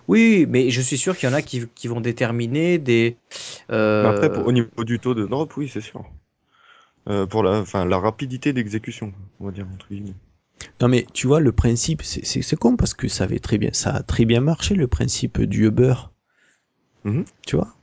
Oui, 0.07 0.45
mais 0.47 0.70
je 0.70 0.82
suis 0.82 0.97
sûr 0.97 1.18
qu'il 1.18 1.28
y 1.28 1.32
en 1.32 1.36
a 1.36 1.41
qui, 1.41 1.68
qui 1.76 1.88
vont 1.88 1.99
déterminer 1.99 2.78
des. 2.78 3.18
euh, 3.70 4.03
Mais 4.03 4.09
après, 4.09 4.32
pour- 4.32 4.47
au 4.47 4.51
niveau 4.51 4.84
du 4.84 4.99
taux 4.99 5.14
de 5.14 5.26
drop, 5.26 5.55
oui, 5.57 5.70
c'est 5.72 5.82
sûr. 5.82 6.05
Euh, 7.09 7.26
pour 7.26 7.43
la, 7.43 7.59
enfin, 7.59 7.84
la 7.86 7.97
rapidité 7.97 8.53
d'exécution, 8.53 9.11
on 9.41 9.45
va 9.47 9.51
dire, 9.51 9.66
entre 9.74 9.88
guillemets. 9.91 10.14
Non 10.82 10.88
mais 10.88 11.06
tu 11.14 11.28
vois 11.28 11.39
le 11.39 11.51
principe 11.51 12.01
c'est 12.04 12.56
con 12.56 12.76
parce 12.76 12.93
que 12.93 13.08
ça 13.08 13.24
avait 13.26 13.39
très 13.39 13.58
bien 13.58 13.72
ça 13.74 13.91
a 13.91 14.04
très 14.04 14.26
bien 14.26 14.39
marché 14.41 14.76
le 14.76 14.88
principe 14.88 15.41
du 15.41 15.66
Uber. 15.68 15.93
Mhm. 17.04 17.26
Tu 17.45 17.56
vois? 17.56 17.76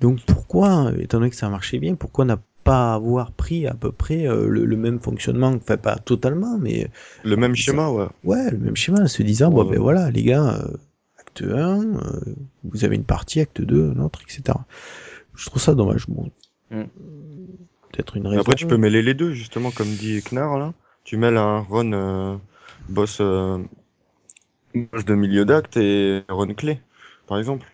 Donc 0.00 0.20
pourquoi 0.26 0.92
étant 0.98 1.18
donné 1.18 1.30
que 1.30 1.36
ça 1.36 1.48
marchait 1.48 1.78
bien 1.78 1.94
pourquoi 1.94 2.24
n'a 2.24 2.38
pas 2.64 2.94
avoir 2.94 3.32
pris 3.32 3.66
à 3.66 3.74
peu 3.74 3.90
près 3.90 4.26
euh, 4.28 4.46
le, 4.48 4.64
le 4.64 4.76
même 4.76 5.00
fonctionnement 5.00 5.48
enfin 5.48 5.76
pas 5.76 5.96
totalement 5.96 6.58
mais 6.58 6.88
Le 7.24 7.36
même 7.36 7.56
schéma, 7.56 7.88
ouais. 7.90 8.06
ouais 8.22 8.50
le 8.52 8.58
même 8.58 8.76
schéma 8.76 9.00
en 9.02 9.08
se 9.08 9.22
disant 9.24 9.50
bon 9.50 9.64
Ouais. 9.64 9.72
ben 9.76 9.80
voilà 9.82 10.10
les 10.10 10.22
gars 10.22 10.60
euh, 10.60 10.76
acte 11.18 11.42
1 11.42 11.48
euh, 11.48 12.20
vous 12.64 12.84
avez 12.84 12.94
une 12.94 13.04
partie 13.04 13.40
acte 13.40 13.60
2 13.60 13.94
l'autre 13.94 14.20
etc. 14.22 14.56
Je 15.34 15.46
trouve 15.46 15.60
ça 15.62 15.74
dommage 15.74 16.06
bon. 16.08 16.30
Mm. 16.70 16.82
Peut-être 17.92 18.16
une 18.16 18.26
raison. 18.26 18.40
Après, 18.40 18.54
tu 18.54 18.66
peux 18.66 18.78
mêler 18.78 19.02
les 19.02 19.12
deux, 19.12 19.32
justement, 19.34 19.70
comme 19.70 19.88
dit 19.88 20.22
Knar, 20.30 20.58
là. 20.58 20.72
Tu 21.04 21.16
mêles 21.16 21.36
un 21.36 21.60
run 21.60 21.92
euh, 21.92 22.36
boss, 22.88 23.18
euh, 23.20 23.58
boss 24.74 25.04
de 25.04 25.14
milieu 25.14 25.44
d'acte 25.44 25.76
et 25.76 26.22
run 26.28 26.54
clé, 26.54 26.80
par 27.26 27.38
exemple. 27.38 27.66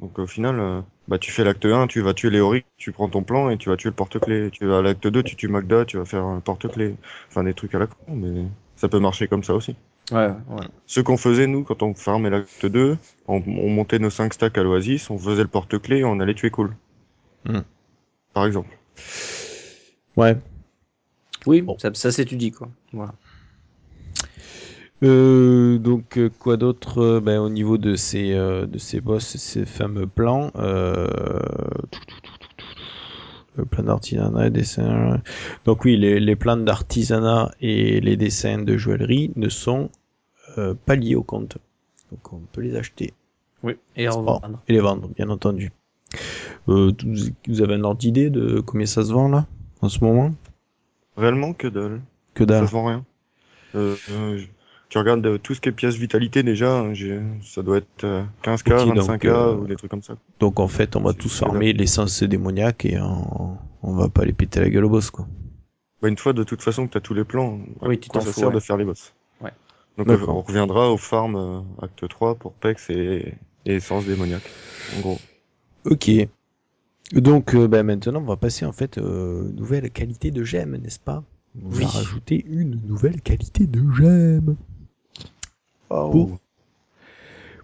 Donc 0.00 0.18
au 0.18 0.26
final, 0.26 0.58
euh, 0.60 0.80
bah, 1.08 1.18
tu 1.18 1.30
fais 1.30 1.44
l'acte 1.44 1.64
1, 1.64 1.86
tu 1.86 2.00
vas 2.00 2.14
tuer 2.14 2.30
Léoric, 2.30 2.66
tu 2.76 2.92
prends 2.92 3.08
ton 3.08 3.22
plan 3.22 3.50
et 3.50 3.56
tu 3.56 3.68
vas 3.68 3.76
tuer 3.76 3.90
le 3.90 3.94
porte-clé. 3.94 4.50
Tu 4.50 4.66
vas 4.66 4.78
à 4.78 4.82
l'acte 4.82 5.06
2, 5.06 5.22
tu 5.22 5.36
tues 5.36 5.48
Magda, 5.48 5.84
tu 5.84 5.98
vas 5.98 6.04
faire 6.04 6.24
un 6.24 6.40
porte-clé. 6.40 6.96
Enfin, 7.28 7.44
des 7.44 7.54
trucs 7.54 7.74
à 7.74 7.78
la 7.78 7.86
con, 7.86 7.96
mais 8.08 8.44
ça 8.76 8.88
peut 8.88 9.00
marcher 9.00 9.28
comme 9.28 9.44
ça 9.44 9.54
aussi. 9.54 9.76
Ouais, 10.12 10.28
ouais. 10.28 10.66
Ce 10.86 11.00
qu'on 11.00 11.16
faisait, 11.16 11.46
nous, 11.46 11.62
quand 11.62 11.82
on 11.82 11.94
farmait 11.94 12.30
l'acte 12.30 12.66
2, 12.66 12.98
on, 13.28 13.42
on 13.46 13.70
montait 13.70 13.98
nos 13.98 14.10
5 14.10 14.34
stacks 14.34 14.58
à 14.58 14.62
l'Oasis, 14.62 15.08
on 15.10 15.18
faisait 15.18 15.42
le 15.42 15.48
porte-clé 15.48 15.98
et 15.98 16.04
on 16.04 16.20
allait 16.20 16.34
tuer 16.34 16.50
cool. 16.50 16.74
Hmm. 17.46 17.60
Par 18.32 18.46
exemple. 18.46 18.76
Ouais. 20.16 20.36
Oui, 21.46 21.62
Bon. 21.62 21.76
ça, 21.78 21.90
ça 21.94 22.10
s'étudie 22.12 22.50
quoi. 22.52 22.68
Voilà. 22.92 23.14
Euh, 25.02 25.78
donc 25.78 26.16
euh, 26.16 26.30
quoi 26.38 26.56
d'autre 26.56 26.98
euh, 27.02 27.20
ben, 27.20 27.38
au 27.40 27.50
niveau 27.50 27.76
de 27.78 27.94
ces 27.96 28.32
euh, 28.32 28.64
de 28.66 28.78
ces 28.78 29.00
boss, 29.00 29.36
ces 29.36 29.66
fameux 29.66 30.06
plans, 30.06 30.50
euh... 30.56 31.06
le 33.56 33.64
plan 33.66 33.82
d'artisanat 33.84 34.46
et 34.46 34.50
dessin. 34.50 35.20
Donc 35.64 35.84
oui, 35.84 35.96
les, 35.96 36.20
les 36.20 36.36
plans 36.36 36.56
d'artisanat 36.56 37.50
et 37.60 38.00
les 38.00 38.16
dessins 38.16 38.58
de 38.62 38.76
joaillerie 38.76 39.32
ne 39.36 39.48
sont 39.48 39.90
euh, 40.58 40.74
pas 40.86 40.94
liés 40.96 41.16
au 41.16 41.22
compte. 41.22 41.58
Donc 42.10 42.32
on 42.32 42.40
peut 42.52 42.62
les 42.62 42.76
acheter 42.76 43.12
Oui. 43.62 43.74
Et 43.96 44.08
on 44.08 44.22
va 44.22 44.38
vendre. 44.40 44.60
et 44.68 44.72
les 44.72 44.80
vendre, 44.80 45.08
bien 45.16 45.28
entendu. 45.28 45.72
Euh, 46.68 46.92
vous 47.48 47.60
avez 47.62 47.74
un 47.74 47.84
ordre 47.84 47.98
d'idée 47.98 48.30
de 48.30 48.60
combien 48.60 48.86
ça 48.86 49.02
se 49.04 49.12
vend 49.12 49.28
là 49.28 49.46
en 49.82 49.88
ce 49.88 50.02
moment? 50.02 50.32
Réellement, 51.16 51.52
que 51.52 51.68
dalle. 51.68 52.00
Que 52.34 52.42
Ça 52.44 52.46
dalle. 52.46 52.66
se 52.68 52.72
vend 52.72 52.86
rien. 52.86 53.04
Euh, 53.74 53.96
euh, 54.10 54.38
je- 54.38 54.46
tu 54.88 54.98
regardes 54.98 55.26
euh, 55.26 55.38
tout 55.38 55.54
ce 55.54 55.60
qui 55.60 55.68
est 55.68 55.72
pièces 55.72 55.96
vitalité 55.96 56.42
déjà, 56.42 56.78
hein, 56.78 56.92
ça 57.42 57.62
doit 57.62 57.78
être 57.78 58.04
euh, 58.04 58.22
15K, 58.42 58.72
Ok, 58.72 58.94
donc, 58.94 59.08
25K 59.08 59.26
euh, 59.26 59.54
ou 59.56 59.66
des 59.66 59.76
trucs 59.76 59.90
comme 59.90 60.02
ça. 60.02 60.14
Donc 60.40 60.60
en 60.60 60.68
fait, 60.68 60.94
on 60.96 61.00
va 61.00 61.12
tous 61.12 61.36
farmer 61.38 61.72
l'essence 61.72 62.22
démoniaque 62.22 62.84
et 62.84 63.00
on, 63.00 63.58
on 63.82 63.94
va 63.94 64.08
pas 64.08 64.24
les 64.24 64.32
péter 64.32 64.60
la 64.60 64.70
gueule 64.70 64.84
au 64.84 64.90
boss 64.90 65.10
quoi. 65.10 65.26
Bah, 66.02 66.08
une 66.08 66.18
fois 66.18 66.32
de 66.32 66.44
toute 66.44 66.62
façon 66.62 66.86
que 66.86 66.92
tu 66.92 66.98
as 66.98 67.00
tous 67.00 67.14
les 67.14 67.24
plans, 67.24 67.58
Oui, 67.82 67.98
quoi 68.00 68.20
ça 68.20 68.32
fous, 68.32 68.40
sert 68.40 68.48
ouais. 68.48 68.54
de 68.54 68.60
faire 68.60 68.76
les 68.76 68.84
boss 68.84 69.12
Ouais. 69.40 69.50
Donc 69.98 70.08
euh, 70.08 70.24
on 70.28 70.42
reviendra 70.42 70.90
au 70.92 70.96
farm 70.96 71.34
euh, 71.36 71.60
acte 71.82 72.06
3 72.08 72.34
pour 72.36 72.52
Pex 72.52 72.90
et, 72.90 73.34
et 73.66 73.74
essence 73.76 74.04
démoniaque. 74.04 74.48
En 74.96 75.00
gros. 75.00 75.18
Ok. 75.86 76.10
Donc 77.12 77.54
euh, 77.54 77.68
bah, 77.68 77.82
maintenant, 77.82 78.20
on 78.20 78.24
va 78.24 78.36
passer 78.36 78.64
en 78.64 78.72
fait 78.72 78.98
euh, 78.98 79.50
nouvelle 79.52 79.90
qualité 79.90 80.30
de 80.30 80.42
gemme, 80.42 80.76
n'est-ce 80.76 80.98
pas? 80.98 81.22
On 81.62 81.68
va 81.68 81.76
Oui. 81.76 81.84
rajouter 81.86 82.44
une 82.48 82.80
nouvelle 82.86 83.20
qualité 83.20 83.66
de 83.66 83.80
gemme 83.92 84.56
pour, 85.88 86.38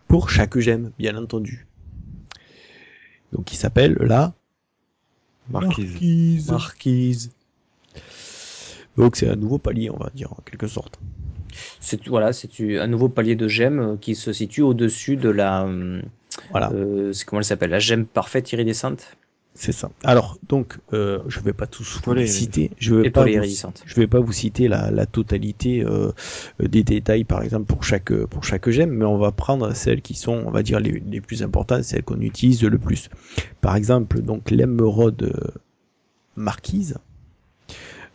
pour 0.07 0.31
chaque 0.31 0.59
gemme, 0.59 0.93
bien 0.99 1.17
entendu. 1.17 1.67
Donc, 3.33 3.53
il 3.53 3.57
s'appelle 3.57 3.97
la 4.01 4.35
Marquise. 5.49 5.93
Marquise. 5.93 6.51
Marquise. 6.51 7.31
Donc, 8.97 9.17
c'est 9.17 9.29
un 9.29 9.37
nouveau 9.37 9.59
palier, 9.59 9.91
on 9.91 9.97
va 9.97 10.11
dire, 10.15 10.33
en 10.33 10.43
quelque 10.45 10.67
sorte. 10.67 10.99
C'est 11.81 12.07
voilà, 12.07 12.33
c'est 12.33 12.79
un 12.79 12.87
nouveau 12.87 13.09
palier 13.09 13.35
de 13.35 13.49
gemme 13.49 13.81
euh, 13.81 13.97
qui 13.97 14.15
se 14.15 14.33
situe 14.33 14.63
au-dessus 14.63 15.17
de 15.17 15.29
la. 15.31 15.65
euh, 15.67 16.01
Voilà. 16.51 16.71
euh, 16.73 17.13
c'est 17.13 17.25
comment 17.25 17.41
elle 17.41 17.45
s'appelle? 17.45 17.71
La 17.71 17.79
gemme 17.81 18.07
parfaite 18.07 18.53
iridescente? 18.53 19.17
C'est 19.61 19.73
ça. 19.73 19.91
Alors, 20.05 20.39
donc, 20.49 20.79
euh, 20.95 21.19
je 21.29 21.39
vais 21.41 21.53
pas 21.53 21.67
tous 21.67 22.01
vous 22.03 22.15
les 22.15 22.27
citer. 22.27 22.71
Je 22.79 22.95
vais 22.95 23.11
pas 23.11 23.27
vous, 23.27 23.43
je 23.85 23.95
vais 23.95 24.07
pas 24.07 24.19
vous 24.19 24.33
citer 24.33 24.69
la, 24.69 24.91
la 24.91 25.05
totalité 25.05 25.85
euh, 25.85 26.13
des 26.59 26.83
détails, 26.83 27.25
par 27.25 27.43
exemple, 27.43 27.67
pour 27.67 27.85
chaque 27.85 28.11
pour 28.11 28.43
chaque 28.43 28.71
gemme, 28.71 28.89
mais 28.89 29.05
on 29.05 29.19
va 29.19 29.33
prendre 29.33 29.75
celles 29.75 30.01
qui 30.01 30.15
sont, 30.15 30.45
on 30.47 30.51
va 30.51 30.63
dire, 30.63 30.81
les, 30.81 31.03
les 31.07 31.21
plus 31.21 31.43
importantes, 31.43 31.85
celles 31.85 32.05
qu'on 32.05 32.23
utilise 32.23 32.63
le 32.65 32.79
plus. 32.79 33.11
Par 33.61 33.77
exemple, 33.77 34.23
donc 34.23 34.51
l'émeraude 34.51 35.25
euh, 35.25 35.51
marquise, 36.37 36.97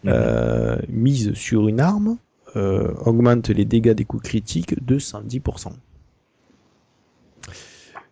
euh, 0.08 0.80
mise 0.90 1.36
sur 1.36 1.68
une 1.68 1.80
arme, 1.80 2.18
euh, 2.56 2.92
augmente 3.06 3.50
les 3.50 3.66
dégâts 3.66 3.94
des 3.94 4.06
coups 4.06 4.24
critiques 4.24 4.84
de 4.84 4.98
110%. 4.98 5.74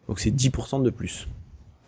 Donc 0.07 0.19
c'est 0.19 0.29
10% 0.29 0.83
de 0.83 0.91
plus. 0.91 1.27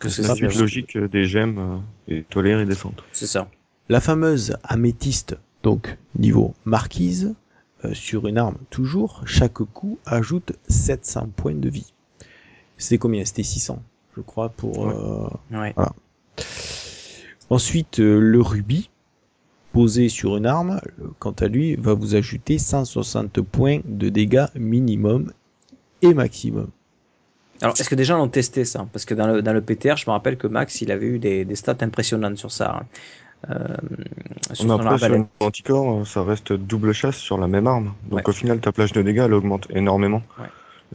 Que 0.05 0.11
C'est 0.11 0.21
la 0.27 0.35
suite 0.35 0.55
logique 0.59 0.97
des 0.97 1.25
gemmes 1.25 1.81
euh, 2.09 2.19
étoilées 2.19 2.51
iridescentes. 2.51 3.03
C'est 3.11 3.27
ça. 3.27 3.49
La 3.89 3.99
fameuse 4.01 4.55
améthyste, 4.63 5.37
donc 5.63 5.97
niveau 6.17 6.53
marquise, 6.65 7.35
euh, 7.83 7.93
sur 7.93 8.27
une 8.27 8.37
arme 8.37 8.57
toujours, 8.69 9.23
chaque 9.25 9.53
coup 9.53 9.99
ajoute 10.05 10.53
700 10.67 11.29
points 11.35 11.55
de 11.55 11.69
vie. 11.69 11.93
C'était 12.77 12.97
combien? 12.97 13.23
C'était 13.25 13.43
600, 13.43 13.81
je 14.15 14.21
crois, 14.21 14.49
pour... 14.49 14.79
Ouais. 14.79 14.93
euh, 14.93 15.57
Ouais. 15.57 15.73
Ensuite, 17.49 17.99
euh, 17.99 18.19
le 18.19 18.41
rubis, 18.41 18.89
posé 19.71 20.09
sur 20.09 20.37
une 20.37 20.45
arme, 20.45 20.79
quant 21.19 21.31
à 21.39 21.47
lui, 21.47 21.75
va 21.75 21.93
vous 21.93 22.15
ajouter 22.15 22.57
160 22.57 23.41
points 23.41 23.79
de 23.85 24.09
dégâts 24.09 24.47
minimum 24.55 25.31
et 26.01 26.13
maximum. 26.13 26.69
Alors, 27.61 27.73
est-ce 27.79 27.89
que 27.89 27.95
déjà 27.95 28.17
on 28.17 28.25
a 28.25 28.27
testé 28.29 28.65
ça? 28.65 28.85
Parce 28.91 29.05
que 29.05 29.13
dans 29.13 29.27
le, 29.27 29.41
dans 29.41 29.53
le 29.53 29.61
PTR, 29.61 29.95
je 29.97 30.05
me 30.07 30.11
rappelle 30.11 30.37
que 30.37 30.47
Max, 30.47 30.81
il 30.81 30.91
avait 30.91 31.07
eu 31.07 31.19
des, 31.19 31.45
des 31.45 31.55
stats 31.55 31.77
impressionnantes 31.81 32.37
sur 32.37 32.51
ça. 32.51 32.79
hein. 32.81 32.85
Euh, 33.51 33.75
sur 34.53 34.65
son 34.65 34.69
après, 34.71 34.97
sur 34.97 35.13
une 35.13 35.27
anticorps, 35.39 36.05
ça 36.07 36.23
reste 36.23 36.51
double 36.53 36.93
chasse 36.93 37.17
sur 37.17 37.37
la 37.37 37.47
même 37.47 37.67
arme. 37.67 37.93
Donc 38.09 38.19
Ouais. 38.19 38.29
au 38.29 38.31
final, 38.31 38.59
ta 38.59 38.71
plage 38.71 38.91
de 38.91 39.01
dégâts, 39.01 39.23
elle 39.25 39.33
augmente 39.33 39.67
énormément. 39.69 40.21
Ouais. 40.39 40.45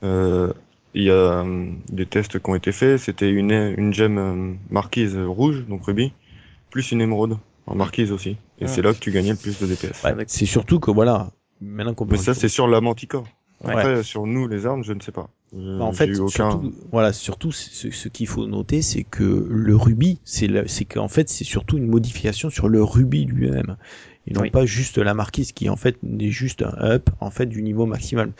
Euh, 0.05 0.53
Il 0.93 1.05
y 1.05 1.11
a 1.11 1.15
euh, 1.15 1.67
des 1.93 2.07
tests 2.07 2.41
qui 2.41 2.51
ont 2.51 2.57
été 2.57 2.73
faits. 2.73 2.99
C'était 2.99 3.31
une, 3.31 3.53
une 3.53 3.93
gemme 3.95 4.19
euh, 4.19 4.53
marquise 4.71 5.17
rouge, 5.17 5.65
donc 5.69 5.85
rubis, 5.85 6.13
plus 6.71 6.91
une 6.91 7.01
émeraude 7.01 7.39
en 7.69 7.77
marquise 7.77 8.11
aussi. 8.11 8.31
Et 8.59 8.65
Ouais. 8.65 8.67
c'est 8.69 8.83
là 8.83 8.93
que 8.93 8.99
tu 8.99 9.13
gagnais 9.13 9.31
le 9.31 9.37
plus 9.37 9.61
de 9.61 9.67
DPS. 9.67 10.05
Avec- 10.05 10.29
C'est 10.31 10.47
surtout 10.47 10.81
que 10.81 10.91
voilà, 10.91 11.31
maintenant 11.61 11.95
qu'on 11.95 12.07
Mais 12.07 12.17
ça, 12.17 12.35
c'est 12.35 12.49
sur 12.49 12.67
la 12.67 12.81
manticore. 12.81 13.27
Ouais. 13.63 13.71
Après, 13.71 14.03
sur 14.03 14.27
nous, 14.27 14.49
les 14.49 14.67
armes, 14.67 14.83
je 14.83 14.93
ne 14.93 15.01
sais 15.01 15.13
pas. 15.13 15.29
Bah, 15.53 15.59
en 15.84 15.92
j'ai 15.92 16.07
fait, 16.07 16.14
surtout, 16.14 16.72
voilà, 16.92 17.12
surtout 17.12 17.51
ce, 17.51 17.90
ce 17.90 18.09
qu'il 18.09 18.28
faut 18.28 18.46
noter, 18.46 18.82
c'est 18.82 19.03
que 19.03 19.24
le 19.51 19.74
rubis, 19.74 20.20
c'est 20.24 20.84
qu'en 20.84 21.09
fait, 21.09 21.28
c'est 21.28 21.42
surtout 21.44 21.76
une 21.76 21.88
modification 21.88 22.51
sur 22.51 22.68
le 22.68 22.82
rubis 22.84 23.24
lui-même, 23.24 23.76
et 24.28 24.32
non 24.34 24.42
Oui. 24.42 24.51
pas 24.51 24.64
juste 24.64 24.98
la 24.98 25.12
marquise 25.12 25.51
qui 25.51 25.68
en 25.68 25.74
fait 25.74 25.96
n'est 26.05 26.30
juste 26.30 26.62
un 26.62 26.74
up 26.80 27.11
en 27.18 27.30
fait 27.32 27.46
du 27.46 27.62
niveau 27.64 27.84
maximal. 27.86 28.32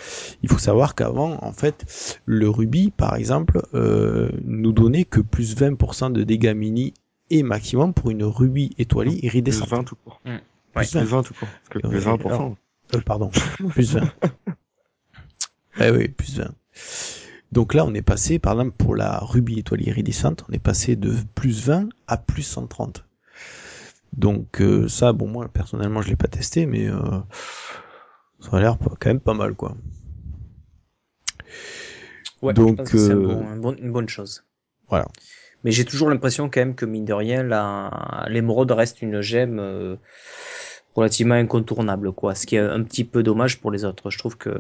Il 0.44 0.48
faut 0.48 0.58
savoir 0.58 0.94
qu'avant, 0.94 1.38
en 1.42 1.52
fait, 1.52 2.20
le 2.26 2.48
rubis, 2.48 2.92
par 2.92 3.16
exemple, 3.16 3.62
euh, 3.74 4.30
nous 4.44 4.70
donnait 4.72 5.04
que 5.04 5.20
plus 5.20 5.56
20% 5.56 6.12
de 6.12 6.22
dégâts 6.22 6.54
mini 6.54 6.94
et 7.30 7.42
maximum 7.42 7.92
pour 7.92 8.11
une 8.11 8.22
rubis 8.22 8.70
étoilée 8.78 9.16
Plus 9.18 9.26
iridescente. 9.26 9.68
20 9.70 9.82
tout 9.84 9.96
court. 10.04 10.20
Ouais. 10.26 10.40
Plus 10.74 10.90
Plus 10.92 10.98
20. 11.00 11.04
20 11.04 11.22
tout 11.24 11.34
court. 11.34 11.48
Parce 11.68 11.82
que 11.82 11.88
plus 11.88 11.98
20%. 11.98 12.26
alors- 12.28 12.54
Euh, 12.94 13.00
pardon, 13.00 13.30
plus 13.70 13.94
20. 13.94 14.12
Eh 15.80 15.90
oui, 15.90 16.08
plus 16.08 16.36
20. 16.38 16.52
Donc 17.53 17.74
là, 17.74 17.85
on 17.85 17.95
est 17.95 18.03
passé, 18.03 18.39
par 18.39 18.53
exemple, 18.55 18.76
pour 18.76 18.95
la 18.95 19.18
rubis 19.18 19.59
étoilée 19.59 19.89
iridescente, 19.89 20.45
on 20.49 20.53
est 20.53 20.59
passé 20.61 20.97
de 20.97 21.14
plus 21.35 21.66
20 21.66 21.89
à 22.07 22.16
plus 22.16 22.43
130. 22.43 23.05
Donc 24.12 24.61
euh, 24.61 24.89
ça, 24.89 25.12
bon, 25.12 25.28
moi, 25.28 25.49
personnellement, 25.49 26.03
je 26.03 26.09
l'ai 26.09 26.16
pas 26.16 26.28
testé, 26.28 26.66
mais 26.66 26.89
euh, 26.89 27.01
ça 28.41 28.57
a 28.57 28.61
l'air 28.61 28.78
quand 28.78 29.07
même 29.07 29.20
pas 29.20 29.35
mal, 29.35 29.55
quoi. 29.55 29.76
Ouais, 32.43 32.55
Donc, 32.55 32.78
c'est 32.87 32.97
euh, 32.97 33.16
bon- 33.16 33.47
un 33.47 33.57
bon- 33.57 33.76
une 33.76 33.93
bonne 33.93 34.09
chose. 34.09 34.45
Voilà. 34.89 35.07
Mais 35.62 35.72
j'ai 35.72 35.85
toujours 35.85 36.09
l'impression 36.09 36.49
quand 36.49 36.61
même 36.61 36.74
que 36.74 36.87
mine 36.87 37.05
de 37.05 37.12
rien, 37.12 37.43
l'émeraude 38.28 38.70
reste 38.72 39.03
une 39.03 39.20
gemme 39.20 39.59
relativement 40.95 41.34
incontournable, 41.36 42.12
quoi. 42.12 42.34
Ce 42.34 42.47
qui 42.47 42.57
est 42.57 42.61
un 42.61 42.82
petit 42.82 43.05
peu 43.05 43.22
dommage 43.22 43.59
pour 43.61 43.70
les 43.70 43.84
autres. 43.84 44.11
Je 44.11 44.18
trouve 44.18 44.36
que 44.36 44.51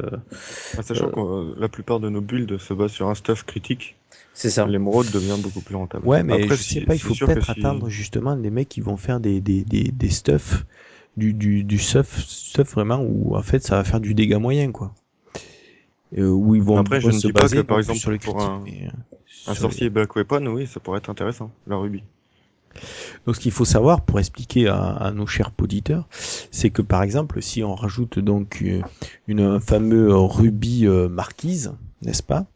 Ah, 0.78 0.82
Sachant 0.82 1.08
Euh. 1.08 1.10
que 1.10 1.20
euh, 1.20 1.54
la 1.58 1.68
plupart 1.68 2.00
de 2.00 2.08
nos 2.08 2.20
builds 2.20 2.58
se 2.58 2.72
basent 2.74 2.92
sur 2.92 3.08
un 3.08 3.14
stuff 3.14 3.44
critique, 3.44 3.96
c'est 4.32 4.50
ça. 4.50 4.66
l'émeraude 4.66 5.10
devient 5.10 5.36
beaucoup 5.42 5.60
plus 5.60 5.74
rentable. 5.76 6.06
Ouais, 6.06 6.22
mais 6.22 6.44
Après, 6.44 6.56
je 6.56 6.62
si- 6.62 6.74
sais 6.74 6.80
pas, 6.82 6.94
il 6.94 7.00
faut 7.00 7.14
peut-être 7.14 7.44
si- 7.44 7.50
attendre 7.60 7.88
justement 7.88 8.36
des 8.36 8.50
mecs 8.50 8.68
qui 8.68 8.80
vont 8.80 8.96
faire 8.96 9.18
des, 9.20 9.40
des, 9.40 9.64
des, 9.64 9.84
des 9.90 10.08
stuff, 10.10 10.64
du, 11.16 11.32
du, 11.34 11.64
du 11.64 11.78
stuff, 11.78 12.18
stuff 12.26 12.72
vraiment 12.74 13.00
où 13.02 13.34
en 13.36 13.42
fait 13.42 13.62
ça 13.64 13.76
va 13.76 13.84
faire 13.84 14.00
du 14.00 14.14
dégât 14.14 14.38
moyen, 14.38 14.70
quoi. 14.72 14.94
Euh, 16.18 16.28
où 16.28 16.54
ils 16.54 16.62
vont, 16.62 16.76
Après, 16.76 17.00
je 17.00 17.06
ne 17.08 17.12
se 17.12 17.26
dis 17.28 17.32
pas 17.32 17.42
baser 17.42 17.56
que, 17.58 17.62
par 17.62 17.78
exemple, 17.78 17.98
sur 17.98 18.10
le 18.10 18.18
pour 18.18 18.40
un- 18.42 18.62
mais, 18.64 18.86
euh, 18.86 18.90
Un 18.90 18.90
sur 19.42 19.52
les- 19.52 19.58
sorcier 19.60 19.90
Black 19.90 20.14
Weapon, 20.16 20.44
oui, 20.46 20.66
ça 20.66 20.80
pourrait 20.80 20.98
être 20.98 21.10
intéressant, 21.10 21.50
la 21.66 21.76
rubis. 21.76 22.02
Donc 23.26 23.36
ce 23.36 23.40
qu'il 23.40 23.52
faut 23.52 23.64
savoir 23.64 24.02
pour 24.02 24.18
expliquer 24.18 24.68
à, 24.68 25.12
nos 25.14 25.26
chers 25.26 25.52
auditeurs, 25.60 26.08
c'est 26.50 26.70
que 26.70 26.82
par 26.82 27.02
exemple 27.02 27.42
si 27.42 27.62
on 27.62 27.74
rajoute 27.74 28.18
donc 28.18 28.62
euh, 28.62 28.80
une, 29.26 29.40
un 29.40 29.60
fameux 29.60 30.14
rubis 30.14 30.86
euh, 30.86 31.08
marquise, 31.08 31.72
n'est-ce 32.02 32.22
pas 32.22 32.46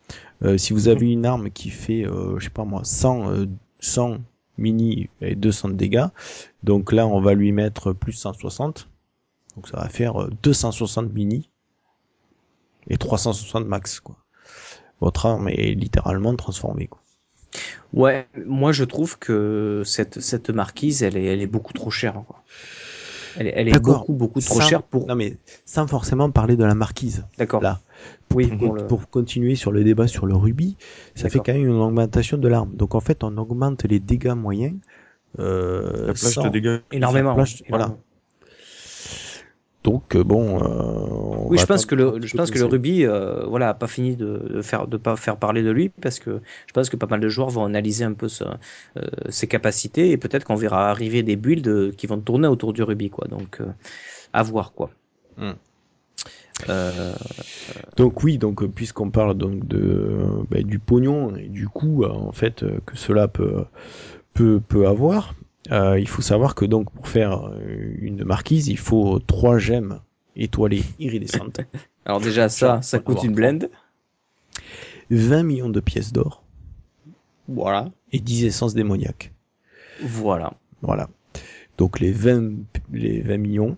Euh, 0.42 0.58
Si 0.58 0.72
vous 0.72 0.88
avez 0.88 1.10
une 1.10 1.26
arme 1.26 1.50
qui 1.50 1.70
fait, 1.70 2.06
euh, 2.06 2.38
je 2.38 2.44
sais 2.44 2.50
pas 2.50 2.64
moi, 2.64 2.82
100, 2.84 3.30
euh, 3.30 3.46
100 3.80 4.18
mini 4.58 5.08
et 5.20 5.34
200 5.34 5.70
de 5.70 5.74
dégâts, 5.74 6.06
donc 6.62 6.92
là 6.92 7.06
on 7.06 7.20
va 7.20 7.34
lui 7.34 7.52
mettre 7.52 7.92
plus 7.92 8.12
160, 8.12 8.88
donc 9.56 9.68
ça 9.68 9.78
va 9.78 9.88
faire 9.88 10.22
euh, 10.22 10.30
260 10.42 11.12
mini 11.12 11.50
et 12.88 12.96
360 12.96 13.66
max. 13.66 14.02
Votre 15.00 15.26
arme 15.26 15.48
est 15.48 15.74
littéralement 15.74 16.34
transformée. 16.36 16.88
Ouais, 17.92 18.26
moi 18.46 18.72
je 18.72 18.84
trouve 18.84 19.18
que 19.18 19.82
cette, 19.84 20.20
cette 20.20 20.50
marquise, 20.50 21.02
elle 21.02 21.16
est, 21.16 21.24
elle 21.24 21.40
est 21.40 21.46
beaucoup 21.46 21.72
trop 21.72 21.90
chère. 21.90 22.14
Quoi. 22.26 22.42
Elle 23.36 23.46
est, 23.48 23.52
elle 23.56 23.68
est 23.68 23.72
D'accord. 23.72 23.98
beaucoup, 24.00 24.12
beaucoup 24.14 24.40
trop 24.40 24.60
Sans- 24.60 24.68
chère 24.68 24.82
pour. 24.82 25.06
Non 25.06 25.14
mais 25.14 25.36
sans 25.64 25.86
forcément 25.86 26.30
parler 26.30 26.56
de 26.56 26.64
la 26.64 26.74
marquise. 26.74 27.24
D'accord. 27.38 27.62
Là. 27.62 27.80
Oui, 28.34 28.48
pour, 28.48 28.74
le- 28.74 28.86
pour 28.86 29.08
continuer 29.08 29.54
sur 29.54 29.70
le 29.70 29.84
débat 29.84 30.08
sur 30.08 30.26
le 30.26 30.34
rubis, 30.34 30.76
ça 31.14 31.28
fait 31.28 31.38
quand 31.38 31.52
même 31.52 31.64
une 31.66 31.76
augmentation 31.80 32.36
de 32.38 32.48
l'arme. 32.48 32.70
Donc 32.74 32.94
en 32.96 33.00
fait, 33.00 33.22
on 33.22 33.36
augmente 33.38 33.84
les 33.84 34.00
dégâts 34.00 34.34
moyens. 34.34 34.74
Euh, 35.38 36.06
La 36.08 36.12
plage 36.14 36.16
sans- 36.34 36.44
de 36.44 36.48
dégâts. 36.48 36.78
Énormément. 36.92 37.34
plage- 37.34 37.62
voilà. 37.68 37.96
Donc 39.84 40.16
euh, 40.16 40.24
bon. 40.24 40.60
euh, 40.62 41.48
Oui, 41.50 41.58
je 41.58 41.66
pense 41.66 41.84
que 41.84 41.94
le, 41.94 42.18
je 42.26 42.34
pense 42.34 42.50
que 42.50 42.58
le 42.58 42.64
comme 42.64 42.72
rubis, 42.72 43.04
euh, 43.04 43.44
voilà, 43.46 43.68
a 43.68 43.74
pas 43.74 43.86
fini 43.86 44.16
de, 44.16 44.38
de 44.50 44.62
faire, 44.62 44.88
de 44.88 44.96
pas 44.96 45.14
faire 45.16 45.36
parler 45.36 45.62
de 45.62 45.70
lui 45.70 45.90
parce 45.90 46.18
que 46.18 46.40
je 46.66 46.72
pense 46.72 46.88
que 46.88 46.96
pas 46.96 47.06
mal 47.06 47.20
de 47.20 47.28
joueurs 47.28 47.50
vont 47.50 47.64
analyser 47.66 48.04
un 48.04 48.14
peu 48.14 48.28
ce- 48.28 48.44
euh, 48.96 49.02
ses 49.28 49.46
capacités 49.46 50.10
et 50.10 50.16
peut-être 50.16 50.44
qu'on 50.44 50.54
verra 50.54 50.90
arriver 50.90 51.22
des 51.22 51.36
builds 51.36 51.94
qui 51.96 52.06
vont 52.06 52.18
tourner 52.18 52.48
autour 52.48 52.72
du 52.72 52.82
rubis, 52.82 53.10
quoi. 53.10 53.28
Donc, 53.28 53.60
euh, 53.60 53.66
à 54.32 54.42
voir, 54.42 54.72
quoi. 54.72 54.90
Hmm. 55.36 55.52
Euh, 56.68 57.12
Donc 57.96 58.22
oui, 58.22 58.38
donc 58.38 58.66
puisqu'on 58.66 59.10
parle 59.10 59.34
donc 59.34 59.66
de 59.66 60.16
bah, 60.50 60.62
du 60.62 60.78
pognon 60.78 61.36
et 61.36 61.48
du 61.48 61.68
coût 61.68 62.04
en 62.04 62.32
fait 62.32 62.64
que 62.86 62.96
cela 62.96 63.28
peut 63.28 63.64
peut 64.34 64.60
peut 64.66 64.86
avoir, 64.88 65.34
euh, 65.72 65.98
il 65.98 66.08
faut 66.08 66.22
savoir 66.22 66.54
que 66.54 66.64
donc 66.64 66.90
pour 66.90 67.08
faire 67.08 67.46
euh, 67.48 67.94
une 68.00 68.24
marquise, 68.24 68.68
il 68.68 68.78
faut 68.78 69.18
trois 69.20 69.58
gemmes 69.58 70.00
étoilées 70.36 70.84
iridescentes, 70.98 71.60
alors 72.04 72.20
déjà 72.20 72.48
ça, 72.48 72.82
ça 72.82 72.98
coûte 72.98 73.22
une 73.22 73.34
blende. 73.34 73.70
20 75.10 75.42
millions 75.42 75.68
de 75.70 75.80
pièces 75.80 76.12
d'or 76.12 76.42
Voilà, 77.48 77.90
et 78.12 78.20
10 78.20 78.44
essences 78.44 78.74
démoniaques. 78.74 79.32
voilà. 79.98 80.54
Voilà. 80.82 81.08
Donc 81.78 82.00
les 82.00 82.12
20, 82.12 82.52
les 82.92 83.20
20 83.22 83.38
millions 83.38 83.76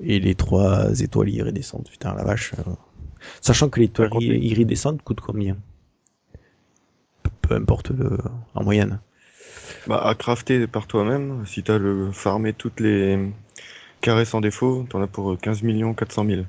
et 0.00 0.20
les 0.20 0.34
trois 0.34 1.00
étoiles 1.00 1.30
iridescentes. 1.30 1.90
Putain, 1.90 2.14
la 2.14 2.24
vache. 2.24 2.54
euh. 2.66 2.72
Sachant 3.40 3.70
que 3.70 3.80
l'étoile 3.80 4.10
T'as 4.10 4.14
compté 4.14 4.38
iridescente 4.44 5.02
coûte 5.02 5.20
combien? 5.20 5.56
Peu- 7.22 7.30
Peu 7.42 7.54
importe 7.56 7.90
le, 7.90 8.18
en 8.54 8.64
moyenne. 8.64 9.00
Bah, 9.86 10.00
à 10.02 10.14
crafter 10.14 10.66
par 10.66 10.86
toi-même, 10.86 11.44
si 11.46 11.62
t'as 11.62 11.78
le 11.78 12.10
farmé 12.12 12.52
toutes 12.52 12.80
les 12.80 13.18
carrés 14.00 14.24
sans 14.24 14.40
défaut, 14.40 14.86
t'en 14.88 15.02
as 15.02 15.06
pour 15.06 15.32
euh, 15.32 15.36
15 15.36 15.62
millions 15.62 15.94
400 15.94 16.26
000. 16.26 16.42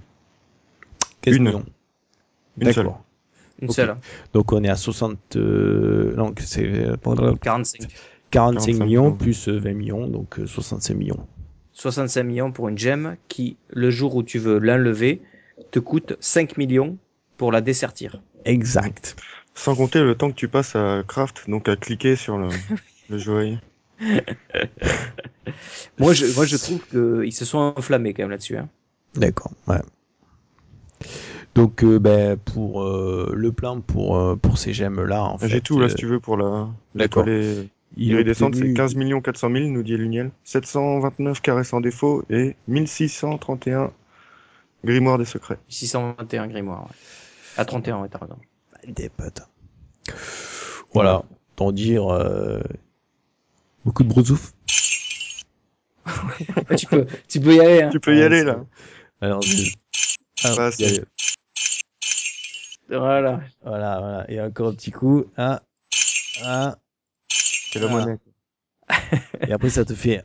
15 1.22 1.36
Une. 1.36 1.44
millions. 1.44 1.66
Une 2.60 2.72
seule. 2.72 2.90
Une 3.62 3.70
seule. 3.70 3.90
hein. 3.92 4.00
Donc 4.34 4.52
on 4.54 4.64
est 4.64 4.70
à 4.70 4.76
60... 4.76 5.36
euh, 5.36 6.14
non, 6.16 6.34
c'est... 6.40 6.66
euh, 6.66 6.96
45. 7.42 7.42
45 7.42 7.90
45 8.32 8.74
millions 8.74 9.14
plus 9.14 9.48
euh, 9.48 9.60
20 9.60 9.74
millions, 9.74 10.08
donc 10.08 10.40
euh, 10.40 10.46
65 10.46 10.94
millions. 10.96 11.26
65 11.74 12.24
millions 12.24 12.52
pour 12.52 12.70
une 12.70 12.78
gemme 12.78 13.18
qui, 13.28 13.58
le 13.70 13.90
jour 13.90 14.16
où 14.16 14.24
tu 14.24 14.40
veux 14.40 14.60
l'enlever, 14.60 15.22
te 15.72 15.80
coûte 15.80 16.16
5 16.20 16.58
millions 16.58 16.98
pour 17.38 17.52
la 17.52 17.62
dessertir. 17.62 18.22
Exact. 18.46 19.16
Sans 19.54 19.76
compter 19.76 20.02
le 20.02 20.16
temps 20.16 20.30
que 20.30 20.36
tu 20.36 20.48
passes 20.48 20.76
à 20.76 21.04
craft, 21.08 21.50
donc 21.50 21.70
à 21.70 21.76
cliquer 21.76 22.16
sur 22.16 22.38
le, 22.38 22.50
le 23.10 23.18
joaillier. 23.18 23.58
Moi, 26.00 26.14
je, 26.14 26.26
moi, 26.36 26.46
je 26.46 26.58
trouve 26.58 26.82
qu'ils 26.90 27.32
se 27.34 27.46
sont 27.46 27.74
enflammés 27.78 28.14
quand 28.14 28.24
même 28.24 28.32
là-dessus. 28.32 28.58
Hein. 28.58 28.68
D'accord, 29.16 29.52
ouais. 29.68 29.80
Donc 31.54 31.84
euh, 31.84 32.00
ben, 32.00 32.36
pour 32.38 32.84
euh, 32.84 33.32
le 33.34 33.52
plan 33.54 33.80
pour 33.80 34.18
euh, 34.18 34.36
pour 34.36 34.58
ces 34.58 34.74
gemmes 34.74 35.02
là 35.06 35.24
en 35.24 35.38
fait 35.38 35.48
J'ai 35.48 35.62
tout 35.62 35.80
là 35.80 35.86
euh, 35.86 35.90
si 35.90 35.96
tu 35.96 36.06
veux 36.06 36.20
pour 36.20 36.36
la 36.36 36.68
d'accord. 36.96 37.24
l'étoile 37.26 37.68
il 37.98 38.12
est 38.12 38.16
iridescente, 38.16 38.56
c'est 38.56 38.62
obtenu- 38.64 38.74
15 38.74 38.96
millions 38.96 39.22
400 39.22 39.50
000, 39.52 39.66
nous 39.70 39.84
dit 39.84 39.96
Luniel. 39.96 40.32
729 40.44 41.42
carrés 41.42 41.64
sans 41.64 41.80
défaut 41.80 42.26
et 42.30 42.58
1631 42.68 43.92
grimoires 44.84 45.18
des 45.18 45.24
secrets. 45.24 45.60
621 45.70 46.48
grimoires. 46.48 46.84
Ouais. 46.88 46.96
À 47.58 47.64
31, 47.64 48.02
ouais, 48.02 48.10
t'as 48.10 48.18
raison. 48.20 48.38
des 48.86 49.08
potes. 49.08 49.44
Voilà, 50.94 51.24
tant 51.56 51.72
dire 51.72 52.12
euh, 52.14 52.60
beaucoup 53.86 54.04
de 54.04 54.10
brousouf. 54.10 54.54
tu, 56.78 56.86
peux, 56.88 57.06
tu 57.28 57.40
peux 57.40 57.56
y 57.56 57.60
aller. 57.62 57.84
Hein. 57.84 57.90
Tu 57.92 58.00
peux 58.00 58.16
y 58.18 58.22
aller 58.22 58.44
là. 58.44 58.66
Alors, 59.22 59.42
alors, 60.44 60.58
Bah, 60.58 60.70
y 60.78 60.86
aller. 60.86 61.04
Voilà. 62.90 63.42
voilà, 63.64 64.00
voilà, 64.00 64.26
et 64.30 64.40
encore 64.42 64.68
un 64.70 64.74
petit 64.76 64.92
coup, 64.92 65.26
un, 65.38 65.60
un, 66.44 66.76
C'est 67.30 67.80
la 67.80 67.88
monnaie. 67.88 68.18
et 69.48 69.52
après 69.54 69.70
ça 69.72 69.84
te 69.86 69.96
fait. 69.96 70.24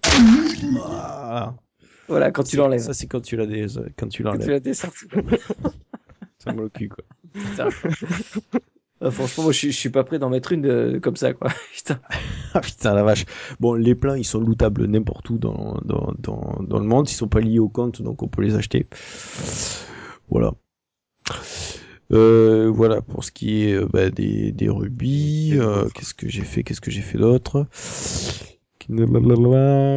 Voilà, 2.08 2.30
quand 2.32 2.42
tu 2.42 2.56
l'enlèves. 2.56 2.80
Ça 2.82 2.92
c'est 2.92 3.06
quand 3.06 3.20
tu 3.22 3.36
l'as 3.36 3.46
des, 3.46 3.66
quand 3.96 4.08
tu 4.08 4.22
Quand 4.22 4.36
tu 4.38 4.48
l'enlèves. 4.48 4.62
l'as. 4.64 4.74
Ça 6.38 6.52
me 6.52 6.62
le 6.62 6.68
cul 6.68 6.88
quoi. 6.90 7.04
Ah, 9.02 9.10
franchement, 9.10 9.44
moi, 9.44 9.52
je, 9.52 9.58
suis- 9.58 9.72
je 9.72 9.76
suis 9.78 9.88
pas 9.88 10.04
prêt 10.04 10.18
d'en 10.18 10.28
mettre 10.28 10.52
une 10.52 10.62
de- 10.62 11.00
comme 11.02 11.16
ça, 11.16 11.32
quoi. 11.32 11.48
Putain. 11.74 12.00
Ah 12.52 12.60
putain 12.60 12.94
la 12.94 13.04
vache. 13.04 13.26
Bon, 13.60 13.74
les 13.74 13.94
plans 13.94 14.14
ils 14.14 14.24
sont 14.24 14.40
lootables 14.40 14.84
n'importe 14.86 15.30
où 15.30 15.38
dans, 15.38 15.78
dans, 15.84 16.12
dans, 16.18 16.58
dans 16.66 16.78
le 16.80 16.84
monde, 16.84 17.08
ils 17.08 17.14
sont 17.14 17.28
pas 17.28 17.38
liés 17.40 17.60
au 17.60 17.68
compte 17.68 18.02
donc 18.02 18.24
on 18.24 18.28
peut 18.28 18.42
les 18.42 18.56
acheter. 18.56 18.88
Voilà. 20.28 20.52
Euh, 22.12 22.68
voilà 22.68 23.02
pour 23.02 23.22
ce 23.22 23.30
qui 23.30 23.62
est 23.62 23.74
euh, 23.74 23.86
bah, 23.86 24.10
des, 24.10 24.50
des 24.50 24.68
rubis. 24.68 25.50
Des 25.52 25.60
euh. 25.60 25.88
Qu'est-ce 25.94 26.12
que 26.12 26.28
j'ai 26.28 26.42
fait 26.42 26.64
Qu'est-ce 26.64 26.80
que 26.80 26.90
j'ai 26.90 27.02
fait 27.02 27.18
d'autre? 27.18 27.66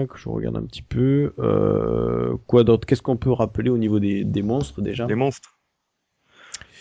Que 0.08 0.20
je 0.20 0.30
regarde 0.30 0.56
un 0.58 0.64
petit 0.66 0.84
peu. 0.84 1.34
Euh, 1.39 2.38
quoi 2.45 2.64
d'autre? 2.64 2.86
Qu'est-ce 2.86 3.01
qu'on 3.01 3.18
peut 3.18 3.32
rappeler 3.32 3.72
au 3.72 3.80
niveau 3.80 3.99
des, 3.99 4.24
des 4.24 4.43
monstres 4.43 4.82
déjà? 4.82 5.08
Les 5.08 5.16
monstres. 5.16 5.58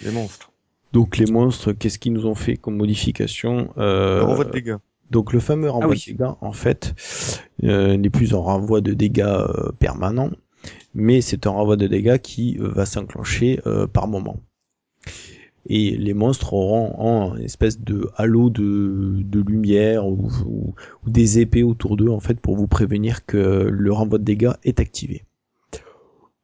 Les 0.03 0.11
monstres. 0.11 0.52
Donc 0.93 1.17
les 1.17 1.27
monstres, 1.27 1.73
qu'est-ce 1.73 1.99
qu'ils 1.99 2.13
nous 2.13 2.27
ont 2.27 2.35
fait 2.35 2.57
comme 2.57 2.77
modification 2.77 3.71
euh, 3.79 4.19
Le 4.19 4.25
renvoi 4.25 4.45
de 4.45 4.51
dégâts. 4.51 4.77
donc 5.11 5.33
le 5.33 5.41
fameux 5.41 5.71
renvoi 5.71 5.91
oui. 5.93 6.03
de 6.07 6.13
dégâts, 6.13 6.31
en 6.41 6.53
fait, 6.53 6.95
euh, 7.65 7.97
n'est 7.97 8.11
plus 8.11 8.35
un 8.35 8.39
renvoi 8.39 8.81
de 8.81 8.93
dégâts 8.93 9.21
euh, 9.27 9.73
permanent, 9.79 10.31
mais 10.95 11.21
c'est 11.23 11.47
un 11.47 11.51
renvoi 11.51 11.77
de 11.77 11.87
dégâts 11.87 12.19
qui 12.19 12.59
euh, 12.61 12.69
va 12.69 12.85
s'enclencher 12.87 13.61
euh, 13.67 13.87
par 13.87 14.07
moment. 14.09 14.37
Et 15.69 15.97
les 15.97 16.13
monstres 16.13 16.55
auront, 16.55 16.93
auront 16.99 17.37
une 17.37 17.45
espèce 17.45 17.81
de 17.81 18.11
halo 18.17 18.51
de, 18.51 19.21
de 19.23 19.41
lumière 19.41 20.07
ou, 20.07 20.29
ou- 20.45 20.75
ou 21.07 21.11
des 21.11 21.39
épées 21.39 21.63
autour 21.63 21.97
d'eux 21.97 22.09
en 22.11 22.19
fait 22.21 22.41
pour 22.41 22.57
vous 22.57 22.67
prévenir 22.67 23.25
que 23.25 23.39
le 23.71 23.93
renvoi 23.93 24.19
de 24.19 24.25
dégâts 24.25 24.53
est 24.65 24.81
activé. 24.81 25.25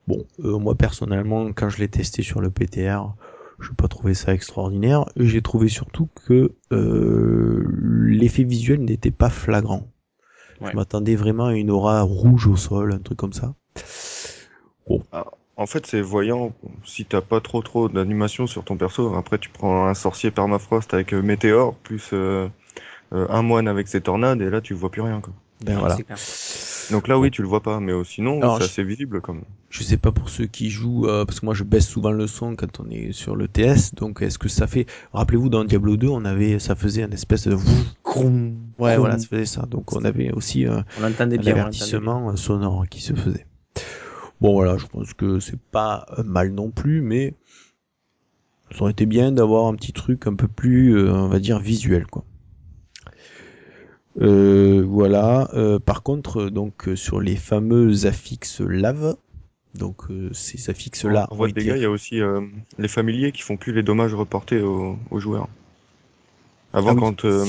Bon, 0.07 0.25
euh, 0.45 0.59
moi 0.59 0.75
personnellement, 0.77 1.53
quand 1.53 1.69
je 1.69 1.79
l'ai 1.79 1.89
testé 1.89 2.23
sur 2.23 2.41
le 2.41 2.51
PTR, 2.51 3.13
je 3.61 3.71
n'ai 3.71 3.75
pas 3.77 3.89
trouvé 3.89 4.15
ça 4.15 4.35
extraordinaire. 4.35 5.07
J'ai 5.17 5.43
trouvé 5.43 5.69
surtout 5.69 6.09
que 6.27 6.53
euh, 6.73 7.65
l'effet 8.07 8.45
visuel 8.45 8.81
n'était 8.85 9.11
pas 9.11 9.31
flagrant. 9.31 9.91
Ouais. 10.61 10.71
Je 10.71 10.77
m'attendais 10.77 11.17
vraiment 11.17 11.47
à 11.47 11.55
une 11.55 11.71
aura 11.71 12.03
rouge 12.03 12.47
au 12.47 12.57
sol, 12.57 12.93
un 12.93 12.99
truc 12.99 13.19
comme 13.19 13.33
ça. 13.33 13.55
En 15.59 15.67
fait, 15.67 15.87
c'est 15.87 16.01
voyant. 16.01 16.53
Si 16.85 17.05
t'as 17.05 17.21
pas 17.21 17.41
trop 17.41 17.63
trop 17.63 17.89
d'animation 17.89 18.47
sur 18.47 18.65
ton 18.65 18.77
perso, 18.77 19.15
après 19.17 19.39
tu 19.39 19.51
prends 19.51 19.87
un 19.87 19.95
sorcier 19.95 20.31
permafrost 20.31 20.95
avec 20.95 21.13
euh, 21.13 21.21
météore 21.21 21.75
plus 21.75 22.11
euh, 22.13 22.49
euh, 23.13 23.27
un 23.29 23.43
moine 23.43 23.67
avec 23.67 23.89
ses 23.89 24.01
tornades 24.01 24.41
et 24.41 24.51
là 24.51 24.61
tu 24.61 24.75
vois 24.75 24.91
plus 24.91 25.03
rien. 25.03 25.21
Quoi. 25.21 25.35
Ben 25.65 25.79
voilà. 25.79 25.97
Donc 26.91 27.09
là, 27.09 27.19
oui, 27.19 27.31
tu 27.31 27.43
le 27.43 27.49
vois 27.49 27.63
pas, 27.63 27.81
mais 27.81 27.93
sinon, 28.05 28.41
c'est 28.59 28.65
assez 28.65 28.85
visible 28.85 29.21
comme. 29.21 29.43
Je 29.71 29.83
sais 29.83 29.99
pas 29.99 30.13
pour 30.13 30.31
ceux 30.31 30.47
qui 30.47 30.71
jouent, 30.71 31.07
euh, 31.07 31.27
parce 31.27 31.41
que 31.41 31.45
moi 31.45 31.55
je 31.55 31.63
baisse 31.63 31.87
souvent 31.87 32.11
le 32.11 32.27
son 32.27 32.57
quand 32.57 32.81
on 32.81 32.89
est 32.89 33.13
sur 33.13 33.37
le 33.37 33.49
TS, 33.49 33.95
donc 33.95 34.23
est-ce 34.23 34.39
que 34.39 34.49
ça 34.49 34.67
fait... 34.67 34.87
Rappelez-vous, 35.13 35.51
dans 35.51 35.63
Diablo 35.65 35.99
2, 35.99 36.09
on 36.09 36.25
avait, 36.25 36.59
ça 36.59 36.75
faisait 36.75 37.03
un 37.03 37.11
espèce 37.11 37.47
de... 37.47 37.55
Ouais, 38.79 38.97
voilà, 38.97 39.19
ça 39.19 39.27
faisait 39.27 39.45
ça. 39.45 39.67
Donc 39.67 39.95
on 39.95 40.05
avait 40.05 40.33
aussi 40.33 40.67
euh, 40.67 40.81
On 40.99 41.05
un 41.05 41.11
bien. 41.11 41.53
avertissement 41.53 42.31
euh, 42.31 42.37
sonore 42.37 42.87
qui 42.89 43.03
se 43.03 43.13
faisait. 43.13 43.47
Bon 44.41 44.53
voilà, 44.53 44.79
je 44.79 44.87
pense 44.87 45.13
que 45.13 45.39
c'est 45.39 45.61
pas 45.61 46.07
mal 46.25 46.53
non 46.53 46.71
plus, 46.71 47.03
mais 47.03 47.35
ça 48.71 48.83
aurait 48.83 48.93
été 48.93 49.07
bien 49.07 49.33
d'avoir 49.33 49.67
un 49.67 49.75
petit 49.75 49.93
truc 49.93 50.27
un 50.27 50.35
peu 50.35 50.49
plus, 50.49 50.97
euh, 50.97 51.13
on 51.13 51.29
va 51.29 51.41
dire, 51.41 51.59
visuel, 51.59 52.07
quoi. 52.07 52.25
Euh, 54.21 54.83
voilà. 54.87 55.49
Euh, 55.55 55.79
par 55.79 56.03
contre, 56.03 56.43
euh, 56.43 56.51
donc 56.51 56.89
euh, 56.89 56.97
sur 56.97 57.21
les 57.21 57.37
fameux 57.37 58.07
affixes 58.07 58.61
lave, 58.61 59.17
donc 59.75 60.11
euh, 60.11 60.31
ces 60.33 60.71
affixes 60.71 61.05
là 61.05 61.29
En 61.31 61.37
voie 61.37 61.49
de 61.49 61.53
dégâts, 61.53 61.75
il 61.77 61.83
y 61.83 61.85
a 61.85 61.91
aussi 61.91 62.21
euh, 62.21 62.41
les 62.79 62.89
familiers 62.89 63.33
qui 63.33 63.43
font 63.43 63.57
plus 63.57 63.73
les 63.73 63.83
dommages 63.83 64.15
reportés 64.15 64.61
aux, 64.61 64.99
aux 65.11 65.21
joueurs. 65.21 65.49
Avant, 66.73 66.91
Ah 66.91 66.95
oui. 66.95 67.01
quand, 67.01 67.25
euh, 67.25 67.47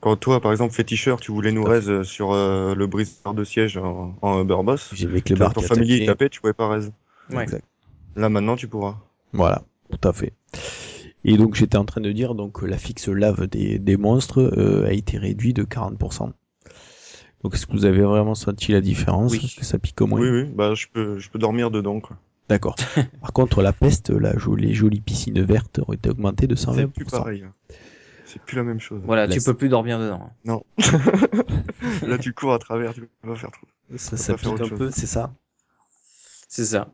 quand 0.00 0.16
toi, 0.16 0.40
par 0.40 0.50
exemple, 0.52 0.74
féticheur, 0.74 1.20
tu 1.20 1.30
voulais 1.30 1.52
nous 1.52 1.66
à 1.66 1.70
raise 1.70 2.02
sur 2.02 2.32
euh, 2.32 2.74
le 2.74 2.86
briseur 2.86 3.34
de 3.34 3.44
siège 3.44 3.76
en, 3.76 4.16
en 4.22 4.40
Uber 4.40 4.56
Boss, 4.64 4.90
j'ai 4.94 5.08
les 5.08 5.20
ton 5.22 5.60
familier 5.60 6.06
tapait, 6.06 6.30
tu 6.30 6.40
pouvais 6.40 6.54
pas 6.54 6.68
raise. 6.68 6.92
Ouais. 7.30 7.42
Exact. 7.42 7.64
Là, 8.14 8.30
maintenant, 8.30 8.56
tu 8.56 8.66
pourras. 8.66 8.96
Voilà, 9.32 9.62
tout 9.90 10.08
à 10.08 10.12
fait. 10.12 10.32
Et 11.24 11.36
donc 11.36 11.54
j'étais 11.56 11.76
en 11.76 11.84
train 11.84 12.00
de 12.00 12.12
dire 12.12 12.34
donc 12.34 12.60
que 12.60 12.66
la 12.66 12.78
fixe 12.78 13.08
lave 13.08 13.46
des, 13.48 13.78
des 13.78 13.96
monstres 13.96 14.40
euh, 14.56 14.86
a 14.86 14.92
été 14.92 15.18
réduit 15.18 15.52
de 15.54 15.64
40%. 15.64 16.32
Donc 17.42 17.54
est-ce 17.54 17.66
que 17.66 17.72
vous 17.72 17.84
avez 17.84 18.02
vraiment 18.02 18.34
senti 18.34 18.72
la 18.72 18.80
différence? 18.80 19.32
Oui. 19.32 19.54
Que 19.58 19.64
ça 19.64 19.78
pique 19.78 20.00
au 20.00 20.06
moins? 20.06 20.20
Oui, 20.20 20.28
oui, 20.30 20.44
bah, 20.54 20.74
je 20.74 20.86
peux, 20.92 21.18
je 21.18 21.28
peux 21.30 21.38
dormir 21.38 21.70
dedans, 21.70 22.00
quoi. 22.00 22.16
D'accord. 22.48 22.76
Par 23.20 23.32
contre 23.32 23.60
la 23.62 23.72
peste, 23.72 24.10
la 24.10 24.36
jolie, 24.38 24.68
les 24.68 24.74
jolies 24.74 25.00
piscines 25.00 25.42
vertes 25.42 25.80
ont 25.88 25.92
été 25.92 26.10
augmentées 26.10 26.46
de 26.46 26.54
C'est 26.54 26.68
120%. 26.68 26.88
plus 26.88 27.04
pareil. 27.04 27.42
hein. 27.44 27.52
C'est 28.24 28.40
plus 28.42 28.56
la 28.56 28.64
même 28.64 28.80
chose. 28.80 29.00
Voilà, 29.04 29.26
tu 29.28 29.40
peux 29.40 29.54
plus 29.54 29.68
dormir 29.68 29.98
dedans. 29.98 30.30
Non. 30.44 30.64
Là, 32.06 32.18
tu 32.18 32.32
cours 32.32 32.52
à 32.52 32.58
travers, 32.58 32.92
tu 32.94 33.02
peux 33.02 33.28
pas 33.28 33.36
faire 33.36 33.50
trop. 33.52 33.66
Ça, 33.96 34.16
ça 34.16 34.34
pique 34.34 34.46
un 34.60 34.64
chose. 34.64 34.78
peu, 34.78 34.90
c'est 34.90 35.06
ça? 35.06 35.32
C'est 36.48 36.64
ça. 36.64 36.88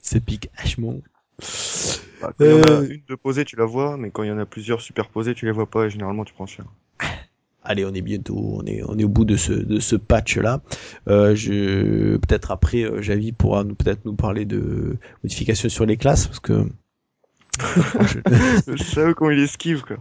Ça 0.00 0.20
pique 0.20 0.50
hachement. 0.56 0.96
Bah, 2.20 2.32
quand 2.36 2.44
il 2.44 2.50
y 2.50 2.52
en 2.54 2.62
a 2.62 2.70
Euh. 2.82 2.88
une 2.88 3.02
de 3.08 3.14
posée, 3.14 3.44
tu 3.44 3.56
la 3.56 3.64
vois, 3.64 3.96
mais 3.96 4.10
quand 4.10 4.22
il 4.22 4.28
y 4.28 4.32
en 4.32 4.38
a 4.38 4.46
plusieurs 4.46 4.80
superposées, 4.80 5.34
tu 5.34 5.46
les 5.46 5.52
vois 5.52 5.66
pas 5.70 5.86
et 5.86 5.90
généralement, 5.90 6.24
tu 6.24 6.34
prends 6.34 6.46
cher. 6.46 6.64
Allez, 7.64 7.84
on 7.84 7.92
est 7.92 8.00
bientôt, 8.02 8.36
on 8.38 8.64
est, 8.64 8.82
on 8.88 8.96
est 8.98 9.04
au 9.04 9.08
bout 9.08 9.24
de 9.26 9.36
ce, 9.36 9.52
de 9.52 9.78
ce 9.78 9.94
patch 9.96 10.38
là. 10.38 10.62
Euh, 11.08 11.34
je, 11.34 12.16
peut-être 12.16 12.50
après, 12.50 12.82
euh, 12.84 13.02
Javi 13.02 13.32
pourra 13.32 13.62
nous, 13.64 13.74
peut-être 13.74 14.04
nous 14.06 14.14
parler 14.14 14.44
de 14.46 14.96
modifications 15.22 15.68
sur 15.68 15.84
les 15.84 15.96
classes 15.96 16.26
parce 16.26 16.40
que. 16.40 16.64
Je- 17.58 18.76
je 18.76 18.82
savais 18.84 19.14
comment 19.14 19.30
il 19.32 19.40
esquive, 19.40 19.82
quoi. 19.82 19.96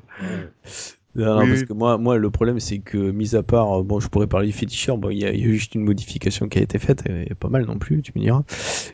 Non, 1.18 1.40
Oui, 1.40 1.50
parce 1.50 1.64
que 1.64 1.74
moi, 1.74 1.98
moi, 1.98 2.18
le 2.18 2.30
problème, 2.30 2.60
c'est 2.60 2.80
que, 2.80 2.98
mis 2.98 3.36
à 3.36 3.44
part, 3.44 3.80
euh, 3.80 3.84
bon, 3.84 4.00
je 4.00 4.08
pourrais 4.08 4.28
parler 4.28 4.48
du 4.48 4.54
féticheur, 4.54 4.98
bon, 4.98 5.10
il 5.10 5.18
y, 5.20 5.26
a 5.26 5.32
il 5.34 5.40
y 5.42 5.44
a 5.44 5.48
juste 5.52 5.76
une 5.76 5.84
modification 5.84 6.48
qui 6.48 6.60
a 6.60 6.62
été 6.62 6.78
faite, 6.80 7.04
et 7.10 7.34
pas 7.36 7.50
mal 7.50 7.66
non 7.66 7.80
plus, 7.80 8.02
tu 8.02 8.12
me 8.16 8.22
diras. 8.22 8.44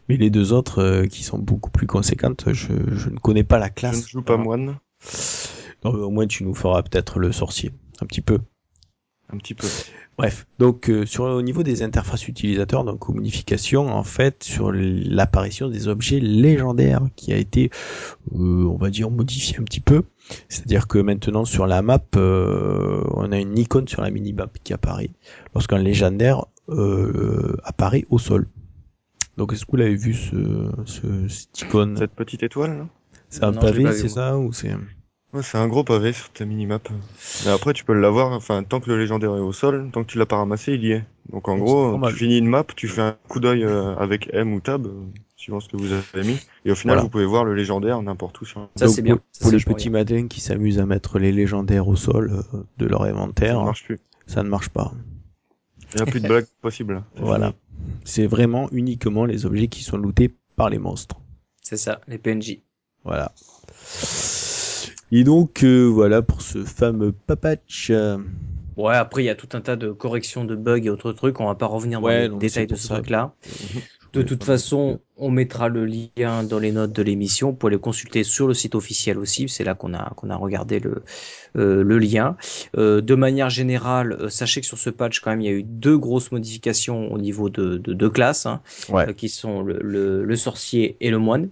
Mais 0.09 0.17
les 0.17 0.29
deux 0.29 0.53
autres, 0.53 0.79
euh, 0.81 1.05
qui 1.05 1.23
sont 1.23 1.37
beaucoup 1.37 1.69
plus 1.71 1.87
conséquentes, 1.87 2.45
je, 2.53 2.73
je 2.91 3.09
ne 3.09 3.17
connais 3.17 3.43
pas 3.43 3.59
la 3.59 3.67
Je 3.67 3.71
classe. 3.73 4.03
ne 4.03 4.07
joue 4.07 4.21
pas 4.23 4.37
moine. 4.37 4.77
Non, 5.83 5.91
mais 5.93 5.99
au 5.99 6.09
moins, 6.11 6.27
tu 6.27 6.43
nous 6.43 6.55
feras 6.55 6.81
peut-être 6.83 7.19
le 7.19 7.31
sorcier, 7.31 7.71
un 8.01 8.05
petit 8.05 8.21
peu. 8.21 8.39
Un 9.33 9.37
petit 9.37 9.53
peu. 9.53 9.67
Bref, 10.17 10.45
donc 10.59 10.89
euh, 10.89 11.05
sur 11.05 11.23
au 11.23 11.41
niveau 11.41 11.63
des 11.63 11.81
interfaces 11.81 12.27
utilisateurs, 12.27 12.83
donc 12.83 12.99
communication, 12.99 13.87
en 13.87 14.03
fait, 14.03 14.43
sur 14.43 14.71
l'apparition 14.71 15.69
des 15.69 15.87
objets 15.87 16.19
légendaires 16.19 17.01
qui 17.15 17.33
a 17.33 17.37
été, 17.37 17.71
euh, 18.33 18.65
on 18.65 18.77
va 18.77 18.89
dire, 18.89 19.09
modifié 19.09 19.57
un 19.59 19.63
petit 19.63 19.79
peu. 19.79 20.03
C'est-à-dire 20.49 20.87
que 20.87 20.99
maintenant 20.99 21.45
sur 21.45 21.67
la 21.67 21.81
map, 21.81 21.99
euh, 22.15 23.03
on 23.11 23.31
a 23.31 23.39
une 23.39 23.57
icône 23.57 23.87
sur 23.87 24.01
la 24.01 24.11
mini-map 24.11 24.49
qui 24.63 24.73
apparaît 24.73 25.09
lorsqu'un 25.53 25.79
légendaire 25.79 26.45
euh, 26.69 27.57
apparaît 27.63 28.05
au 28.09 28.19
sol. 28.19 28.47
Donc 29.35 29.51
est-ce 29.51 29.65
que 29.65 29.71
vous 29.71 29.77
l'avez 29.77 29.95
vu 29.95 30.13
ce, 30.13 30.69
ce 30.85 31.27
cette 31.27 31.61
icône? 31.61 31.97
Cette 31.97 32.13
petite 32.13 32.43
étoile, 32.43 32.77
là? 32.77 32.87
C'est 33.29 33.43
un 33.43 33.51
Non, 33.51 33.61
pavé, 33.61 33.91
c'est 33.93 34.09
ça 34.09 34.37
ou 34.37 34.53
c'est 34.53 34.69
Ouais, 35.33 35.41
c'est 35.41 35.57
un 35.57 35.67
gros 35.67 35.83
pavé 35.83 36.13
sur 36.13 36.29
ta 36.31 36.45
minimap. 36.45 36.87
Mais 37.45 37.51
après, 37.51 37.73
tu 37.73 37.83
peux 37.83 37.93
l'avoir, 37.93 38.33
enfin, 38.33 38.63
tant 38.63 38.79
que 38.79 38.89
le 38.89 38.99
légendaire 38.99 39.35
est 39.35 39.39
au 39.39 39.51
sol, 39.51 39.89
tant 39.91 40.03
que 40.03 40.07
tu 40.11 40.19
l'as 40.19 40.27
pas 40.27 40.37
ramassé, 40.37 40.73
il 40.73 40.83
y 40.85 40.91
est. 40.91 41.03
Donc 41.31 41.47
en 41.49 41.57
gros, 41.57 41.99
tu 42.09 42.13
finis 42.15 42.37
une 42.37 42.47
map, 42.47 42.63
tu 42.75 42.87
fais 42.87 43.01
un 43.01 43.17
coup 43.27 43.39
d'œil 43.39 43.63
euh, 43.63 43.95
avec 43.95 44.29
M 44.31 44.53
ou 44.53 44.59
Tab, 44.59 44.85
euh, 44.85 44.91
suivant 45.35 45.59
ce 45.59 45.69
que 45.69 45.77
vous 45.77 45.91
avez 45.91 46.23
mis, 46.23 46.39
et 46.65 46.71
au 46.71 46.75
final, 46.75 46.95
Voilà. 46.95 47.01
vous 47.03 47.09
pouvez 47.09 47.25
voir 47.25 47.45
le 47.45 47.55
légendaire 47.55 47.99
n'importe 48.03 48.39
où 48.41 48.45
sur. 48.45 48.69
Ça, 48.75 48.87
c'est 48.87 49.01
bien. 49.01 49.15
Pour, 49.15 49.23
Ça, 49.31 49.49
les 49.57 49.63
petits 49.63 49.89
madins 49.89 50.27
qui 50.27 50.39
s'amusent 50.39 50.79
à 50.79 50.85
mettre 50.85 51.17
les 51.17 51.31
légendaires 51.31 51.87
au 51.87 51.95
sol 51.95 52.31
euh, 52.53 52.57
de 52.77 52.85
leur 52.85 53.01
Ça 53.01 53.07
inventaire, 53.09 53.59
ne 53.59 53.65
marche 53.65 53.85
plus. 53.85 53.99
ça 54.27 54.43
ne 54.43 54.49
marche 54.49 54.69
pas. 54.69 54.91
Il 55.93 55.97
n'y 55.97 56.01
a 56.03 56.05
plus 56.05 56.19
de 56.21 56.27
blague 56.27 56.45
possible. 56.61 57.03
Voilà. 57.17 57.53
C'est 58.03 58.27
vraiment 58.27 58.69
uniquement 58.71 59.25
les 59.25 59.45
objets 59.47 59.67
qui 59.67 59.83
sont 59.83 59.97
lootés 59.97 60.31
par 60.55 60.69
les 60.69 60.77
monstres. 60.77 61.15
C'est 61.63 61.77
ça, 61.77 62.01
les 62.07 62.17
PNJ. 62.19 62.59
Voilà. 63.03 63.31
Et 65.13 65.23
donc 65.23 65.63
euh, 65.63 65.85
voilà 65.85 66.21
pour 66.21 66.41
ce 66.41 66.63
fameux 66.65 67.13
papatch. 67.13 67.91
Ouais, 68.75 68.95
après, 68.95 69.21
il 69.23 69.27
y 69.27 69.29
a 69.29 69.35
tout 69.35 69.49
un 69.53 69.61
tas 69.61 69.75
de 69.75 69.91
corrections 69.91 70.45
de 70.45 70.55
bugs 70.55 70.81
et 70.83 70.89
autres 70.89 71.11
trucs. 71.13 71.39
On 71.39 71.45
va 71.45 71.53
pas 71.55 71.67
revenir 71.67 72.01
dans 72.01 72.07
Ouais, 72.07 72.23
les 72.27 72.29
détails 72.35 72.65
de 72.65 72.73
pour 72.73 72.81
ce 72.81 72.87
ça. 72.87 72.95
truc-là. 72.95 73.35
je 73.45 74.19
De 74.19 74.23
toute 74.23 74.43
façon, 74.43 74.99
on 75.15 75.29
mettra 75.29 75.69
le 75.69 75.85
lien 75.85 76.43
dans 76.43 76.57
les 76.57 76.71
notes 76.71 76.91
de 76.91 77.03
l'émission. 77.03 77.51
Vous 77.51 77.55
pouvez 77.55 77.71
le 77.71 77.77
consulter 77.77 78.23
sur 78.23 78.47
le 78.47 78.55
site 78.55 78.73
officiel 78.73 79.19
aussi. 79.19 79.47
C'est 79.47 79.63
là 79.63 79.75
qu'on 79.75 79.93
a 79.93 80.11
qu'on 80.15 80.31
a 80.31 80.35
regardé 80.35 80.79
le 80.79 81.03
euh, 81.55 81.83
le 81.83 81.99
lien. 81.99 82.35
Euh, 82.77 83.01
de 83.01 83.13
manière 83.15 83.51
générale, 83.51 84.31
sachez 84.31 84.61
que 84.61 84.67
sur 84.67 84.79
ce 84.79 84.89
patch, 84.89 85.19
quand 85.19 85.29
même, 85.31 85.41
il 85.41 85.45
y 85.45 85.49
a 85.49 85.53
eu 85.53 85.63
deux 85.63 85.97
grosses 85.99 86.31
modifications 86.31 87.11
au 87.13 87.19
niveau 87.19 87.49
de 87.49 87.77
de 87.77 87.93
deux 87.93 88.09
classes, 88.09 88.47
hein, 88.47 88.61
Ouais. 88.89 89.09
euh, 89.09 89.13
qui 89.13 89.29
sont 89.29 89.61
le, 89.61 89.77
le, 89.81 90.23
le 90.25 90.35
sorcier 90.35 90.97
et 90.99 91.11
le 91.11 91.19
moine. 91.19 91.49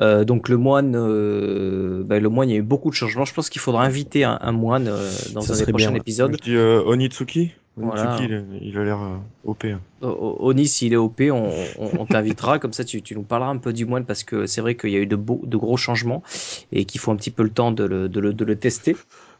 Euh, 0.00 0.24
donc 0.24 0.48
le 0.48 0.56
moine, 0.56 0.94
euh, 0.96 2.02
ben, 2.04 2.22
le 2.22 2.28
moine, 2.28 2.48
il 2.48 2.52
y 2.52 2.56
a 2.56 2.58
eu 2.58 2.62
beaucoup 2.62 2.90
de 2.90 2.94
changements. 2.94 3.24
Je 3.24 3.34
pense 3.34 3.50
qu'il 3.50 3.60
faudra 3.60 3.84
inviter 3.84 4.24
un, 4.24 4.38
un 4.40 4.52
moine 4.52 4.88
euh, 4.88 5.10
dans 5.34 5.40
Ça 5.40 5.54
un 5.54 5.56
des 5.56 5.66
prochains 5.66 5.90
bien, 5.90 5.98
épisodes. 6.00 6.36
Je 6.40 6.50
dis 6.50 6.56
euh, 6.56 6.82
Onitsuki? 6.84 7.52
Voilà. 7.78 8.16
Onitsuki, 8.16 8.32
il, 8.62 8.78
a 8.78 8.84
l'air 8.84 9.00
euh, 9.02 9.16
OP. 9.44 9.64
hein. 9.66 9.80
Oni, 10.02 10.66
s'il 10.66 10.92
est 10.92 10.96
OP, 10.96 11.20
on, 11.30 11.50
on, 11.78 11.90
on 12.00 12.06
t'invitera, 12.06 12.58
comme 12.58 12.72
ça 12.72 12.84
tu, 12.84 13.02
tu 13.02 13.14
nous 13.14 13.22
parleras 13.22 13.50
un 13.50 13.58
peu 13.58 13.72
du 13.72 13.84
moine, 13.86 14.04
parce 14.04 14.24
que 14.24 14.46
c'est 14.46 14.60
vrai 14.60 14.76
qu'il 14.76 14.90
y 14.90 14.96
a 14.96 15.00
eu 15.00 15.06
de, 15.06 15.16
beaux, 15.16 15.42
de 15.44 15.56
gros 15.56 15.76
changements 15.76 16.22
et 16.72 16.84
qu'il 16.84 17.00
faut 17.00 17.10
un 17.12 17.16
petit 17.16 17.30
peu 17.30 17.42
le 17.42 17.50
temps 17.50 17.72
de 17.72 17.84
le, 17.84 18.08
de 18.08 18.20
le, 18.20 18.32
de 18.32 18.44
le 18.44 18.56
tester. 18.56 18.96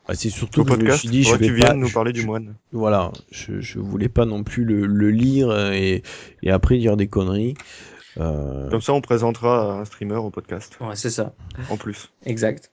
bah, 0.06 0.14
c'est 0.14 0.28
surtout 0.30 0.60
Au 0.60 0.64
que 0.64 0.70
je 0.70 0.74
me 0.74 0.80
podcast, 0.80 1.00
suis 1.00 1.08
dit 1.08 1.22
je 1.22 1.34
vais 1.34 1.46
tu 1.46 1.58
pas. 1.58 1.72
nous 1.74 1.90
parler 1.90 2.12
je- 2.14 2.20
du 2.20 2.26
moine. 2.26 2.54
Voilà, 2.72 3.10
je, 3.30 3.60
je 3.60 3.78
voulais 3.78 4.08
pas 4.10 4.26
non 4.26 4.42
plus 4.42 4.64
le, 4.64 4.84
le 4.86 5.10
lire 5.10 5.56
et, 5.72 6.02
et 6.42 6.50
après 6.50 6.76
dire 6.78 6.96
des 6.98 7.06
conneries. 7.06 7.54
Euh, 8.18 8.68
Comme 8.70 8.80
ça, 8.80 8.92
on 8.94 9.00
présentera 9.00 9.78
un 9.80 9.84
streamer 9.84 10.16
au 10.16 10.30
podcast, 10.30 10.76
Ouais, 10.80 10.96
c'est 10.96 11.10
ça, 11.10 11.34
en 11.70 11.76
plus. 11.76 12.10
exact. 12.24 12.70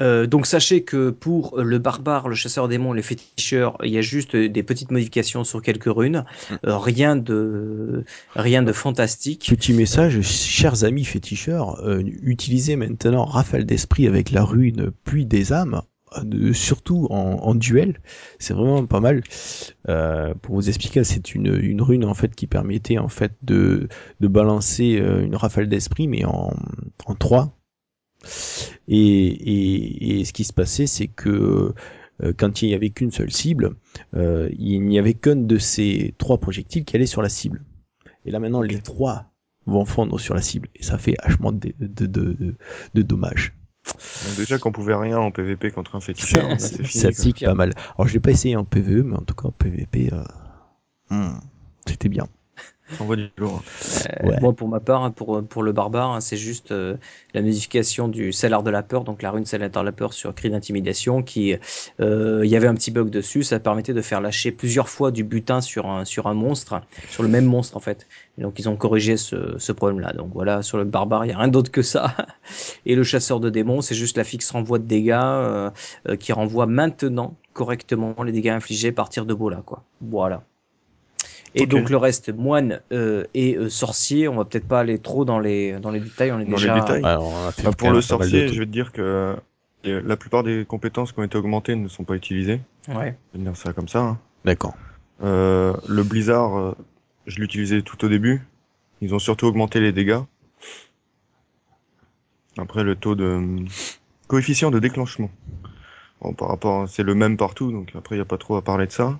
Euh, 0.00 0.26
donc 0.26 0.46
sachez 0.46 0.82
que 0.82 1.10
pour 1.10 1.60
le 1.60 1.78
barbare, 1.78 2.28
le 2.28 2.34
chasseur 2.34 2.68
démon, 2.68 2.94
les 2.94 3.02
féticheurs, 3.02 3.76
il 3.84 3.90
y 3.90 3.98
a 3.98 4.00
juste 4.00 4.34
des 4.34 4.62
petites 4.62 4.90
modifications 4.90 5.44
sur 5.44 5.60
quelques 5.62 5.84
runes, 5.94 6.24
Euh, 6.66 6.76
rien 6.78 7.16
de 7.16 8.04
rien 8.34 8.62
de 8.62 8.72
fantastique. 8.72 9.46
Petit 9.50 9.74
message, 9.74 10.22
chers 10.22 10.84
amis 10.84 11.04
féticheurs, 11.04 11.80
euh, 11.86 12.02
utilisez 12.22 12.76
maintenant 12.76 13.24
Rafale 13.26 13.66
d'esprit 13.66 14.06
avec 14.06 14.30
la 14.30 14.42
rune 14.42 14.90
Pluie 15.04 15.26
des 15.26 15.52
âmes, 15.52 15.82
surtout 16.52 17.06
en, 17.10 17.16
en 17.16 17.54
duel, 17.54 18.00
c'est 18.38 18.54
vraiment 18.54 18.86
pas 18.86 19.00
mal. 19.00 19.22
Euh, 19.88 20.34
pour 20.42 20.56
vous 20.56 20.68
expliquer, 20.68 21.04
c'est 21.04 21.34
une, 21.34 21.54
une 21.62 21.82
rune 21.82 22.04
en 22.04 22.14
fait 22.14 22.34
qui 22.34 22.46
permettait 22.46 22.98
en 22.98 23.08
fait 23.08 23.32
de, 23.42 23.88
de 24.20 24.28
balancer 24.28 24.98
euh, 25.00 25.24
une 25.24 25.36
rafale 25.36 25.68
d'esprit 25.68 26.08
mais 26.08 26.24
en, 26.24 26.52
en 27.06 27.14
3. 27.14 27.56
Et, 28.88 28.98
et, 28.98 30.20
et 30.20 30.24
ce 30.24 30.32
qui 30.32 30.44
se 30.44 30.52
passait, 30.52 30.86
c'est 30.86 31.08
que 31.08 31.74
euh, 32.22 32.32
quand 32.36 32.62
il 32.62 32.68
n'y 32.68 32.74
avait 32.74 32.90
qu'une 32.90 33.10
seule 33.12 33.30
cible, 33.30 33.76
euh, 34.14 34.48
il 34.58 34.80
n'y 34.86 34.98
avait 34.98 35.14
qu'un 35.14 35.36
de 35.36 35.58
ces 35.58 36.14
trois 36.18 36.38
projectiles 36.38 36.84
qui 36.84 36.96
allait 36.96 37.06
sur 37.06 37.22
la 37.22 37.28
cible. 37.28 37.64
Et 38.24 38.30
là 38.30 38.38
maintenant, 38.40 38.62
les 38.62 38.80
trois 38.80 39.32
vont 39.66 39.84
fondre 39.84 40.18
sur 40.20 40.34
la 40.34 40.42
cible. 40.42 40.68
Et 40.74 40.82
ça 40.82 40.98
fait 40.98 41.16
vachement 41.24 41.52
de, 41.52 41.72
de, 41.78 42.06
de, 42.06 42.32
de, 42.32 42.56
de 42.94 43.02
dommages. 43.02 43.54
Donc 44.26 44.36
déjà 44.36 44.58
qu'on 44.58 44.72
pouvait 44.72 44.94
rien 44.94 45.18
en 45.18 45.30
PVP 45.30 45.70
contre 45.70 45.96
un 45.96 46.00
féticheur, 46.00 46.48
là, 46.48 46.58
c'est 46.58 46.84
fini. 46.84 47.14
ça 47.14 47.22
pique 47.22 47.44
pas 47.44 47.54
mal. 47.54 47.72
Alors 47.96 48.08
je 48.08 48.14
l'ai 48.14 48.20
pas 48.20 48.30
essayé 48.30 48.56
en 48.56 48.64
PVE, 48.64 49.04
mais 49.04 49.16
en 49.16 49.22
tout 49.22 49.34
cas 49.34 49.48
en 49.48 49.52
PVP, 49.52 50.10
euh, 50.12 50.22
hmm, 51.10 51.40
c'était 51.86 52.08
bien. 52.08 52.26
Envoie 52.98 53.16
du 53.16 53.30
lourd. 53.36 53.62
Euh, 54.22 54.28
Ouais. 54.30 54.36
Moi, 54.40 54.52
pour 54.52 54.68
ma 54.68 54.80
part, 54.80 55.02
hein, 55.02 55.10
pour, 55.10 55.42
pour 55.46 55.62
le 55.62 55.72
barbare, 55.72 56.10
hein, 56.10 56.20
c'est 56.20 56.36
juste 56.36 56.72
euh, 56.72 56.96
la 57.32 57.40
modification 57.42 58.08
du 58.08 58.32
Salar 58.32 58.62
de 58.62 58.70
la 58.70 58.82
peur, 58.82 59.04
donc 59.04 59.22
la 59.22 59.30
rune 59.30 59.46
Salar 59.46 59.70
de 59.70 59.80
la 59.80 59.92
peur 59.92 60.12
sur 60.12 60.34
cri 60.34 60.50
d'intimidation, 60.50 61.22
qui, 61.22 61.54
euh, 62.00 62.40
il 62.44 62.50
y 62.50 62.56
avait 62.56 62.66
un 62.66 62.74
petit 62.74 62.90
bug 62.90 63.08
dessus, 63.10 63.42
ça 63.42 63.58
permettait 63.60 63.94
de 63.94 64.02
faire 64.02 64.20
lâcher 64.20 64.52
plusieurs 64.52 64.88
fois 64.88 65.10
du 65.10 65.24
butin 65.24 65.60
sur 65.60 65.86
un, 65.86 66.04
sur 66.04 66.26
un 66.26 66.34
monstre, 66.34 66.80
sur 67.08 67.22
le 67.22 67.28
même 67.28 67.46
monstre 67.46 67.76
en 67.76 67.80
fait. 67.80 68.06
Et 68.38 68.42
donc 68.42 68.58
ils 68.58 68.68
ont 68.68 68.76
corrigé 68.76 69.16
ce, 69.16 69.54
ce 69.58 69.72
problème-là. 69.72 70.12
Donc 70.12 70.30
voilà, 70.34 70.62
sur 70.62 70.76
le 70.78 70.84
barbare, 70.84 71.24
il 71.24 71.28
y 71.30 71.32
a 71.32 71.38
rien 71.38 71.48
d'autre 71.48 71.70
que 71.70 71.82
ça. 71.82 72.14
Et 72.86 72.94
le 72.94 73.02
chasseur 73.04 73.40
de 73.40 73.50
démons, 73.50 73.80
c'est 73.80 73.94
juste 73.94 74.16
la 74.16 74.24
fixe 74.24 74.50
renvoi 74.50 74.78
de 74.78 74.84
dégâts 74.84 75.10
euh, 75.12 75.70
euh, 76.08 76.16
qui 76.16 76.32
renvoie 76.32 76.66
maintenant 76.66 77.36
correctement 77.52 78.14
les 78.22 78.32
dégâts 78.32 78.48
infligés 78.48 78.88
à 78.88 78.92
partir 78.92 79.26
de 79.26 79.34
Bola, 79.34 79.62
quoi. 79.64 79.84
Voilà. 80.00 80.42
Et 81.54 81.66
donc 81.66 81.90
le 81.90 81.96
reste, 81.96 82.32
moine 82.32 82.80
euh, 82.92 83.24
et 83.34 83.56
euh, 83.56 83.68
sorcier, 83.68 84.28
on 84.28 84.36
va 84.36 84.44
peut-être 84.44 84.68
pas 84.68 84.80
aller 84.80 84.98
trop 84.98 85.24
dans 85.24 85.40
les 85.40 85.72
dans 85.80 85.90
les 85.90 86.00
détails, 86.00 86.30
on 86.32 86.38
est 86.38 86.44
Dans 86.44 86.50
les 86.52 86.62
déjà 86.62 86.74
détails. 86.80 87.04
Alors, 87.04 87.24
on 87.24 87.46
a 87.48 87.52
fait 87.52 87.64
Bah, 87.64 87.72
pour 87.76 87.90
le 87.90 88.00
sorcier, 88.00 88.48
je 88.48 88.58
vais 88.60 88.66
te 88.66 88.70
dire 88.70 88.92
que 88.92 89.36
euh, 89.86 90.02
la 90.04 90.16
plupart 90.16 90.42
des 90.44 90.64
compétences 90.64 91.12
qui 91.12 91.18
ont 91.18 91.24
été 91.24 91.36
augmentées 91.36 91.74
ne 91.74 91.88
sont 91.88 92.04
pas 92.04 92.14
utilisées. 92.14 92.60
Ouais. 92.88 93.16
Je 93.32 93.38
vais 93.38 93.44
dire 93.44 93.56
ça 93.56 93.72
comme 93.72 93.88
ça. 93.88 94.00
hein. 94.00 94.18
D'accord. 94.44 94.74
Euh, 95.22 95.74
le 95.88 96.02
blizzard, 96.04 96.56
euh, 96.56 96.72
je 97.26 97.40
l'utilisais 97.40 97.82
tout 97.82 98.04
au 98.04 98.08
début. 98.08 98.42
Ils 99.00 99.14
ont 99.14 99.18
surtout 99.18 99.46
augmenté 99.46 99.80
les 99.80 99.92
dégâts. 99.92 100.20
Après, 102.58 102.84
le 102.84 102.94
taux 102.96 103.14
de 103.14 103.40
coefficient 104.28 104.70
de 104.70 104.78
déclenchement. 104.78 105.30
Bon, 106.20 106.32
par 106.34 106.48
rapport, 106.48 106.88
c'est 106.88 107.02
le 107.02 107.14
même 107.14 107.36
partout, 107.36 107.72
donc 107.72 107.90
après, 107.94 108.14
il 108.16 108.18
n'y 108.18 108.22
a 108.22 108.26
pas 108.26 108.36
trop 108.38 108.56
à 108.56 108.62
parler 108.62 108.86
de 108.86 108.92
ça. 108.92 109.18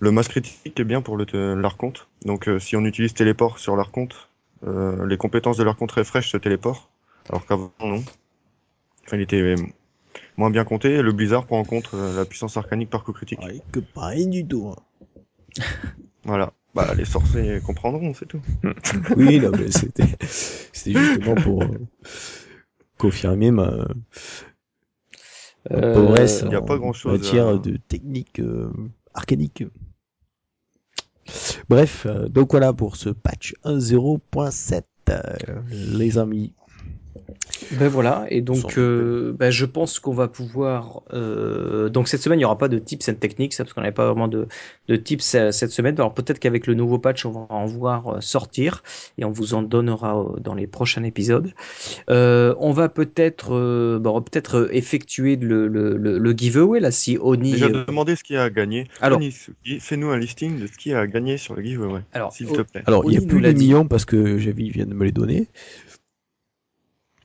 Le 0.00 0.10
masse 0.10 0.28
critique 0.28 0.78
est 0.78 0.84
bien 0.84 1.00
pour 1.02 1.16
le 1.16 1.26
te- 1.26 1.54
l'archonte. 1.54 2.08
Donc, 2.24 2.48
euh, 2.48 2.58
si 2.58 2.76
on 2.76 2.84
utilise 2.84 3.14
téléport 3.14 3.58
sur 3.58 3.76
l'archonte, 3.76 4.28
euh, 4.66 5.06
les 5.06 5.16
compétences 5.16 5.56
de 5.56 5.64
l'archonte 5.64 5.92
refresh 5.92 6.30
se 6.30 6.36
téléport, 6.36 6.90
alors 7.28 7.46
qu'avant, 7.46 7.72
non. 7.80 8.02
Enfin, 9.06 9.16
il 9.16 9.20
était 9.22 9.40
euh, 9.40 9.56
moins 10.36 10.50
bien 10.50 10.64
compté. 10.64 11.02
Le 11.02 11.12
blizzard 11.12 11.46
prend 11.46 11.60
en 11.60 11.64
compte 11.64 11.90
euh, 11.94 12.12
la 12.14 12.24
puissance 12.24 12.56
arcanique 12.56 12.90
par 12.90 13.04
coup 13.04 13.12
critique. 13.12 13.40
Ouais, 13.42 13.60
que 13.72 13.80
pas 13.80 14.06
rien 14.08 14.26
du 14.28 14.46
tout. 14.46 14.68
hein. 14.68 14.82
Voilà. 16.24 16.52
Bah, 16.74 16.94
les 16.96 17.04
sorciers 17.04 17.60
comprendront, 17.60 18.14
c'est 18.14 18.26
tout. 18.26 18.40
Oui, 19.16 19.40
non, 19.40 19.52
mais 19.52 19.70
c'était, 19.70 20.06
c'était 20.20 20.92
justement 20.92 21.34
pour 21.36 21.62
euh, 21.64 21.78
confirmer 22.98 23.50
ma, 23.50 23.86
Euh, 25.70 25.92
paresse 25.94 26.42
y 26.42 26.54
a 26.54 26.60
en 26.60 26.64
pas 26.66 26.76
grand-chose 26.76 27.22
matière 27.22 27.48
à- 27.48 27.58
de 27.58 27.76
technique 27.76 28.40
arcanique. 29.14 29.64
Bref, 31.68 32.06
euh, 32.06 32.28
donc 32.28 32.50
voilà 32.50 32.72
pour 32.72 32.96
ce 32.96 33.08
patch 33.08 33.54
1.0.7, 33.64 34.82
euh, 35.08 35.36
les 35.70 36.18
amis. 36.18 36.52
Ben 37.72 37.88
voilà, 37.88 38.26
et 38.28 38.40
donc 38.40 38.78
euh, 38.78 39.32
ben 39.38 39.50
je 39.50 39.64
pense 39.64 39.98
qu'on 39.98 40.12
va 40.12 40.28
pouvoir. 40.28 41.02
euh, 41.12 41.88
donc 41.88 42.08
cette 42.08 42.20
semaine, 42.22 42.38
il 42.38 42.42
n'y 42.42 42.44
aura 42.44 42.58
pas 42.58 42.68
de 42.68 42.78
tips 42.78 43.08
and 43.08 43.14
techniques, 43.14 43.52
ça, 43.54 43.64
parce 43.64 43.72
qu'on 43.74 43.80
n'avait 43.80 43.92
pas 43.92 44.06
vraiment 44.06 44.28
de, 44.28 44.46
de 44.88 44.96
tips 44.96 45.34
euh, 45.34 45.50
cette 45.50 45.70
semaine. 45.70 45.94
Alors 45.96 46.14
peut-être 46.14 46.38
qu'avec 46.38 46.66
le 46.66 46.74
nouveau 46.74 46.98
patch, 46.98 47.24
on 47.26 47.30
va 47.32 47.46
en 47.50 47.66
voir 47.66 48.08
euh, 48.08 48.20
sortir 48.20 48.82
et 49.18 49.24
on 49.24 49.30
vous 49.30 49.54
en 49.54 49.62
donnera 49.62 50.18
euh, 50.20 50.40
dans 50.40 50.54
les 50.54 50.66
prochains 50.66 51.02
épisodes. 51.04 51.52
Euh, 52.10 52.54
on 52.58 52.72
va 52.72 52.88
peut-être, 52.88 53.54
euh, 53.54 53.98
ben, 53.98 54.10
on 54.10 54.14
va 54.14 54.20
peut-être 54.20 54.68
effectuer 54.72 55.36
le, 55.36 55.66
le, 55.68 55.96
le, 55.96 56.18
le 56.18 56.32
giveaway 56.32 56.80
là, 56.80 56.90
si 56.90 57.18
Oni. 57.20 57.52
Déjà, 57.52 57.68
demandez 57.68 58.16
ce 58.16 58.24
qu'il 58.24 58.36
y 58.36 58.38
a 58.38 58.44
à 58.44 58.50
gagner. 58.50 58.88
Alors- 59.00 59.20
fais-nous 59.80 60.10
un 60.10 60.18
listing 60.18 60.60
de 60.60 60.66
ce 60.66 60.72
qu'il 60.76 60.92
y 60.92 60.94
a 60.94 61.00
à 61.00 61.06
gagner 61.06 61.36
sur 61.36 61.54
le 61.54 61.62
giveaway. 61.62 62.00
Alors, 62.12 62.32
s'il 62.32 62.46
te 62.48 62.62
plaît. 62.62 62.82
Alors, 62.86 63.04
il 63.06 63.10
n'y 63.10 63.16
a 63.24 63.26
plus 63.26 63.40
l'a 63.40 63.52
de 63.52 63.58
dit. 63.58 63.64
millions 63.66 63.86
parce 63.86 64.04
que 64.04 64.38
Javi 64.38 64.70
vient 64.70 64.86
de 64.86 64.94
me 64.94 65.04
les 65.04 65.12
donner. 65.12 65.46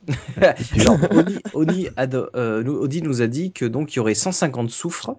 Genre, 0.76 0.98
Oni, 1.12 1.38
Oni, 1.54 1.88
ado- 1.98 2.30
euh, 2.36 2.64
nous- 2.64 2.76
Audi 2.76 3.02
nous 3.02 3.22
a 3.22 3.28
dit 3.28 3.52
que 3.52 3.66
donc 3.66 3.94
il 3.94 3.98
y 3.98 4.00
aurait 4.00 4.14
150 4.16 4.70
soufres, 4.70 5.12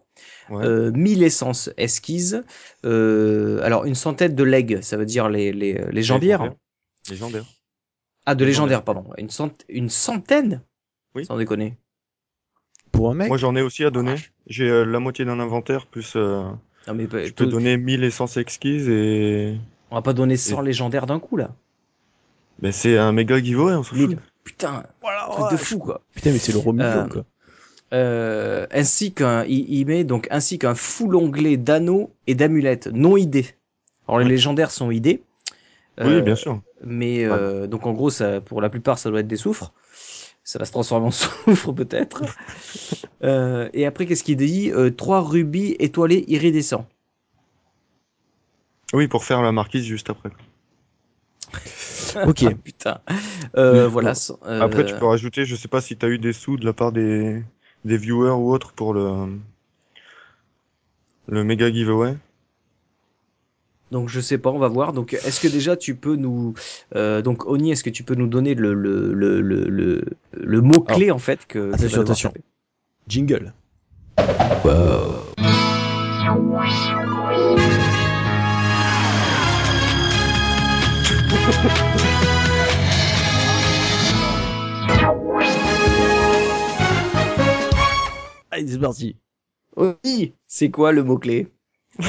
Ouais. 0.51 0.65
euh, 0.65 0.91
1000 0.93 1.23
essences 1.23 1.71
esquises, 1.77 2.43
euh, 2.87 3.61
alors 3.63 3.85
une 3.85 3.95
centaine 3.95 4.35
de 4.35 4.43
legs, 4.45 4.81
ça 4.83 4.97
veut 4.97 5.05
dire 5.07 5.29
les, 5.29 5.53
les, 5.53 5.75
les 5.91 6.03
jambières. 6.03 6.55
Légendaire. 7.11 7.45
Ah, 8.27 8.35
de 8.35 8.45
légendaires, 8.45 8.79
Légendaire. 8.81 8.83
pardon. 8.85 9.05
Une, 9.19 9.31
cent- 9.31 9.65
une 9.69 9.89
centaine? 9.91 10.63
Oui. 11.15 11.25
Sans 11.27 11.37
déconner. 11.37 11.77
Pour 12.93 13.11
un 13.11 13.15
mec, 13.15 13.29
Moi, 13.29 13.37
j'en 13.39 13.55
ai 13.57 13.63
aussi 13.63 13.85
à 13.85 13.91
donner. 13.91 14.15
J'ai 14.47 14.69
euh, 14.69 14.85
la 14.85 14.99
moitié 15.01 15.25
d'un 15.25 15.39
inventaire, 15.41 15.87
plus 15.87 16.15
euh, 16.17 16.43
Non, 16.87 16.95
mais 16.95 17.07
bah, 17.07 17.25
je 17.25 17.33
peux 17.33 17.45
tout- 17.45 17.51
donner 17.51 17.77
1000 17.77 18.05
essences 18.05 18.37
exquises 18.39 18.89
et. 18.89 19.57
on 19.91 19.97
va 19.97 20.03
pas 20.03 20.13
donner 20.15 20.37
100 20.37 20.61
légendaires 20.63 21.07
d'un 21.07 21.21
coup, 21.21 21.37
là. 21.37 21.55
Ben, 22.61 22.73
c'est 22.73 22.99
un 22.99 23.13
méga 23.13 23.39
giveaway, 23.43 23.75
on 23.75 23.83
s'en 23.83 23.95
fout. 23.95 24.09
1000. 24.09 24.19
Putain, 24.49 24.83
truc 25.31 25.51
de 25.53 25.57
fou, 25.59 25.79
quoi. 25.79 26.01
putain, 26.15 26.33
mais 26.33 26.39
c'est 26.39 26.53
le 26.53 26.59
Romulon, 26.59 26.85
Euh, 26.87 27.07
quoi. 27.09 27.25
Euh, 27.93 28.67
ainsi 28.71 29.13
qu'un, 29.13 29.45
il, 29.45 29.69
il 29.73 29.87
met 29.87 30.05
donc 30.05 30.27
ainsi 30.31 30.59
qu'un 30.59 30.75
full 30.75 31.15
onglet 31.17 31.57
d'anneaux 31.57 32.11
et 32.27 32.35
d'amulettes 32.35 32.87
non 32.89 33.17
idées. 33.17 33.47
Alors 34.07 34.19
les 34.21 34.25
légendaires 34.27 34.71
sont 34.71 34.91
idées. 34.91 35.23
Oui, 36.01 36.07
Euh, 36.15 36.21
bien 36.23 36.35
sûr. 36.35 36.61
Mais 36.85 37.25
euh, 37.25 37.67
donc 37.67 37.87
en 37.87 37.93
gros, 37.93 38.09
ça, 38.11 38.41
pour 38.41 38.61
la 38.63 38.71
plupart, 38.71 38.99
ça 38.99 39.11
doit 39.11 39.21
être 39.21 39.27
des 39.29 39.37
soufres. 39.37 39.73
Ça 40.45 40.59
va 40.59 40.65
se 40.65 40.71
transformer 40.73 41.07
en 41.09 41.11
soufre 41.11 41.73
peut-être. 41.73 42.23
Euh, 43.23 43.69
et 43.75 43.85
après, 43.85 44.07
qu'est-ce 44.07 44.25
qu'il 44.25 44.37
dit? 44.37 44.71
Euh, 44.73 44.91
Trois 44.91 45.21
rubis 45.21 45.77
étoilés 45.79 46.25
iridescents. 46.29 46.87
Oui, 48.95 49.09
pour 49.09 49.25
faire 49.25 49.43
la 49.43 49.53
marquise 49.53 49.85
juste 49.85 50.09
après. 50.09 50.31
Ok. 52.27 52.45
Ah, 52.47 52.55
putain. 52.65 52.99
Euh, 53.57 53.89
voilà. 53.89 54.13
Euh, 54.47 54.61
Après, 54.61 54.85
tu 54.85 54.95
peux 54.95 55.07
rajouter, 55.07 55.45
je 55.45 55.57
sais 55.57 55.69
pas 55.69 55.81
si 55.81 55.97
t'as 55.97 56.09
eu 56.09 56.19
des 56.19 56.33
sous 56.33 56.57
de 56.57 56.65
la 56.65 56.73
part 56.73 56.93
des, 56.93 57.43
des 57.85 57.97
viewers 57.97 58.31
ou 58.31 58.53
autres 58.53 58.73
pour 58.73 58.95
le, 58.95 59.39
le 61.29 61.45
méga 61.45 61.71
giveaway. 61.73 62.17
Donc 63.91 64.11
je 64.11 64.21
sais 64.21 64.37
pas, 64.37 64.51
on 64.51 64.59
va 64.59 64.69
voir. 64.69 64.93
Donc 64.93 65.15
est-ce 65.15 65.41
que 65.41 65.49
déjà 65.49 65.75
tu 65.77 65.95
peux 65.95 66.17
nous, 66.17 66.53
euh, 66.95 67.23
donc 67.23 67.47
Oni, 67.47 67.71
est-ce 67.73 67.83
que 67.83 67.89
tu 67.91 68.03
peux 68.03 68.15
nous 68.15 68.27
donner 68.27 68.55
le 68.55 68.75
le 68.75 69.15
le 69.15 69.41
le 69.41 69.65
le, 69.69 70.05
le 70.33 70.61
mot 70.61 70.81
clé 70.81 71.11
en 71.11 71.19
fait 71.19 71.47
que 71.47 71.73
attention, 71.73 72.01
attention. 72.03 72.33
Jingle. 73.09 73.55
Allez, 74.19 74.31
c'est 88.79 88.87
parti. 88.87 89.17
Oni, 89.77 90.35
c'est 90.47 90.71
quoi 90.71 90.93
le 90.93 91.03
mot 91.05 91.19
clé 91.19 91.49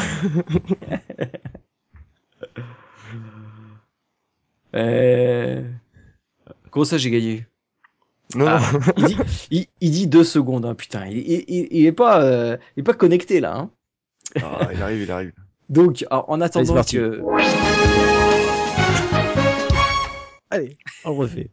euh... 4.75 5.63
Comment 6.71 6.85
ça 6.85 6.97
j'ai 6.97 7.09
gagné? 7.11 7.45
Non, 8.35 8.45
Ah, 8.47 8.59
non. 8.73 8.79
il, 8.97 9.05
dit, 9.05 9.17
il, 9.49 9.65
il 9.81 9.91
dit 9.91 10.07
deux 10.07 10.23
secondes, 10.23 10.65
hein, 10.65 10.75
putain. 10.75 11.07
Il, 11.07 11.17
il, 11.47 11.85
est 11.85 11.91
pas, 11.91 12.21
euh, 12.23 12.57
il 12.75 12.81
est 12.81 12.83
pas 12.83 12.93
connecté 12.93 13.39
là. 13.39 13.55
Hein. 13.57 13.71
Ah, 14.41 14.69
il 14.71 14.81
arrive, 14.81 15.01
il 15.01 15.11
arrive. 15.11 15.33
Donc, 15.69 16.05
alors, 16.11 16.29
en 16.29 16.39
attendant 16.41 16.75
parti. 16.75 16.97
que, 16.97 17.21
Allez, 20.51 20.77
on 21.05 21.15
refait. 21.15 21.49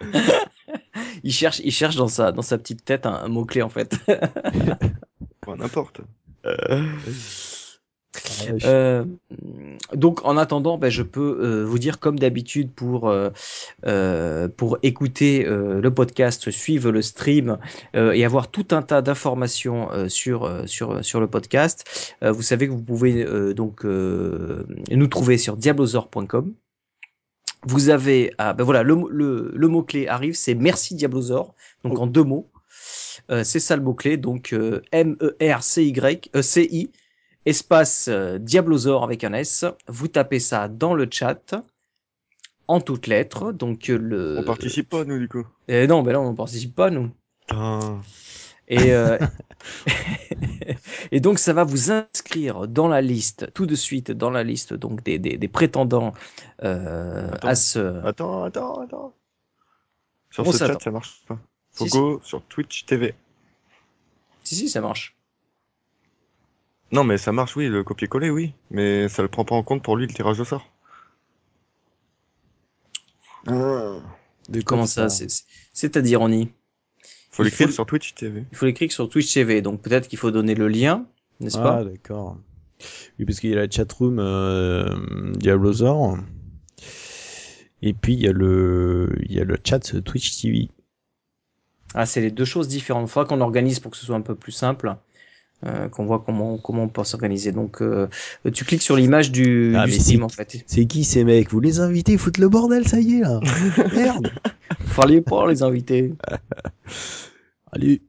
il 1.24 1.32
cherche, 1.32 1.60
il 1.64 1.72
cherche 1.72 1.96
dans 1.96 2.08
sa, 2.08 2.32
dans 2.32 2.42
sa 2.42 2.58
petite 2.58 2.84
tête 2.84 3.06
un, 3.06 3.14
un 3.14 3.28
mot 3.28 3.44
clé 3.44 3.62
en 3.62 3.70
fait. 3.70 3.96
Bon, 5.46 5.56
n'importe. 5.56 6.02
Euh, 8.64 9.04
donc 9.94 10.24
en 10.24 10.36
attendant, 10.36 10.78
ben, 10.78 10.90
je 10.90 11.02
peux 11.02 11.38
euh, 11.40 11.64
vous 11.64 11.78
dire 11.78 11.98
comme 11.98 12.18
d'habitude 12.18 12.72
pour 12.72 13.08
euh, 13.08 13.30
euh, 13.86 14.48
pour 14.48 14.78
écouter 14.82 15.46
euh, 15.46 15.80
le 15.80 15.94
podcast, 15.94 16.50
suivre 16.50 16.90
le 16.90 17.02
stream 17.02 17.58
euh, 17.94 18.12
et 18.12 18.24
avoir 18.24 18.50
tout 18.50 18.68
un 18.70 18.82
tas 18.82 19.02
d'informations 19.02 19.90
euh, 19.92 20.08
sur 20.08 20.44
euh, 20.44 20.66
sur 20.66 21.04
sur 21.04 21.20
le 21.20 21.28
podcast. 21.28 22.14
Euh, 22.22 22.32
vous 22.32 22.42
savez 22.42 22.66
que 22.66 22.72
vous 22.72 22.82
pouvez 22.82 23.24
euh, 23.24 23.54
donc 23.54 23.84
euh, 23.84 24.66
nous 24.90 25.06
trouver 25.06 25.38
sur 25.38 25.56
diablozor.com. 25.56 26.54
Vous 27.66 27.88
avez 27.88 28.32
ah, 28.38 28.52
ben 28.52 28.64
voilà 28.64 28.82
le, 28.82 28.94
mot- 28.94 29.08
le, 29.08 29.50
le 29.54 29.68
mot 29.68 29.82
clé 29.82 30.06
arrive, 30.06 30.34
c'est 30.34 30.54
merci 30.54 30.94
Diablozor, 30.94 31.54
donc 31.84 31.98
en 31.98 32.06
deux 32.06 32.22
mots. 32.22 32.48
Euh, 33.30 33.42
c'est 33.44 33.60
ça 33.60 33.76
le 33.76 33.82
mot 33.82 33.94
clé, 33.94 34.16
donc 34.16 34.52
euh, 34.52 34.80
M 34.92 35.16
E 35.20 35.36
R 35.42 35.62
C 35.62 35.84
Y 35.84 36.30
E 36.34 36.40
C 36.40 36.68
I 36.70 36.90
espace 37.46 38.06
euh, 38.08 38.38
Diablozor 38.38 39.02
avec 39.02 39.24
un 39.24 39.32
S. 39.32 39.64
Vous 39.88 40.08
tapez 40.08 40.38
ça 40.38 40.68
dans 40.68 40.94
le 40.94 41.08
chat 41.10 41.56
en 42.68 42.80
toutes 42.80 43.06
lettres. 43.06 43.52
Donc 43.52 43.90
euh, 43.90 43.98
le. 43.98 44.38
On 44.38 44.44
participe 44.44 44.88
pas, 44.88 45.04
nous, 45.04 45.18
du 45.18 45.28
coup. 45.28 45.44
Euh, 45.70 45.86
non, 45.86 46.02
ben 46.02 46.12
là 46.12 46.20
on 46.20 46.34
participe 46.34 46.74
pas 46.74 46.90
nous. 46.90 47.10
Et 48.68 48.92
euh, 48.92 49.18
et 51.12 51.20
donc 51.20 51.38
ça 51.38 51.52
va 51.52 51.64
vous 51.64 51.90
inscrire 51.90 52.68
dans 52.68 52.88
la 52.88 53.00
liste 53.00 53.52
tout 53.54 53.66
de 53.66 53.74
suite 53.74 54.10
dans 54.10 54.30
la 54.30 54.44
liste 54.44 54.74
donc 54.74 55.02
des 55.02 55.18
des, 55.18 55.36
des 55.38 55.48
prétendants 55.48 56.12
euh, 56.62 57.30
Attends. 57.30 57.48
à 57.48 57.54
ce. 57.54 58.04
Attends, 58.04 58.44
attends, 58.44 58.80
attends. 58.82 59.14
Sur 60.30 60.44
Bon, 60.44 60.52
ce 60.52 60.58
ça 60.58 60.66
chat, 60.66 60.72
attend. 60.72 60.80
ça 60.80 60.90
marche 60.90 61.22
pas. 61.26 61.38
Faut 61.72 61.84
Si, 61.84 61.90
go 61.90 62.20
sur 62.24 62.42
Twitch 62.46 62.86
TV. 62.86 63.14
Si 64.42 64.56
si 64.56 64.68
ça 64.68 64.80
marche. 64.80 65.16
Non, 66.92 67.02
mais 67.02 67.16
ça 67.16 67.32
marche, 67.32 67.56
oui, 67.56 67.68
le 67.68 67.82
copier-coller, 67.82 68.28
oui. 68.28 68.52
Mais 68.70 69.08
ça 69.08 69.22
le 69.22 69.28
prend 69.28 69.46
pas 69.46 69.54
en 69.54 69.62
compte 69.62 69.82
pour 69.82 69.96
lui, 69.96 70.06
le 70.06 70.12
tirage 70.12 70.38
au 70.40 70.44
sort. 70.44 70.66
De 74.48 74.60
quoi 74.62 74.64
Comment 74.64 74.86
ça 74.86 75.08
C'est-à-dire 75.72 76.20
on 76.20 76.30
y. 76.32 76.48
Faut 77.38 77.44
Il 77.44 77.46
l'écrire 77.46 77.68
faut- 77.68 77.72
sur 77.74 77.86
Twitch 77.86 78.14
TV. 78.14 78.44
Il 78.50 78.56
faut 78.58 78.66
l'écrire 78.66 78.90
sur 78.92 79.08
Twitch 79.08 79.32
TV. 79.32 79.62
Donc 79.62 79.80
peut-être 79.80 80.08
qu'il 80.08 80.18
faut 80.18 80.30
donner 80.32 80.54
le 80.56 80.66
lien, 80.68 81.06
n'est-ce 81.40 81.56
Ah, 81.58 81.62
pas 81.62 81.84
d'accord. 81.84 82.36
Oui, 83.18 83.24
parce 83.24 83.38
qu'il 83.40 83.50
y 83.50 83.52
a 83.52 83.56
la 83.56 83.70
chatroom 83.70 84.18
euh, 84.18 84.84
Diablozor. 85.36 86.18
Et 87.82 87.92
puis 87.92 88.14
il 88.14 88.20
y 88.20 88.26
a 88.28 88.32
le, 88.32 89.08
il 89.24 89.32
y 89.32 89.40
a 89.40 89.44
le 89.44 89.56
chat 89.64 89.78
Twitch 90.02 90.40
TV. 90.42 90.68
Ah, 91.94 92.06
c'est 92.06 92.20
les 92.20 92.30
deux 92.32 92.44
choses 92.44 92.66
différentes. 92.68 93.08
Il 93.08 93.10
faudra 93.10 93.28
qu'on 93.28 93.40
organise 93.40 93.78
pour 93.78 93.90
que 93.92 93.96
ce 93.96 94.04
soit 94.04 94.16
un 94.16 94.20
peu 94.20 94.34
plus 94.34 94.52
simple, 94.52 94.94
euh, 95.64 95.88
qu'on 95.88 96.04
voit 96.06 96.22
comment 96.26 96.58
comment 96.58 96.82
on 96.82 96.88
peut 96.88 97.02
s'organiser. 97.04 97.50
Donc, 97.52 97.80
euh, 97.82 98.08
tu 98.52 98.64
cliques 98.64 98.82
sur 98.82 98.96
l'image 98.96 99.30
du, 99.32 99.74
Ah, 99.76 99.86
du 99.86 99.92
mais 99.92 99.98
Steam 99.98 100.18
c'est- 100.18 100.24
en 100.24 100.28
fait. 100.28 100.64
C'est 100.66 100.86
qui 100.86 101.04
ces 101.04 101.22
mecs? 101.24 101.50
Vous 101.50 101.60
les 101.60 101.78
invitez, 101.80 102.12
ils 102.12 102.18
foutent 102.18 102.38
le 102.38 102.48
bordel, 102.48 102.86
ça 102.86 103.00
y 103.00 103.14
est 103.18 103.20
là. 103.20 103.40
Merde. 103.94 104.32
Fallait 104.86 105.20
pas 105.20 105.48
les 105.48 105.62
inviter. 105.62 106.12
Allez. 107.72 108.02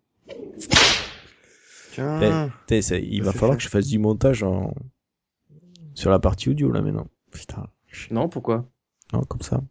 Tiens. 1.92 2.52
Ça- 2.82 2.98
il 2.98 3.20
Ça, 3.20 3.26
va 3.26 3.32
falloir 3.34 3.52
fait. 3.54 3.58
que 3.58 3.64
je 3.64 3.70
fasse 3.70 3.88
du 3.88 4.00
montage 4.00 4.44
en... 4.44 4.74
sur 5.96 6.10
la 6.12 6.20
partie 6.20 6.50
audio 6.50 6.72
là 6.72 6.82
maintenant. 6.82 7.08
Putain. 7.32 7.68
Non, 8.12 8.30
pourquoi? 8.30 8.70
Non, 9.14 9.22
comme 9.24 9.42
ça. 9.42 9.62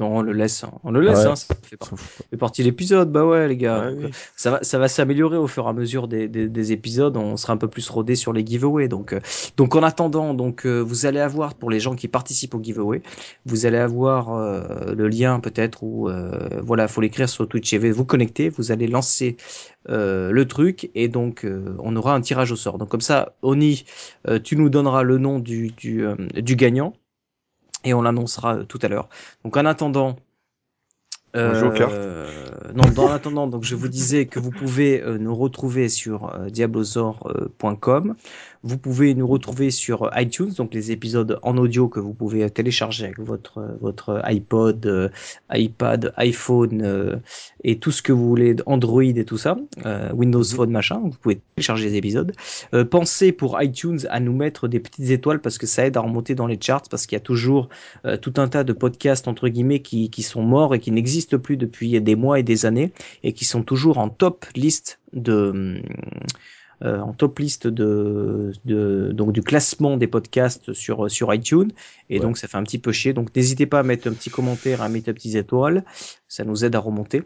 Non, 0.00 0.16
on 0.16 0.22
le 0.22 0.32
laisse. 0.32 0.64
On 0.82 0.90
le 0.90 1.02
laisse. 1.02 1.18
Ouais. 1.18 1.26
Hein, 1.26 1.36
ça 1.36 1.54
fait, 1.62 2.36
partie 2.38 2.62
de 2.62 2.68
l'épisode. 2.68 3.12
Bah 3.12 3.26
ouais, 3.26 3.46
les 3.48 3.56
gars. 3.58 3.84
Ouais, 3.84 3.94
Donc, 3.94 4.04
oui. 4.06 4.10
Ça 4.34 4.50
va, 4.50 4.62
ça 4.62 4.78
va 4.78 4.88
s'améliorer 4.88 5.36
au 5.36 5.46
fur 5.46 5.66
et 5.66 5.68
à 5.68 5.74
mesure 5.74 6.08
des, 6.08 6.26
des, 6.26 6.48
des 6.48 6.72
épisodes. 6.72 7.14
On 7.18 7.36
sera 7.36 7.52
un 7.52 7.58
peu 7.58 7.68
plus 7.68 7.86
rodé 7.90 8.14
sur 8.14 8.32
les 8.32 8.44
giveaways. 8.44 8.88
Donc, 8.88 9.12
euh, 9.12 9.20
donc 9.58 9.76
en 9.76 9.82
attendant, 9.82 10.32
donc 10.32 10.64
euh, 10.64 10.80
vous 10.80 11.04
allez 11.04 11.20
avoir 11.20 11.54
pour 11.54 11.68
les 11.68 11.80
gens 11.80 11.94
qui 11.94 12.08
participent 12.08 12.54
au 12.54 12.62
giveaway, 12.62 13.02
vous 13.44 13.66
allez 13.66 13.76
avoir 13.76 14.32
euh, 14.32 14.94
le 14.94 15.06
lien 15.06 15.38
peut-être 15.38 15.82
ou 15.82 16.08
voilà, 16.62 16.88
faut 16.88 17.02
l'écrire 17.02 17.28
sur 17.28 17.46
Twitch 17.46 17.68
TV. 17.70 17.90
Vous 17.90 18.06
connectez, 18.06 18.48
vous 18.48 18.72
allez 18.72 18.86
lancer 18.86 19.36
le 19.86 20.44
truc 20.44 20.90
et 20.94 21.08
donc 21.08 21.46
on 21.78 21.94
aura 21.96 22.14
un 22.14 22.20
tirage 22.22 22.52
au 22.52 22.56
sort. 22.56 22.78
Donc 22.78 22.88
comme 22.88 23.00
ça, 23.00 23.34
Oni, 23.42 23.84
tu 24.44 24.56
nous 24.56 24.70
donneras 24.70 25.02
le 25.02 25.18
nom 25.18 25.38
du 25.38 25.72
du, 25.76 26.04
du 26.34 26.56
gagnant 26.56 26.94
et 27.84 27.94
on 27.94 28.02
l'annoncera 28.02 28.56
euh, 28.56 28.64
tout 28.64 28.78
à 28.82 28.88
l'heure. 28.88 29.08
Donc 29.44 29.56
en 29.56 29.66
attendant. 29.66 30.16
Cartes. 31.32 31.92
euh, 31.92 32.50
non, 32.74 32.82
dans 32.92 33.08
l'attendant, 33.08 33.46
donc 33.46 33.62
je 33.62 33.76
vous 33.76 33.86
disais 33.86 34.26
que 34.26 34.40
vous 34.40 34.50
pouvez 34.50 35.00
euh, 35.00 35.16
nous 35.16 35.34
retrouver 35.34 35.88
sur 35.88 36.34
euh, 36.34 36.50
diablozor.com. 36.50 38.16
Vous 38.62 38.76
pouvez 38.76 39.14
nous 39.14 39.26
retrouver 39.26 39.70
sur 39.70 40.10
iTunes, 40.16 40.52
donc 40.56 40.74
les 40.74 40.92
épisodes 40.92 41.38
en 41.42 41.56
audio 41.56 41.88
que 41.88 41.98
vous 41.98 42.12
pouvez 42.12 42.48
télécharger 42.50 43.04
avec 43.04 43.18
votre 43.18 43.76
votre 43.80 44.20
iPod, 44.24 44.84
euh, 44.84 45.08
iPad, 45.50 46.12
iPhone 46.16 46.82
euh, 46.82 47.16
et 47.64 47.78
tout 47.78 47.90
ce 47.90 48.02
que 48.02 48.12
vous 48.12 48.28
voulez, 48.28 48.56
Android 48.66 49.02
et 49.02 49.24
tout 49.24 49.38
ça, 49.38 49.56
euh, 49.86 50.12
Windows 50.12 50.44
Phone 50.44 50.70
machin. 50.70 51.00
Vous 51.02 51.16
pouvez 51.18 51.40
télécharger 51.56 51.88
les 51.88 51.96
épisodes. 51.96 52.32
Euh, 52.74 52.84
pensez 52.84 53.32
pour 53.32 53.60
iTunes 53.62 54.00
à 54.10 54.20
nous 54.20 54.34
mettre 54.34 54.68
des 54.68 54.80
petites 54.80 55.08
étoiles 55.08 55.40
parce 55.40 55.56
que 55.56 55.66
ça 55.66 55.86
aide 55.86 55.96
à 55.96 56.00
remonter 56.00 56.34
dans 56.34 56.46
les 56.46 56.58
charts 56.60 56.82
parce 56.90 57.06
qu'il 57.06 57.16
y 57.16 57.20
a 57.20 57.24
toujours 57.24 57.70
euh, 58.04 58.18
tout 58.18 58.34
un 58.36 58.48
tas 58.48 58.64
de 58.64 58.74
podcasts 58.74 59.26
entre 59.26 59.48
guillemets 59.48 59.80
qui, 59.80 60.10
qui 60.10 60.22
sont 60.22 60.42
morts 60.42 60.74
et 60.74 60.80
qui 60.80 60.90
n'existent 60.90 61.38
plus 61.38 61.56
depuis 61.56 61.98
des 61.98 62.16
mois 62.16 62.38
et 62.38 62.42
des 62.42 62.66
années 62.66 62.92
et 63.22 63.32
qui 63.32 63.46
sont 63.46 63.62
toujours 63.62 63.96
en 63.96 64.10
top 64.10 64.44
liste 64.54 65.00
de 65.14 65.80
euh, 66.82 67.00
en 67.00 67.12
top 67.12 67.38
liste 67.38 67.66
de, 67.66 68.52
de 68.64 69.12
donc 69.12 69.32
du 69.32 69.42
classement 69.42 69.96
des 69.96 70.06
podcasts 70.06 70.72
sur 70.72 71.10
sur 71.10 71.32
iTunes 71.34 71.72
et 72.08 72.18
Ouais. 72.18 72.20
donc 72.20 72.38
ça 72.38 72.48
fait 72.48 72.56
un 72.56 72.62
petit 72.64 72.78
peu 72.78 72.92
chier 72.92 73.12
donc 73.12 73.34
n'hésitez 73.36 73.66
pas 73.66 73.80
à 73.80 73.82
mettre 73.82 74.08
un 74.08 74.12
petit 74.14 74.30
commentaire 74.30 74.82
à 74.82 74.88
mettre 74.88 75.06
des 75.06 75.14
petites 75.14 75.34
étoiles 75.36 75.84
ça 76.28 76.44
nous 76.44 76.64
aide 76.64 76.74
à 76.74 76.80
remonter 76.80 77.22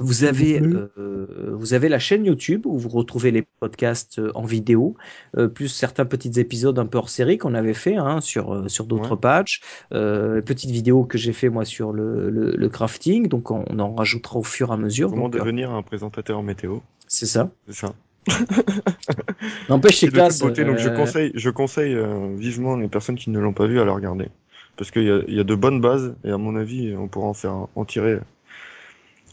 vous 0.00 0.24
avez, 0.24 0.58
plaît. 0.60 0.70
euh, 0.98 1.50
vous 1.52 1.74
avez 1.74 1.88
la 1.88 1.98
chaîne 1.98 2.24
YouTube 2.24 2.66
où 2.66 2.78
vous 2.78 2.88
retrouvez 2.88 3.30
les 3.30 3.42
podcasts 3.60 4.18
euh, 4.18 4.32
en 4.34 4.42
vidéo, 4.44 4.96
euh, 5.36 5.48
plus 5.48 5.68
certains 5.68 6.06
petits 6.06 6.40
épisodes 6.40 6.78
un 6.78 6.86
peu 6.86 6.98
hors 6.98 7.08
série 7.10 7.36
qu'on 7.36 7.54
avait 7.54 7.74
fait 7.74 7.96
hein, 7.96 8.20
sur 8.20 8.70
sur 8.70 8.86
d'autres 8.86 9.14
Ouais. 9.14 9.20
patchs, 9.20 9.60
euh, 9.92 10.40
petites 10.40 10.70
vidéos 10.70 11.04
que 11.04 11.18
j'ai 11.18 11.32
fait 11.32 11.50
moi 11.50 11.64
sur 11.64 11.92
le, 11.92 12.30
le, 12.30 12.52
le 12.56 12.68
crafting, 12.68 13.28
donc 13.28 13.50
on, 13.50 13.64
en 13.78 13.94
rajoutera 13.94 14.38
au 14.38 14.42
fur 14.44 14.70
et 14.70 14.72
à 14.72 14.76
mesure. 14.76 15.10
Comment 15.10 15.28
donc, 15.28 15.34
devenir 15.34 15.70
un 15.72 15.82
présentateur 15.82 16.42
météo 16.42 16.78
c'est 17.06 17.26
ça. 17.26 17.50
C'est 17.66 17.74
ça. 17.74 17.94
N'empêche 19.68 19.98
C'est 19.98 20.06
de 20.06 20.12
classe. 20.12 20.38
beauté, 20.38 20.64
donc 20.64 20.78
je 20.78 20.88
euh, 20.88 20.96
conseille, 20.96 21.32
je 21.34 21.50
conseille 21.50 21.94
euh, 21.94 22.34
vivement 22.36 22.76
les 22.76 22.88
personnes 22.88 23.16
qui 23.16 23.30
ne 23.30 23.38
l'ont 23.38 23.52
pas 23.52 23.66
vu 23.66 23.80
à 23.80 23.84
la 23.84 23.92
regarder. 23.92 24.28
Parce 24.76 24.90
qu'il 24.90 25.04
y 25.04 25.10
a, 25.10 25.20
il 25.28 25.34
y 25.34 25.40
a 25.40 25.44
de 25.44 25.54
bonnes 25.54 25.80
bases, 25.80 26.14
et 26.24 26.30
à 26.30 26.38
mon 26.38 26.56
avis, 26.56 26.94
on 26.96 27.08
pourra 27.08 27.26
en 27.26 27.34
faire, 27.34 27.66
en 27.74 27.84
tirer 27.84 28.18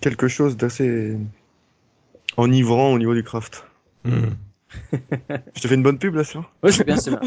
quelque 0.01 0.27
chose 0.27 0.57
d'assez 0.57 1.17
enivrant 2.37 2.91
au 2.93 2.99
niveau 2.99 3.13
du 3.13 3.23
craft. 3.23 3.65
Je 5.55 5.61
te 5.61 5.67
fais 5.67 5.75
une 5.75 5.83
bonne 5.83 5.97
pub 5.99 6.15
là, 6.15 6.23
ça 6.23 6.45
Ouais, 6.63 6.71
c'est 6.71 6.85
bien, 6.85 6.95
c'est 6.97 7.11
bien. 7.11 7.19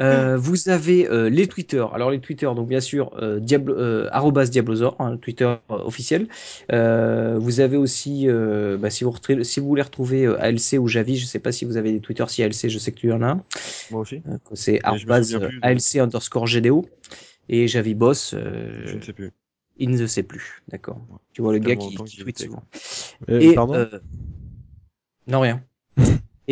Euh, 0.00 0.36
vous 0.36 0.68
avez 0.68 1.08
euh, 1.08 1.28
les 1.28 1.46
Twitter. 1.46 1.84
Alors 1.92 2.10
les 2.10 2.20
Twitter, 2.20 2.46
donc 2.54 2.68
bien 2.68 2.80
sûr, 2.80 3.12
euh, 3.20 3.40
Diablo, 3.40 3.74
euh, 3.74 4.08
hein, 4.12 5.10
le 5.10 5.18
Twitter 5.18 5.44
euh, 5.44 5.56
officiel. 5.68 6.28
Euh, 6.72 7.36
vous 7.38 7.60
avez 7.60 7.76
aussi, 7.76 8.28
euh, 8.28 8.76
bah, 8.76 8.90
si 8.90 9.04
vous 9.04 9.10
retrou- 9.10 9.42
si 9.42 9.60
vous 9.60 9.66
voulez 9.66 9.82
retrouver 9.82 10.24
euh, 10.26 10.40
ALC 10.40 10.78
ou 10.78 10.88
Javi, 10.88 11.16
je 11.16 11.26
sais 11.26 11.38
pas 11.38 11.52
si 11.52 11.64
vous 11.64 11.76
avez 11.76 11.92
des 11.92 12.00
Twitter, 12.00 12.24
si 12.28 12.42
ALC, 12.42 12.68
je 12.68 12.78
sais 12.78 12.92
que 12.92 12.98
tu 12.98 13.12
en 13.12 13.22
as 13.22 13.30
un. 13.30 13.44
Moi 13.90 14.00
aussi 14.00 14.22
Euh, 14.28 14.38
C'est 14.54 14.80
ALC 15.62 15.98
underscore 16.00 16.46
GDO. 16.46 16.86
Et 17.48 17.66
Javi 17.68 17.94
Boss, 17.94 18.34
euh, 18.34 18.82
Je 18.86 18.96
ne 18.96 19.02
sais 19.02 19.12
plus. 19.12 19.30
il 19.76 19.90
ne 19.90 20.06
sait 20.06 20.22
plus. 20.22 20.62
D'accord. 20.68 21.00
Tu 21.32 21.42
vois 21.42 21.52
le 21.52 21.58
gars 21.58 21.76
qui, 21.76 21.96
qui 21.96 22.18
tweet 22.22 22.38
souvent. 22.38 22.62
Euh, 23.28 23.40
Et, 23.40 23.54
pardon? 23.54 23.74
euh, 23.74 24.00
Non, 25.26 25.40
rien. 25.40 25.62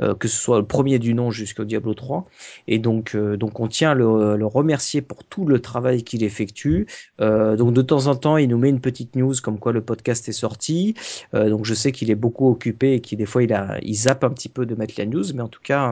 euh, 0.00 0.14
que 0.14 0.28
ce 0.28 0.36
soit 0.36 0.58
le 0.58 0.66
premier 0.66 0.98
du 0.98 1.14
nom 1.14 1.30
jusqu'au 1.30 1.64
Diablo 1.64 1.94
3. 1.94 2.26
Et 2.68 2.78
donc 2.78 3.14
euh, 3.14 3.36
donc 3.36 3.60
on 3.60 3.68
tient 3.68 3.94
le, 3.94 4.36
le 4.36 4.46
remercier 4.46 5.02
pour 5.02 5.24
tout 5.24 5.44
le 5.46 5.60
travail 5.60 6.02
qu'il 6.04 6.22
effectue. 6.22 6.86
Donc 7.18 7.72
de 7.74 7.82
temps 7.82 8.06
en 8.06 8.14
temps, 8.16 8.36
il 8.36 8.48
nous 8.48 8.58
met 8.58 8.68
une 8.68 8.80
petite 8.80 9.16
news 9.16 9.34
comme 9.42 9.58
quoi 9.58 9.72
le 9.72 9.80
podcast 9.82 10.28
est 10.28 10.32
sorti. 10.32 10.94
Donc 11.32 11.64
je 11.64 11.74
sais 11.74 11.92
qu'il 11.92 12.10
est 12.10 12.14
beaucoup 12.14 12.48
occupé 12.50 12.94
et 12.94 13.00
qu'il 13.00 13.18
des 13.18 13.26
fois 13.26 13.42
il 13.42 13.52
a 13.52 13.78
il 13.82 13.94
zappe 13.94 14.24
un 14.24 14.30
petit 14.30 14.48
peu 14.48 14.66
de 14.66 14.74
mettre 14.74 14.94
la 14.98 15.06
news, 15.06 15.24
mais 15.34 15.42
en 15.42 15.48
tout 15.48 15.60
cas 15.62 15.89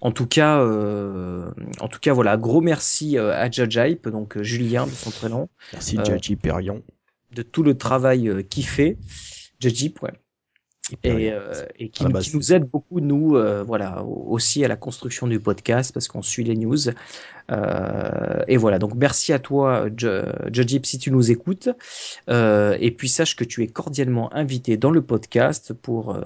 en 0.00 0.10
tout 0.12 0.26
cas, 0.26 0.60
euh, 0.60 1.50
en 1.80 1.88
tout 1.88 1.98
cas, 2.00 2.12
voilà, 2.12 2.36
gros 2.36 2.60
merci 2.60 3.18
euh, 3.18 3.34
à 3.34 3.50
Judge 3.50 3.76
Hype, 3.76 4.08
donc 4.08 4.36
euh, 4.36 4.42
Julien 4.42 4.86
de 4.86 4.92
son 4.92 5.10
prénom, 5.10 5.48
Merci, 5.72 5.98
euh, 5.98 6.04
Judge 6.04 6.30
Hyperion. 6.30 6.82
de 7.32 7.42
tout 7.42 7.62
le 7.62 7.76
travail 7.76 8.44
qu'il 8.48 8.66
fait, 8.66 8.98
Judge 9.58 9.82
Hype, 9.82 10.02
ouais, 10.02 10.12
et, 11.02 11.32
euh, 11.32 11.64
et 11.78 11.88
qui, 11.88 12.04
nous- 12.04 12.10
base, 12.12 12.28
qui 12.28 12.36
nous 12.36 12.52
aide 12.52 12.64
beaucoup 12.64 13.00
nous, 13.00 13.36
euh, 13.36 13.62
voilà, 13.64 14.02
au- 14.04 14.26
aussi 14.32 14.64
à 14.64 14.68
la 14.68 14.76
construction 14.76 15.26
du 15.26 15.40
podcast 15.40 15.92
parce 15.92 16.06
qu'on 16.08 16.22
suit 16.22 16.44
les 16.44 16.54
news. 16.56 16.76
Euh, 17.50 18.42
et 18.48 18.56
voilà, 18.56 18.78
donc 18.78 18.94
merci 18.94 19.32
à 19.32 19.38
toi, 19.38 19.86
Hype, 19.88 20.86
si 20.86 20.98
tu 20.98 21.10
nous 21.10 21.30
écoutes. 21.30 21.68
Et 22.28 22.94
puis 22.96 23.08
sache 23.08 23.36
que 23.36 23.44
tu 23.44 23.62
es 23.62 23.66
cordialement 23.66 24.32
invité 24.34 24.76
dans 24.76 24.90
le 24.90 25.02
podcast 25.02 25.72
pour 25.72 26.18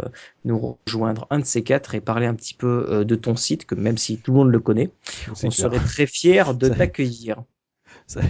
nous 0.44 0.76
rejoindre 0.86 1.26
un 1.30 1.38
de 1.40 1.44
ces 1.44 1.62
quatre 1.62 1.94
et 1.94 2.00
parler 2.00 2.26
un 2.26 2.34
petit 2.34 2.54
peu 2.54 3.04
de 3.04 3.14
ton 3.14 3.36
site, 3.36 3.66
que 3.66 3.74
même 3.74 3.98
si 3.98 4.18
tout 4.18 4.32
le 4.32 4.38
monde 4.38 4.50
le 4.50 4.60
connaît, 4.60 4.90
on 5.30 5.34
clair. 5.34 5.52
serait 5.52 5.78
très 5.78 6.06
fiers 6.06 6.44
de 6.54 6.68
t'accueillir. 6.78 7.42
Ça, 8.06 8.20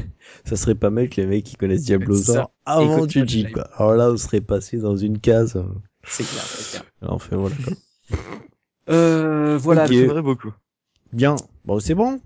ça 0.45 0.57
serait 0.57 0.75
pas 0.75 0.91
mal 0.91 1.09
que 1.09 1.21
les 1.21 1.27
mecs 1.27 1.45
qui 1.45 1.57
connaissent 1.57 1.85
Diablosaur 1.85 2.35
ça. 2.35 2.51
avant 2.67 3.07
Hype. 3.07 3.59
Alors 3.77 3.95
là, 3.95 4.11
on 4.11 4.17
serait 4.17 4.41
passé 4.43 4.77
dans 4.79 4.97
une 4.97 5.19
case. 5.19 5.63
C'est 6.05 6.25
clair, 6.25 6.43
c'est 6.43 6.79
clair. 6.79 6.85
Enfin, 7.03 7.37
voilà. 7.37 7.57
quoi. 7.65 8.19
Euh, 8.89 9.57
voilà. 9.59 9.87
Beaucoup. 10.23 10.53
Bien. 11.13 11.37
Bon, 11.65 11.79
c'est 11.79 11.95
bon? 11.95 12.21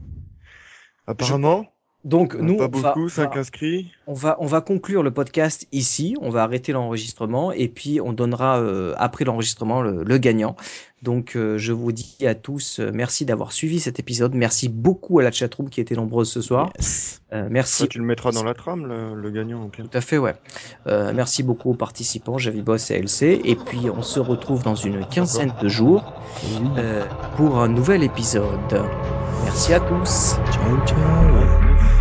Apparemment, 1.06 1.66
Donc 2.04 2.34
nous, 2.34 2.56
pas 2.56 2.64
on 2.72 2.78
va, 2.80 2.88
beaucoup, 2.90 3.04
on 3.06 3.08
5 3.08 3.34
va- 3.34 3.40
inscrits. 3.40 3.90
on 4.06 4.14
va 4.14 4.36
on 4.40 4.46
va 4.46 4.60
conclure 4.62 5.02
le 5.02 5.10
podcast 5.10 5.66
ici. 5.72 6.16
On 6.22 6.30
va 6.30 6.42
arrêter 6.42 6.72
l'enregistrement 6.72 7.52
et 7.52 7.68
puis 7.68 8.00
on 8.00 8.12
donnera 8.14 8.58
euh, 8.60 8.94
après 8.96 9.24
l'enregistrement 9.26 9.82
le, 9.82 10.04
le 10.04 10.18
gagnant. 10.18 10.56
Donc 11.04 11.36
euh, 11.36 11.58
je 11.58 11.72
vous 11.72 11.92
dis 11.92 12.16
à 12.26 12.34
tous 12.34 12.80
euh, 12.80 12.90
merci 12.92 13.26
d'avoir 13.26 13.52
suivi 13.52 13.78
cet 13.78 14.00
épisode. 14.00 14.34
Merci 14.34 14.70
beaucoup 14.70 15.18
à 15.18 15.22
la 15.22 15.30
chatroom 15.30 15.68
qui 15.68 15.80
était 15.82 15.94
nombreuse 15.94 16.30
ce 16.30 16.40
soir. 16.40 16.72
Yes. 16.78 17.20
Euh, 17.32 17.42
Ça, 17.44 17.48
merci. 17.50 17.88
tu 17.88 17.98
le 17.98 18.04
mettras 18.04 18.32
dans 18.32 18.42
la 18.42 18.54
trame, 18.54 18.86
le, 18.86 19.14
le 19.14 19.30
gagnant. 19.30 19.68
Tout 19.68 19.90
à 19.92 20.00
fait, 20.00 20.16
ouais. 20.16 20.34
Euh, 20.86 21.12
merci 21.14 21.42
beaucoup 21.42 21.70
aux 21.70 21.76
participants, 21.76 22.38
Javi 22.38 22.62
Boss 22.62 22.90
et 22.90 22.94
LC. 22.98 23.40
Et 23.44 23.54
puis 23.54 23.90
on 23.90 24.02
se 24.02 24.18
retrouve 24.18 24.62
dans 24.62 24.76
une 24.76 25.04
quinzaine 25.06 25.52
de 25.60 25.68
jours 25.68 26.14
euh, 26.78 27.04
pour 27.36 27.58
un 27.58 27.68
nouvel 27.68 28.02
épisode. 28.02 28.82
Merci 29.42 29.74
à 29.74 29.80
tous. 29.80 30.40
Ciao, 30.50 30.80
ciao. 30.86 31.93